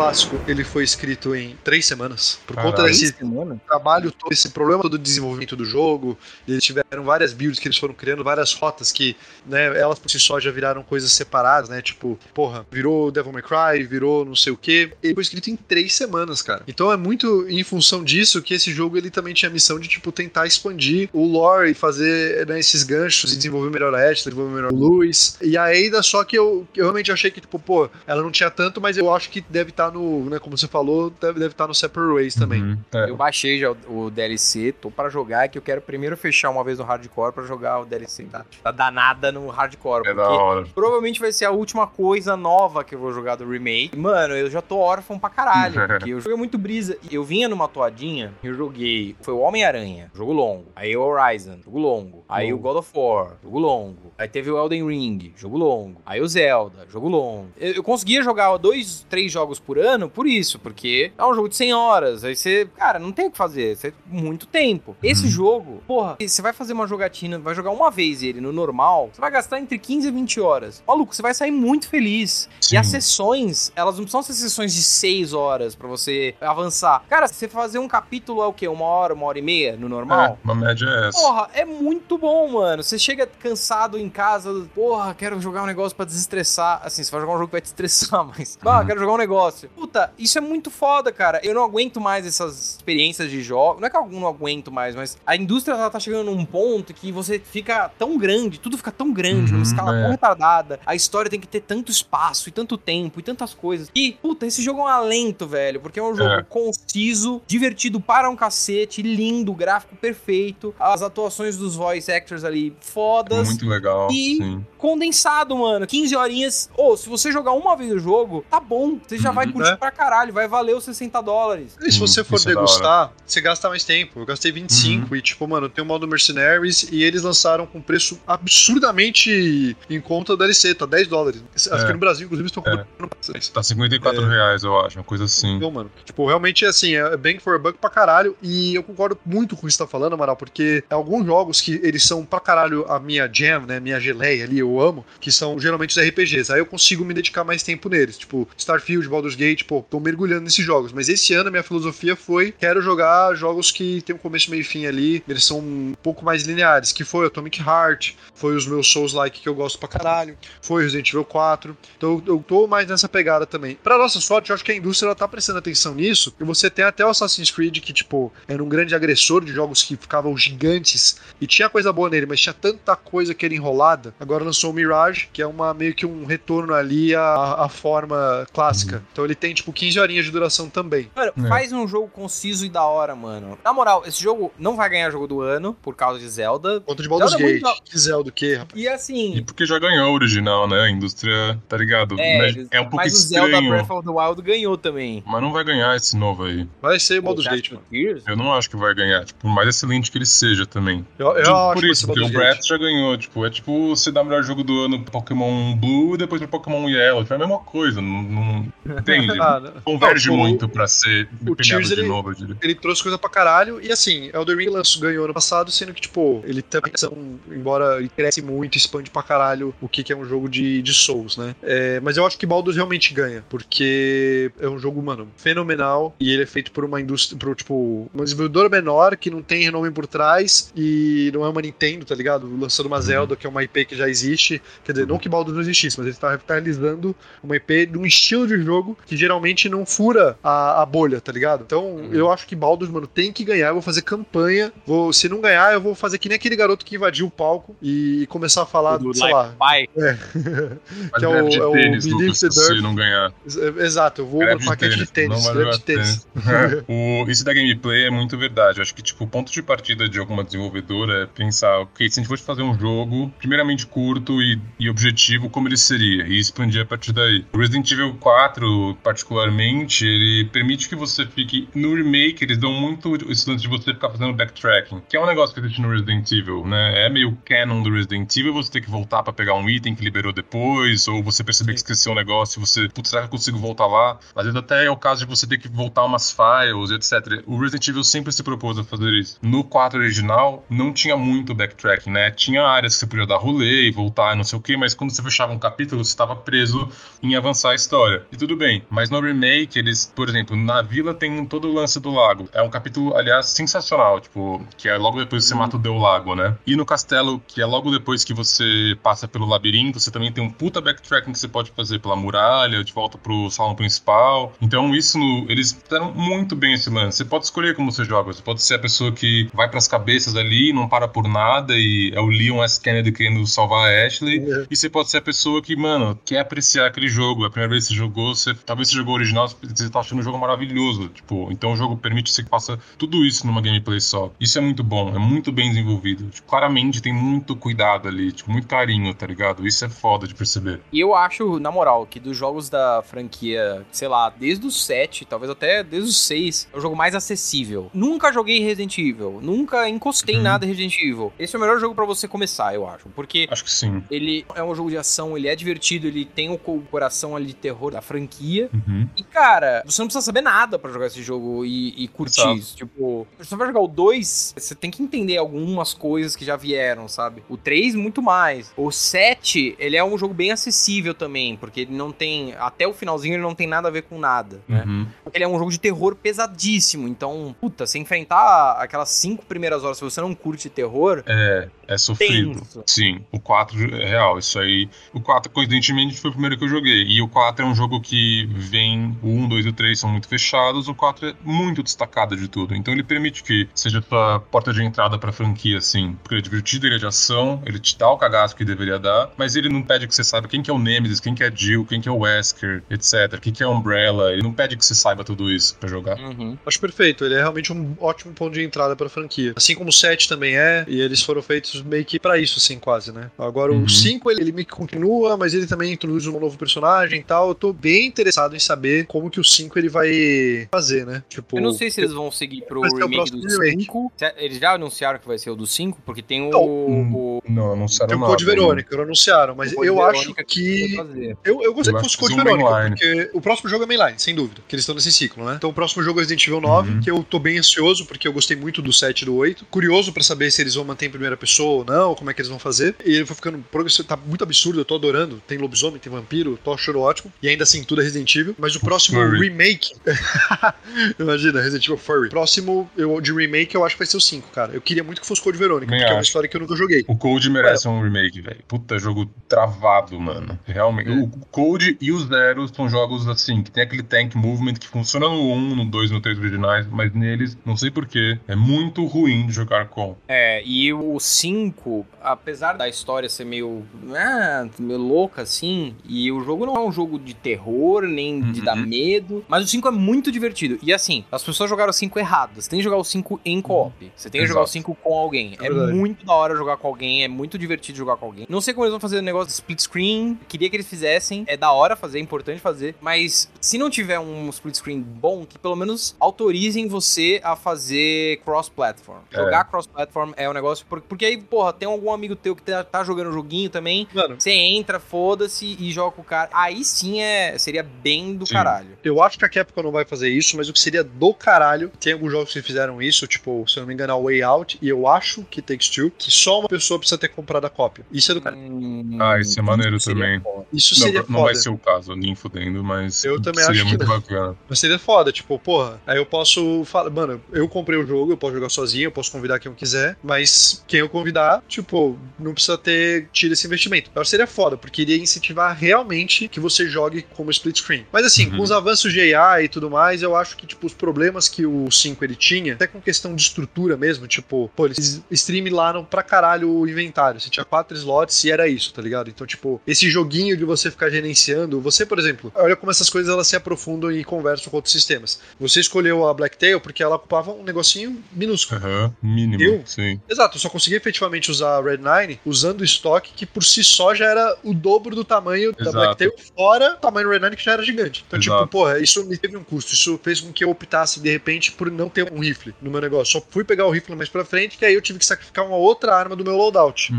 Clássico 0.00 0.40
ele 0.48 0.64
foi 0.64 0.82
escrito 0.82 1.34
em 1.34 1.58
três 1.62 1.84
semanas? 1.84 2.38
Por 2.46 2.56
Caralho. 2.56 2.74
conta 2.74 2.88
desse 2.88 3.08
Semana? 3.08 3.60
trabalho, 3.66 4.10
todo 4.10 4.32
esse 4.32 4.48
problema 4.48 4.82
todo 4.82 4.96
do 4.96 4.98
desenvolvimento 4.98 5.54
do 5.54 5.64
jogo, 5.64 6.18
eles 6.48 6.64
tiveram 6.64 7.04
várias 7.04 7.34
builds 7.34 7.58
que 7.58 7.68
eles 7.68 7.76
foram 7.76 7.92
criando, 7.92 8.24
várias 8.24 8.54
rotas 8.54 8.90
que, 8.90 9.14
né, 9.46 9.78
elas 9.78 9.98
por 9.98 10.10
si 10.10 10.18
só 10.18 10.40
já 10.40 10.50
viraram 10.50 10.82
coisas 10.82 11.12
separadas, 11.12 11.68
né? 11.68 11.82
Tipo, 11.82 12.18
porra, 12.32 12.66
virou 12.70 13.10
Devil 13.10 13.32
May 13.32 13.42
Cry, 13.42 13.84
virou 13.84 14.24
não 14.24 14.34
sei 14.34 14.52
o 14.52 14.56
quê. 14.56 14.90
Ele 15.02 15.12
foi 15.12 15.22
escrito 15.22 15.50
em 15.50 15.56
três 15.56 15.92
semanas, 15.92 16.40
cara. 16.40 16.62
Então 16.66 16.90
é 16.90 16.96
muito 16.96 17.46
em 17.48 17.62
função 17.62 18.02
disso 18.02 18.40
que 18.40 18.54
esse 18.54 18.72
jogo 18.72 18.96
ele 18.96 19.10
também 19.10 19.34
tinha 19.34 19.50
a 19.50 19.52
missão 19.52 19.78
de, 19.78 19.86
tipo, 19.86 20.10
tentar 20.10 20.46
expandir 20.46 21.10
o 21.12 21.26
lore 21.26 21.72
e 21.72 21.74
fazer 21.74 22.46
né, 22.46 22.58
esses 22.58 22.82
ganchos 22.84 23.34
e 23.34 23.36
desenvolver 23.36 23.70
melhor 23.70 23.94
a 23.94 23.98
Ashley, 23.98 24.32
desenvolver 24.32 24.54
melhor 24.54 24.72
o 24.72 24.76
Lewis. 24.76 25.36
E 25.42 25.58
a 25.58 25.64
Ada, 25.64 26.02
só 26.02 26.24
que 26.24 26.38
eu, 26.38 26.66
eu 26.74 26.84
realmente 26.84 27.12
achei 27.12 27.30
que, 27.30 27.40
tipo, 27.40 27.58
pô, 27.58 27.90
ela 28.06 28.22
não 28.22 28.30
tinha 28.30 28.50
tanto, 28.50 28.80
mas 28.80 28.96
eu 28.96 29.12
acho 29.12 29.28
que 29.28 29.42
deve 29.42 29.70
estar 29.70 29.89
no, 29.90 30.24
né, 30.30 30.38
como 30.38 30.56
você 30.56 30.66
falou, 30.68 31.10
deve, 31.10 31.38
deve 31.40 31.52
estar 31.52 31.66
no 31.66 31.74
Separate 31.74 32.12
Ways 32.14 32.34
também. 32.34 32.62
Uhum. 32.62 32.78
É. 32.94 33.10
Eu 33.10 33.16
baixei 33.16 33.58
já 33.58 33.70
o, 33.72 33.76
o 34.06 34.10
DLC, 34.10 34.72
tô 34.72 34.90
pra 34.90 35.08
jogar, 35.08 35.48
que 35.48 35.58
eu 35.58 35.62
quero 35.62 35.80
primeiro 35.80 36.16
fechar 36.16 36.50
uma 36.50 36.62
vez 36.64 36.78
no 36.78 36.84
hardcore 36.84 37.32
pra 37.32 37.44
jogar 37.44 37.80
o 37.80 37.84
DLC, 37.84 38.24
tá? 38.24 38.44
Tá 38.62 38.70
danada 38.70 39.30
no 39.32 39.48
hardcore, 39.48 40.06
É 40.08 40.14
da 40.14 40.22
porque 40.24 40.38
hora. 40.38 40.66
provavelmente 40.74 41.20
vai 41.20 41.32
ser 41.32 41.44
a 41.44 41.50
última 41.50 41.86
coisa 41.86 42.36
nova 42.36 42.84
que 42.84 42.94
eu 42.94 42.98
vou 42.98 43.12
jogar 43.12 43.36
do 43.36 43.48
remake. 43.48 43.96
Mano, 43.96 44.34
eu 44.34 44.50
já 44.50 44.60
tô 44.62 44.78
órfão 44.78 45.18
pra 45.18 45.30
caralho, 45.30 45.74
porque 45.86 46.10
eu 46.10 46.20
joguei 46.20 46.36
muito 46.36 46.56
brisa. 46.58 46.96
Eu 47.10 47.24
vinha 47.24 47.48
numa 47.48 47.68
toadinha, 47.68 48.32
eu 48.42 48.54
joguei, 48.54 49.16
foi 49.20 49.34
o 49.34 49.38
Homem-Aranha, 49.40 50.10
jogo 50.14 50.32
longo. 50.32 50.66
Aí 50.76 50.96
o 50.96 51.02
Horizon, 51.02 51.58
jogo 51.64 51.78
longo. 51.78 52.24
Aí 52.28 52.52
o 52.52 52.58
God 52.58 52.76
of 52.76 52.90
War, 52.94 53.36
jogo 53.42 53.58
longo. 53.58 54.12
Aí 54.18 54.28
teve 54.28 54.50
o 54.50 54.58
Elden 54.58 54.86
Ring, 54.86 55.32
jogo 55.36 55.56
longo. 55.56 56.00
Aí 56.06 56.20
o 56.20 56.28
Zelda, 56.28 56.86
jogo 56.90 57.08
longo. 57.08 57.48
Eu, 57.58 57.72
eu 57.74 57.82
conseguia 57.82 58.22
jogar 58.22 58.56
dois, 58.56 59.06
três 59.08 59.30
jogos 59.32 59.58
por 59.58 59.69
ano 59.78 60.08
por 60.08 60.26
isso, 60.26 60.58
porque 60.58 61.12
é 61.16 61.24
um 61.24 61.34
jogo 61.34 61.48
de 61.48 61.56
100 61.56 61.74
horas. 61.74 62.24
Aí 62.24 62.34
você, 62.34 62.68
cara, 62.76 62.98
não 62.98 63.12
tem 63.12 63.26
o 63.26 63.30
que 63.30 63.36
fazer. 63.36 63.76
Você 63.76 63.92
muito 64.06 64.46
tempo. 64.46 64.96
Esse 65.02 65.28
jogo, 65.28 65.82
porra, 65.86 66.16
você 66.20 66.42
vai 66.42 66.52
fazer 66.52 66.72
uma 66.72 66.86
jogatina, 66.86 67.38
vai 67.38 67.54
jogar 67.54 67.70
uma 67.70 67.90
vez 67.90 68.22
ele 68.22 68.40
no 68.40 68.52
normal, 68.52 69.10
você 69.12 69.20
vai 69.20 69.30
gastar 69.30 69.58
entre 69.60 69.78
15 69.78 70.08
e 70.08 70.10
20 70.10 70.40
horas. 70.40 70.82
Maluco, 70.86 71.14
você 71.14 71.22
vai 71.22 71.34
sair 71.34 71.50
muito 71.50 71.88
feliz. 71.88 72.48
Sim. 72.60 72.74
E 72.74 72.78
as 72.78 72.86
sessões, 72.86 73.72
elas 73.74 73.96
não 73.96 74.04
precisam 74.04 74.22
ser 74.22 74.32
sessões 74.34 74.74
de 74.74 74.82
6 74.82 75.32
horas 75.32 75.74
pra 75.74 75.88
você 75.88 76.34
avançar. 76.40 77.02
Cara, 77.08 77.26
você 77.26 77.48
fazer 77.48 77.78
um 77.78 77.88
capítulo 77.88 78.42
é 78.42 78.46
o 78.46 78.52
quê? 78.52 78.68
Uma 78.68 78.84
hora, 78.84 79.14
uma 79.14 79.26
hora 79.26 79.38
e 79.38 79.42
meia 79.42 79.76
no 79.76 79.88
normal? 79.88 80.38
É, 80.42 80.44
uma 80.44 80.54
média 80.54 80.86
é 80.86 81.08
essa. 81.08 81.18
Porra, 81.18 81.50
é 81.52 81.64
muito 81.64 82.18
bom, 82.18 82.48
mano. 82.48 82.82
Você 82.82 82.98
chega 82.98 83.26
cansado 83.26 83.98
em 83.98 84.08
casa, 84.08 84.66
porra, 84.74 85.14
quero 85.14 85.40
jogar 85.40 85.62
um 85.62 85.66
negócio 85.66 85.96
pra 85.96 86.04
desestressar. 86.04 86.80
Assim, 86.84 87.02
você 87.02 87.10
vai 87.10 87.20
jogar 87.20 87.34
um 87.34 87.38
jogo 87.38 87.48
que 87.48 87.52
vai 87.52 87.60
te 87.60 87.66
estressar, 87.66 88.24
mas. 88.36 88.58
Ah, 88.64 88.84
quero 88.84 89.00
jogar 89.00 89.12
um 89.12 89.18
negócio. 89.18 89.59
Puta, 89.68 90.12
isso 90.18 90.38
é 90.38 90.40
muito 90.40 90.70
foda, 90.70 91.12
cara. 91.12 91.40
Eu 91.42 91.54
não 91.54 91.62
aguento 91.64 92.00
mais 92.00 92.26
essas 92.26 92.76
experiências 92.76 93.30
de 93.30 93.42
jogo. 93.42 93.80
Não 93.80 93.86
é 93.86 93.90
que 93.90 93.96
eu 93.96 94.06
não 94.08 94.26
aguento 94.26 94.70
mais, 94.70 94.94
mas 94.94 95.16
a 95.26 95.36
indústria 95.36 95.74
ela 95.74 95.90
tá 95.90 96.00
chegando 96.00 96.30
num 96.34 96.44
ponto 96.44 96.92
que 96.94 97.10
você 97.12 97.38
fica 97.38 97.88
tão 97.98 98.16
grande, 98.18 98.58
tudo 98.60 98.76
fica 98.76 98.90
tão 98.92 99.12
grande, 99.12 99.52
Uhum, 99.52 99.58
numa 99.58 99.62
escala 99.62 99.96
é. 99.98 100.02
tão 100.02 100.10
retardada. 100.10 100.80
A 100.86 100.94
história 100.94 101.30
tem 101.30 101.40
que 101.40 101.48
ter 101.48 101.60
tanto 101.60 101.90
espaço 101.90 102.48
e 102.48 102.52
tanto 102.52 102.76
tempo 102.78 103.20
e 103.20 103.22
tantas 103.22 103.54
coisas. 103.54 103.90
E, 103.94 104.12
puta, 104.12 104.46
esse 104.46 104.62
jogo 104.62 104.80
é 104.80 104.82
um 104.84 104.86
alento, 104.86 105.46
velho, 105.46 105.80
porque 105.80 105.98
é 105.98 106.02
um 106.02 106.14
jogo 106.14 106.30
É. 106.30 106.42
conciso, 106.42 107.42
divertido 107.46 108.00
para 108.00 108.28
um 108.30 108.36
cacete, 108.36 109.02
lindo, 109.02 109.52
gráfico 109.52 109.96
perfeito, 109.96 110.74
as 110.78 111.02
atuações 111.02 111.56
dos 111.56 111.74
voice 111.76 112.10
actors 112.10 112.44
ali 112.44 112.74
fodas. 112.80 113.48
Muito 113.48 113.66
legal. 113.66 114.08
E- 114.10 114.36
Sim. 114.36 114.64
Condensado, 114.78 115.56
mano. 115.56 115.86
15 115.86 116.16
horinhas. 116.16 116.70
Ou, 116.76 116.96
se 116.96 117.08
você 117.08 117.30
jogar 117.30 117.52
uma 117.52 117.76
vez 117.76 117.92
o 117.92 117.98
jogo, 117.98 118.44
tá 118.50 118.58
bom. 118.58 118.98
Você 119.06 119.18
já 119.18 119.28
Uhum. 119.28 119.34
vai 119.34 119.46
curtir 119.52 119.70
É. 119.72 119.76
pra 119.76 119.90
caralho. 119.90 120.32
Vai 120.32 120.46
valer 120.48 120.74
os 120.76 120.84
60 120.84 121.20
dólares. 121.20 121.76
E 121.80 121.90
se 121.90 121.98
Hum, 121.98 122.06
você 122.06 122.24
for 122.24 122.40
degustar, 122.40 123.12
você 123.26 123.40
gasta 123.40 123.68
mais 123.68 123.84
tempo. 123.84 124.20
Eu 124.20 124.26
gastei 124.26 124.50
25 124.52 125.14
e, 125.16 125.22
tipo, 125.22 125.46
mano, 125.46 125.68
tem 125.68 125.82
o 125.82 125.86
modo 125.86 126.06
Mercenaries 126.08 126.88
e 126.90 127.02
eles 127.02 127.22
lançaram 127.22 127.66
com 127.66 127.80
preço 127.80 128.18
absurdamente 128.26 129.76
em 129.88 130.00
conta 130.00 130.34
do 130.34 130.38
DLC, 130.38 130.74
tá 130.74 130.86
10 130.86 131.08
dólares. 131.08 131.42
Acho 131.54 131.74
É. 131.74 131.86
que 131.86 131.92
no 131.92 131.98
Brasil, 131.98 132.24
inclusive, 132.26 132.46
estão 132.48 132.62
É. 132.66 132.70
cobrando 132.70 133.10
bastante. 133.16 133.50
Tá 133.50 133.62
54 133.62 134.22
É. 134.24 134.28
reais, 134.28 134.62
eu 134.62 134.78
acho, 134.80 134.98
uma 134.98 135.04
coisa 135.04 135.24
assim. 135.24 135.56
Então, 135.56 135.70
mano, 135.70 135.90
tipo, 136.04 136.26
realmente 136.26 136.64
assim, 136.64 136.94
é 136.94 137.16
bang 137.16 137.38
for 137.38 137.56
a 137.56 137.58
buck 137.58 137.78
pra 137.78 137.90
caralho. 137.90 138.36
E 138.42 138.74
eu 138.74 138.82
concordo 138.82 139.18
muito 139.24 139.56
com 139.56 139.62
o 139.62 139.66
que 139.66 139.72
você 139.72 139.78
tá 139.78 139.86
falando, 139.86 140.14
Amaral, 140.14 140.36
porque 140.36 140.84
alguns 140.90 141.26
jogos 141.26 141.60
que 141.60 141.80
eles 141.82 142.02
são 142.04 142.24
pra 142.24 142.40
caralho 142.40 142.84
a 142.90 142.98
minha 142.98 143.28
jam, 143.32 143.66
né? 143.66 143.80
Minha 143.80 144.00
geleia 144.00 144.44
ali, 144.44 144.58
eu 144.58 144.80
amo, 144.80 145.04
que 145.20 145.30
são 145.32 145.58
geralmente 145.58 145.90
os 145.90 145.98
RPGs. 146.02 146.52
Aí 146.52 146.58
eu 146.60 146.66
consigo 146.66 147.04
me 147.04 147.14
dedicar 147.14 147.44
mais 147.44 147.62
tempo 147.62 147.88
neles. 147.88 148.16
Tipo, 148.18 148.48
Starfield, 148.56 149.08
Baldur's 149.08 149.34
Gate, 149.40 149.64
pô, 149.64 149.82
tô 149.88 149.98
mergulhando 149.98 150.42
nesses 150.42 150.64
jogos. 150.64 150.92
Mas 150.92 151.08
esse 151.08 151.32
ano 151.32 151.48
a 151.48 151.50
minha 151.50 151.62
filosofia 151.62 152.14
foi: 152.14 152.52
quero 152.52 152.82
jogar 152.82 153.34
jogos 153.34 153.70
que 153.70 154.02
tem 154.02 154.14
um 154.14 154.18
começo, 154.18 154.50
meio 154.50 154.60
e 154.60 154.64
fim 154.64 154.84
ali. 154.86 155.24
Eles 155.26 155.44
são 155.44 155.58
um 155.58 155.94
pouco 156.02 156.24
mais 156.24 156.42
lineares. 156.42 156.92
Que 156.92 157.04
foi 157.04 157.26
Atomic 157.26 157.60
Heart, 157.60 158.14
foi 158.34 158.54
os 158.54 158.66
meus 158.66 158.90
Souls-like 158.90 159.40
que 159.40 159.48
eu 159.48 159.54
gosto 159.54 159.78
pra 159.78 159.88
caralho, 159.88 160.36
foi 160.60 160.82
Resident 160.82 161.08
Evil 161.08 161.24
4. 161.24 161.76
Então 161.96 162.22
eu 162.26 162.44
tô 162.46 162.66
mais 162.66 162.86
nessa 162.86 163.08
pegada 163.08 163.46
também. 163.46 163.76
Pra 163.82 163.96
nossa 163.96 164.20
sorte, 164.20 164.50
eu 164.50 164.54
acho 164.54 164.64
que 164.64 164.72
a 164.72 164.76
indústria 164.76 165.08
ela 165.08 165.14
tá 165.14 165.26
prestando 165.26 165.58
atenção 165.58 165.94
nisso. 165.94 166.34
E 166.38 166.44
você 166.44 166.68
tem 166.68 166.84
até 166.84 167.04
o 167.04 167.08
Assassin's 167.08 167.50
Creed, 167.50 167.78
que, 167.78 167.92
tipo, 167.92 168.32
era 168.46 168.62
um 168.62 168.68
grande 168.68 168.94
agressor 168.94 169.44
de 169.44 169.52
jogos 169.52 169.82
que 169.82 169.96
ficavam 169.96 170.36
gigantes. 170.36 171.16
E 171.40 171.46
tinha 171.46 171.68
coisa 171.70 171.92
boa 171.92 172.10
nele, 172.10 172.26
mas 172.26 172.40
tinha 172.40 172.52
tanta 172.54 172.94
coisa 172.96 173.34
que 173.34 173.44
era 173.44 173.54
enrolada. 173.54 174.14
Agora 174.20 174.44
lançou 174.44 174.70
o 174.70 174.74
Mirage, 174.74 175.28
que 175.32 175.40
é 175.40 175.46
uma 175.46 175.72
meio 175.72 175.94
que 175.94 176.04
um 176.04 176.24
retorno 176.24 176.74
ali 176.74 177.14
à, 177.14 177.64
à 177.64 177.68
forma 177.68 178.46
clássica. 178.52 179.02
Então 179.12 179.24
ele 179.30 179.34
tem, 179.36 179.54
tipo, 179.54 179.72
15 179.72 179.98
horinhas 180.00 180.24
de 180.24 180.30
duração 180.30 180.68
também. 180.68 181.10
Mano, 181.14 181.32
É. 181.44 181.48
faz 181.48 181.72
um 181.72 181.86
jogo 181.86 182.08
conciso 182.08 182.64
e 182.66 182.68
da 182.68 182.84
hora, 182.84 183.14
mano. 183.14 183.58
Na 183.64 183.72
moral, 183.72 184.02
esse 184.06 184.22
jogo 184.22 184.52
não 184.58 184.76
vai 184.76 184.88
ganhar 184.90 185.10
jogo 185.10 185.26
do 185.26 185.40
ano 185.40 185.74
por 185.82 185.94
causa 185.94 186.18
de 186.18 186.28
Zelda. 186.28 186.80
Conta 186.80 187.02
de 187.02 187.08
Baldur's 187.08 187.30
Zelda 187.32 187.44
é 187.44 187.52
Gate. 187.52 187.62
muito- 187.62 187.82
Que 187.84 187.98
Zelda 187.98 188.24
do 188.24 188.32
quê, 188.32 188.54
rapaz? 188.56 188.80
E 188.82 188.88
assim. 188.88 189.36
E 189.36 189.42
porque 189.42 189.64
já 189.66 189.78
ganhou 189.78 190.10
o 190.10 190.14
original, 190.14 190.68
né? 190.68 190.80
A 190.82 190.90
indústria, 190.90 191.58
tá 191.68 191.76
ligado? 191.76 192.18
É, 192.18 192.38
Mas 192.38 192.56
é 192.70 192.80
um 192.80 192.84
pouco 192.84 192.96
mas 192.96 193.12
o 193.14 193.16
Zelda 193.16 193.48
estranho. 193.50 193.70
Breath 193.70 193.90
of 193.90 194.06
the 194.06 194.12
Wild 194.12 194.42
ganhou 194.42 194.76
também. 194.76 195.22
Mas 195.26 195.42
não 195.42 195.52
vai 195.52 195.64
ganhar 195.64 195.96
esse 195.96 196.16
novo 196.16 196.44
aí. 196.44 196.66
Vai 196.82 196.98
ser 196.98 197.18
o 197.18 197.22
Baldur's 197.22 197.48
Pô, 197.48 197.54
Gate, 197.54 197.70
mano. 197.72 197.82
Tears? 197.90 198.24
Eu 198.26 198.36
não 198.36 198.52
acho 198.54 198.68
que 198.68 198.76
vai 198.76 198.94
ganhar, 198.94 199.24
tipo, 199.24 199.40
por 199.40 199.48
mais 199.50 199.68
excelente 199.68 200.10
que 200.10 200.18
ele 200.18 200.26
seja 200.26 200.66
também. 200.66 201.06
Eu, 201.18 201.28
eu 201.28 201.42
Tipo, 201.44 201.54
acho 201.56 201.74
por 201.74 201.84
isso, 201.84 202.06
porque 202.06 202.20
o. 202.22 202.28
Breath 202.28 202.64
já 202.64 202.76
ganhou, 202.78 203.16
tipo, 203.18 203.44
é 203.46 203.50
tipo 203.50 203.88
você 203.90 204.10
dar 204.10 204.22
o 204.22 204.24
melhor 204.24 204.42
jogo 204.42 204.62
do 204.64 204.84
ano 204.84 205.00
pro 205.02 205.12
Pokémon 205.12 205.74
Blue 205.76 206.14
e 206.14 206.18
depois 206.18 206.40
pro 206.40 206.48
Pokémon 206.50 206.88
Yellow, 206.88 207.22
tipo, 207.22 207.34
é 207.34 207.36
a 207.36 207.40
mesma 207.40 207.58
coisa, 207.58 208.00
não, 208.00 208.22
não 208.22 208.72
entende? 208.98 209.19
Não. 209.26 209.72
Converge 209.84 210.28
Não, 210.28 210.36
muito 210.36 210.68
pra 210.68 210.86
ser 210.86 211.28
o 211.46 211.54
Tears, 211.56 211.88
de 211.88 211.94
ele- 211.94 212.08
novo, 212.08 212.30
eu 212.30 212.34
diria. 212.34 212.56
ele 212.62 212.74
trouxe 212.74 213.02
coisa 213.02 213.18
pra 213.18 213.28
caralho. 213.30 213.80
E 213.82 213.90
assim, 213.92 214.30
Elder 214.32 214.56
Ring 214.56 214.68
lançou, 214.68 215.02
ganhou 215.02 215.24
ano 215.24 215.34
passado, 215.34 215.70
sendo 215.70 215.92
que, 215.94 216.00
tipo, 216.00 216.42
ele 216.44 216.62
também 216.62 216.92
são, 216.96 217.16
embora 217.50 217.98
ele 217.98 218.08
cresce 218.08 218.42
muito, 218.42 218.76
expande 218.76 219.10
pra 219.10 219.22
caralho 219.22 219.74
o 219.80 219.88
que, 219.88 220.02
que 220.02 220.12
é 220.12 220.16
um 220.16 220.24
jogo 220.24 220.48
de, 220.48 220.82
de 220.82 220.94
Souls, 220.94 221.36
né? 221.36 221.54
É, 221.62 222.00
mas 222.00 222.16
eu 222.16 222.26
acho 222.26 222.38
que 222.38 222.46
Baldur's 222.46 222.76
realmente 222.76 223.12
ganha, 223.14 223.44
porque 223.48 224.50
é 224.60 224.68
um 224.68 224.78
jogo, 224.78 225.02
mano, 225.02 225.28
fenomenal. 225.36 226.14
E 226.20 226.30
ele 226.32 226.42
é 226.42 226.46
feito 226.46 226.70
por 226.72 226.84
uma 226.84 227.00
indústria, 227.00 227.38
por, 227.38 227.54
tipo, 227.54 228.10
uma 228.14 228.24
desenvolvedora 228.24 228.68
menor 228.68 229.16
que 229.16 229.30
não 229.30 229.42
tem 229.42 229.62
renome 229.64 229.90
por 229.90 230.06
trás 230.06 230.72
e 230.76 231.30
não 231.34 231.44
é 231.44 231.48
uma 231.48 231.60
Nintendo, 231.60 232.04
tá 232.04 232.14
ligado? 232.14 232.48
Lançando 232.58 232.86
uma 232.86 233.00
Zelda, 233.00 233.36
que 233.36 233.46
é 233.46 233.50
uma 233.50 233.62
IP 233.62 233.84
que 233.86 233.96
já 233.96 234.08
existe. 234.08 234.60
Quer 234.84 234.92
dizer, 234.92 235.06
não 235.06 235.18
que 235.18 235.28
Baldur's 235.28 235.54
não 235.54 235.62
existisse, 235.62 235.98
mas 235.98 236.06
ele 236.06 236.16
tá 236.16 236.30
revitalizando 236.30 237.14
uma 237.42 237.56
IP 237.56 237.86
de 237.86 237.98
um 237.98 238.06
estilo 238.06 238.46
de 238.46 238.60
jogo 238.62 238.96
que 239.10 239.16
geralmente 239.16 239.68
não 239.68 239.84
fura 239.84 240.38
a, 240.40 240.82
a 240.82 240.86
bolha, 240.86 241.20
tá 241.20 241.32
ligado? 241.32 241.64
Então, 241.66 241.98
eu 242.12 242.30
acho 242.30 242.46
que 242.46 242.54
Baldur's, 242.54 242.88
mano, 242.92 243.08
tem 243.08 243.32
que 243.32 243.42
ganhar. 243.44 243.66
Eu 243.66 243.72
vou 243.74 243.82
fazer 243.82 244.02
campanha. 244.02 244.72
Vou, 244.86 245.12
se 245.12 245.28
não 245.28 245.40
ganhar, 245.40 245.72
eu 245.72 245.80
vou 245.80 245.96
fazer 245.96 246.16
que 246.16 246.28
nem 246.28 246.36
aquele 246.36 246.54
garoto 246.54 246.84
que 246.86 246.94
invadiu 246.94 247.26
o 247.26 247.30
palco 247.30 247.74
e 247.82 248.24
começar 248.28 248.62
a 248.62 248.66
falar, 248.66 248.98
do 248.98 249.12
sei 249.12 249.32
lá. 249.32 249.52
Pai. 249.58 249.88
Mas 249.96 250.20
que 251.18 251.24
é 251.24 251.28
o- 251.28 251.48
é 251.48 251.66
o 251.66 251.72
tênis, 251.72 252.06
Lucas, 252.06 252.38
the 252.38 252.50
se 252.52 252.80
não 252.80 252.94
ganhar. 252.94 253.32
Ex- 253.44 253.56
Exato, 253.56 254.20
eu 254.22 254.26
vou 254.28 254.38
Greve 254.40 254.60
no 254.64 254.70
paquete 254.70 254.96
de 254.96 255.06
tênis, 255.06 255.44
não 255.44 255.52
greve 255.54 255.70
de 255.72 255.80
tênis. 255.80 256.26
o, 256.88 257.28
isso 257.28 257.44
da 257.44 257.52
gameplay 257.52 258.04
é 258.04 258.10
muito 258.10 258.38
verdade. 258.38 258.78
Eu 258.78 258.82
acho 258.82 258.94
que, 258.94 259.02
tipo, 259.02 259.24
o 259.24 259.26
ponto 259.26 259.50
de 259.50 259.60
partida 259.60 260.08
de 260.08 260.20
alguma 260.20 260.44
desenvolvedora 260.44 261.24
é 261.24 261.26
pensar, 261.26 261.80
ok, 261.80 262.08
se 262.08 262.20
a 262.20 262.22
gente 262.22 262.28
fosse 262.28 262.44
fazer 262.44 262.62
um 262.62 262.78
jogo, 262.78 263.28
primeiramente 263.40 263.86
curto 263.86 264.40
e, 264.40 264.60
e 264.78 264.88
objetivo, 264.88 265.50
como 265.50 265.66
ele 265.66 265.76
seria, 265.76 266.28
e 266.28 266.38
expandir 266.38 266.82
a 266.82 266.86
partir 266.86 267.12
daí. 267.12 267.44
Resident 267.52 267.90
Evil 267.90 268.14
4, 268.20 268.96
particularmente, 269.02 270.06
ele 270.06 270.44
permite 270.46 270.88
que 270.88 270.94
você 270.94 271.26
fique. 271.26 271.68
No 271.74 271.94
remake, 271.94 272.44
eles 272.44 272.58
dão 272.58 272.72
muito 272.72 273.14
esse 273.30 273.48
lance 273.48 273.62
de 273.62 273.68
você 273.68 273.92
ficar 273.92 274.10
fazendo 274.10 274.32
backtracking, 274.32 275.02
que 275.08 275.16
é 275.16 275.20
um 275.20 275.26
negócio 275.26 275.54
que 275.54 275.60
existe 275.60 275.80
no 275.80 275.90
Resident 275.90 276.30
Evil, 276.32 276.66
né? 276.66 277.06
É 277.06 277.10
meio 277.10 277.36
canon 277.44 277.82
do 277.82 277.90
Resident 277.90 278.34
Evil 278.36 278.52
você 278.52 278.70
ter 278.70 278.80
que 278.80 278.90
voltar 278.90 279.22
pra 279.22 279.32
pegar 279.32 279.54
um 279.54 279.68
item 279.68 279.94
que 279.94 280.04
liberou 280.04 280.32
depois, 280.32 281.06
ou 281.08 281.22
você 281.22 281.42
perceber 281.42 281.72
que 281.72 281.78
esqueceu 281.78 282.12
um 282.12 282.14
negócio 282.14 282.58
e 282.58 282.66
você, 282.66 282.88
putz, 282.88 283.10
será 283.10 283.22
que 283.22 283.26
eu 283.26 283.30
consigo 283.30 283.58
voltar 283.58 283.86
lá? 283.86 284.18
Às 284.34 284.44
vezes 284.44 284.58
até 284.58 284.84
é 284.84 284.90
o 284.90 284.96
caso 284.96 285.24
de 285.24 285.26
você 285.26 285.46
ter 285.46 285.58
que 285.58 285.68
voltar 285.68 286.04
umas 286.04 286.32
files, 286.32 286.90
etc. 286.90 287.42
O 287.46 287.58
Resident 287.58 287.88
Evil 287.88 288.04
sempre 288.04 288.32
se 288.32 288.42
propôs 288.42 288.78
a 288.78 288.84
fazer 288.84 289.12
isso. 289.12 289.38
No 289.42 289.64
4 289.64 289.98
original, 289.98 290.64
não 290.68 290.92
tinha 290.92 291.16
muito 291.16 291.54
backtracking, 291.54 292.10
né? 292.10 292.30
Tinha 292.30 292.62
áreas 292.62 292.94
que 292.94 293.00
você 293.00 293.06
podia 293.06 293.26
dar 293.26 293.36
rolê 293.36 293.88
e 293.88 293.90
voltar 293.90 294.34
e 294.34 294.36
não 294.36 294.44
sei 294.44 294.58
o 294.58 294.62
que, 294.62 294.76
mas 294.76 294.94
quando 294.94 295.10
você 295.10 295.22
fechava 295.22 295.52
um 295.52 295.58
capítulo, 295.58 296.04
você 296.04 296.10
estava 296.10 296.36
preso 296.36 296.88
em 297.22 297.34
avançar 297.36 297.70
a 297.70 297.74
história. 297.74 298.22
E 298.32 298.36
tudo 298.36 298.56
bem. 298.56 298.82
Mas 298.90 299.08
no 299.10 299.20
remake, 299.20 299.78
eles, 299.78 300.12
por 300.14 300.28
exemplo, 300.28 300.56
na 300.56 300.82
vila 300.82 301.14
tem 301.14 301.44
todo 301.46 301.68
o 301.68 301.72
lance 301.72 302.00
do 302.00 302.10
lago. 302.10 302.48
É 302.52 302.62
um 302.62 302.70
capítulo, 302.70 303.16
aliás, 303.16 303.46
sensacional, 303.46 304.20
tipo, 304.20 304.66
que 304.76 304.88
é 304.88 304.96
logo 304.96 305.18
depois 305.18 305.44
que 305.44 305.48
você 305.48 305.54
mata 305.54 305.76
o 305.76 305.78
Deu 305.78 305.96
Lago, 305.96 306.34
né? 306.34 306.56
E 306.66 306.76
no 306.76 306.84
castelo, 306.84 307.40
que 307.46 307.60
é 307.60 307.66
logo 307.66 307.90
depois 307.90 308.24
que 308.24 308.34
você 308.34 308.96
passa 309.02 309.28
pelo 309.28 309.46
labirinto, 309.46 310.00
você 310.00 310.10
também 310.10 310.32
tem 310.32 310.42
um 310.42 310.50
puta 310.50 310.80
backtracking 310.80 311.32
que 311.32 311.38
você 311.38 311.48
pode 311.48 311.70
fazer 311.70 312.00
pela 312.00 312.16
muralha, 312.16 312.82
de 312.82 312.92
volta 312.92 313.16
pro 313.16 313.50
salão 313.50 313.74
principal. 313.74 314.52
Então, 314.60 314.94
isso, 314.94 315.18
no, 315.18 315.46
eles 315.48 315.72
fizeram 315.72 316.12
muito 316.12 316.56
bem 316.56 316.74
esse 316.74 316.90
lance. 316.90 317.18
Você 317.18 317.24
pode 317.24 317.44
escolher 317.44 317.74
como 317.74 317.92
você 317.92 318.04
joga. 318.04 318.32
Você 318.32 318.42
pode 318.42 318.62
ser 318.62 318.74
a 318.74 318.78
pessoa 318.78 319.12
que 319.12 319.48
vai 319.54 319.68
pras 319.68 319.86
cabeças 319.86 320.36
ali, 320.36 320.72
não 320.72 320.88
para 320.88 321.06
por 321.08 321.28
nada, 321.28 321.74
e 321.76 322.12
é 322.14 322.20
o 322.20 322.26
Leon 322.26 322.62
S. 322.62 322.80
Kennedy 322.80 323.12
querendo 323.12 323.46
salvar 323.46 323.88
a 323.88 324.06
Ashley. 324.06 324.38
É. 324.50 324.66
E 324.70 324.76
você 324.76 324.88
pode 324.88 325.10
ser 325.10 325.18
a 325.18 325.22
pessoa 325.22 325.62
que, 325.62 325.76
mano, 325.76 326.18
quer 326.24 326.40
apreciar 326.40 326.86
aquele 326.86 327.08
jogo. 327.08 327.44
É 327.44 327.46
A 327.48 327.50
primeira 327.50 327.70
vez 327.70 327.84
que 327.86 327.94
você 327.94 327.98
jogou, 327.98 328.34
você, 328.34 328.54
talvez 328.70 328.88
você 328.88 328.94
jogou 328.94 329.14
o 329.14 329.16
original, 329.16 329.48
você 329.48 329.90
tá 329.90 329.98
achando 330.00 330.20
o 330.20 330.22
jogo 330.22 330.38
maravilhoso. 330.38 331.08
Tipo, 331.08 331.48
então 331.50 331.72
o 331.72 331.76
jogo 331.76 331.96
permite 331.96 332.26
que 332.30 332.32
você 332.32 332.44
faça 332.44 332.78
tudo 332.96 333.24
isso 333.24 333.46
numa 333.46 333.60
gameplay 333.60 334.00
só. 334.00 334.32
Isso 334.40 334.56
é 334.58 334.60
muito 334.60 334.82
bom, 334.84 335.14
é 335.14 335.18
muito 335.18 335.50
bem 335.50 335.68
desenvolvido. 335.70 336.28
Tipo, 336.30 336.46
claramente 336.48 337.02
tem 337.02 337.12
muito 337.12 337.56
cuidado 337.56 338.06
ali, 338.08 338.30
tipo, 338.32 338.50
muito 338.50 338.66
carinho, 338.68 339.12
tá 339.14 339.26
ligado? 339.26 339.66
Isso 339.66 339.84
é 339.84 339.88
foda 339.88 340.26
de 340.28 340.34
perceber. 340.34 340.80
E 340.92 341.00
eu 341.00 341.14
acho, 341.14 341.58
na 341.58 341.70
moral, 341.70 342.06
que 342.06 342.20
dos 342.20 342.36
jogos 342.36 342.68
da 342.68 343.02
franquia, 343.02 343.84
sei 343.90 344.08
lá, 344.08 344.30
desde 344.30 344.66
o 344.66 344.70
7, 344.70 345.24
talvez 345.24 345.50
até 345.50 345.82
desde 345.82 346.10
o 346.10 346.12
6, 346.12 346.68
é 346.72 346.76
o 346.76 346.80
jogo 346.80 346.94
mais 346.96 347.14
acessível. 347.14 347.90
Nunca 347.94 348.32
joguei 348.32 348.60
Resident 348.60 348.96
Evil, 348.98 349.40
nunca 349.42 349.88
encostei 349.88 350.34
em 350.34 350.38
Uhum. 350.38 350.44
nada 350.44 350.66
Resident 350.66 350.96
Evil. 351.00 351.32
Esse 351.38 351.54
é 351.56 351.58
o 351.58 351.60
melhor 351.60 351.78
jogo 351.80 351.94
pra 351.94 352.04
você 352.04 352.26
começar, 352.28 352.74
eu 352.74 352.86
acho. 352.86 353.08
Porque 353.10 353.46
Acho 353.50 353.64
que 353.64 353.70
sim. 353.70 354.02
ele 354.10 354.44
é 354.54 354.62
um 354.62 354.74
jogo 354.74 354.90
de 354.90 354.96
ação, 354.96 355.36
ele 355.36 355.48
é 355.48 355.56
divertido, 355.56 356.06
ele 356.06 356.24
tem 356.24 356.50
o 356.50 356.58
co- 356.58 356.80
coração 356.90 357.34
ali 357.36 357.46
de 357.46 357.54
terror 357.54 357.90
da 357.92 358.00
franquia. 358.02 358.59
Uhum. 358.72 359.08
E, 359.16 359.22
cara, 359.22 359.82
você 359.86 360.00
não 360.02 360.06
precisa 360.08 360.24
saber 360.24 360.40
nada 360.40 360.78
pra 360.78 360.90
jogar 360.90 361.06
esse 361.06 361.22
jogo 361.22 361.64
e, 361.64 362.04
e 362.04 362.08
curtir 362.08 362.40
Exato. 362.40 362.56
isso. 362.58 362.76
Tipo, 362.76 363.26
se 363.38 363.46
você 363.48 363.56
vai 363.56 363.66
jogar 363.68 363.80
o 363.80 363.88
2, 363.88 364.54
você 364.56 364.74
tem 364.74 364.90
que 364.90 365.02
entender 365.02 365.36
algumas 365.36 365.94
coisas 365.94 366.34
que 366.36 366.44
já 366.44 366.56
vieram, 366.56 367.08
sabe? 367.08 367.42
O 367.48 367.56
3, 367.56 367.94
muito 367.94 368.20
mais. 368.22 368.72
O 368.76 368.90
7, 368.90 369.76
ele 369.78 369.96
é 369.96 370.04
um 370.04 370.16
jogo 370.18 370.34
bem 370.34 370.50
acessível 370.52 371.14
também, 371.14 371.56
porque 371.56 371.80
ele 371.82 371.94
não 371.94 372.12
tem. 372.12 372.54
Até 372.58 372.86
o 372.86 372.92
finalzinho, 372.92 373.34
ele 373.34 373.42
não 373.42 373.54
tem 373.54 373.66
nada 373.66 373.88
a 373.88 373.90
ver 373.90 374.02
com 374.02 374.18
nada, 374.18 374.60
né? 374.68 374.84
Uhum. 374.86 375.06
Ele 375.32 375.44
é 375.44 375.48
um 375.48 375.58
jogo 375.58 375.70
de 375.70 375.78
terror 375.78 376.14
pesadíssimo. 376.16 377.06
Então, 377.08 377.54
puta, 377.60 377.86
se 377.86 377.98
enfrentar 377.98 378.72
aquelas 378.78 379.08
cinco 379.10 379.44
primeiras 379.44 379.84
horas, 379.84 379.98
se 379.98 380.04
você 380.04 380.20
não 380.20 380.34
curte 380.34 380.68
terror, 380.68 381.22
É, 381.26 381.68
é 381.86 381.98
sofrido. 381.98 382.58
tenso. 382.58 382.82
Sim, 382.86 383.24
o 383.30 383.38
4 383.38 383.94
é 383.96 384.08
real, 384.08 384.38
isso 384.38 384.58
aí. 384.58 384.88
O 385.12 385.20
4, 385.20 385.50
coincidentemente, 385.52 386.18
foi 386.18 386.30
o 386.30 386.32
primeiro 386.32 386.56
que 386.58 386.64
eu 386.64 386.68
joguei. 386.68 387.04
E 387.04 387.22
o 387.22 387.28
4 387.28 387.64
é 387.64 387.68
um 387.68 387.74
jogo 387.74 388.00
que 388.00 388.48
vem. 388.54 389.16
O 389.22 389.28
1, 389.28 389.48
2 389.48 389.66
e 389.66 389.68
o 389.68 389.72
3 389.72 389.98
são 389.98 390.10
muito 390.10 390.28
fechados, 390.28 390.88
o 390.88 390.94
4 390.94 391.28
é 391.28 391.34
muito 391.44 391.82
destacado 391.82 392.36
de 392.36 392.48
tudo. 392.48 392.74
Então 392.74 392.92
ele 392.92 393.02
permite 393.02 393.42
que 393.42 393.68
seja 393.74 393.98
a 393.98 394.02
sua 394.02 394.40
porta 394.40 394.72
de 394.72 394.82
entrada 394.82 395.18
pra 395.18 395.32
franquia, 395.32 395.78
assim. 395.78 396.16
Porque 396.22 396.34
ele 396.34 396.40
é 396.40 396.44
divertido, 396.44 396.86
ele 396.86 396.96
é 396.96 396.98
de 396.98 397.06
ação, 397.06 397.62
ele 397.66 397.78
te 397.78 397.96
dá 397.98 398.08
o 398.10 398.16
cagaço 398.18 398.56
que 398.56 398.64
deveria 398.64 398.98
dar, 398.98 399.30
mas 399.36 399.56
ele 399.56 399.68
não 399.68 399.82
pede 399.82 400.06
que 400.06 400.14
você 400.14 400.24
saiba 400.24 400.48
quem 400.48 400.62
que 400.62 400.70
é 400.70 400.74
o 400.74 400.78
Nemesis, 400.78 401.20
quem 401.20 401.34
que 401.34 401.44
é 401.44 401.50
Jill, 401.54 401.84
quem 401.84 402.00
que 402.00 402.08
é 402.08 402.12
o 402.12 402.18
Wesker, 402.18 402.82
etc. 402.90 403.38
Quem 403.40 403.52
que 403.52 403.62
é 403.62 403.66
a 403.66 403.70
Umbrella. 403.70 404.32
Ele 404.32 404.42
não 404.42 404.52
pede 404.52 404.76
que 404.76 404.84
você 404.84 404.94
saiba 404.94 405.24
tudo 405.24 405.50
isso 405.50 405.76
pra 405.78 405.88
jogar. 405.88 406.18
Uhum. 406.18 406.56
Acho 406.66 406.80
perfeito, 406.80 407.24
ele 407.24 407.34
é 407.34 407.38
realmente 407.38 407.72
um 407.72 407.94
ótimo 408.00 408.32
ponto 408.32 408.54
de 408.54 408.62
entrada 408.62 408.94
pra 408.96 409.08
franquia. 409.08 409.52
Assim 409.56 409.74
como 409.74 409.90
o 409.90 409.92
7 409.92 410.28
também 410.28 410.56
é, 410.56 410.84
e 410.88 411.00
eles 411.00 411.22
foram 411.22 411.42
feitos 411.42 411.82
meio 411.82 412.04
que 412.04 412.18
pra 412.18 412.38
isso, 412.38 412.58
assim, 412.58 412.78
quase, 412.78 413.12
né? 413.12 413.30
Agora 413.38 413.72
Uhum. 413.72 413.84
o 413.84 413.88
5, 413.88 414.30
ele, 414.30 414.40
ele 414.40 414.52
meio 414.52 414.66
que 414.66 414.72
continua, 414.72 415.36
mas 415.36 415.54
ele 415.54 415.66
também 415.66 415.92
introduz 415.92 416.26
um 416.26 416.38
novo 416.38 416.56
personagem 416.58 417.20
e 417.20 417.22
tal. 417.22 417.48
Eu 417.48 417.54
tô 417.54 417.72
bem 417.72 418.06
interessado 418.06 418.39
em 418.56 418.58
saber 418.58 419.06
como 419.06 419.30
que 419.30 419.40
o 419.40 419.44
5 419.44 419.78
ele 419.78 419.88
vai 419.88 420.68
fazer, 420.70 421.06
né? 421.06 421.22
Tipo, 421.28 421.58
Eu 421.58 421.62
não 421.62 421.72
sei 421.72 421.90
se 421.90 422.00
eles 422.00 422.12
vão 422.12 422.30
seguir 422.30 422.62
pro 422.62 422.80
o 422.80 422.82
remake 422.96 423.30
do 423.30 423.40
remake. 423.46 423.80
5. 423.82 424.12
Eles 424.36 424.58
já 424.58 424.72
anunciaram 424.74 425.18
que 425.18 425.26
vai 425.26 425.38
ser 425.38 425.50
o 425.50 425.56
do 425.56 425.66
5, 425.66 425.98
porque 426.04 426.22
tem 426.22 426.42
o. 426.42 426.50
Não. 426.50 426.62
o- 426.62 427.42
Não, 427.48 427.88
será 427.88 428.08
tem 428.08 428.16
o 428.16 428.20
nada. 428.20 428.32
Code 428.32 428.44
Verônica, 428.44 428.96
não 428.96 429.04
anunciaram, 429.04 429.54
mas 429.54 429.72
o 429.72 429.84
eu 429.84 430.02
acho 430.02 430.32
que. 430.46 430.94
fazer. 430.96 431.36
Eu, 431.44 431.62
eu 431.62 431.74
gostei 431.74 431.92
Eu 431.94 431.98
que 431.98 432.02
fosse 432.04 432.16
que 432.16 432.22
Code 432.22 432.36
Verônica, 432.36 432.70
mainline. 432.70 432.96
porque 432.96 433.30
o 433.34 433.40
próximo 433.40 433.68
jogo 433.70 433.84
é 433.84 433.86
mainline, 433.86 434.18
sem 434.18 434.34
dúvida, 434.34 434.60
que 434.68 434.74
eles 434.74 434.82
estão 434.82 434.94
nesse 434.94 435.12
ciclo, 435.12 435.44
né? 435.44 435.54
Então 435.56 435.70
o 435.70 435.72
próximo 435.74 436.02
jogo 436.02 436.20
é 436.20 436.22
Resident 436.22 436.46
Evil 436.46 436.60
9, 436.60 436.90
Uhum. 436.92 437.00
que 437.00 437.10
eu 437.10 437.22
tô 437.22 437.38
bem 437.38 437.58
ansioso, 437.58 438.06
porque 438.06 438.26
eu 438.28 438.32
gostei 438.32 438.56
muito 438.56 438.80
do 438.82 438.92
7 438.92 439.22
e 439.22 439.24
do 439.24 439.34
8. 439.34 439.64
Curioso 439.70 440.12
pra 440.12 440.22
saber 440.22 440.50
se 440.50 440.60
eles 440.62 440.74
vão 440.74 440.84
manter 440.84 441.06
em 441.06 441.10
primeira 441.10 441.36
pessoa 441.36 441.78
ou 441.78 441.84
não, 441.84 442.14
como 442.14 442.30
é 442.30 442.34
que 442.34 442.40
eles 442.40 442.48
vão 442.50 442.58
fazer. 442.58 442.94
E 443.04 443.14
ele 443.14 443.26
foi 443.26 443.36
ficando 443.36 443.58
progressivo, 443.70 444.06
tá 444.06 444.16
muito 444.16 444.42
absurdo, 444.44 444.80
eu 444.80 444.84
tô 444.84 444.94
adorando. 444.96 445.42
Tem 445.46 445.58
lobisomem, 445.58 445.98
tem 446.00 446.12
vampiro, 446.12 446.58
tô 446.62 446.72
achando 446.72 447.00
ótimo. 447.00 447.32
E 447.42 447.48
ainda 447.48 447.64
assim, 447.64 447.82
tudo 447.84 448.00
é 448.00 448.04
Resident 448.04 448.29
Evil. 448.36 448.54
Mas 448.58 448.74
o 448.76 448.80
próximo 448.80 449.20
Furry. 449.20 449.48
remake. 449.48 449.92
Imagina, 451.18 451.60
Resident 451.60 451.84
Evil 451.84 451.96
Furry. 451.98 452.28
Próximo 452.28 452.90
eu, 452.96 453.20
de 453.20 453.32
remake 453.32 453.74
eu 453.74 453.84
acho 453.84 453.94
que 453.94 454.00
vai 454.00 454.06
ser 454.06 454.16
o 454.16 454.20
5, 454.20 454.48
cara. 454.50 454.72
Eu 454.72 454.80
queria 454.80 455.02
muito 455.04 455.20
que 455.20 455.26
fosse 455.26 455.42
Code 455.42 455.58
Verônica, 455.58 455.86
porque 455.90 456.02
é 456.02 456.08
uma 456.08 456.20
acho. 456.20 456.28
história 456.28 456.48
que 456.48 456.56
eu 456.56 456.60
nunca 456.60 456.76
joguei. 456.76 457.04
O 457.06 457.16
Code 457.16 457.50
merece 457.50 457.88
um 457.88 458.02
remake, 458.02 458.40
velho. 458.40 458.60
Puta 458.66 458.98
jogo 458.98 459.26
travado, 459.48 460.18
mano. 460.20 460.58
Realmente. 460.64 461.10
O 461.10 461.28
Code 461.50 461.96
e 462.00 462.12
o 462.12 462.18
Zero 462.20 462.68
são 462.74 462.88
jogos 462.88 463.26
assim, 463.28 463.62
que 463.62 463.70
tem 463.70 463.82
aquele 463.82 464.02
tank 464.02 464.34
movement 464.34 464.74
que 464.74 464.86
funciona 464.86 465.28
no 465.28 465.52
1, 465.52 465.76
no 465.76 465.84
2 465.84 466.10
e 466.10 466.12
no 466.12 466.20
3 466.20 466.38
originais, 466.38 466.86
mas 466.90 467.12
neles, 467.12 467.56
não 467.64 467.76
sei 467.76 467.90
porquê, 467.90 468.38
é 468.46 468.54
muito 468.56 469.04
ruim 469.06 469.46
de 469.46 469.52
jogar 469.52 469.88
com. 469.88 470.16
É, 470.28 470.62
e 470.64 470.92
o 470.92 471.18
5, 471.18 472.06
apesar 472.22 472.74
da 472.74 472.88
história 472.88 473.28
ser 473.28 473.44
meio, 473.44 473.84
ah, 474.14 474.68
meio 474.78 474.98
louca 474.98 475.42
assim, 475.42 475.94
e 476.04 476.30
o 476.30 476.42
jogo 476.42 476.66
não 476.66 476.76
é 476.76 476.80
um 476.80 476.92
jogo 476.92 477.18
de 477.18 477.34
terror, 477.34 478.02
nem 478.02 478.19
de 478.52 478.58
Uhum. 478.60 478.64
dar 478.64 478.76
medo, 478.76 479.44
mas 479.48 479.64
o 479.64 479.66
5 479.68 479.88
é 479.88 479.90
muito 479.90 480.30
divertido. 480.30 480.78
E 480.82 480.92
assim, 480.92 481.24
as 481.32 481.42
pessoas 481.42 481.68
jogaram 481.70 481.90
o 481.90 481.92
5 481.92 482.18
errado. 482.18 482.60
Você 482.60 482.68
tem 482.68 482.78
que 482.78 482.82
jogar 482.84 482.96
o 482.96 483.04
5 483.04 483.40
em 483.44 483.60
co-op. 483.60 484.12
Você 484.14 484.28
tem 484.28 484.40
que 484.40 484.46
jogar 484.46 484.60
o 484.60 484.64
Exato. 484.64 484.72
5 484.72 484.94
com 485.02 485.14
alguém. 485.16 485.56
É 485.60 485.66
É, 485.66 485.70
muito 485.70 486.24
da 486.26 486.34
hora 486.34 486.54
jogar 486.56 486.76
com 486.76 486.86
alguém, 486.88 487.24
é 487.24 487.28
muito 487.28 487.56
divertido 487.58 487.96
jogar 487.96 488.16
com 488.16 488.26
alguém. 488.26 488.46
Não 488.48 488.60
sei 488.60 488.74
como 488.74 488.84
eles 488.84 488.92
vão 488.92 489.00
fazer 489.00 489.18
o 489.18 489.22
negócio 489.22 489.46
de 489.48 489.52
split 489.54 489.80
screen, 489.80 490.38
queria 490.48 490.68
que 490.68 490.76
eles 490.76 490.86
fizessem, 490.88 491.44
é 491.46 491.56
da 491.56 491.72
hora 491.72 491.94
fazer, 491.96 492.18
é 492.18 492.22
importante 492.22 492.60
fazer, 492.60 492.94
mas 493.00 493.50
se 493.60 493.78
não 493.78 493.88
tiver 493.88 494.18
um 494.18 494.48
split 494.50 494.74
screen 494.74 495.00
bom, 495.00 495.46
que 495.46 495.58
pelo 495.58 495.76
menos 495.76 496.14
autorizem 496.20 496.88
você 496.88 497.40
a 497.44 497.54
fazer 497.56 498.40
cross-platform. 498.44 499.20
É. 499.32 499.36
Jogar 499.36 499.64
cross-platform 499.64 500.32
é 500.36 500.48
um 500.48 500.52
negócio, 500.52 500.84
por- 500.86 501.00
porque 501.00 501.24
aí, 501.24 501.36
porra, 501.40 501.72
tem 501.72 501.88
algum 501.88 502.12
amigo 502.12 502.34
teu 502.36 502.54
que 502.56 502.62
tá, 502.62 502.82
tá 502.84 503.04
jogando 503.04 503.28
o 503.28 503.32
joguinho 503.32 503.70
também, 503.70 504.06
Mano, 504.12 504.36
você 504.38 504.50
entra, 504.50 504.98
foda-se 504.98 505.76
e 505.78 505.90
joga 505.92 506.12
com 506.16 506.22
o 506.22 506.24
cara. 506.24 506.50
Aí 506.52 506.84
sim 506.84 507.20
é, 507.20 507.56
seria 507.58 507.82
bem 507.82 508.09
do 508.36 508.46
Sim. 508.46 508.54
caralho. 508.54 508.88
Eu 509.04 509.22
acho 509.22 509.38
que 509.38 509.44
a 509.44 509.48
Capcom 509.48 509.82
não 509.82 509.90
vai 509.92 510.04
fazer 510.04 510.28
isso, 510.28 510.56
mas 510.56 510.68
o 510.68 510.72
que 510.72 510.80
seria 510.80 511.02
do 511.04 511.32
caralho, 511.34 511.90
tem 512.00 512.12
alguns 512.12 512.32
jogos 512.32 512.52
que 512.52 512.62
fizeram 512.62 513.00
isso, 513.02 513.26
tipo, 513.26 513.64
se 513.68 513.76
eu 513.78 513.82
não 513.82 513.88
me 513.88 513.94
engano, 513.94 514.12
a 514.12 514.18
Way 514.18 514.42
Out, 514.42 514.78
e 514.80 514.88
eu 514.88 515.06
acho 515.06 515.42
que 515.44 515.62
Takes 515.62 515.88
Two, 515.88 516.10
que 516.16 516.30
só 516.30 516.60
uma 516.60 516.68
pessoa 516.68 516.98
precisa 516.98 517.18
ter 517.18 517.28
comprado 517.28 517.64
a 517.66 517.70
cópia. 517.70 518.04
Isso 518.12 518.30
é 518.32 518.34
do 518.34 518.40
caralho. 518.40 518.62
Hum, 518.62 519.18
Ah, 519.20 519.38
isso 519.40 519.58
é 519.58 519.62
maneiro 519.62 519.98
seria 520.00 520.22
também. 520.24 520.40
foda. 520.40 520.66
Isso 520.72 520.94
Não, 520.98 521.06
seria 521.06 521.20
não 521.20 521.26
foda. 521.26 521.42
vai 521.42 521.54
ser 521.54 521.68
o 521.70 521.78
caso, 521.78 522.14
nem 522.14 522.34
fudendo, 522.34 522.82
mas 522.84 523.24
Eu 523.24 523.40
também 523.40 523.64
seria 523.64 523.82
acho 523.82 523.90
que 523.90 523.96
muito 523.98 524.06
não. 524.08 524.20
bacana. 524.20 524.56
Mas 524.68 524.78
seria 524.78 524.98
foda, 524.98 525.32
tipo, 525.32 525.58
porra, 525.58 526.00
aí 526.06 526.16
eu 526.18 526.26
posso 526.26 526.84
falar, 526.84 527.10
mano, 527.10 527.42
eu 527.52 527.68
comprei 527.68 527.98
o 527.98 528.06
jogo, 528.06 528.32
eu 528.32 528.36
posso 528.36 528.54
jogar 528.54 528.68
sozinho, 528.68 529.04
eu 529.04 529.12
posso 529.12 529.30
convidar 529.32 529.58
quem 529.58 529.70
eu 529.70 529.76
quiser, 529.76 530.16
mas 530.22 530.84
quem 530.86 531.00
eu 531.00 531.08
convidar, 531.08 531.62
tipo, 531.68 532.18
não 532.38 532.52
precisa 532.54 532.76
ter 532.78 533.28
tido 533.32 533.52
esse 533.52 533.66
investimento. 533.66 534.10
Eu 534.14 534.20
acho 534.20 534.28
que 534.28 534.30
seria 534.30 534.46
foda, 534.46 534.76
porque 534.76 535.02
iria 535.02 535.16
incentivar 535.16 535.76
realmente 535.76 536.48
que 536.48 536.60
você 536.60 536.86
jogue 536.88 537.22
como 537.22 537.50
split 537.50 537.76
screen. 537.78 537.99
Mas 538.12 538.24
assim, 538.26 538.46
Uhum. 538.50 538.56
com 538.58 538.62
os 538.62 538.72
avanços 538.72 539.12
de 539.12 539.34
AI 539.34 539.64
e 539.64 539.68
tudo 539.68 539.90
mais, 539.90 540.22
eu 540.22 540.34
acho 540.36 540.56
que, 540.56 540.66
tipo, 540.66 540.86
os 540.86 540.94
problemas 540.94 541.48
que 541.48 541.66
o 541.66 541.90
5 541.90 542.24
ele 542.24 542.34
tinha, 542.36 542.74
até 542.74 542.86
com 542.86 543.00
questão 543.00 543.34
de 543.34 543.42
estrutura 543.42 543.96
mesmo, 543.96 544.26
tipo, 544.26 544.70
pô, 544.74 544.86
eles 544.86 545.22
streamlaram 545.30 546.04
pra 546.04 546.22
caralho 546.22 546.70
o 546.70 546.88
inventário. 546.88 547.40
Você 547.40 547.50
tinha 547.50 547.64
quatro 547.64 547.96
slots 547.96 548.42
e 548.44 548.50
era 548.50 548.68
isso, 548.68 548.92
tá 548.92 549.02
ligado? 549.02 549.28
Então, 549.30 549.46
tipo, 549.46 549.80
esse 549.86 550.08
joguinho 550.10 550.56
de 550.56 550.64
você 550.64 550.90
ficar 550.90 551.10
gerenciando, 551.10 551.80
você, 551.80 552.04
por 552.06 552.18
exemplo, 552.18 552.52
olha 552.54 552.76
como 552.76 552.90
essas 552.90 553.08
coisas 553.10 553.32
elas 553.32 553.46
se 553.46 553.56
aprofundam 553.56 554.10
e 554.10 554.24
conversam 554.24 554.70
com 554.70 554.76
outros 554.76 554.92
sistemas. 554.92 555.40
Você 555.58 555.80
escolheu 555.80 556.26
a 556.26 556.34
Blacktail 556.34 556.80
porque 556.80 557.02
ela 557.02 557.16
ocupava 557.16 557.52
um 557.52 557.62
negocinho 557.62 558.22
minúsculo. 558.32 558.80
Aham, 558.80 559.14
mínimo, 559.22 559.62
Eu? 559.62 559.82
sim. 559.86 560.20
Exato, 560.28 560.56
eu 560.56 560.60
só 560.60 560.68
consegui 560.68 560.96
efetivamente 560.96 561.50
usar 561.50 561.78
a 561.78 561.82
Red 561.82 561.98
Nine 561.98 562.40
usando 562.44 562.80
o 562.80 562.84
estoque 562.84 563.32
que 563.34 563.46
por 563.46 563.64
si 563.64 563.82
só 563.82 564.14
já 564.14 564.26
era 564.26 564.56
o 564.62 564.72
dobro 564.74 565.14
do 565.14 565.24
tamanho 565.24 565.72
da 565.72 565.82
Exato. 565.82 565.96
Blacktail, 565.96 566.32
fora 566.56 566.94
o 566.94 566.96
tamanho 566.96 567.26
do 567.26 567.32
Red 567.32 567.40
Nine 567.40 567.56
que 567.56 567.64
já 567.64 567.72
era 567.72 567.79
gigante. 567.82 568.24
Então, 568.26 568.38
Exato. 568.38 568.62
tipo, 568.62 568.70
porra, 568.70 568.98
isso 568.98 569.24
me 569.24 569.36
teve 569.36 569.56
um 569.56 569.64
custo. 569.64 569.94
Isso 569.94 570.18
fez 570.22 570.40
com 570.40 570.52
que 570.52 570.64
eu 570.64 570.70
optasse 570.70 571.20
de 571.20 571.30
repente 571.30 571.72
por 571.72 571.90
não 571.90 572.08
ter 572.08 572.30
um 572.32 572.40
rifle 572.40 572.74
no 572.80 572.90
meu 572.90 573.00
negócio. 573.00 573.32
Só 573.32 573.46
fui 573.50 573.64
pegar 573.64 573.86
o 573.86 573.90
rifle 573.90 574.14
mais 574.16 574.28
pra 574.28 574.44
frente, 574.44 574.78
que 574.78 574.84
aí 574.84 574.94
eu 574.94 575.00
tive 575.00 575.18
que 575.18 575.26
sacrificar 575.26 575.66
uma 575.66 575.76
outra 575.76 576.14
arma 576.14 576.36
do 576.36 576.44
meu 576.44 576.56
loadout. 576.56 577.12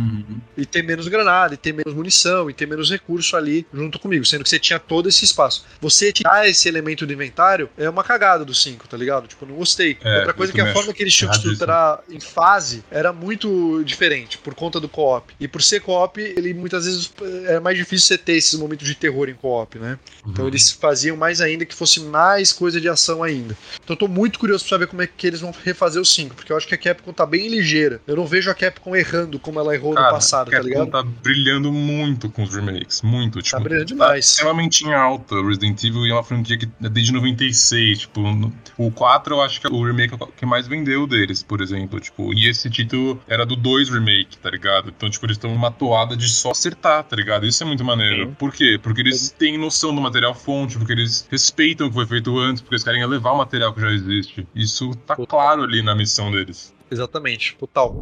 E 0.57 0.65
ter 0.65 0.83
menos 0.83 1.07
granada, 1.07 1.53
e 1.53 1.57
ter 1.57 1.73
menos 1.73 1.93
munição, 1.93 2.49
e 2.49 2.53
ter 2.53 2.65
menos 2.65 2.89
recurso 2.89 3.35
ali 3.35 3.65
junto 3.73 3.99
comigo, 3.99 4.25
sendo 4.25 4.43
que 4.43 4.49
você 4.49 4.59
tinha 4.59 4.79
todo 4.79 5.09
esse 5.09 5.25
espaço. 5.25 5.65
Você 5.79 6.11
tirar 6.11 6.47
esse 6.47 6.67
elemento 6.67 7.05
do 7.05 7.13
inventário 7.13 7.69
é 7.77 7.89
uma 7.89 8.03
cagada 8.03 8.45
do 8.45 8.53
5, 8.53 8.87
tá 8.87 8.97
ligado? 8.97 9.27
Tipo, 9.27 9.45
eu 9.45 9.49
não 9.49 9.55
gostei. 9.55 9.97
É, 10.03 10.17
Outra 10.19 10.33
coisa 10.33 10.51
é 10.51 10.55
que 10.55 10.61
a 10.61 10.73
forma 10.73 10.93
que 10.93 11.03
eles 11.03 11.13
tinham 11.13 11.31
que 11.31 11.37
estruturar 11.37 11.99
em 12.09 12.19
fase 12.19 12.83
era 12.89 13.11
muito 13.13 13.83
diferente, 13.83 14.37
por 14.37 14.53
conta 14.53 14.79
do 14.79 14.89
co-op. 14.89 15.33
E 15.39 15.47
por 15.47 15.61
ser 15.61 15.81
co-op, 15.81 16.19
ele 16.19 16.53
muitas 16.53 16.85
vezes 16.85 17.11
é 17.47 17.59
mais 17.59 17.77
difícil 17.77 18.07
você 18.07 18.17
ter 18.17 18.33
esses 18.33 18.59
momentos 18.59 18.87
de 18.87 18.95
terror 18.95 19.29
em 19.29 19.33
co-op, 19.33 19.77
né? 19.79 19.97
Então 20.27 20.47
eles 20.51 20.71
faziam 20.71 21.15
mais 21.17 21.41
ainda 21.41 21.65
que 21.65 21.73
fosse 21.75 21.99
mais 22.01 22.51
coisa 22.53 22.79
de 22.79 22.87
ação 22.89 23.23
ainda. 23.23 23.57
Então 23.83 23.93
eu 23.93 23.97
tô 23.97 24.07
muito 24.07 24.37
curioso 24.39 24.63
pra 24.65 24.69
saber 24.69 24.87
como 24.87 25.01
é 25.01 25.07
que 25.07 25.25
eles 25.27 25.41
vão 25.41 25.53
refazer 25.63 26.01
o 26.01 26.05
5, 26.05 26.35
porque 26.35 26.51
eu 26.51 26.57
acho 26.57 26.67
que 26.67 26.75
a 26.75 26.77
Capcom 26.77 27.11
tá 27.13 27.25
bem 27.25 27.47
ligeira. 27.47 28.01
Eu 28.07 28.15
não 28.15 28.25
vejo 28.25 28.49
a 28.49 28.53
Capcom 28.53 28.95
errando 28.95 29.39
como 29.39 29.59
ela 29.59 29.73
errou 29.75 29.93
Cara, 29.93 30.07
no 30.07 30.13
passado, 30.13 30.47
a 30.49 30.51
tá 30.51 30.57
Capcom 30.57 30.69
ligado? 30.69 30.91
tá 30.91 31.03
brilhando 31.03 31.71
muito 31.71 32.29
com 32.29 32.43
os 32.43 32.53
remakes. 32.53 33.01
Muito, 33.01 33.41
tipo. 33.41 33.57
Tá 33.57 33.63
brilhando 33.63 33.85
demais. 33.85 34.25
extremamente 34.29 34.85
em 34.85 34.93
alta. 34.93 35.35
Resident 35.41 35.83
Evil 35.83 36.05
é 36.05 36.13
uma 36.13 36.23
franquia 36.23 36.57
que 36.57 36.67
é 36.83 36.89
desde 36.89 37.11
96. 37.13 37.99
Tipo, 37.99 38.21
no- 38.21 38.53
o 38.77 38.91
4 38.91 39.35
eu 39.35 39.41
acho 39.41 39.59
que 39.61 39.67
é 39.67 39.69
o 39.69 39.83
remake 39.85 40.15
que 40.37 40.45
mais 40.45 40.67
vendeu 40.67 41.05
deles, 41.07 41.43
por 41.43 41.61
exemplo. 41.61 41.99
Tipo, 41.99 42.33
e 42.33 42.47
esse 42.47 42.69
título 42.69 43.21
era 43.27 43.45
do 43.45 43.55
2 43.55 43.89
remake, 43.89 44.37
tá 44.37 44.49
ligado? 44.49 44.93
Então, 44.95 45.09
tipo, 45.09 45.25
eles 45.25 45.37
estão 45.37 45.51
numa 45.53 45.71
toada 45.71 46.15
de 46.15 46.27
só 46.29 46.51
acertar, 46.51 47.03
tá 47.03 47.15
ligado? 47.15 47.45
Isso 47.45 47.63
é 47.63 47.65
muito 47.65 47.83
maneiro. 47.83 48.27
Sim. 48.27 48.33
Por 48.37 48.51
quê? 48.53 48.79
Porque 48.81 49.01
eles 49.01 49.31
têm 49.31 49.57
noção 49.57 49.93
do 49.93 50.01
material 50.01 50.33
fonte, 50.43 50.77
porque 50.77 50.93
eles 50.93 51.27
respeitam 51.29 51.87
o 51.87 51.89
que 51.89 51.95
foi 51.95 52.05
feito 52.05 52.37
antes, 52.37 52.61
porque 52.61 52.75
eles 52.75 52.83
querem 52.83 53.01
elevar 53.01 53.33
o 53.33 53.37
material 53.37 53.73
que 53.73 53.81
já 53.81 53.91
existe. 53.91 54.47
Isso 54.55 54.95
tá 55.05 55.15
claro 55.15 55.63
ali 55.63 55.81
na 55.81 55.95
missão 55.95 56.31
deles. 56.31 56.73
Exatamente, 56.89 57.55
total. 57.57 57.95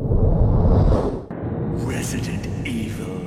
Resident 1.87 2.45
Evil. 2.65 3.19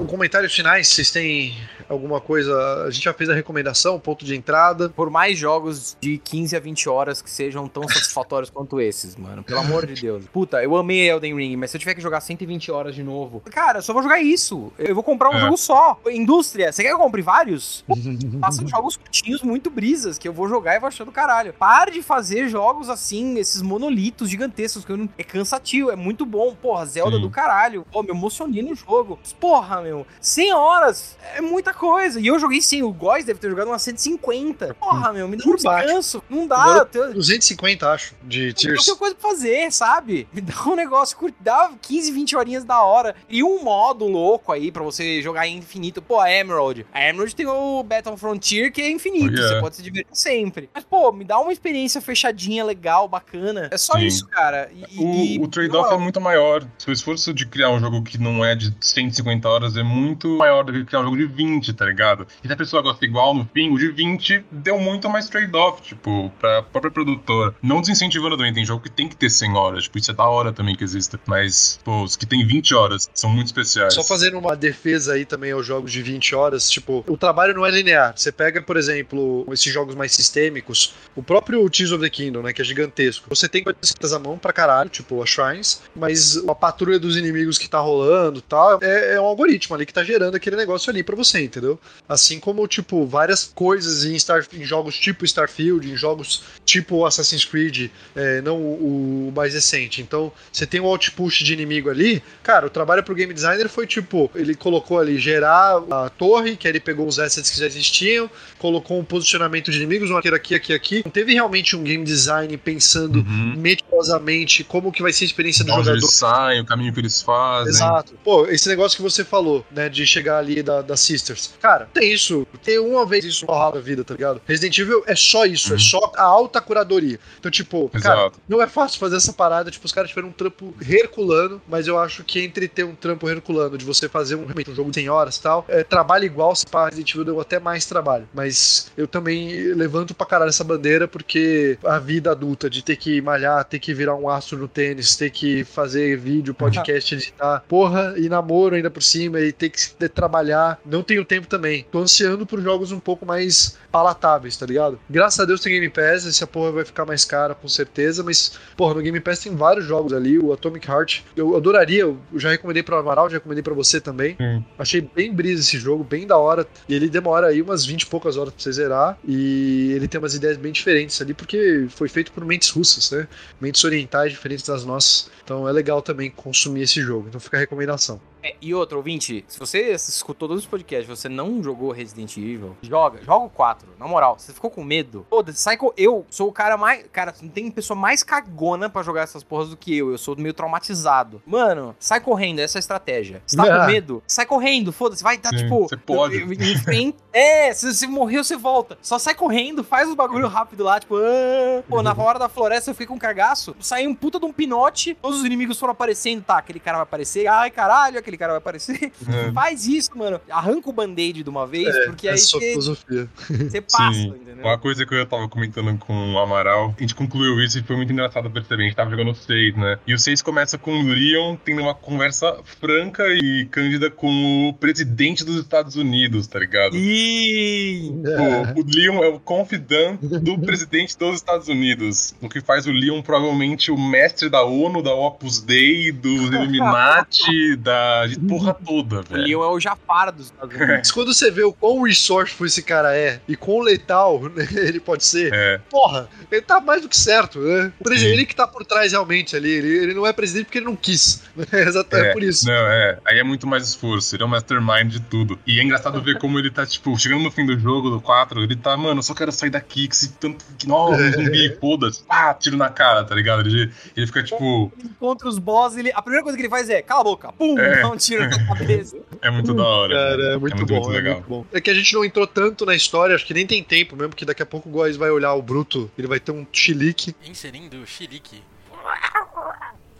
Um 0.00 0.06
comentários 0.06 0.54
finais, 0.54 0.88
vocês 0.88 1.10
têm 1.10 1.56
alguma 1.92 2.20
coisa? 2.20 2.84
A 2.84 2.90
gente 2.90 3.04
já 3.04 3.12
fez 3.14 3.28
a 3.30 3.34
recomendação, 3.34 3.98
ponto 3.98 4.24
de 4.24 4.34
entrada. 4.34 4.88
Por 4.90 5.10
mais 5.10 5.38
jogos 5.38 5.96
de 6.00 6.18
15 6.18 6.56
a 6.56 6.60
20 6.60 6.88
horas 6.88 7.20
que 7.22 7.30
sejam 7.30 7.66
tão 7.68 7.82
satisfatórios 7.88 8.50
quanto 8.50 8.80
esses, 8.80 9.16
mano. 9.16 9.42
Pelo 9.42 9.60
amor 9.60 9.86
de 9.86 10.00
Deus. 10.00 10.24
Puta, 10.32 10.62
eu 10.62 10.76
amei 10.76 11.08
Elden 11.10 11.36
Ring, 11.36 11.56
mas 11.56 11.70
se 11.70 11.76
eu 11.76 11.80
tiver 11.80 11.94
que 11.94 12.00
jogar 12.00 12.20
120 12.20 12.70
horas 12.70 12.94
de 12.94 13.02
novo, 13.02 13.40
cara, 13.50 13.78
eu 13.78 13.82
só 13.82 13.92
vou 13.92 14.02
jogar 14.02 14.20
isso. 14.20 14.72
Eu 14.78 14.94
vou 14.94 15.04
comprar 15.04 15.30
um 15.30 15.34
É. 15.36 15.40
jogo 15.40 15.56
só. 15.56 15.98
Indústria, 16.10 16.72
você 16.72 16.82
quer 16.82 16.88
que 16.88 16.94
eu 16.94 16.98
compre 16.98 17.22
vários? 17.22 17.84
Faça 18.40 18.66
jogos 18.66 18.96
curtinhos, 18.96 19.42
muito 19.42 19.70
brisas, 19.70 20.18
que 20.18 20.26
eu 20.28 20.32
vou 20.32 20.48
jogar 20.48 20.76
e 20.76 20.80
vou 20.80 20.88
achar 20.88 21.04
do 21.04 21.12
caralho. 21.12 21.52
Pare 21.52 21.90
de 21.92 22.02
fazer 22.02 22.48
jogos 22.48 22.88
assim, 22.88 23.38
esses 23.38 23.62
monolitos 23.62 24.28
gigantescos, 24.30 24.84
que 24.84 24.92
eu 24.92 24.96
não... 24.96 25.08
é 25.18 25.24
cansativo, 25.24 25.90
é 25.90 25.96
muito 25.96 26.24
bom. 26.24 26.54
Porra, 26.54 26.86
Zelda 26.86 27.16
Sim. 27.16 27.22
do 27.22 27.30
caralho. 27.30 27.84
Pô, 27.90 28.02
me 28.02 28.10
emocionei 28.10 28.62
no 28.62 28.74
jogo. 28.74 29.18
Porra, 29.40 29.80
meu, 29.82 30.06
100 30.20 30.52
horas 30.54 31.16
é 31.36 31.40
muita 31.40 31.72
coisa. 31.74 31.81
E 32.20 32.26
eu 32.26 32.38
joguei 32.38 32.60
sim, 32.62 32.82
o 32.82 32.92
Góis 32.92 33.24
deve 33.24 33.38
ter 33.40 33.50
jogado 33.50 33.68
umas 33.68 33.82
150. 33.82 34.74
Porra, 34.74 35.12
meu, 35.12 35.26
me 35.28 35.36
dá 35.36 35.44
um 35.48 35.54
descanso. 35.54 36.22
Não 36.28 36.46
dá. 36.46 36.84
Tenho- 36.84 37.12
250, 37.14 37.90
acho, 37.90 38.14
de 38.22 38.52
Tears. 38.52 38.84
tenho 38.84 38.96
coisa 38.96 39.14
pra 39.14 39.30
fazer, 39.30 39.70
sabe? 39.72 40.26
Me 40.32 40.40
dá 40.40 40.54
um 40.66 40.74
negócio 40.74 41.16
curto, 41.16 41.34
dá 41.40 41.70
15, 41.80 42.10
20 42.12 42.36
horinhas 42.36 42.64
da 42.64 42.80
hora. 42.82 43.14
E 43.28 43.42
um 43.42 43.62
modo 43.62 44.06
louco 44.06 44.52
aí 44.52 44.70
pra 44.72 44.82
você 44.82 45.20
jogar 45.22 45.46
em 45.46 45.56
infinito. 45.58 46.00
Pô, 46.02 46.18
a 46.20 46.30
Emerald. 46.30 46.86
A 46.92 47.02
Emerald 47.08 47.34
tem 47.34 47.46
o 47.46 47.82
Battle 47.82 48.16
Frontier 48.16 48.72
que 48.72 48.80
é 48.82 48.90
infinito. 48.90 49.32
Oh, 49.32 49.36
yeah. 49.36 49.54
Você 49.56 49.60
pode 49.60 49.76
se 49.76 49.82
divertir 49.82 50.16
sempre. 50.16 50.68
Mas, 50.74 50.84
pô, 50.84 51.12
me 51.12 51.24
dá 51.24 51.38
uma 51.38 51.52
experiência 51.52 52.00
fechadinha, 52.00 52.64
legal, 52.64 53.06
bacana. 53.08 53.68
É 53.70 53.76
só 53.78 53.94
Sim. 53.94 54.04
isso, 54.06 54.26
cara. 54.26 54.70
E, 54.74 54.98
O, 54.98 55.14
e- 55.14 55.38
o 55.40 55.48
trade-off 55.48 55.92
é 55.94 55.98
muito 55.98 56.20
maior. 56.20 56.64
Seu 56.78 56.92
esforço 56.92 57.32
de 57.32 57.46
criar 57.46 57.70
um 57.70 57.78
jogo 57.80 58.02
que 58.02 58.18
não 58.18 58.44
é 58.44 58.54
de 58.54 58.74
150 58.80 59.48
horas 59.48 59.76
é 59.76 59.82
muito 59.82 60.28
maior 60.38 60.64
do 60.64 60.72
que 60.72 60.84
criar 60.84 61.00
um 61.00 61.04
jogo 61.04 61.16
de 61.16 61.26
20, 61.26 61.61
tá 61.70 61.84
ligado? 61.84 62.26
E 62.42 62.46
se 62.46 62.52
a 62.52 62.56
pessoa 62.56 62.82
gosta 62.82 63.04
igual 63.04 63.34
no 63.34 63.46
fim, 63.52 63.70
o 63.70 63.78
de 63.78 63.90
20 63.90 64.46
deu 64.50 64.78
muito 64.78 65.10
mais 65.10 65.28
trade-off, 65.28 65.82
tipo, 65.82 66.32
pra 66.40 66.62
própria 66.62 66.90
produtora. 66.90 67.54
Não 67.62 67.82
desincentivando 67.82 68.38
também, 68.38 68.54
tem 68.54 68.64
jogo 68.64 68.82
que 68.82 68.90
tem 68.90 69.06
que 69.06 69.16
ter 69.16 69.28
100 69.28 69.54
horas. 69.54 69.84
Tipo, 69.84 69.98
isso 69.98 70.10
é 70.10 70.14
da 70.14 70.24
hora 70.24 70.52
também 70.52 70.74
que 70.74 70.82
exista. 70.82 71.20
Mas, 71.26 71.78
pô, 71.84 72.02
os 72.02 72.16
que 72.16 72.24
tem 72.24 72.46
20 72.46 72.74
horas 72.74 73.10
são 73.12 73.28
muito 73.28 73.48
especiais. 73.48 73.92
Só 73.92 74.02
fazendo 74.02 74.38
uma 74.38 74.56
defesa 74.56 75.12
aí 75.12 75.24
também 75.24 75.52
aos 75.52 75.66
jogos 75.66 75.92
de 75.92 76.02
20 76.02 76.34
horas, 76.34 76.70
tipo, 76.70 77.04
o 77.06 77.16
trabalho 77.16 77.54
não 77.54 77.66
é 77.66 77.70
linear. 77.70 78.14
Você 78.16 78.32
pega, 78.32 78.62
por 78.62 78.76
exemplo, 78.76 79.46
esses 79.52 79.72
jogos 79.72 79.94
mais 79.94 80.12
sistêmicos, 80.12 80.94
o 81.14 81.22
próprio 81.22 81.68
Tears 81.68 81.92
of 81.92 82.02
the 82.02 82.08
Kingdom, 82.08 82.42
né, 82.42 82.52
que 82.52 82.62
é 82.62 82.64
gigantesco. 82.64 83.26
Você 83.28 83.48
tem 83.48 83.62
coisas 83.62 84.12
à 84.12 84.18
mão 84.18 84.38
pra 84.38 84.52
caralho, 84.52 84.88
tipo, 84.88 85.22
as 85.22 85.28
shrines, 85.28 85.82
mas 85.94 86.36
a 86.48 86.54
patrulha 86.54 86.98
dos 86.98 87.16
inimigos 87.16 87.58
que 87.58 87.68
tá 87.68 87.80
rolando 87.80 88.38
e 88.38 88.42
tal, 88.42 88.78
é, 88.82 89.14
é 89.14 89.20
um 89.20 89.24
algoritmo 89.24 89.74
ali 89.74 89.84
que 89.84 89.92
tá 89.92 90.04
gerando 90.04 90.34
aquele 90.34 90.56
negócio 90.56 90.90
ali 90.90 91.02
pra 91.02 91.16
você, 91.16 91.42
entendeu? 91.52 91.78
Assim 92.08 92.40
como, 92.40 92.66
tipo, 92.66 93.06
várias 93.06 93.44
coisas 93.54 94.04
em, 94.04 94.18
Star, 94.18 94.44
em 94.52 94.64
jogos 94.64 94.96
tipo 94.98 95.24
Starfield, 95.24 95.90
em 95.90 95.96
jogos 95.96 96.42
tipo 96.64 97.04
Assassin's 97.04 97.44
Creed, 97.44 97.90
é, 98.16 98.40
não 98.40 98.56
o, 98.58 99.28
o 99.28 99.32
mais 99.34 99.54
recente. 99.54 100.00
Então, 100.00 100.32
você 100.52 100.66
tem 100.66 100.80
um 100.80 100.86
outpush 100.86 101.44
de 101.44 101.52
inimigo 101.52 101.90
ali, 101.90 102.22
cara, 102.42 102.66
o 102.66 102.70
trabalho 102.70 103.02
pro 103.02 103.14
game 103.14 103.32
designer 103.34 103.68
foi 103.68 103.86
tipo, 103.86 104.30
ele 104.34 104.54
colocou 104.54 104.98
ali 104.98 105.18
gerar 105.18 105.82
a 105.90 106.08
torre, 106.10 106.56
que 106.56 106.66
aí 106.66 106.72
ele 106.72 106.80
pegou 106.80 107.06
os 107.06 107.18
assets 107.18 107.50
que 107.50 107.58
já 107.58 107.66
existiam, 107.66 108.30
colocou 108.58 108.98
um 108.98 109.04
posicionamento 109.04 109.70
de 109.70 109.76
inimigos, 109.78 110.10
um 110.10 110.16
arqueiro 110.16 110.36
aqui, 110.36 110.54
aqui, 110.54 110.72
aqui. 110.72 111.02
Não 111.04 111.10
teve 111.12 111.32
realmente 111.34 111.76
um 111.76 111.82
game 111.82 112.04
design 112.04 112.56
pensando 112.56 113.12
Uhum. 113.22 113.54
meticulosamente 113.56 114.64
como 114.64 114.90
que 114.92 115.02
vai 115.02 115.12
ser 115.12 115.24
a 115.24 115.26
experiência 115.26 115.64
do 115.64 115.68
De 115.68 115.72
onde 115.72 115.84
jogador. 115.84 115.98
eles 115.98 116.14
saem, 116.14 116.60
o 116.60 116.64
caminho 116.64 116.92
que 116.92 117.00
eles 117.00 117.20
fazem. 117.22 117.70
Exato. 117.72 118.14
Pô, 118.24 118.46
esse 118.46 118.68
negócio 118.68 118.96
que 118.96 119.02
você 119.02 119.24
falou, 119.24 119.64
né, 119.70 119.88
de 119.88 120.06
chegar 120.06 120.38
ali 120.38 120.62
da, 120.62 120.82
das 120.82 121.00
Sisters. 121.00 121.41
Cara, 121.60 121.88
tem 121.92 122.12
isso. 122.12 122.46
Tem 122.62 122.78
uma 122.78 123.06
vez 123.06 123.24
isso 123.24 123.46
no 123.46 123.70
da 123.72 123.80
vida, 123.80 124.04
tá 124.04 124.14
ligado? 124.14 124.40
Resident 124.46 124.76
Evil 124.78 125.02
é 125.06 125.14
só 125.14 125.44
isso, 125.46 125.70
é 125.70 125.72
Uhum. 125.74 125.78
só 125.78 126.12
a 126.16 126.22
alta 126.22 126.60
curadoria. 126.60 127.18
Então, 127.38 127.50
tipo, 127.50 127.88
cara, 128.00 128.20
Exato. 128.22 128.40
não 128.48 128.60
é 128.62 128.66
fácil 128.66 128.98
fazer 128.98 129.16
essa 129.16 129.32
parada. 129.32 129.70
Tipo, 129.70 129.86
os 129.86 129.92
caras 129.92 130.10
tiveram 130.10 130.28
um 130.28 130.32
trampo 130.32 130.74
herculano, 130.88 131.60
mas 131.68 131.86
eu 131.86 131.98
acho 131.98 132.24
que 132.24 132.40
entre 132.40 132.68
ter 132.68 132.84
um 132.84 132.94
trampo 132.94 133.28
herculano 133.28 133.76
de 133.78 133.84
você 133.84 134.08
fazer 134.08 134.34
um, 134.36 134.44
um 134.46 134.74
jogo 134.74 134.90
de 134.90 134.96
100 135.00 135.08
horas 135.08 135.36
e 135.36 135.42
tal, 135.42 135.64
é, 135.68 135.82
trabalho 135.84 136.24
igual, 136.24 136.54
se 136.54 136.66
pá, 136.66 136.86
Resident 136.86 137.10
Evil 137.10 137.24
deu 137.24 137.40
até 137.40 137.58
mais 137.58 137.84
trabalho. 137.86 138.28
Mas 138.34 138.90
eu 138.96 139.06
também 139.06 139.72
levanto 139.74 140.14
pra 140.14 140.26
caralho 140.26 140.48
essa 140.50 140.64
bandeira 140.64 141.06
porque 141.08 141.78
a 141.84 141.98
vida 141.98 142.30
adulta 142.30 142.68
de 142.68 142.82
ter 142.82 142.96
que 142.96 143.20
malhar, 143.20 143.64
ter 143.64 143.78
que 143.78 143.92
virar 143.94 144.14
um 144.16 144.28
astro 144.28 144.58
no 144.58 144.68
tênis, 144.68 145.16
ter 145.16 145.30
que 145.30 145.64
fazer 145.64 146.16
vídeo, 146.16 146.54
podcast, 146.54 147.14
editar, 147.14 147.64
porra, 147.68 148.14
e 148.16 148.28
namoro 148.28 148.74
ainda 148.74 148.90
por 148.90 149.02
cima, 149.02 149.40
e 149.40 149.52
ter 149.52 149.70
que 149.70 150.08
trabalhar, 150.08 150.80
não 150.84 151.02
tenho 151.02 151.24
tempo 151.32 151.46
também. 151.46 151.86
Tô 151.90 152.00
ansiando 152.00 152.44
por 152.44 152.60
jogos 152.60 152.92
um 152.92 153.00
pouco 153.00 153.24
mais 153.24 153.78
palatáveis, 153.90 154.54
tá 154.54 154.66
ligado? 154.66 155.00
Graças 155.08 155.40
a 155.40 155.46
Deus 155.46 155.62
tem 155.62 155.72
Game 155.72 155.88
Pass, 155.88 156.26
essa 156.26 156.46
porra 156.46 156.72
vai 156.72 156.84
ficar 156.84 157.06
mais 157.06 157.24
cara 157.24 157.54
com 157.54 157.66
certeza, 157.66 158.22
mas, 158.22 158.58
porra, 158.76 158.94
no 158.94 159.00
Game 159.00 159.18
Pass 159.18 159.38
tem 159.38 159.56
vários 159.56 159.86
jogos 159.86 160.12
ali, 160.12 160.38
o 160.38 160.52
Atomic 160.52 160.86
Heart, 160.86 161.22
eu 161.34 161.56
adoraria, 161.56 162.02
eu 162.02 162.18
já 162.34 162.50
recomendei 162.50 162.82
pro 162.82 162.96
Amaral, 162.96 163.30
já 163.30 163.36
recomendei 163.38 163.62
pra 163.62 163.72
você 163.72 163.98
também. 163.98 164.36
Sim. 164.36 164.62
Achei 164.78 165.00
bem 165.00 165.32
brisa 165.32 165.62
esse 165.62 165.78
jogo, 165.78 166.04
bem 166.04 166.26
da 166.26 166.36
hora. 166.36 166.66
E 166.86 166.94
ele 166.94 167.08
demora 167.08 167.46
aí 167.46 167.62
umas 167.62 167.86
20 167.86 168.02
e 168.02 168.06
poucas 168.06 168.36
horas 168.36 168.52
pra 168.52 168.62
você 168.62 168.72
zerar. 168.72 169.18
E 169.26 169.92
ele 169.92 170.06
tem 170.06 170.18
umas 170.18 170.34
ideias 170.34 170.58
bem 170.58 170.72
diferentes 170.72 171.20
ali, 171.22 171.32
porque 171.32 171.86
foi 171.88 172.08
feito 172.08 172.30
por 172.32 172.44
mentes 172.44 172.68
russas, 172.70 173.10
né? 173.10 173.26
Mentes 173.60 173.82
orientais 173.84 174.32
diferentes 174.32 174.66
das 174.66 174.84
nossas. 174.84 175.30
Então 175.44 175.66
é 175.66 175.72
legal 175.72 176.02
também 176.02 176.30
consumir 176.30 176.82
esse 176.82 177.00
jogo. 177.00 177.28
Então 177.28 177.40
fica 177.40 177.56
a 177.56 177.60
recomendação. 177.60 178.20
É, 178.42 178.54
e 178.60 178.74
outro, 178.74 178.96
ouvinte, 178.98 179.44
se 179.46 179.58
você 179.58 179.92
escutou 179.92 180.48
todos 180.48 180.64
os 180.64 180.68
podcasts 180.68 181.06
você 181.06 181.28
não 181.28 181.62
jogou 181.62 181.92
Resident 181.92 182.36
Evil, 182.36 182.76
joga, 182.82 183.22
joga 183.22 183.46
o 183.46 183.50
4. 183.50 183.88
Na 183.98 184.06
moral, 184.08 184.36
você 184.38 184.52
ficou 184.52 184.70
com 184.70 184.82
medo? 184.82 185.26
Pô, 185.30 185.44
sai 185.52 185.76
com. 185.76 185.92
Eu 185.96 186.26
sou 186.30 186.48
o 186.48 186.52
cara 186.52 186.76
mais. 186.76 187.04
Cara, 187.12 187.34
não 187.40 187.48
tem 187.48 187.70
pessoa 187.70 187.98
mais 187.98 188.22
cagona 188.22 188.88
pra 188.88 189.02
jogar 189.02 189.22
essas 189.22 189.42
porras 189.44 189.68
do 189.68 189.76
que 189.76 189.96
eu. 189.96 190.10
Eu 190.10 190.18
sou 190.18 190.34
meio 190.36 190.52
traumatizado. 190.54 191.40
Mano, 191.46 191.94
sai 191.98 192.20
correndo, 192.20 192.58
essa 192.60 192.78
é 192.78 192.80
a 192.80 192.80
estratégia. 192.80 193.42
Você 193.46 193.56
tá 193.56 193.62
Ah. 193.64 193.86
com 193.86 193.86
medo? 193.92 194.22
Sai 194.26 194.46
correndo, 194.46 194.92
foda-se, 194.92 195.22
vai, 195.22 195.38
tá 195.38 195.50
Sim, 195.50 195.58
tipo. 195.58 195.88
você 195.88 195.96
pode. 195.96 196.42
Frente. 196.82 197.16
É, 197.32 197.72
se 197.72 197.92
você 197.94 198.06
morreu, 198.06 198.42
você 198.42 198.56
volta. 198.56 198.98
Só 199.00 199.18
sai 199.18 199.34
correndo, 199.34 199.84
faz 199.84 200.08
os 200.08 200.14
bagulho 200.14 200.48
rápido 200.48 200.82
lá, 200.84 200.98
tipo. 200.98 201.16
ah. 201.16 201.82
Pô, 201.88 202.02
na 202.02 202.12
hora 202.16 202.38
da 202.38 202.48
floresta 202.48 202.90
eu 202.90 202.94
fiquei 202.94 203.06
com 203.06 203.14
um 203.14 203.18
cagaço. 203.18 203.74
Saí 203.80 204.06
um 204.06 204.14
puta 204.14 204.38
de 204.40 204.46
um 204.46 204.52
pinote, 204.52 205.14
todos 205.20 205.38
os 205.40 205.44
inimigos 205.44 205.78
foram 205.78 205.92
aparecendo, 205.92 206.42
tá? 206.42 206.58
Aquele 206.58 206.80
cara 206.80 206.98
vai 206.98 207.02
aparecer, 207.04 207.46
ai 207.46 207.70
caralho, 207.70 208.18
aquele 208.18 208.31
cara 208.36 208.52
vai 208.52 208.58
aparecer. 208.58 209.12
É. 209.28 209.52
Faz 209.52 209.86
isso, 209.86 210.16
mano. 210.16 210.40
Arranca 210.50 210.90
o 210.90 210.92
band-aid 210.92 211.42
de 211.42 211.50
uma 211.50 211.66
vez, 211.66 211.94
porque 212.06 212.28
aí 212.28 212.34
Essa 212.34 212.46
sua 212.46 212.60
você, 212.60 212.70
filosofia. 212.70 213.28
você 213.48 213.80
passa, 213.80 214.12
Sim. 214.12 214.28
entendeu? 214.28 214.64
Uma 214.64 214.78
coisa 214.78 215.04
que 215.04 215.14
eu 215.14 215.26
tava 215.26 215.48
comentando 215.48 215.96
com 215.98 216.34
o 216.34 216.38
Amaral, 216.38 216.94
a 216.96 217.00
gente 217.00 217.14
concluiu 217.14 217.60
isso 217.60 217.78
e 217.78 217.82
foi 217.82 217.96
muito 217.96 218.12
engraçado 218.12 218.50
perceber. 218.50 218.84
A 218.84 218.86
gente 218.86 218.96
tava 218.96 219.10
jogando 219.10 219.30
o 219.30 219.34
6, 219.34 219.76
né? 219.76 219.98
E 220.06 220.14
o 220.14 220.18
6 220.18 220.42
começa 220.42 220.78
com 220.78 220.92
o 220.92 221.02
Leon 221.02 221.56
tendo 221.56 221.82
uma 221.82 221.94
conversa 221.94 222.56
franca 222.80 223.24
e 223.28 223.66
cândida 223.70 224.10
com 224.10 224.68
o 224.68 224.72
presidente 224.74 225.44
dos 225.44 225.56
Estados 225.56 225.96
Unidos, 225.96 226.46
tá 226.46 226.58
ligado? 226.58 226.96
Ih! 226.96 228.12
Pô, 228.22 228.80
o 228.80 228.84
Leon 228.86 229.22
é 229.22 229.28
o 229.28 229.40
confidante 229.40 230.26
do 230.26 230.58
presidente 230.58 231.16
dos 231.18 231.36
Estados 231.36 231.68
Unidos, 231.68 232.34
o 232.40 232.48
que 232.48 232.60
faz 232.60 232.86
o 232.86 232.92
Leon 232.92 233.22
provavelmente 233.22 233.90
o 233.90 233.98
mestre 233.98 234.48
da 234.48 234.62
ONU, 234.62 235.02
da 235.02 235.14
Opus 235.14 235.60
Dei, 235.60 236.12
dos 236.12 236.50
Illuminati, 236.50 237.76
da 237.76 238.21
de 238.26 238.38
porra 238.38 238.74
toda, 238.74 239.20
O 239.20 239.22
velho. 239.22 239.42
Leon 239.44 239.62
é 239.64 239.68
o 239.68 239.80
Jafar 239.80 240.32
dos 240.32 240.46
Estados 240.46 240.74
Unidos. 240.74 240.96
Mas 240.98 241.10
quando 241.10 241.34
você 241.34 241.50
vê 241.50 241.62
o 241.64 241.72
quão 241.72 242.02
resourceful 242.02 242.66
esse 242.66 242.82
cara 242.82 243.16
é 243.16 243.40
e 243.48 243.56
quão 243.56 243.80
letal 243.80 244.40
né, 244.54 244.66
ele 244.72 245.00
pode 245.00 245.24
ser, 245.24 245.52
É, 245.52 245.78
porra, 245.90 246.28
ele 246.50 246.62
tá 246.62 246.80
mais 246.80 247.02
do 247.02 247.08
que 247.08 247.16
certo, 247.16 247.58
né? 247.58 247.92
Ele 248.10 248.44
que 248.46 248.54
tá 248.54 248.66
por 248.66 248.84
trás 248.84 249.12
realmente 249.12 249.56
ali, 249.56 249.70
ele, 249.70 249.88
ele 249.88 250.14
não 250.14 250.26
é 250.26 250.32
presidente 250.32 250.66
porque 250.66 250.78
ele 250.78 250.86
não 250.86 250.96
quis. 250.96 251.42
né? 251.56 251.66
Exatamente 251.72 252.28
É, 252.28 252.32
por 252.32 252.42
isso. 252.42 252.66
Não, 252.66 252.72
é. 252.72 253.18
Aí 253.24 253.38
é 253.38 253.42
muito 253.42 253.66
mais 253.66 253.86
esforço. 253.88 254.34
Ele 254.34 254.42
é 254.42 254.46
o 254.46 254.48
mastermind 254.48 255.10
de 255.10 255.20
tudo. 255.20 255.58
E 255.66 255.78
é 255.78 255.82
engraçado 255.82 256.20
ver 256.22 256.38
como 256.38 256.58
ele 256.58 256.70
tá, 256.70 256.86
tipo, 256.86 257.16
chegando 257.18 257.42
no 257.42 257.50
fim 257.50 257.66
do 257.66 257.78
jogo, 257.78 258.10
do 258.10 258.20
4, 258.20 258.62
ele 258.62 258.76
tá, 258.76 258.96
mano, 258.96 259.18
eu 259.18 259.22
só 259.22 259.34
quero 259.34 259.52
sair 259.52 259.70
daqui, 259.70 260.08
que 260.08 260.16
se 260.16 260.32
tanto. 260.32 260.64
Que, 260.78 260.86
nossa, 260.86 261.20
um 261.20 261.32
zumbi, 261.32 261.76
foda-se. 261.80 262.22
Pá, 262.24 262.54
tiro 262.54 262.76
na 262.76 262.88
cara, 262.88 263.24
tá 263.24 263.34
ligado? 263.34 263.66
Ele, 263.68 263.90
ele 264.16 264.26
fica, 264.26 264.42
tipo, 264.42 264.92
Ele 264.98 265.08
encontra 265.08 265.48
os 265.48 265.58
boss, 265.58 265.96
ele, 265.96 266.12
a 266.14 266.22
primeira 266.22 266.42
coisa 266.42 266.56
que 266.56 266.62
ele 266.62 266.70
faz 266.70 266.88
é, 266.88 267.02
cala 267.02 267.20
a 267.20 267.24
boca, 267.24 267.52
pum, 267.52 267.78
É. 267.78 268.02
um 268.12 268.16
tiro 268.16 268.48
na 268.48 268.66
cabeça. 268.66 269.16
é 269.40 269.50
muito 269.50 269.74
da 269.74 269.84
hora. 269.84 270.14
Cara, 270.14 270.36
velho. 270.36 270.50
é 270.50 270.56
muito, 270.56 270.76
muito, 270.76 270.88
bom, 270.88 271.00
muito 271.00 271.10
é 271.10 271.14
legal. 271.16 271.34
muito 271.34 271.48
bom. 271.48 271.66
É 271.72 271.80
que 271.80 271.90
a 271.90 271.94
gente 271.94 272.12
não 272.14 272.24
entrou 272.24 272.46
tanto 272.46 272.86
na 272.86 272.94
história, 272.94 273.34
acho 273.34 273.46
que 273.46 273.54
nem 273.54 273.66
tem 273.66 273.82
tempo 273.82 274.16
mesmo, 274.16 274.30
porque 274.30 274.44
daqui 274.44 274.62
a 274.62 274.66
pouco 274.66 274.88
o 274.88 274.92
Góis 274.92 275.16
vai 275.16 275.30
olhar 275.30 275.52
o 275.54 275.62
Bruto, 275.62 276.10
ele 276.16 276.26
vai 276.26 276.40
ter 276.40 276.52
um 276.52 276.66
chilique, 276.72 277.34
Inserindo 277.46 277.96
o 277.98 278.06
xilique. 278.06 278.62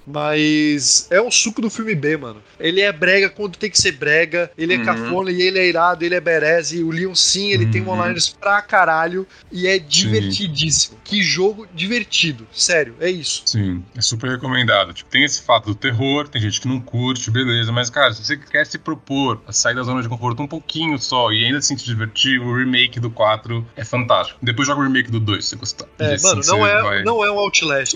Mas 0.07 1.07
é 1.11 1.21
o 1.21 1.31
suco 1.31 1.61
do 1.61 1.71
filme 1.71 1.95
B, 1.95 2.17
mano. 2.17 2.43
Ele 2.59 2.81
é 2.81 2.93
brega 2.93 3.29
quando 3.29 3.57
tem 3.57 3.71
que 3.71 3.81
ser 3.81 3.93
brega, 3.93 4.51
ele 4.57 4.75
é 4.75 4.77
Uhum. 4.79 4.85
cafona 4.85 5.31
e 5.31 5.41
ele 5.43 5.59
é 5.59 5.67
irado, 5.67 6.05
ele 6.05 6.15
é 6.15 6.21
berez, 6.21 6.73
e 6.73 6.83
o 6.83 6.91
Leon 6.91 7.15
sim, 7.15 7.51
ele 7.51 7.67
tem 7.67 7.83
Uhum. 7.83 7.91
one-liners 7.91 8.31
pra 8.31 8.61
caralho, 8.63 9.27
e 9.51 9.67
é 9.67 9.79
divertidíssimo. 9.79 10.99
Que 11.05 11.23
jogo 11.23 11.67
divertido, 11.75 12.47
sério, 12.53 12.95
é 13.01 13.11
isso. 13.11 13.43
Sim, 13.47 13.83
é 13.97 14.01
super 14.01 14.31
recomendado. 14.31 14.93
Tipo, 14.93 15.11
tem 15.11 15.25
esse 15.25 15.43
fato 15.43 15.67
do 15.67 15.75
terror, 15.75 16.29
tem 16.29 16.41
gente 16.41 16.61
que 16.61 16.69
não 16.69 16.81
curte, 16.81 17.31
beleza, 17.31 17.73
mas, 17.73 17.91
cara, 17.91 18.13
se 18.13 18.25
você 18.25 18.37
quer 18.37 18.67
se 18.67 18.79
propor 18.79 19.43
a 19.47 19.53
sair 19.53 19.75
da 19.75 19.83
zona 19.83 20.03
de 20.03 20.09
conforto 20.09 20.43
um 20.43 20.47
pouquinho 20.49 20.99
só 20.99 21.31
e 21.33 21.45
ainda 21.45 21.59
assim 21.59 21.77
se 21.77 21.85
divertir, 21.85 22.41
o 22.41 22.57
remake 22.57 23.01
do 23.01 23.11
4 23.11 23.67
é 23.77 23.85
fantástico. 23.85 24.39
Depois 24.43 24.67
joga 24.69 24.81
o 24.81 24.85
remake 24.85 25.11
do 25.11 25.21
2, 25.21 25.45
se 25.45 25.51
você 25.51 25.57
gostar. 25.57 25.87
É, 25.99 26.13
E 26.13 26.15
assim 26.15 26.27
mano, 26.27 26.43
não 26.47 26.67
é, 26.67 27.03
não 27.05 27.25
é 27.25 27.31
um 27.31 27.39
Outlast. 27.39 27.95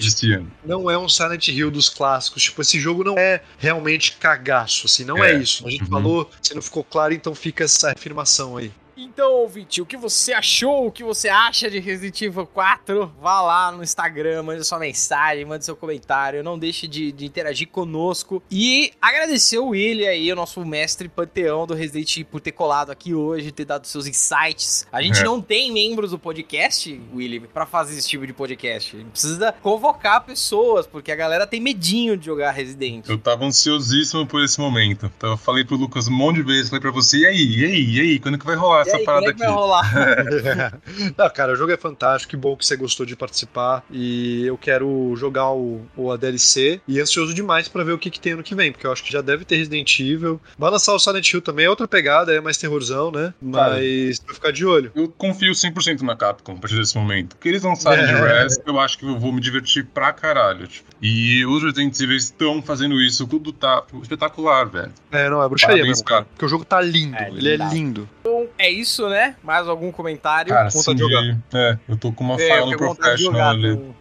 não 0.64 0.90
é 0.90 0.98
um 0.98 1.08
Silent 1.08 1.48
Hill 1.48 1.70
dos 1.70 1.88
clássicos. 1.97 2.43
Tipo, 2.44 2.62
esse 2.62 2.78
jogo 2.78 3.02
não 3.02 3.18
é 3.18 3.40
realmente 3.59 4.12
cagaço, 4.12 4.86
assim, 4.86 5.05
não 5.05 5.23
é, 5.24 5.32
É. 5.32 5.35
isso. 5.36 5.66
A 5.66 5.70
gente 5.70 5.82
Uhum. 5.85 5.89
falou, 5.90 6.31
se 6.43 6.55
não 6.55 6.62
ficou 6.62 6.85
claro, 6.85 7.12
então 7.14 7.35
fica 7.35 7.64
essa 7.64 7.93
afirmação 7.93 8.56
aí. 8.56 8.70
Então, 8.97 9.31
ouvinte, 9.35 9.82
o 9.82 9.86
que 9.86 9.97
você 9.97 10.32
achou, 10.32 10.86
o 10.86 10.90
que 10.90 11.05
você 11.05 11.28
acha 11.28 11.70
de 11.70 11.78
Resident 11.78 12.18
Evil 12.23 12.47
4? 12.47 13.12
Vá 13.20 13.43
lá 13.43 13.70
no 13.70 13.82
Instagram, 13.82 14.43
mande 14.43 14.64
sua 14.64 14.78
mensagem, 14.78 15.44
mande 15.44 15.66
seu 15.66 15.77
comentário, 15.77 16.43
não 16.43 16.59
deixe 16.59 16.89
de, 16.89 17.12
de 17.12 17.27
interagir 17.27 17.68
conosco. 17.68 18.43
E 18.51 18.93
agradecer 19.01 19.59
o 19.59 19.68
William 19.68 20.09
aí, 20.09 20.32
o 20.32 20.36
nosso 20.36 20.64
mestre 20.64 21.10
panteão 21.10 21.66
do 21.66 21.74
Resident 21.74 22.10
Evil, 22.16 22.27
por 22.31 22.40
ter 22.40 22.52
colado 22.52 22.90
aqui 22.90 23.12
hoje, 23.12 23.52
ter 23.52 23.66
dado 23.66 23.86
seus 23.86 24.06
insights. 24.06 24.86
A 24.90 25.02
gente 25.02 25.20
É. 25.20 25.24
não 25.24 25.43
tem 25.43 25.70
membros 25.70 26.12
do 26.12 26.18
podcast, 26.18 26.98
William, 27.14 27.43
pra 27.52 27.66
fazer 27.66 27.98
esse 27.98 28.09
tipo 28.09 28.27
de 28.27 28.32
podcast. 28.32 28.97
A 28.97 28.98
gente 29.01 29.10
precisa 29.10 29.52
convocar 29.52 30.24
pessoas, 30.24 30.86
porque 30.86 31.12
a 31.12 31.16
galera 31.16 31.47
tem 31.47 31.60
medinho 31.60 32.16
de 32.16 32.24
jogar 32.24 32.51
Resident. 32.52 33.06
Eu 33.10 33.18
tava 33.18 33.44
ansiosíssimo 33.44 34.27
por 34.27 34.43
esse 34.43 34.59
momento. 34.59 35.12
Então, 35.18 35.32
eu 35.32 35.36
falei 35.36 35.64
pro 35.66 35.77
Lucas 35.77 36.09
um 36.09 36.12
monte 36.12 36.36
de 36.36 36.43
vezes, 36.44 36.70
falei 36.70 36.81
pra 36.81 36.90
você, 36.90 37.18
e 37.18 37.27
aí, 37.27 37.36
e 37.59 37.64
aí, 37.66 37.85
e 37.97 38.01
aí, 38.01 38.18
quando 38.18 38.39
que 38.39 38.47
vai 38.47 38.56
rolar 38.56 38.85
essa 38.88 38.96
aí, 38.98 39.04
parada 39.04 39.26
é 39.26 39.34
que 39.34 39.42
aqui? 39.42 39.46
vai 39.46 39.50
rolar? 39.50 39.92
Não, 41.16 41.30
cara, 41.30 41.52
o 41.52 41.56
jogo 41.56 41.72
é 41.72 41.76
fantástico, 41.76 42.30
que 42.30 42.36
bom 42.36 42.56
que 42.56 42.64
você 42.66 42.76
gostou 42.76 43.04
de 43.06 43.16
participar. 43.16 43.84
E 43.90 44.46
eu 44.46 44.56
quero 44.56 45.14
jogar 45.16 45.50
o, 45.52 45.82
o 45.96 46.10
a 46.10 46.16
DLC 46.16 46.80
e 46.86 47.00
ansioso 47.00 47.34
demais 47.34 47.68
pra 47.68 47.84
ver 47.84 47.92
o 47.92 47.98
que, 47.98 48.10
que 48.10 48.20
tem 48.20 48.32
ano 48.32 48.42
que 48.42 48.54
vem, 48.54 48.72
porque 48.72 48.86
eu 48.86 48.92
acho 48.92 49.02
que 49.04 49.12
já 49.12 49.20
deve 49.20 49.44
ter 49.44 49.56
Resident 49.56 49.98
Evil. 50.00 50.40
Vai 50.58 50.70
lançar 50.70 50.94
o 50.94 50.98
Silent 50.98 51.32
Hill 51.32 51.42
também, 51.42 51.66
é 51.66 51.70
outra 51.70 51.86
pegada, 51.88 52.32
é 52.34 52.40
mais 52.40 52.56
terrorzão, 52.56 53.10
né? 53.10 53.32
Mas 53.40 54.18
pra 54.20 54.34
ficar 54.34 54.50
de 54.52 54.64
olho. 54.64 54.90
Eu 54.94 55.08
confio 55.08 55.52
100% 55.52 56.02
na 56.02 56.16
Capcom 56.16 56.52
a 56.52 56.56
partir 56.56 56.76
desse 56.76 56.96
momento. 56.96 57.36
Porque 57.36 57.48
eles 57.48 57.62
lançarem 57.62 58.04
de 58.06 58.12
É. 58.12 58.42
Res, 58.42 58.58
eu 58.66 58.78
acho 58.80 58.98
que 58.98 59.04
eu 59.06 59.18
vou 59.18 59.32
me 59.32 59.40
divertir 59.40 59.84
pra 59.86 60.12
caralho. 60.12 60.66
tipo. 60.66 60.86
E 61.00 61.44
os 61.46 61.62
Resident 61.62 61.98
Evil 62.00 62.16
estão 62.16 62.62
fazendo 62.62 63.00
isso, 63.00 63.26
tudo 63.26 63.52
tá 63.52 63.84
espetacular, 64.02 64.64
velho. 64.68 64.92
É, 65.12 65.28
não, 65.28 65.42
é 65.42 65.48
bruxaria 65.48 65.76
Parabéns, 65.76 65.98
mesmo, 65.98 66.04
cara. 66.04 66.24
Porque 66.24 66.44
o 66.44 66.48
jogo 66.48 66.64
tá 66.64 66.80
lindo, 66.80 67.16
É, 67.16 67.28
ele 67.28 67.48
é 67.50 67.56
lindo. 67.56 67.74
lindo. 67.74 68.08
Então 68.20 68.48
é 68.58 68.70
isso, 68.80 69.08
né? 69.08 69.36
Mais 69.42 69.66
algum 69.68 69.90
comentário? 69.92 70.52
Cara, 70.52 70.70
conta 70.70 70.78
sim, 70.90 70.94
de 70.94 71.00
jogar. 71.02 71.36
é, 71.54 71.78
eu 71.88 71.96
tô 71.96 72.12
com 72.12 72.24
uma 72.24 72.40
É, 72.40 72.48
fala 72.48 72.70
no 72.70 72.76
Professional 72.76 73.50
ali. 73.50 73.76
com- 73.76 73.94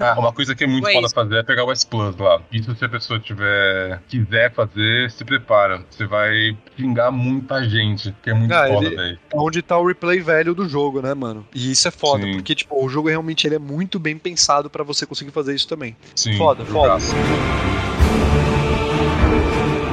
Ah, 0.00 0.18
uma 0.18 0.32
coisa 0.32 0.54
que 0.54 0.64
é 0.64 0.66
muito 0.66 0.84
Não 0.84 0.90
é 0.90 0.94
foda 0.94 1.06
isso. 1.06 1.14
fazer 1.14 1.36
é 1.36 1.42
pegar 1.42 1.62
o 1.64 1.70
S 1.70 1.86
Plus 1.86 2.16
lá. 2.16 2.40
Isso 2.50 2.74
se 2.74 2.82
a 2.82 2.88
pessoa 2.88 3.20
tiver 3.20 4.00
quiser 4.08 4.50
fazer, 4.54 5.10
se 5.10 5.22
prepara. 5.22 5.82
Você 5.90 6.06
vai 6.06 6.56
xingar 6.78 7.10
muita 7.10 7.62
gente, 7.68 8.14
que 8.22 8.30
é 8.30 8.32
muito 8.34 8.52
Ah, 8.54 8.66
foda, 8.68 8.88
velho. 8.88 9.18
onde 9.34 9.60
tá 9.60 9.76
o 9.76 9.86
replay 9.86 10.20
velho 10.20 10.54
do 10.54 10.66
jogo, 10.66 11.02
né, 11.02 11.12
mano? 11.12 11.46
E 11.54 11.70
isso 11.72 11.86
é 11.86 11.90
foda, 11.90 12.22
Sim. 12.24 12.32
porque, 12.36 12.54
tipo, 12.54 12.82
o 12.82 12.88
jogo 12.88 13.08
realmente 13.10 13.46
ele 13.46 13.56
é 13.56 13.58
muito 13.58 13.98
bem 13.98 14.16
pensado 14.16 14.70
pra 14.70 14.82
você 14.82 15.04
conseguir 15.04 15.30
fazer 15.30 15.54
isso 15.54 15.68
também. 15.68 15.94
Sim, 16.16 16.38
Foda, 16.38 16.64
foda. 16.64 16.96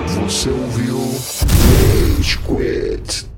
Você 0.08 0.50
ouviu 0.50 0.98
Rage 2.18 2.38
Quit. 2.40 3.35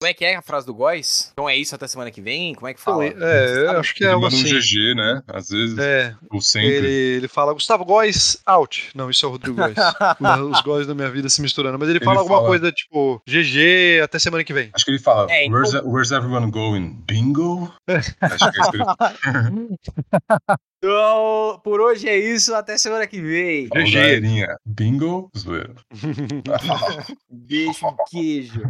Como 0.00 0.08
é 0.08 0.14
que 0.14 0.24
é 0.24 0.36
a 0.36 0.42
frase 0.42 0.64
do 0.64 0.72
Góis? 0.72 1.30
Então 1.32 1.48
é 1.48 1.56
isso 1.56 1.74
até 1.74 1.88
semana 1.88 2.08
que 2.12 2.20
vem? 2.20 2.54
Como 2.54 2.68
é 2.68 2.72
que 2.74 2.80
fala? 2.80 3.04
É, 3.04 3.64
eu 3.66 3.80
acho 3.80 3.92
que 3.92 4.04
é 4.04 4.06
Ele 4.06 4.14
algo 4.14 4.26
manda 4.26 4.36
um 4.36 4.38
assim. 4.38 4.56
GG, 4.56 4.94
né? 4.94 5.22
Às 5.26 5.48
vezes, 5.48 5.76
É, 5.76 6.14
ou 6.30 6.40
sempre. 6.40 6.68
ele, 6.68 6.86
ele 7.16 7.26
fala, 7.26 7.52
Gustavo 7.52 7.84
Góes, 7.84 8.40
out. 8.46 8.90
Não, 8.94 9.10
isso 9.10 9.26
é 9.26 9.28
o 9.28 9.32
Rodrigo 9.32 9.56
Góes. 9.56 9.74
Os- 10.52 10.60
Góes 10.62 10.86
da 10.86 10.94
minha 10.94 11.10
vida 11.10 11.28
se 11.28 11.42
misturando. 11.42 11.76
Mas 11.80 11.88
ele, 11.88 11.98
Ele 11.98 12.04
fala 12.04 12.20
alguma 12.20 12.36
fala- 12.36 12.48
coisa 12.48 12.70
tipo, 12.70 13.20
GG, 13.26 14.00
até 14.04 14.20
semana 14.20 14.44
que 14.44 14.52
vem. 14.52 14.70
Acho 14.72 14.84
que 14.84 14.92
ele 14.92 15.00
fala, 15.00 15.26
É, 15.32 15.46
então- 15.46 15.58
where's, 15.58 15.74
where's 15.84 16.10
everyone 16.12 16.48
going? 16.52 16.90
Bingo? 17.04 17.74
Acho 17.88 18.14
que 18.52 18.58
é 18.58 18.62
isso 18.62 18.70
que 18.70 18.76
ele 18.76 18.84
Então, 20.80 21.60
por 21.64 21.80
hoje 21.80 22.08
é 22.08 22.16
isso. 22.16 22.54
Até 22.54 22.78
semana 22.78 23.04
que 23.04 23.20
vem. 23.20 23.68
GG. 23.68 24.46
Bingo? 24.64 25.28
Zoeira. 25.36 25.74
Beijo, 27.28 27.96
queijo. 28.08 28.62